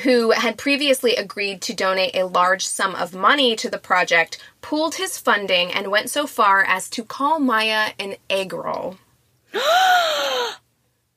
who 0.03 0.31
had 0.33 0.59
previously 0.59 1.17
agreed 1.17 1.61
to 1.63 1.75
donate 1.75 2.15
a 2.15 2.27
large 2.27 2.67
sum 2.67 2.95
of 2.95 3.15
money 3.15 3.57
to 3.57 3.71
the 3.71 3.79
project, 3.79 4.39
pooled 4.61 4.97
his 4.97 5.19
funding 5.19 5.73
and 5.73 5.91
went 5.91 6.11
so 6.11 6.27
far 6.27 6.63
as 6.63 6.89
to 6.91 7.05
call 7.05 7.39
Maya 7.39 7.93
an 7.99 8.17
egg 8.29 8.53
roll. 8.53 8.99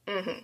mm-hmm. 0.07 0.39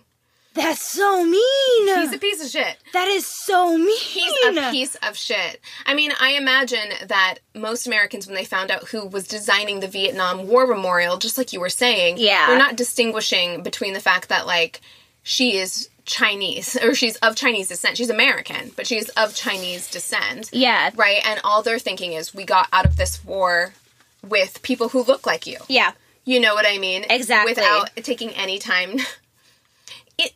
That's 0.56 0.80
so 0.80 1.22
mean. 1.22 1.98
He's 1.98 2.14
a 2.14 2.18
piece 2.18 2.42
of 2.42 2.50
shit. 2.50 2.78
That 2.94 3.08
is 3.08 3.26
so 3.26 3.76
mean. 3.76 3.98
He's 3.98 4.56
a 4.56 4.70
piece 4.70 4.94
of 4.96 5.14
shit. 5.16 5.60
I 5.84 5.94
mean, 5.94 6.12
I 6.18 6.30
imagine 6.32 7.08
that 7.08 7.36
most 7.54 7.86
Americans, 7.86 8.26
when 8.26 8.34
they 8.34 8.44
found 8.44 8.70
out 8.70 8.88
who 8.88 9.06
was 9.06 9.28
designing 9.28 9.80
the 9.80 9.88
Vietnam 9.88 10.48
War 10.48 10.66
Memorial, 10.66 11.18
just 11.18 11.36
like 11.36 11.52
you 11.52 11.60
were 11.60 11.68
saying, 11.68 12.16
yeah. 12.16 12.46
they're 12.46 12.58
not 12.58 12.76
distinguishing 12.76 13.62
between 13.62 13.92
the 13.92 14.00
fact 14.00 14.30
that, 14.30 14.46
like, 14.46 14.80
she 15.22 15.58
is 15.58 15.90
Chinese 16.06 16.76
or 16.82 16.94
she's 16.94 17.16
of 17.16 17.36
Chinese 17.36 17.68
descent. 17.68 17.96
She's 17.96 18.10
American, 18.10 18.72
but 18.76 18.86
she's 18.86 19.08
of 19.10 19.34
Chinese 19.34 19.90
descent. 19.90 20.50
Yeah. 20.52 20.90
Right? 20.94 21.20
And 21.26 21.40
all 21.44 21.62
they're 21.62 21.78
thinking 21.78 22.12
is 22.12 22.34
we 22.34 22.44
got 22.44 22.68
out 22.72 22.86
of 22.86 22.96
this 22.96 23.24
war 23.24 23.74
with 24.22 24.62
people 24.62 24.88
who 24.88 25.02
look 25.02 25.26
like 25.26 25.46
you. 25.46 25.58
Yeah. 25.68 25.92
You 26.24 26.40
know 26.40 26.54
what 26.54 26.66
I 26.66 26.78
mean? 26.78 27.04
Exactly. 27.10 27.52
Without 27.52 27.94
taking 27.96 28.30
any 28.30 28.58
time 28.58 28.98
it, 30.18 30.32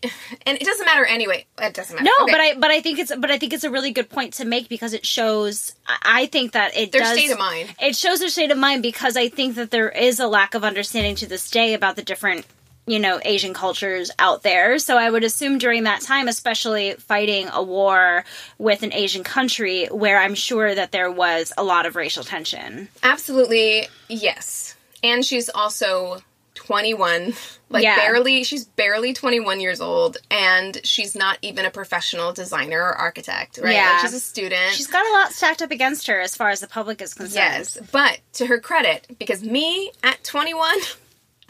and 0.47 0.59
it 0.59 0.64
doesn't 0.64 0.85
matter 0.85 1.05
anyway. 1.05 1.47
It 1.59 1.75
doesn't 1.75 1.95
matter. 1.95 2.05
No, 2.05 2.25
okay. 2.25 2.33
but 2.33 2.41
I 2.41 2.55
but 2.55 2.71
I 2.71 2.81
think 2.81 2.99
it's 2.99 3.14
but 3.16 3.31
I 3.31 3.39
think 3.39 3.53
it's 3.53 3.64
a 3.64 3.71
really 3.71 3.93
good 3.93 4.11
point 4.11 4.35
to 4.35 4.45
make 4.45 4.68
because 4.68 4.93
it 4.93 5.07
shows. 5.07 5.75
I 5.87 6.27
think 6.27 6.53
that 6.53 6.77
it 6.77 6.93
their 6.93 7.03
does, 7.03 7.16
state 7.16 7.31
of 7.31 7.39
mind. 7.39 7.75
It 7.81 7.97
shows 7.97 8.21
their 8.21 8.29
state 8.29 8.51
of 8.51 8.59
mind 8.59 8.83
because 8.83 9.16
I 9.16 9.29
think 9.29 9.55
that 9.55 9.71
there 9.71 9.89
is 9.89 10.21
a 10.21 10.27
lack 10.27 10.55
of 10.55 10.64
understanding 10.64 11.14
to 11.16 11.27
this 11.27 11.51
day 11.51 11.75
about 11.75 11.97
the 11.97 12.03
different 12.03 12.47
you 12.91 12.99
know 12.99 13.20
Asian 13.24 13.55
cultures 13.55 14.11
out 14.18 14.43
there. 14.43 14.78
So 14.78 14.97
I 14.99 15.09
would 15.11 15.24
assume 15.24 15.59
during 15.59 15.84
that 15.84 16.01
time, 16.01 16.28
especially 16.28 16.93
fighting 16.95 17.49
a 17.53 17.62
war 17.62 18.24
with 18.59 18.82
an 18.82 18.93
Asian 18.93 19.24
country, 19.24 19.86
where 19.86 20.18
I'm 20.18 20.34
sure 20.34 20.74
that 20.74 20.93
there 20.93 21.11
was 21.11 21.53
a 21.57 21.62
lot 21.62 21.86
of 21.86 21.97
racial 21.97 22.24
tension. 22.24 22.88
Absolutely, 23.03 23.86
yes. 24.09 24.74
And 25.03 25.24
she's 25.24 25.49
also 25.49 26.22
21 26.55 27.32
like 27.70 27.82
Yeah. 27.84 27.97
barely 27.97 28.45
she's 28.45 28.64
barely 28.66 29.12
21 29.14 29.61
years 29.61 29.80
old 29.80 30.18
and 30.30 30.78
she's 30.84 31.14
not 31.14 31.38
even 31.43 31.64
a 31.64 31.70
professional 31.70 32.32
designer 32.32 32.80
or 32.82 32.93
architect 32.95 33.59
right 33.62 33.72
Yeah. 33.74 33.93
like 33.93 34.01
she's 34.03 34.14
a 34.14 34.20
student 34.20 34.72
She's 34.72 34.86
got 34.88 35.07
a 35.07 35.12
lot 35.12 35.32
stacked 35.32 35.62
up 35.62 35.70
against 35.70 36.07
her 36.09 36.20
as 36.20 36.36
far 36.36 36.51
as 36.51 36.61
the 36.61 36.66
public 36.66 37.01
is 37.01 37.14
concerned. 37.14 37.34
yes 37.34 37.78
but 37.93 38.18
to 38.34 38.47
her 38.47 38.59
credit 38.61 39.07
because 39.18 39.43
me 39.43 39.91
at 40.03 40.22
21 40.24 40.68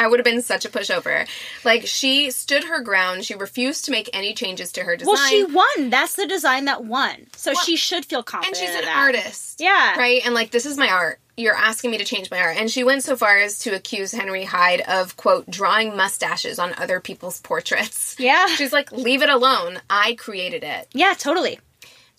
I 0.00 0.06
would 0.08 0.18
have 0.18 0.24
been 0.24 0.40
such 0.40 0.64
a 0.64 0.70
pushover. 0.70 1.28
Like 1.64 1.86
she 1.86 2.30
stood 2.30 2.64
her 2.64 2.80
ground. 2.80 3.24
She 3.26 3.34
refused 3.34 3.84
to 3.84 3.90
make 3.90 4.08
any 4.14 4.32
changes 4.32 4.72
to 4.72 4.82
her 4.84 4.96
design. 4.96 5.14
Well, 5.14 5.28
she 5.28 5.44
won. 5.44 5.90
That's 5.90 6.14
the 6.16 6.26
design 6.26 6.64
that 6.64 6.84
won. 6.84 7.26
So 7.36 7.52
she 7.52 7.76
should 7.76 8.06
feel 8.06 8.22
confident. 8.22 8.58
and 8.62 8.66
she's 8.68 8.82
an 8.82 8.88
artist. 8.88 9.60
Yeah. 9.60 9.98
Right? 9.98 10.22
And 10.24 10.34
like, 10.34 10.50
this 10.52 10.64
is 10.64 10.78
my 10.78 10.88
art. 10.88 11.18
You're 11.36 11.54
asking 11.54 11.90
me 11.90 11.98
to 11.98 12.04
change 12.04 12.30
my 12.30 12.40
art. 12.40 12.56
And 12.56 12.70
she 12.70 12.82
went 12.82 13.02
so 13.02 13.14
far 13.16 13.38
as 13.38 13.58
to 13.60 13.74
accuse 13.74 14.12
Henry 14.12 14.44
Hyde 14.44 14.80
of, 14.82 15.16
quote, 15.16 15.48
drawing 15.50 15.96
mustaches 15.96 16.58
on 16.58 16.74
other 16.78 16.98
people's 17.00 17.40
portraits. 17.40 18.16
Yeah. 18.18 18.46
She's 18.48 18.72
like, 18.72 18.92
leave 18.92 19.22
it 19.22 19.30
alone. 19.30 19.80
I 19.88 20.14
created 20.14 20.64
it. 20.64 20.88
Yeah, 20.92 21.14
totally. 21.16 21.58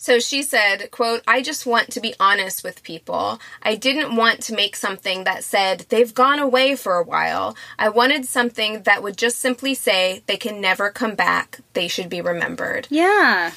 So 0.01 0.17
she 0.17 0.41
said, 0.41 0.89
quote, 0.89 1.21
I 1.27 1.43
just 1.43 1.67
want 1.67 1.91
to 1.91 2.01
be 2.01 2.15
honest 2.19 2.63
with 2.63 2.81
people. 2.81 3.39
I 3.61 3.75
didn't 3.75 4.15
want 4.15 4.41
to 4.41 4.55
make 4.55 4.75
something 4.75 5.25
that 5.25 5.43
said 5.43 5.85
they've 5.89 6.11
gone 6.11 6.39
away 6.39 6.75
for 6.75 6.95
a 6.95 7.03
while. 7.03 7.55
I 7.77 7.89
wanted 7.89 8.25
something 8.25 8.81
that 8.81 9.03
would 9.03 9.15
just 9.15 9.37
simply 9.37 9.75
say 9.75 10.23
they 10.25 10.37
can 10.37 10.59
never 10.59 10.89
come 10.89 11.13
back. 11.13 11.59
They 11.73 11.87
should 11.87 12.09
be 12.09 12.19
remembered. 12.19 12.87
Yeah. 12.89 13.51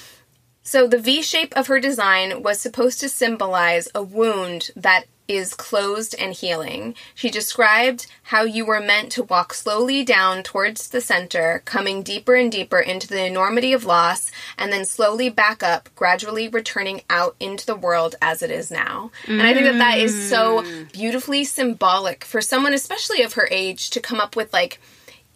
So 0.62 0.86
the 0.86 0.98
V 0.98 1.22
shape 1.22 1.56
of 1.56 1.68
her 1.68 1.80
design 1.80 2.42
was 2.42 2.60
supposed 2.60 3.00
to 3.00 3.08
symbolize 3.08 3.88
a 3.94 4.02
wound 4.02 4.70
that 4.76 5.04
is 5.26 5.54
closed 5.54 6.14
and 6.18 6.32
healing. 6.32 6.94
She 7.14 7.30
described 7.30 8.06
how 8.24 8.42
you 8.42 8.64
were 8.66 8.80
meant 8.80 9.10
to 9.12 9.22
walk 9.22 9.54
slowly 9.54 10.04
down 10.04 10.42
towards 10.42 10.88
the 10.88 11.00
center, 11.00 11.62
coming 11.64 12.02
deeper 12.02 12.34
and 12.34 12.50
deeper 12.50 12.78
into 12.78 13.06
the 13.06 13.24
enormity 13.24 13.72
of 13.72 13.84
loss, 13.84 14.30
and 14.58 14.72
then 14.72 14.84
slowly 14.84 15.28
back 15.28 15.62
up, 15.62 15.88
gradually 15.94 16.48
returning 16.48 17.02
out 17.08 17.36
into 17.40 17.64
the 17.64 17.76
world 17.76 18.14
as 18.20 18.42
it 18.42 18.50
is 18.50 18.70
now. 18.70 19.10
And 19.26 19.42
I 19.42 19.54
think 19.54 19.66
that 19.66 19.78
that 19.78 19.98
is 19.98 20.28
so 20.28 20.62
mm. 20.62 20.92
beautifully 20.92 21.44
symbolic 21.44 22.24
for 22.24 22.40
someone, 22.40 22.74
especially 22.74 23.22
of 23.22 23.34
her 23.34 23.48
age, 23.50 23.90
to 23.90 24.00
come 24.00 24.20
up 24.20 24.36
with 24.36 24.52
like 24.52 24.80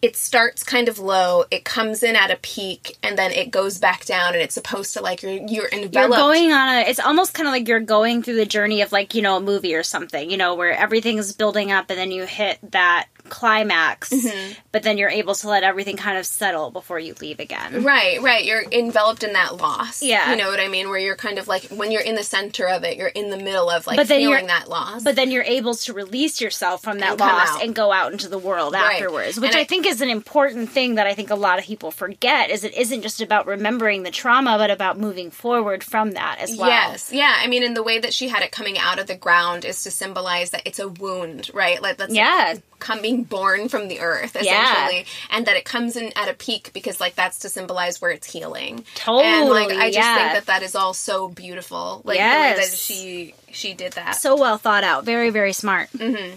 it 0.01 0.15
starts 0.15 0.63
kind 0.63 0.87
of 0.87 0.97
low, 0.97 1.43
it 1.51 1.65
comes 1.65 2.03
in 2.03 2.15
at 2.15 2.31
a 2.31 2.37
peak, 2.37 2.97
and 3.03 3.17
then 3.17 3.31
it 3.31 3.51
goes 3.51 3.77
back 3.77 4.05
down, 4.05 4.33
and 4.33 4.41
it's 4.41 4.53
supposed 4.53 4.93
to 4.93 5.01
like 5.01 5.21
you're 5.23 5.33
you're 5.47 5.67
You're 6.09 6.09
going 6.09 6.51
on 6.53 6.69
a. 6.69 6.81
It's 6.81 6.99
almost 6.99 7.33
kind 7.33 7.47
of 7.47 7.53
like 7.53 7.67
you're 7.67 7.79
going 7.81 8.23
through 8.23 8.35
the 8.35 8.45
journey 8.45 8.81
of 8.81 8.91
like 8.91 9.13
you 9.13 9.21
know 9.21 9.37
a 9.37 9.41
movie 9.41 9.75
or 9.75 9.83
something. 9.83 10.29
You 10.31 10.37
know 10.37 10.55
where 10.55 10.71
everything 10.71 11.17
is 11.17 11.33
building 11.33 11.71
up, 11.71 11.89
and 11.89 11.99
then 11.99 12.11
you 12.11 12.25
hit 12.25 12.59
that 12.71 13.07
climax, 13.29 14.09
Mhm. 14.09 14.55
but 14.71 14.83
then 14.83 14.97
you're 14.97 15.09
able 15.09 15.35
to 15.35 15.47
let 15.49 15.63
everything 15.63 15.97
kind 15.97 16.17
of 16.17 16.25
settle 16.25 16.71
before 16.71 16.99
you 16.99 17.15
leave 17.21 17.39
again. 17.39 17.83
Right, 17.83 18.21
right. 18.21 18.43
You're 18.43 18.63
enveloped 18.71 19.23
in 19.23 19.33
that 19.33 19.57
loss. 19.57 20.01
Yeah. 20.01 20.31
you 20.31 20.37
know 20.37 20.49
what 20.49 20.59
I 20.59 20.67
mean. 20.67 20.89
Where 20.89 20.99
you're 20.99 21.15
kind 21.15 21.37
of 21.37 21.47
like 21.47 21.63
when 21.69 21.91
you're 21.91 22.01
in 22.01 22.15
the 22.15 22.23
center 22.23 22.67
of 22.67 22.83
it, 22.83 22.97
you're 22.97 23.07
in 23.09 23.29
the 23.29 23.37
middle 23.37 23.69
of 23.69 23.87
like 23.87 23.97
But 23.97 24.07
then 24.07 24.19
feeling 24.19 24.47
that 24.47 24.69
loss. 24.69 25.03
But 25.03 25.15
then 25.15 25.31
you're 25.31 25.43
able 25.43 25.73
to 25.75 25.93
release 25.93 26.41
yourself 26.41 26.81
from 26.83 26.99
that 26.99 27.11
And 27.11 27.19
loss 27.19 27.61
and 27.61 27.73
go 27.75 27.91
out 27.91 28.11
into 28.11 28.27
the 28.27 28.37
world 28.39 28.73
Right. 28.73 28.93
afterwards, 28.95 29.39
which 29.39 29.55
I, 29.55 29.59
I- 29.61 29.63
think 29.65 29.85
is 29.85 30.01
an 30.01 30.09
important 30.09 30.71
thing 30.71 30.95
that 30.95 31.07
I 31.07 31.13
think 31.13 31.29
a 31.29 31.35
lot 31.35 31.59
of 31.59 31.65
people 31.65 31.91
forget. 31.91 32.49
Is 32.49 32.63
it 32.63 32.73
isn't 32.75 33.01
just 33.01 33.21
about 33.21 33.45
remembering 33.45 34.03
the 34.03 34.11
trauma, 34.11 34.57
but 34.57 34.71
about 34.71 34.97
moving 34.99 35.29
forward 35.31 35.83
from 35.83 36.11
that 36.11 36.39
as 36.39 36.55
well. 36.55 36.69
Yes, 36.69 37.09
yeah. 37.11 37.35
I 37.39 37.47
mean, 37.47 37.63
in 37.63 37.73
the 37.75 37.83
way 37.83 37.99
that 37.99 38.13
she 38.13 38.29
had 38.29 38.41
it 38.43 38.51
coming 38.51 38.77
out 38.77 38.97
of 38.99 39.07
the 39.07 39.15
ground 39.15 39.65
is 39.65 39.83
to 39.83 39.91
symbolize 39.91 40.49
that 40.51 40.63
it's 40.65 40.79
a 40.79 40.87
wound, 40.87 41.49
right? 41.53 41.81
Like 41.81 41.97
that's 41.97 42.13
Yeah. 42.13 42.55
Coming 42.79 43.23
born 43.23 43.69
from 43.69 43.87
the 43.87 43.99
earth, 43.99 44.35
Yeah. 44.41 44.73
essentially, 44.73 45.05
and 45.29 45.45
that 45.45 45.55
it 45.55 45.65
comes 45.65 45.95
in 45.95 46.11
at 46.15 46.29
a 46.29 46.33
peak 46.33 46.71
because 46.73 46.99
like 46.99 47.15
that's 47.15 47.39
to 47.39 47.49
symbolize 47.49 48.01
where 48.01 48.11
it's 48.11 48.31
healing. 48.31 48.85
Totally, 48.95 49.25
and 49.25 49.49
like 49.49 49.69
I 49.71 49.87
just 49.91 49.97
yeah. 49.97 50.15
think 50.17 50.33
that 50.33 50.45
that 50.47 50.63
is 50.63 50.75
all 50.75 50.93
so 50.93 51.27
beautiful, 51.27 52.01
like 52.03 52.17
the 52.17 52.23
way 52.23 52.53
that 52.57 52.69
she 52.75 53.33
she 53.51 53.73
did 53.73 53.93
that. 53.93 54.15
So 54.15 54.35
well 54.39 54.57
thought 54.57 54.83
out. 54.83 55.05
Very 55.05 55.29
very 55.29 55.53
smart. 55.53 55.89
hmm 55.89 56.35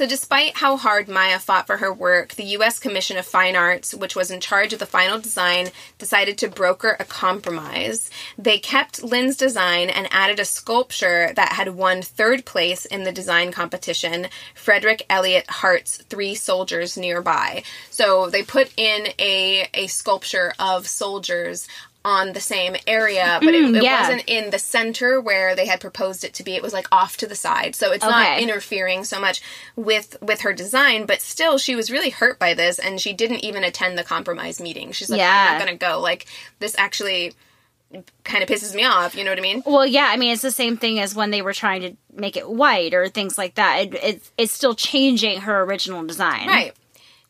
So, 0.00 0.06
despite 0.06 0.56
how 0.56 0.78
hard 0.78 1.08
Maya 1.08 1.38
fought 1.38 1.66
for 1.66 1.76
her 1.76 1.92
work, 1.92 2.32
the 2.32 2.56
U.S. 2.56 2.78
Commission 2.78 3.18
of 3.18 3.26
Fine 3.26 3.54
Arts, 3.54 3.92
which 3.92 4.16
was 4.16 4.30
in 4.30 4.40
charge 4.40 4.72
of 4.72 4.78
the 4.78 4.86
final 4.86 5.18
design, 5.18 5.68
decided 5.98 6.38
to 6.38 6.48
broker 6.48 6.96
a 6.98 7.04
compromise. 7.04 8.08
They 8.38 8.58
kept 8.58 9.02
Lin's 9.02 9.36
design 9.36 9.90
and 9.90 10.08
added 10.10 10.40
a 10.40 10.46
sculpture 10.46 11.34
that 11.36 11.52
had 11.52 11.74
won 11.74 12.00
third 12.00 12.46
place 12.46 12.86
in 12.86 13.04
the 13.04 13.12
design 13.12 13.52
competition 13.52 14.28
Frederick 14.54 15.04
Elliott 15.10 15.50
Hart's 15.50 15.98
Three 15.98 16.34
Soldiers 16.34 16.96
Nearby. 16.96 17.62
So, 17.90 18.30
they 18.30 18.42
put 18.42 18.72
in 18.78 19.08
a, 19.18 19.68
a 19.74 19.86
sculpture 19.88 20.54
of 20.58 20.86
soldiers 20.86 21.68
on 22.04 22.32
the 22.32 22.40
same 22.40 22.76
area, 22.86 23.38
but 23.42 23.52
Mm, 23.54 23.74
it, 23.74 23.76
it 23.76 23.82
yeah. 23.82 24.00
wasn't 24.00 24.24
in 24.26 24.50
the 24.50 24.58
center 24.58 25.20
where 25.20 25.54
they 25.54 25.66
had 25.66 25.80
proposed 25.80 26.24
it 26.24 26.32
to 26.34 26.42
be. 26.42 26.54
It 26.54 26.62
was 26.62 26.72
like 26.72 26.86
off 26.90 27.18
to 27.18 27.26
the 27.26 27.34
side. 27.34 27.74
So 27.76 27.92
it's 27.92 28.02
not 28.04 28.40
interfering 28.40 29.04
so 29.04 29.20
much 29.20 29.42
with 29.76 30.16
with 30.22 30.40
her 30.40 30.52
design, 30.54 31.04
but 31.04 31.20
still 31.20 31.58
she 31.58 31.76
was 31.76 31.90
really 31.90 32.08
hurt 32.10 32.38
by 32.38 32.54
this 32.54 32.78
and 32.78 32.98
she 33.00 33.12
didn't 33.12 33.44
even 33.44 33.64
attend 33.64 33.98
the 33.98 34.04
compromise 34.04 34.60
meeting. 34.62 34.92
She's 34.92 35.10
like, 35.10 35.18
Yeah. 35.18 35.48
I'm 35.50 35.58
not 35.58 35.66
gonna 35.66 35.76
go. 35.76 36.00
Like 36.00 36.26
this 36.58 36.74
actually 36.78 37.34
kind 38.24 38.42
of 38.42 38.48
pisses 38.48 38.74
me 38.74 38.84
off, 38.84 39.16
you 39.16 39.24
know 39.24 39.32
what 39.32 39.38
I 39.38 39.42
mean? 39.42 39.62
Well, 39.66 39.84
yeah, 39.84 40.08
I 40.10 40.16
mean 40.16 40.32
it's 40.32 40.42
the 40.42 40.52
same 40.52 40.76
thing 40.76 41.00
as 41.00 41.14
when 41.14 41.30
they 41.32 41.42
were 41.42 41.52
trying 41.52 41.82
to 41.82 41.96
make 42.14 42.36
it 42.36 42.48
white 42.48 42.94
or 42.94 43.08
things 43.08 43.36
like 43.36 43.56
that. 43.56 43.78
It, 43.80 43.94
it's 44.02 44.32
it's 44.38 44.52
still 44.52 44.74
changing 44.74 45.40
her 45.42 45.62
original 45.64 46.06
design. 46.06 46.46
Right. 46.46 46.72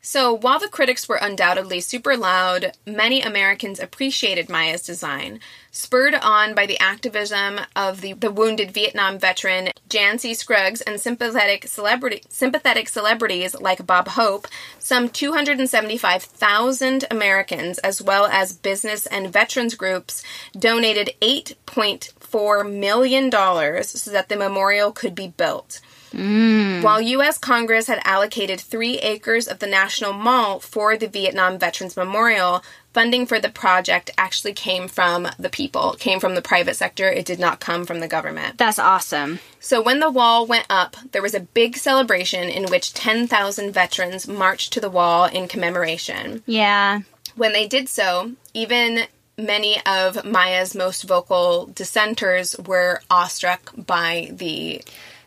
So 0.03 0.33
while 0.33 0.59
the 0.59 0.69
critics 0.69 1.09
were 1.09 1.19
undoubtedly 1.21 1.81
super 1.81 2.17
loud, 2.17 2.73
many 2.87 3.21
Americans 3.21 3.79
appreciated 3.79 4.49
Maya's 4.49 4.81
design. 4.81 5.41
Spurred 5.71 6.15
on 6.15 6.55
by 6.55 6.65
the 6.65 6.79
activism 6.79 7.61
of 7.77 8.01
the, 8.01 8.15
the 8.15 8.31
wounded 8.31 8.71
Vietnam 8.71 9.19
veteran 9.19 9.69
Jan 9.91 10.19
C. 10.19 10.33
Scruggs 10.33 10.81
and 10.81 10.99
sympathetic 10.99 11.69
celebrity 11.69 12.23
sympathetic 12.31 12.89
celebrities 12.89 13.55
like 13.55 13.87
Bob 13.87 14.09
Hope, 14.09 14.49
some 14.79 15.11
275,000 15.11 17.05
Americans 17.11 17.79
as 17.81 18.01
well 18.01 18.25
as 18.25 18.57
business 18.57 19.05
and 19.07 19.31
veterans 19.31 19.75
groups 19.75 20.25
donated 20.59 21.11
8.4 21.21 22.73
million 22.73 23.29
dollars 23.29 23.89
so 23.91 24.11
that 24.11 24.31
the 24.31 24.37
memorial 24.37 24.93
could 24.93 25.15
be 25.15 25.29
built. 25.29 25.81
Mm. 26.13 26.83
While 26.83 27.01
U.S. 27.01 27.39
Congress 27.39 27.87
had 27.87 28.01
allocated 28.05 28.61
three 28.61 28.99
acres 28.99 29.47
of 29.47 29.59
the 29.59 29.67
National 29.67 30.13
Mall 30.13 30.61
for 30.61 30.97
the 30.97 31.09
Vietnam 31.09 31.59
Veterans 31.59 31.97
Memorial, 31.97 32.63
funding 32.93 33.27
for 33.27 33.39
the 33.39 33.49
project 33.49 34.11
actually 34.19 34.53
came 34.53 34.89
from 34.89 35.29
the 35.39 35.49
people, 35.49 35.95
came 35.99 36.21
from 36.21 36.35
the 36.35 36.43
private 36.43 36.75
sector. 36.75 37.09
It 37.09 37.27
did 37.27 37.39
not 37.39 37.61
come 37.61 37.85
from 37.85 38.01
the 38.01 38.09
government. 38.09 38.59
That's 38.59 38.79
awesome. 38.79 39.39
So 39.61 39.81
when 39.81 40.01
the 40.01 40.11
wall 40.11 40.47
went 40.47 40.67
up, 40.69 40.97
there 41.13 41.23
was 41.23 41.35
a 41.35 41.41
big 41.41 41.77
celebration 41.77 42.49
in 42.49 42.67
which 42.67 42.95
10,000 42.95 43.73
veterans 43.73 44.27
marched 44.27 44.73
to 44.73 44.81
the 44.81 44.91
wall 44.91 45.27
in 45.27 45.49
commemoration. 45.49 46.43
Yeah. 46.47 47.01
When 47.37 47.53
they 47.53 47.69
did 47.69 47.89
so, 47.89 48.33
even 48.55 49.05
many 49.39 49.81
of 49.87 50.25
Maya's 50.25 50.75
most 50.75 51.05
vocal 51.05 51.67
dissenters 51.67 52.57
were 52.59 53.01
awestruck 53.11 53.73
by 53.77 54.31
the 54.33 54.83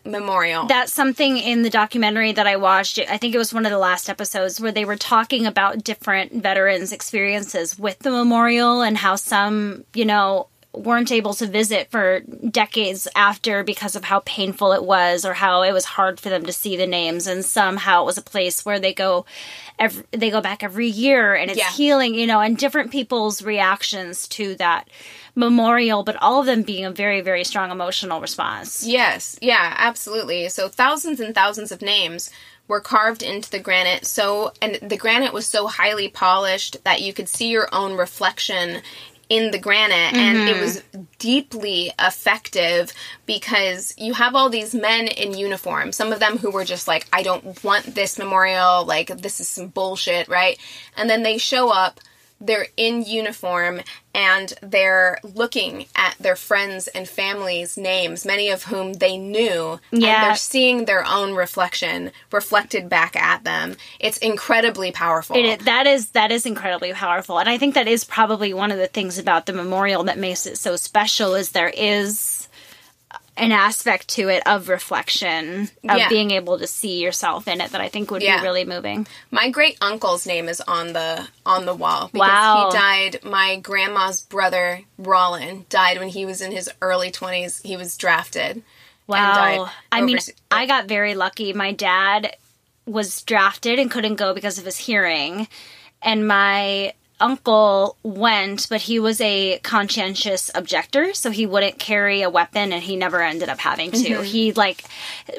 memorial. 0.06 0.66
That's 0.66 0.94
something 0.94 1.38
in 1.38 1.62
the 1.62 1.70
documentary 1.70 2.32
that 2.34 2.48
I 2.48 2.56
watched. 2.58 3.00
I 3.00 3.18
think 3.18 3.34
it 3.34 3.38
was 3.38 3.54
one 3.54 3.66
of 3.66 3.72
the 3.72 3.78
last 3.78 4.10
episodes 4.10 4.60
where 4.60 4.72
they 4.72 4.86
were 4.86 4.96
talking 4.96 5.46
about 5.46 5.84
different 5.84 6.34
veterans' 6.34 6.92
experiences 6.92 7.78
with 7.80 8.00
the 8.00 8.12
memorial 8.12 8.82
and 8.82 8.98
how 8.98 9.16
some, 9.16 9.86
you 9.94 10.06
know, 10.06 10.48
weren't 10.74 11.12
able 11.12 11.34
to 11.36 11.46
visit 11.46 11.92
for 11.92 12.22
decades 12.22 13.08
after 13.16 13.64
because 13.64 13.96
of 13.96 14.04
how 14.04 14.22
painful 14.26 14.74
it 14.74 14.84
was 14.84 15.24
or 15.24 15.34
how 15.34 15.62
it 15.62 15.72
was 15.72 15.86
hard 15.86 16.20
for 16.20 16.30
them 16.30 16.46
to 16.46 16.54
see 16.54 16.76
the 16.76 16.88
names. 16.88 17.28
And 17.28 17.46
somehow 17.46 18.02
it 18.02 18.06
was 18.06 18.18
a 18.18 18.24
place 18.24 18.66
where 18.66 18.80
they 18.80 18.94
go 18.94 19.26
every, 19.78 20.04
they 20.12 20.30
go 20.30 20.42
back 20.42 20.64
every 20.64 20.88
year 20.88 21.36
and 21.36 21.50
it's 21.50 21.60
yeah. 21.60 21.70
healing 21.72 22.16
you 22.16 22.28
know 22.28 22.40
and 22.40 22.58
different 22.58 22.92
people's 22.92 23.42
reactions 23.42 24.28
to 24.28 24.56
that 24.56 24.88
memorial 25.36 26.04
but 26.04 26.16
all 26.18 26.40
of 26.40 26.46
them 26.46 26.62
being 26.62 26.86
a 26.86 26.92
very 26.92 27.22
very 27.22 27.44
strong 27.44 27.72
emotional 27.72 28.22
response. 28.22 28.86
Yes. 28.86 29.38
Yeah 29.42 29.76
absolutely. 29.78 30.50
So 30.50 30.70
thousands 30.70 31.20
and 31.20 31.36
thousands 31.36 31.72
of 31.72 31.82
names 31.82 32.30
were 32.68 32.80
carved 32.80 33.22
into 33.22 33.50
the 33.50 33.60
granite. 33.60 34.06
So 34.06 34.54
and 34.62 34.76
the 34.82 34.98
granite 34.98 35.34
was 35.34 35.46
so 35.46 35.68
highly 35.68 36.08
polished 36.08 36.84
that 36.84 37.02
you 37.02 37.14
could 37.14 37.30
see 37.30 37.50
your 37.50 37.68
own 37.74 37.96
reflection 37.96 38.82
in 39.34 39.50
the 39.50 39.58
granite 39.58 40.14
mm-hmm. 40.14 40.18
and 40.18 40.38
it 40.48 40.54
mm-hmm. 40.54 40.62
was 40.62 40.84
deeply 41.18 41.92
effective 41.98 42.94
because 43.26 43.92
you 43.98 44.14
have 44.14 44.36
all 44.36 44.48
these 44.48 44.76
men 44.76 45.08
in 45.08 45.36
uniform 45.36 45.92
some 45.92 46.14
of 46.14 46.20
them 46.20 46.38
who 46.38 46.52
were 46.52 46.64
just 46.64 46.88
like 46.88 47.08
i 47.12 47.24
don't 47.24 47.64
want 47.64 47.96
this 47.96 48.20
memorial 48.20 48.86
like 48.86 49.08
this 49.08 49.40
is 49.40 49.50
some 49.50 49.70
bullshit 49.70 50.28
right 50.28 50.60
and 50.96 51.10
then 51.10 51.24
they 51.24 51.40
show 51.40 51.72
up 51.72 52.00
they're 52.46 52.68
in 52.78 53.04
uniform 53.04 53.82
and 54.14 54.54
they're 54.62 55.18
looking 55.24 55.86
at 55.96 56.16
their 56.20 56.36
friends 56.36 56.88
and 56.88 57.08
family's 57.08 57.78
names, 57.78 58.26
many 58.26 58.50
of 58.50 58.64
whom 58.64 58.94
they 58.94 59.18
knew, 59.18 59.80
yeah. 59.92 60.16
and 60.16 60.24
they're 60.24 60.36
seeing 60.36 60.86
their 60.86 61.04
own 61.06 61.34
reflection 61.34 62.12
reflected 62.32 62.90
back 62.90 63.16
at 63.16 63.44
them. 63.44 63.76
It's 64.00 64.18
incredibly 64.20 64.92
powerful. 64.92 65.36
It, 65.36 65.66
that 65.66 65.88
is 65.88 66.10
that 66.12 66.32
is 66.32 66.46
incredibly 66.46 66.94
powerful, 66.94 67.40
and 67.40 67.50
I 67.50 67.58
think 67.58 67.74
that 67.76 67.88
is 67.88 68.04
probably 68.04 68.54
one 68.54 68.72
of 68.72 68.78
the 68.78 68.88
things 68.88 69.18
about 69.18 69.46
the 69.46 69.54
memorial 69.54 70.04
that 70.04 70.20
makes 70.20 70.46
it 70.46 70.58
so 70.58 70.76
special. 70.76 71.34
Is 71.34 71.52
there 71.52 71.70
is 71.76 72.43
an 73.36 73.52
aspect 73.52 74.08
to 74.10 74.30
it 74.30 74.44
of 74.46 74.70
reflection 74.70 75.64
of 75.90 75.98
yeah. 75.98 76.10
being 76.10 76.32
able 76.32 76.60
to 76.60 76.68
see 76.68 77.02
yourself 77.02 77.48
in 77.48 77.62
it 77.62 77.72
that 77.72 77.82
I 77.82 77.90
think 77.90 78.12
would 78.12 78.22
yeah. 78.22 78.40
be 78.40 78.44
really 78.44 78.66
moving. 78.66 79.08
My 79.32 79.50
great 79.50 79.78
uncle's 79.82 80.28
name 80.28 80.48
is 80.48 80.62
on 80.62 80.94
the 80.94 81.28
on 81.46 81.66
the 81.66 81.74
wall 81.74 82.10
because 82.14 82.28
wow. 82.28 82.70
he 82.72 82.78
died. 82.78 83.24
My 83.24 83.60
grandma's 83.60 84.22
brother 84.22 84.82
Rollin 85.00 85.66
died 85.70 85.98
when 85.98 86.10
he 86.10 86.26
was 86.26 86.42
in 86.42 86.52
his 86.52 86.70
early 86.82 87.12
twenties. 87.12 87.62
He 87.62 87.76
was 87.76 87.98
drafted. 87.98 88.62
Wow. 89.08 89.70
I 89.92 90.02
mean, 90.02 90.20
I 90.50 90.66
got 90.66 90.88
very 90.88 91.16
lucky. 91.16 91.54
My 91.54 91.74
dad 91.74 92.36
was 92.86 93.22
drafted 93.24 93.80
and 93.80 93.92
couldn't 93.92 94.16
go 94.16 94.34
because 94.34 94.58
of 94.58 94.66
his 94.66 94.78
hearing, 94.78 95.48
and 96.02 96.28
my 96.28 96.94
uncle 97.20 97.98
went, 98.04 98.68
but 98.70 98.82
he 98.82 99.00
was 99.00 99.22
a 99.22 99.60
conscientious 99.60 100.52
objector, 100.56 101.14
so 101.14 101.32
he 101.32 101.46
wouldn't 101.46 101.80
carry 101.80 102.22
a 102.22 102.30
weapon 102.30 102.74
and 102.74 102.84
he 102.84 102.96
never 102.96 103.22
ended 103.22 103.50
up 103.50 103.60
having 103.60 103.92
to. 103.92 103.98
Mm-hmm. 103.98 104.24
He 104.24 104.52
like 104.54 104.84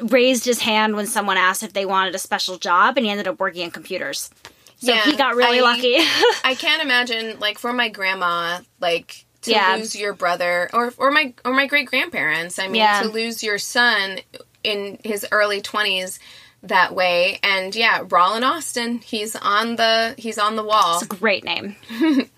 raised 0.01 0.45
his 0.45 0.59
hand 0.59 0.95
when 0.95 1.07
someone 1.07 1.37
asked 1.37 1.63
if 1.63 1.73
they 1.73 1.85
wanted 1.85 2.15
a 2.15 2.19
special 2.19 2.57
job 2.57 2.97
and 2.97 3.05
he 3.05 3.11
ended 3.11 3.27
up 3.27 3.39
working 3.39 3.63
in 3.63 3.71
computers. 3.71 4.29
So 4.77 4.93
yeah, 4.93 5.03
he 5.03 5.15
got 5.15 5.35
really 5.35 5.59
I, 5.59 5.63
lucky. 5.63 5.95
I 6.43 6.55
can't 6.55 6.81
imagine 6.81 7.39
like 7.39 7.59
for 7.59 7.73
my 7.73 7.89
grandma, 7.89 8.59
like 8.79 9.25
to 9.43 9.51
yeah. 9.51 9.75
lose 9.77 9.95
your 9.95 10.13
brother 10.13 10.69
or 10.73 10.93
or 10.97 11.11
my 11.11 11.33
or 11.43 11.53
my 11.53 11.67
great 11.67 11.87
grandparents. 11.87 12.59
I 12.59 12.67
mean, 12.67 12.75
yeah. 12.75 13.01
to 13.01 13.07
lose 13.07 13.43
your 13.43 13.57
son 13.57 14.19
in 14.63 14.97
his 15.03 15.25
early 15.31 15.61
20s 15.61 16.19
that 16.67 16.93
way. 16.95 17.39
And 17.43 17.75
yeah, 17.75 18.03
Rollin 18.07 18.43
Austin, 18.43 18.99
he's 18.99 19.35
on 19.35 19.75
the 19.75 20.15
he's 20.17 20.37
on 20.37 20.55
the 20.55 20.63
wall. 20.63 20.95
It's 20.95 21.05
a 21.05 21.07
great 21.07 21.43
name. 21.43 21.75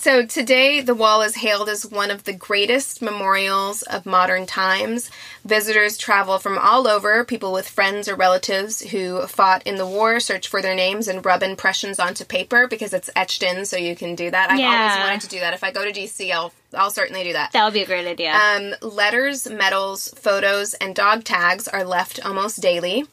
So 0.00 0.24
today, 0.24 0.80
the 0.80 0.94
wall 0.94 1.22
is 1.22 1.34
hailed 1.34 1.68
as 1.68 1.84
one 1.84 2.12
of 2.12 2.22
the 2.22 2.32
greatest 2.32 3.02
memorials 3.02 3.82
of 3.82 4.06
modern 4.06 4.46
times. 4.46 5.10
Visitors 5.44 5.98
travel 5.98 6.38
from 6.38 6.56
all 6.56 6.86
over, 6.86 7.24
people 7.24 7.52
with 7.52 7.68
friends 7.68 8.06
or 8.06 8.14
relatives 8.14 8.80
who 8.80 9.26
fought 9.26 9.66
in 9.66 9.74
the 9.74 9.84
war 9.84 10.20
search 10.20 10.46
for 10.46 10.62
their 10.62 10.76
names 10.76 11.08
and 11.08 11.26
rub 11.26 11.42
impressions 11.42 11.98
onto 11.98 12.24
paper 12.24 12.68
because 12.68 12.94
it's 12.94 13.10
etched 13.16 13.42
in, 13.42 13.66
so 13.66 13.76
you 13.76 13.96
can 13.96 14.14
do 14.14 14.30
that. 14.30 14.52
I've 14.52 14.60
yeah. 14.60 14.68
always 14.68 15.04
wanted 15.04 15.20
to 15.22 15.28
do 15.30 15.40
that. 15.40 15.52
If 15.52 15.64
I 15.64 15.72
go 15.72 15.84
to 15.84 15.92
DC, 15.92 16.30
I'll 16.30 16.52
I'll 16.72 16.92
certainly 16.92 17.24
do 17.24 17.32
that. 17.32 17.50
That 17.50 17.64
would 17.64 17.74
be 17.74 17.82
a 17.82 17.86
great 17.86 18.06
idea. 18.06 18.32
Um, 18.34 18.74
letters, 18.80 19.50
medals, 19.50 20.10
photos, 20.10 20.74
and 20.74 20.94
dog 20.94 21.24
tags 21.24 21.66
are 21.66 21.82
left 21.82 22.24
almost 22.24 22.62
daily 22.62 23.04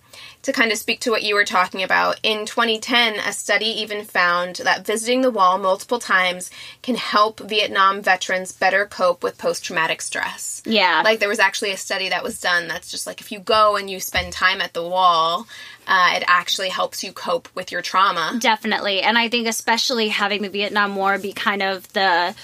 to 0.44 0.54
kind 0.54 0.72
of 0.72 0.78
speak 0.78 1.00
to 1.02 1.12
what 1.12 1.24
you 1.24 1.36
were 1.36 1.46
talking 1.46 1.84
about, 1.84 2.20
in 2.24 2.46
2010, 2.46 3.16
a 3.16 3.34
study 3.34 3.66
even 3.66 4.06
found 4.06 4.58
that 4.58 4.86
visiting 4.86 5.22
the 5.22 5.32
wall 5.32 5.58
multiple 5.58 6.00
times 6.00 6.52
can 6.82 6.96
help 6.96 7.40
Vietnam 7.40 8.02
veterans 8.02 8.52
better 8.52 8.86
cope 8.86 9.24
with 9.24 9.38
post 9.38 9.64
traumatic 9.64 10.02
stress. 10.02 10.62
Yeah. 10.66 11.02
Like 11.04 11.20
there 11.20 11.30
was 11.30 11.40
actually 11.40 11.72
a 11.72 11.78
study 11.78 12.10
that 12.10 12.24
was 12.24 12.40
done 12.40 12.68
that's 12.68 12.92
just 12.92 13.08
like 13.08 13.22
if 13.22 13.32
you 13.32 13.40
go 13.40 13.76
and 13.76 13.90
you 13.90 14.00
spend 14.00 14.34
time 14.34 14.62
at 14.62 14.74
the 14.74 14.88
wall, 14.88 15.48
uh, 15.88 16.14
it 16.16 16.24
actually 16.28 16.70
helps 16.70 17.04
you 17.04 17.12
cope 17.12 17.50
with 17.56 17.72
your 17.72 17.82
trauma. 17.82 18.38
Definitely. 18.40 19.02
And 19.02 19.18
I 19.18 19.30
think 19.30 19.48
especially 19.48 20.10
having 20.10 20.42
the 20.42 20.50
Vietnam 20.50 20.96
War 20.96 21.18
be 21.18 21.34
kind 21.34 21.62
of 21.62 21.92
the 21.94 22.36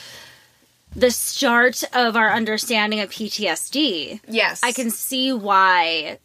the 0.95 1.11
start 1.11 1.83
of 1.93 2.15
our 2.15 2.31
understanding 2.31 2.99
of 2.99 3.09
PTSD. 3.09 4.19
Yes. 4.27 4.61
I 4.63 4.73
can 4.73 4.89
see 4.89 5.31
why 5.31 6.19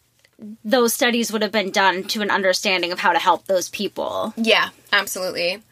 those 0.65 0.93
studies 0.93 1.33
would 1.33 1.43
have 1.43 1.53
been 1.53 1.71
done 1.71 2.05
to 2.05 2.23
an 2.23 2.31
understanding 2.31 2.93
of 2.93 2.99
how 2.99 3.13
to 3.13 3.19
help 3.19 3.47
those 3.47 3.69
people. 3.69 4.35
Yeah, 4.37 4.71
absolutely. 4.93 5.63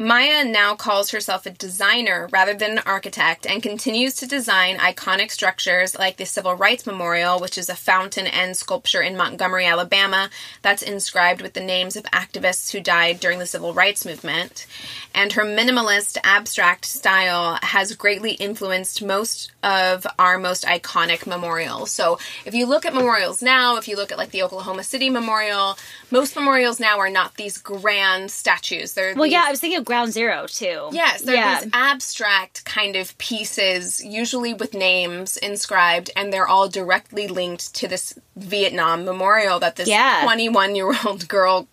Maya 0.00 0.44
now 0.44 0.76
calls 0.76 1.10
herself 1.10 1.44
a 1.44 1.50
designer 1.50 2.28
rather 2.30 2.54
than 2.54 2.78
an 2.78 2.82
architect 2.86 3.44
and 3.44 3.60
continues 3.60 4.14
to 4.14 4.28
design 4.28 4.78
iconic 4.78 5.28
structures 5.32 5.98
like 5.98 6.18
the 6.18 6.24
Civil 6.24 6.54
Rights 6.54 6.86
Memorial, 6.86 7.40
which 7.40 7.58
is 7.58 7.68
a 7.68 7.74
fountain 7.74 8.28
and 8.28 8.56
sculpture 8.56 9.02
in 9.02 9.16
Montgomery, 9.16 9.66
Alabama, 9.66 10.30
that's 10.62 10.82
inscribed 10.82 11.42
with 11.42 11.54
the 11.54 11.60
names 11.60 11.96
of 11.96 12.04
activists 12.04 12.70
who 12.70 12.80
died 12.80 13.18
during 13.18 13.40
the 13.40 13.46
Civil 13.46 13.74
Rights 13.74 14.06
Movement. 14.06 14.68
And 15.16 15.32
her 15.32 15.42
minimalist, 15.42 16.16
abstract 16.22 16.84
style 16.84 17.58
has 17.62 17.96
greatly 17.96 18.32
influenced 18.34 19.02
most 19.02 19.50
of 19.64 20.06
our 20.16 20.38
most 20.38 20.64
iconic 20.64 21.26
memorials. 21.26 21.90
So 21.90 22.20
if 22.44 22.54
you 22.54 22.66
look 22.66 22.86
at 22.86 22.94
memorials 22.94 23.42
now, 23.42 23.78
if 23.78 23.88
you 23.88 23.96
look 23.96 24.12
at 24.12 24.18
like 24.18 24.30
the 24.30 24.44
Oklahoma 24.44 24.84
City 24.84 25.10
Memorial, 25.10 25.76
most 26.12 26.36
memorials 26.36 26.78
now 26.78 27.00
are 27.00 27.10
not 27.10 27.34
these 27.34 27.58
grand 27.58 28.30
statues. 28.30 28.92
They're 28.92 29.16
well, 29.16 29.24
these, 29.24 29.32
yeah, 29.32 29.44
I 29.44 29.50
was 29.50 29.58
thinking 29.58 29.80
of 29.80 29.87
Ground 29.88 30.12
Zero 30.12 30.46
too. 30.46 30.90
Yes, 30.92 31.22
they're 31.22 31.34
yeah. 31.34 31.62
these 31.62 31.70
abstract 31.72 32.62
kind 32.66 32.94
of 32.94 33.16
pieces, 33.16 34.04
usually 34.04 34.52
with 34.52 34.74
names 34.74 35.38
inscribed, 35.38 36.10
and 36.14 36.30
they're 36.30 36.46
all 36.46 36.68
directly 36.68 37.26
linked 37.26 37.74
to 37.76 37.88
this 37.88 38.12
Vietnam 38.36 39.06
memorial 39.06 39.58
that 39.60 39.76
this 39.76 39.88
21 40.24 40.76
year 40.76 40.92
old 41.06 41.26
girl 41.36 41.68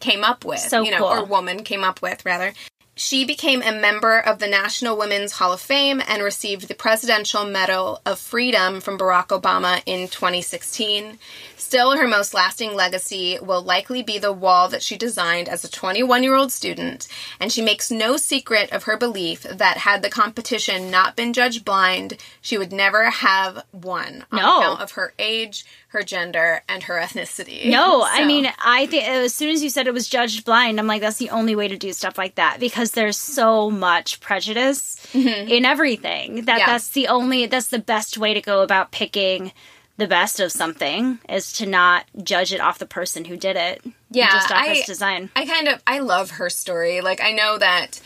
came 0.00 0.24
up 0.24 0.44
with, 0.44 0.58
so 0.58 0.82
you 0.82 0.90
know, 0.90 0.98
cool. 0.98 1.06
or 1.06 1.24
woman 1.24 1.62
came 1.62 1.84
up 1.84 2.02
with 2.02 2.26
rather. 2.26 2.54
She 3.00 3.24
became 3.24 3.62
a 3.62 3.72
member 3.72 4.18
of 4.18 4.40
the 4.40 4.46
National 4.46 4.94
Women's 4.94 5.32
Hall 5.32 5.54
of 5.54 5.60
Fame 5.62 6.02
and 6.06 6.22
received 6.22 6.68
the 6.68 6.74
Presidential 6.74 7.46
Medal 7.46 8.02
of 8.04 8.18
Freedom 8.18 8.78
from 8.82 8.98
Barack 8.98 9.28
Obama 9.28 9.82
in 9.86 10.06
2016. 10.08 11.18
Still, 11.56 11.96
her 11.96 12.06
most 12.06 12.34
lasting 12.34 12.74
legacy 12.74 13.38
will 13.40 13.62
likely 13.62 14.02
be 14.02 14.18
the 14.18 14.34
wall 14.34 14.68
that 14.68 14.82
she 14.82 14.98
designed 14.98 15.48
as 15.48 15.64
a 15.64 15.70
21 15.70 16.22
year 16.22 16.34
old 16.34 16.52
student, 16.52 17.08
and 17.40 17.50
she 17.50 17.62
makes 17.62 17.90
no 17.90 18.18
secret 18.18 18.70
of 18.70 18.84
her 18.84 18.98
belief 18.98 19.44
that 19.44 19.78
had 19.78 20.02
the 20.02 20.10
competition 20.10 20.90
not 20.90 21.16
been 21.16 21.32
judged 21.32 21.64
blind, 21.64 22.18
she 22.42 22.58
would 22.58 22.70
never 22.70 23.08
have 23.08 23.64
won 23.72 24.26
on 24.30 24.38
no. 24.42 24.58
account 24.58 24.80
of 24.82 24.92
her 24.92 25.14
age, 25.18 25.64
her 25.90 26.02
gender, 26.02 26.62
and 26.68 26.84
her 26.84 27.00
ethnicity. 27.00 27.68
No, 27.68 28.00
so. 28.00 28.06
I 28.08 28.24
mean, 28.24 28.48
I 28.64 28.86
think 28.86 29.08
as 29.08 29.34
soon 29.34 29.50
as 29.50 29.62
you 29.62 29.70
said 29.70 29.88
it 29.88 29.94
was 29.94 30.08
judged 30.08 30.44
blind, 30.44 30.78
I'm 30.78 30.86
like, 30.86 31.00
that's 31.00 31.18
the 31.18 31.30
only 31.30 31.56
way 31.56 31.66
to 31.66 31.76
do 31.76 31.92
stuff 31.92 32.16
like 32.16 32.36
that 32.36 32.58
because 32.60 32.92
there's 32.92 33.16
so 33.16 33.70
much 33.70 34.20
prejudice 34.20 34.96
mm-hmm. 35.12 35.48
in 35.48 35.64
everything 35.64 36.44
that 36.44 36.60
yeah. 36.60 36.66
that's 36.66 36.90
the 36.90 37.08
only, 37.08 37.46
that's 37.46 37.68
the 37.68 37.80
best 37.80 38.18
way 38.18 38.34
to 38.34 38.40
go 38.40 38.62
about 38.62 38.92
picking 38.92 39.52
the 39.96 40.06
best 40.06 40.40
of 40.40 40.50
something 40.50 41.18
is 41.28 41.52
to 41.52 41.66
not 41.66 42.06
judge 42.22 42.52
it 42.52 42.60
off 42.60 42.78
the 42.78 42.86
person 42.86 43.24
who 43.24 43.36
did 43.36 43.56
it. 43.56 43.84
Yeah, 44.10 44.30
just 44.30 44.50
off 44.50 44.62
I, 44.62 44.72
its 44.72 44.86
design. 44.86 45.30
I 45.36 45.44
kind 45.44 45.68
of 45.68 45.82
I 45.86 45.98
love 45.98 46.32
her 46.32 46.50
story. 46.50 47.00
Like 47.02 47.20
I 47.20 47.32
know 47.32 47.58
that 47.58 48.00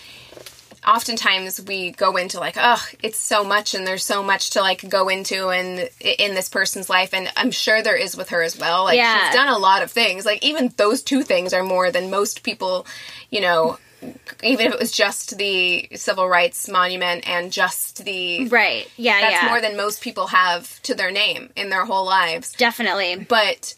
oftentimes 0.87 1.63
we 1.63 1.93
go 1.93 2.17
into 2.17 2.39
like 2.39 2.57
oh 2.59 2.85
it's 3.03 3.19
so 3.19 3.45
much 3.45 3.75
and 3.75 3.87
there's 3.87 4.05
so 4.05 4.23
much 4.23 4.51
to 4.51 4.61
like 4.61 4.89
go 4.89 5.09
into 5.09 5.49
and 5.49 5.89
in 6.01 6.35
this 6.35 6.49
person's 6.49 6.91
life 6.91 7.15
and 7.15 7.31
i'm 7.37 7.51
sure 7.51 7.83
there 7.83 7.97
is 7.97 8.17
with 8.17 8.29
her 8.31 8.43
as 8.43 8.59
well 8.59 8.85
like 8.85 8.97
yeah. 8.97 9.27
she's 9.27 9.35
done 9.35 9.49
a 9.49 9.59
lot 9.59 9.83
of 9.83 9.91
things 9.91 10.25
like 10.25 10.45
even 10.45 10.73
those 10.77 11.03
two 11.03 11.23
things 11.23 11.53
are 11.53 11.63
more 11.63 11.91
than 11.91 12.11
most 12.11 12.43
people 12.43 12.87
you 13.31 13.41
know 13.41 13.79
even 14.43 14.67
if 14.67 14.73
it 14.75 14.79
was 14.79 14.93
just 14.93 15.39
the 15.39 15.89
civil 15.95 16.29
rights 16.29 16.69
monument 16.69 17.27
and 17.29 17.53
just 17.53 18.05
the 18.05 18.47
right 18.49 18.91
yeah 18.97 19.19
yeah. 19.19 19.21
that's 19.21 19.43
yeah. 19.43 19.49
more 19.49 19.61
than 19.61 19.77
most 19.77 20.03
people 20.03 20.27
have 20.27 20.81
to 20.83 20.95
their 20.95 21.11
name 21.11 21.51
in 21.57 21.71
their 21.71 21.85
whole 21.85 22.05
lives 22.05 22.53
definitely 22.53 23.17
but 23.17 23.75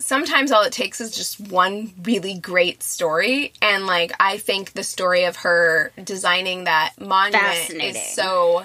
sometimes 0.00 0.50
all 0.50 0.62
it 0.62 0.72
takes 0.72 1.00
is 1.00 1.10
just 1.10 1.38
one 1.38 1.92
really 2.02 2.34
great 2.34 2.82
story. 2.82 3.52
And 3.62 3.86
like 3.86 4.12
i 4.18 4.38
think 4.38 4.72
the 4.72 4.82
story 4.82 5.24
of 5.24 5.36
her 5.36 5.92
designing 6.02 6.64
that 6.64 6.94
monument 6.98 7.70
is 7.70 8.02
so 8.14 8.64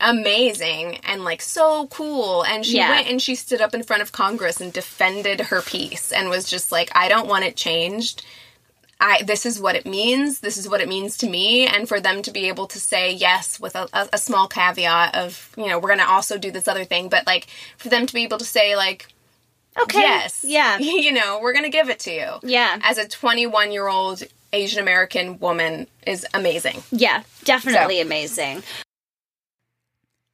amazing 0.00 0.96
and 1.04 1.24
like 1.24 1.42
so 1.42 1.88
cool. 1.88 2.44
And 2.44 2.64
she 2.64 2.76
yeah. 2.76 2.90
went 2.90 3.08
and 3.08 3.20
she 3.20 3.34
stood 3.34 3.60
up 3.60 3.74
in 3.74 3.82
front 3.82 4.02
of 4.02 4.12
congress 4.12 4.60
and 4.60 4.72
defended 4.72 5.40
her 5.40 5.60
piece 5.60 6.12
and 6.12 6.30
was 6.30 6.48
just 6.48 6.72
like 6.72 6.90
i 6.94 7.08
don't 7.08 7.28
want 7.28 7.44
it 7.44 7.56
changed. 7.56 8.24
I 9.00 9.22
this 9.22 9.46
is 9.46 9.58
what 9.58 9.76
it 9.76 9.86
means. 9.86 10.40
This 10.40 10.58
is 10.58 10.68
what 10.68 10.82
it 10.82 10.88
means 10.88 11.16
to 11.18 11.28
me, 11.28 11.66
and 11.66 11.88
for 11.88 12.00
them 12.00 12.20
to 12.20 12.30
be 12.30 12.48
able 12.48 12.66
to 12.66 12.78
say 12.78 13.10
yes 13.10 13.58
with 13.58 13.74
a, 13.74 13.88
a, 13.94 14.10
a 14.12 14.18
small 14.18 14.46
caveat 14.46 15.14
of 15.16 15.54
you 15.56 15.68
know 15.68 15.78
we're 15.78 15.88
going 15.88 16.00
to 16.00 16.08
also 16.08 16.36
do 16.36 16.50
this 16.50 16.68
other 16.68 16.84
thing, 16.84 17.08
but 17.08 17.26
like 17.26 17.46
for 17.78 17.88
them 17.88 18.04
to 18.06 18.12
be 18.12 18.24
able 18.24 18.36
to 18.36 18.44
say 18.44 18.76
like 18.76 19.08
okay 19.80 20.00
yes 20.00 20.44
yeah 20.46 20.78
you 20.78 21.12
know 21.12 21.38
we're 21.42 21.52
going 21.52 21.64
to 21.64 21.70
give 21.70 21.88
it 21.90 21.98
to 21.98 22.12
you 22.12 22.28
yeah 22.42 22.78
as 22.82 22.98
a 22.98 23.06
21 23.06 23.72
year 23.72 23.88
old 23.88 24.22
Asian 24.52 24.80
American 24.80 25.38
woman 25.38 25.86
is 26.06 26.26
amazing. 26.34 26.82
Yeah, 26.90 27.22
definitely 27.44 27.96
so. 27.96 28.02
amazing. 28.02 28.62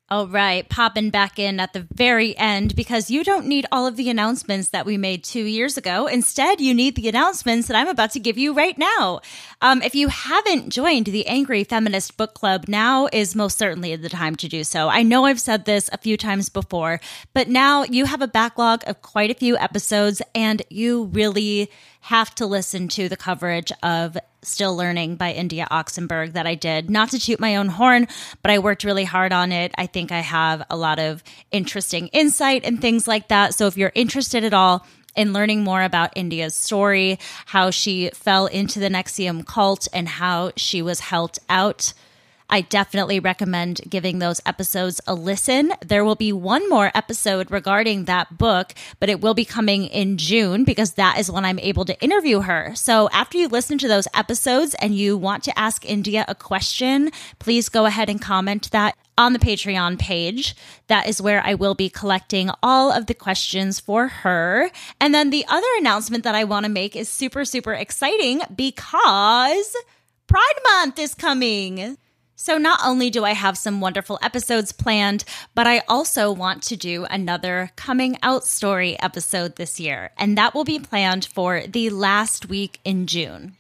All 0.09 0.29
right, 0.29 0.69
popping 0.69 1.11
back 1.11 1.37
in 1.37 1.59
at 1.59 1.73
the 1.73 1.85
very 1.93 2.39
end 2.39 2.77
because 2.77 3.11
you 3.11 3.25
don't 3.25 3.49
need 3.49 3.67
all 3.73 3.89
of 3.89 3.97
the 3.97 4.09
announcements 4.09 4.69
that 4.69 4.87
we 4.87 4.97
made 4.97 5.25
two 5.25 5.43
years 5.43 5.77
ago. 5.77 6.07
Instead, 6.07 6.61
you 6.61 6.75
need 6.75 6.95
the 6.95 7.09
announcements 7.09 7.67
that 7.67 7.77
I'm 7.77 7.89
about 7.89 8.13
to 8.13 8.21
give 8.21 8.39
you 8.39 8.55
right 8.55 8.79
now. 8.79 9.21
Um, 9.61 9.83
if 9.83 9.97
you 9.97 10.07
haven't 10.07 10.71
joined 10.71 11.07
the 11.07 11.27
Angry 11.27 11.65
Feminist 11.65 12.17
Book 12.17 12.35
Club, 12.35 12.67
now 12.69 13.09
is 13.13 13.35
most 13.35 13.59
certainly 13.59 13.97
the 13.97 14.09
time 14.09 14.37
to 14.37 14.49
do 14.49 14.63
so. 14.63 14.89
I 14.89 15.03
know 15.03 15.25
I've 15.25 15.41
said 15.41 15.65
this 15.65 15.91
a 15.93 15.99
few 15.99 16.17
times 16.17 16.51
before, 16.51 17.01
but 17.35 17.49
now 17.49 17.83
you 17.83 18.05
have 18.05 18.23
a 18.23 18.29
backlog 18.29 18.85
of 18.87 19.03
quite 19.03 19.33
a 19.33 19.35
few 19.35 19.57
episodes 19.57 20.23
and 20.37 20.63
you 20.71 21.07
really 21.07 21.69
have 22.07 22.33
to 22.37 22.47
listen 22.47 22.87
to 22.87 23.09
the 23.09 23.17
coverage 23.17 23.73
of 23.83 24.17
Still 24.43 24.77
Learning 24.77 25.17
by 25.17 25.33
India 25.33 25.67
Oxenberg 25.73 26.35
that 26.35 26.47
I 26.47 26.55
did. 26.55 26.89
Not 26.89 27.11
to 27.11 27.19
toot 27.19 27.41
my 27.41 27.57
own 27.57 27.67
horn, 27.67 28.07
but 28.43 28.53
I 28.53 28.61
worked 28.61 28.85
really 28.85 29.03
hard 29.03 29.33
on 29.33 29.51
it. 29.51 29.73
I 29.77 29.87
think 29.87 30.13
I 30.13 30.21
have 30.21 30.63
a 30.71 30.77
lot 30.77 31.01
of 31.01 31.25
interesting 31.51 32.07
insight 32.09 32.63
and 32.65 32.81
things 32.81 33.09
like 33.09 33.27
that. 33.29 33.55
So 33.55 33.67
if 33.67 33.77
you're 33.77 33.91
interested 33.97 34.45
at 34.45 34.55
all, 34.55 34.87
in 35.17 35.33
learning 35.33 35.65
more 35.65 35.83
about 35.83 36.13
India's 36.15 36.55
story, 36.55 37.19
how 37.47 37.71
she 37.71 38.11
fell 38.11 38.47
into 38.47 38.79
the 38.79 38.89
NXIVM 38.89 39.45
cult, 39.45 39.89
and 39.93 40.07
how 40.07 40.53
she 40.57 40.83
was 40.83 41.01
helped 41.01 41.41
out 41.49 41.93
I 42.49 42.61
definitely 42.61 43.19
recommend 43.19 43.81
giving 43.89 44.19
those 44.19 44.41
episodes 44.47 45.01
a 45.07 45.15
listen. 45.15 45.73
There 45.85 46.05
will 46.05 46.15
be 46.15 46.33
one 46.33 46.69
more 46.69 46.93
episode 46.95 47.51
regarding 47.51 48.05
that 48.05 48.39
book, 48.39 48.73
but 49.01 49.09
it 49.09 49.21
will 49.21 49.35
be 49.35 49.45
coming 49.45 49.87
in 49.87 50.17
June 50.17 50.65
because 50.65 50.93
that 50.93 51.19
is 51.19 51.31
when 51.31 51.45
I'm 51.45 51.59
able 51.59 51.85
to 51.87 52.01
interview 52.01 52.41
her. 52.41 52.73
So 52.75 53.09
after 53.13 53.37
you 53.37 53.49
listen 53.49 53.79
to 53.79 53.89
those 53.89 54.07
episodes 54.15 54.75
and 54.75 54.95
you 54.95 55.17
want 55.17 55.43
to 55.45 55.59
ask 55.59 55.85
India 55.85 56.25
a 56.29 56.35
question, 56.35 57.11
please 57.39 57.69
go 57.69 57.85
ahead 57.87 58.09
and 58.09 58.23
comment 58.23 58.71
that 58.71 58.97
on 59.19 59.33
the 59.33 59.39
Patreon 59.39 59.99
page. 59.99 60.55
That 60.87 61.09
is 61.09 61.23
where 61.23 61.43
I 61.43 61.55
will 61.55 61.75
be 61.75 61.89
collecting 61.89 62.51
all 62.63 62.93
of 62.93 63.07
the 63.07 63.15
questions 63.15 63.81
for 63.81 64.09
her. 64.09 64.71
And 65.01 65.15
then 65.15 65.31
the 65.31 65.47
other 65.49 65.67
announcement 65.79 66.23
that 66.25 66.35
I 66.35 66.45
want 66.45 66.65
to 66.65 66.71
make 66.71 66.95
is 66.95 67.09
super, 67.09 67.45
super 67.45 67.73
exciting 67.73 68.43
because 68.55 69.75
Pride 70.27 70.61
Month 70.65 70.99
is 70.99 71.15
coming. 71.15 71.97
So, 72.39 72.59
not 72.59 72.81
only 72.85 73.09
do 73.09 73.25
I 73.25 73.33
have 73.33 73.57
some 73.57 73.81
wonderful 73.81 74.19
episodes 74.23 74.71
planned, 74.71 75.25
but 75.55 75.67
I 75.67 75.83
also 75.89 76.31
want 76.31 76.63
to 76.65 76.77
do 76.77 77.07
another 77.09 77.71
coming 77.77 78.19
out 78.23 78.45
story 78.45 79.01
episode 79.01 79.57
this 79.57 79.81
year, 79.81 80.11
and 80.19 80.37
that 80.37 80.55
will 80.55 80.65
be 80.65 80.79
planned 80.79 81.25
for 81.25 81.63
the 81.67 81.89
last 81.89 82.47
week 82.47 82.79
in 82.85 83.07
June. 83.07 83.57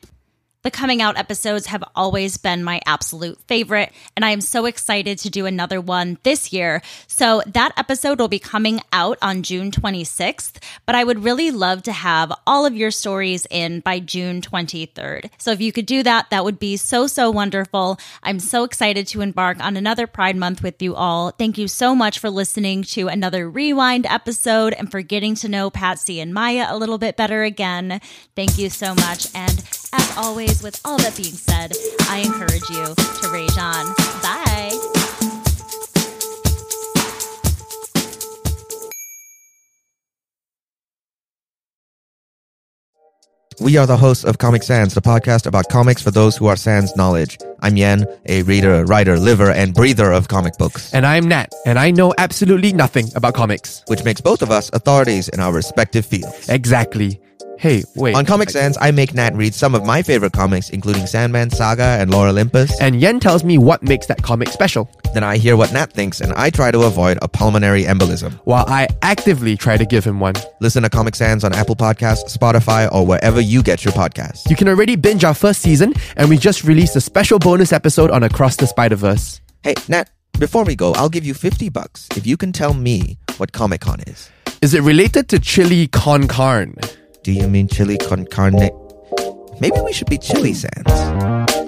The 0.66 0.72
coming 0.72 1.00
out 1.00 1.16
episodes 1.16 1.66
have 1.66 1.84
always 1.94 2.38
been 2.38 2.64
my 2.64 2.80
absolute 2.86 3.38
favorite, 3.46 3.92
and 4.16 4.24
I 4.24 4.30
am 4.30 4.40
so 4.40 4.66
excited 4.66 5.16
to 5.18 5.30
do 5.30 5.46
another 5.46 5.80
one 5.80 6.18
this 6.24 6.52
year. 6.52 6.82
So, 7.06 7.40
that 7.46 7.72
episode 7.76 8.18
will 8.18 8.26
be 8.26 8.40
coming 8.40 8.80
out 8.92 9.16
on 9.22 9.44
June 9.44 9.70
26th, 9.70 10.60
but 10.84 10.96
I 10.96 11.04
would 11.04 11.22
really 11.22 11.52
love 11.52 11.84
to 11.84 11.92
have 11.92 12.32
all 12.48 12.66
of 12.66 12.74
your 12.74 12.90
stories 12.90 13.46
in 13.48 13.78
by 13.78 14.00
June 14.00 14.40
23rd. 14.40 15.30
So, 15.38 15.52
if 15.52 15.60
you 15.60 15.70
could 15.70 15.86
do 15.86 16.02
that, 16.02 16.30
that 16.30 16.42
would 16.42 16.58
be 16.58 16.76
so, 16.76 17.06
so 17.06 17.30
wonderful. 17.30 18.00
I'm 18.24 18.40
so 18.40 18.64
excited 18.64 19.06
to 19.06 19.20
embark 19.20 19.62
on 19.62 19.76
another 19.76 20.08
Pride 20.08 20.34
Month 20.34 20.64
with 20.64 20.82
you 20.82 20.96
all. 20.96 21.30
Thank 21.30 21.58
you 21.58 21.68
so 21.68 21.94
much 21.94 22.18
for 22.18 22.28
listening 22.28 22.82
to 22.82 23.06
another 23.06 23.48
Rewind 23.48 24.04
episode 24.06 24.72
and 24.72 24.90
for 24.90 25.00
getting 25.00 25.36
to 25.36 25.48
know 25.48 25.70
Patsy 25.70 26.18
and 26.18 26.34
Maya 26.34 26.66
a 26.68 26.76
little 26.76 26.98
bit 26.98 27.16
better 27.16 27.44
again. 27.44 28.00
Thank 28.34 28.58
you 28.58 28.68
so 28.68 28.96
much. 28.96 29.32
And 29.32 29.62
as 29.92 30.16
always, 30.16 30.62
with 30.62 30.80
all 30.84 30.98
that 30.98 31.16
being 31.16 31.34
said, 31.34 31.72
I 32.08 32.18
encourage 32.18 32.68
you 32.70 32.94
to 32.94 33.30
rage 33.32 33.58
on. 33.58 33.86
Bye. 34.22 34.46
We 43.58 43.78
are 43.78 43.86
the 43.86 43.96
hosts 43.96 44.24
of 44.24 44.36
Comic 44.36 44.62
Sans, 44.62 44.92
the 44.92 45.00
podcast 45.00 45.46
about 45.46 45.70
comics 45.70 46.02
for 46.02 46.10
those 46.10 46.36
who 46.36 46.46
are 46.46 46.56
sans 46.56 46.94
knowledge. 46.94 47.38
I'm 47.60 47.78
Yen, 47.78 48.04
a 48.26 48.42
reader, 48.42 48.84
writer, 48.84 49.18
liver, 49.18 49.50
and 49.50 49.72
breather 49.72 50.12
of 50.12 50.28
comic 50.28 50.58
books. 50.58 50.92
And 50.92 51.06
I'm 51.06 51.26
Nat, 51.26 51.54
and 51.64 51.78
I 51.78 51.90
know 51.90 52.12
absolutely 52.18 52.74
nothing 52.74 53.08
about 53.14 53.32
comics. 53.32 53.82
Which 53.86 54.04
makes 54.04 54.20
both 54.20 54.42
of 54.42 54.50
us 54.50 54.68
authorities 54.74 55.30
in 55.30 55.40
our 55.40 55.54
respective 55.54 56.04
fields. 56.04 56.50
Exactly. 56.50 57.18
Hey, 57.58 57.84
wait. 57.94 58.14
On 58.14 58.26
Comic 58.26 58.50
Sans, 58.50 58.76
I 58.80 58.90
make 58.90 59.14
Nat 59.14 59.34
read 59.34 59.54
some 59.54 59.74
of 59.74 59.84
my 59.84 60.02
favorite 60.02 60.32
comics, 60.32 60.68
including 60.68 61.06
Sandman 61.06 61.50
Saga 61.50 61.96
and 62.00 62.10
Lore 62.10 62.28
Olympus. 62.28 62.78
And 62.80 63.00
Yen 63.00 63.18
tells 63.18 63.44
me 63.44 63.56
what 63.56 63.82
makes 63.82 64.06
that 64.06 64.22
comic 64.22 64.48
special. 64.48 64.90
Then 65.14 65.24
I 65.24 65.38
hear 65.38 65.56
what 65.56 65.72
Nat 65.72 65.90
thinks, 65.92 66.20
and 66.20 66.32
I 66.34 66.50
try 66.50 66.70
to 66.70 66.82
avoid 66.82 67.18
a 67.22 67.28
pulmonary 67.28 67.84
embolism. 67.84 68.32
While 68.44 68.66
I 68.68 68.88
actively 69.00 69.56
try 69.56 69.78
to 69.78 69.86
give 69.86 70.04
him 70.04 70.20
one. 70.20 70.34
Listen 70.60 70.82
to 70.82 70.90
Comic 70.90 71.14
Sans 71.14 71.44
on 71.44 71.54
Apple 71.54 71.76
Podcasts, 71.76 72.36
Spotify, 72.36 72.92
or 72.92 73.06
wherever 73.06 73.40
you 73.40 73.62
get 73.62 73.84
your 73.84 73.92
podcasts. 73.94 74.48
You 74.50 74.56
can 74.56 74.68
already 74.68 74.96
binge 74.96 75.24
our 75.24 75.34
first 75.34 75.62
season, 75.62 75.94
and 76.16 76.28
we 76.28 76.36
just 76.36 76.64
released 76.64 76.94
a 76.96 77.00
special 77.00 77.38
bonus 77.38 77.72
episode 77.72 78.10
on 78.10 78.22
Across 78.22 78.56
the 78.56 78.66
Spider 78.66 78.96
Verse. 78.96 79.40
Hey, 79.62 79.74
Nat, 79.88 80.10
before 80.38 80.64
we 80.64 80.76
go, 80.76 80.92
I'll 80.92 81.08
give 81.08 81.24
you 81.24 81.32
50 81.32 81.70
bucks 81.70 82.06
if 82.16 82.26
you 82.26 82.36
can 82.36 82.52
tell 82.52 82.74
me 82.74 83.18
what 83.38 83.52
Comic 83.52 83.80
Con 83.80 84.00
is. 84.06 84.30
Is 84.60 84.74
it 84.74 84.82
related 84.82 85.28
to 85.30 85.38
chili 85.38 85.86
con 85.88 86.28
carne? 86.28 86.74
Do 87.26 87.32
you 87.32 87.48
mean 87.48 87.66
chili 87.66 87.98
con 87.98 88.24
carne? 88.24 88.70
Maybe 89.58 89.80
we 89.80 89.92
should 89.92 90.08
be 90.08 90.16
chili 90.16 90.54
sans. 90.54 91.65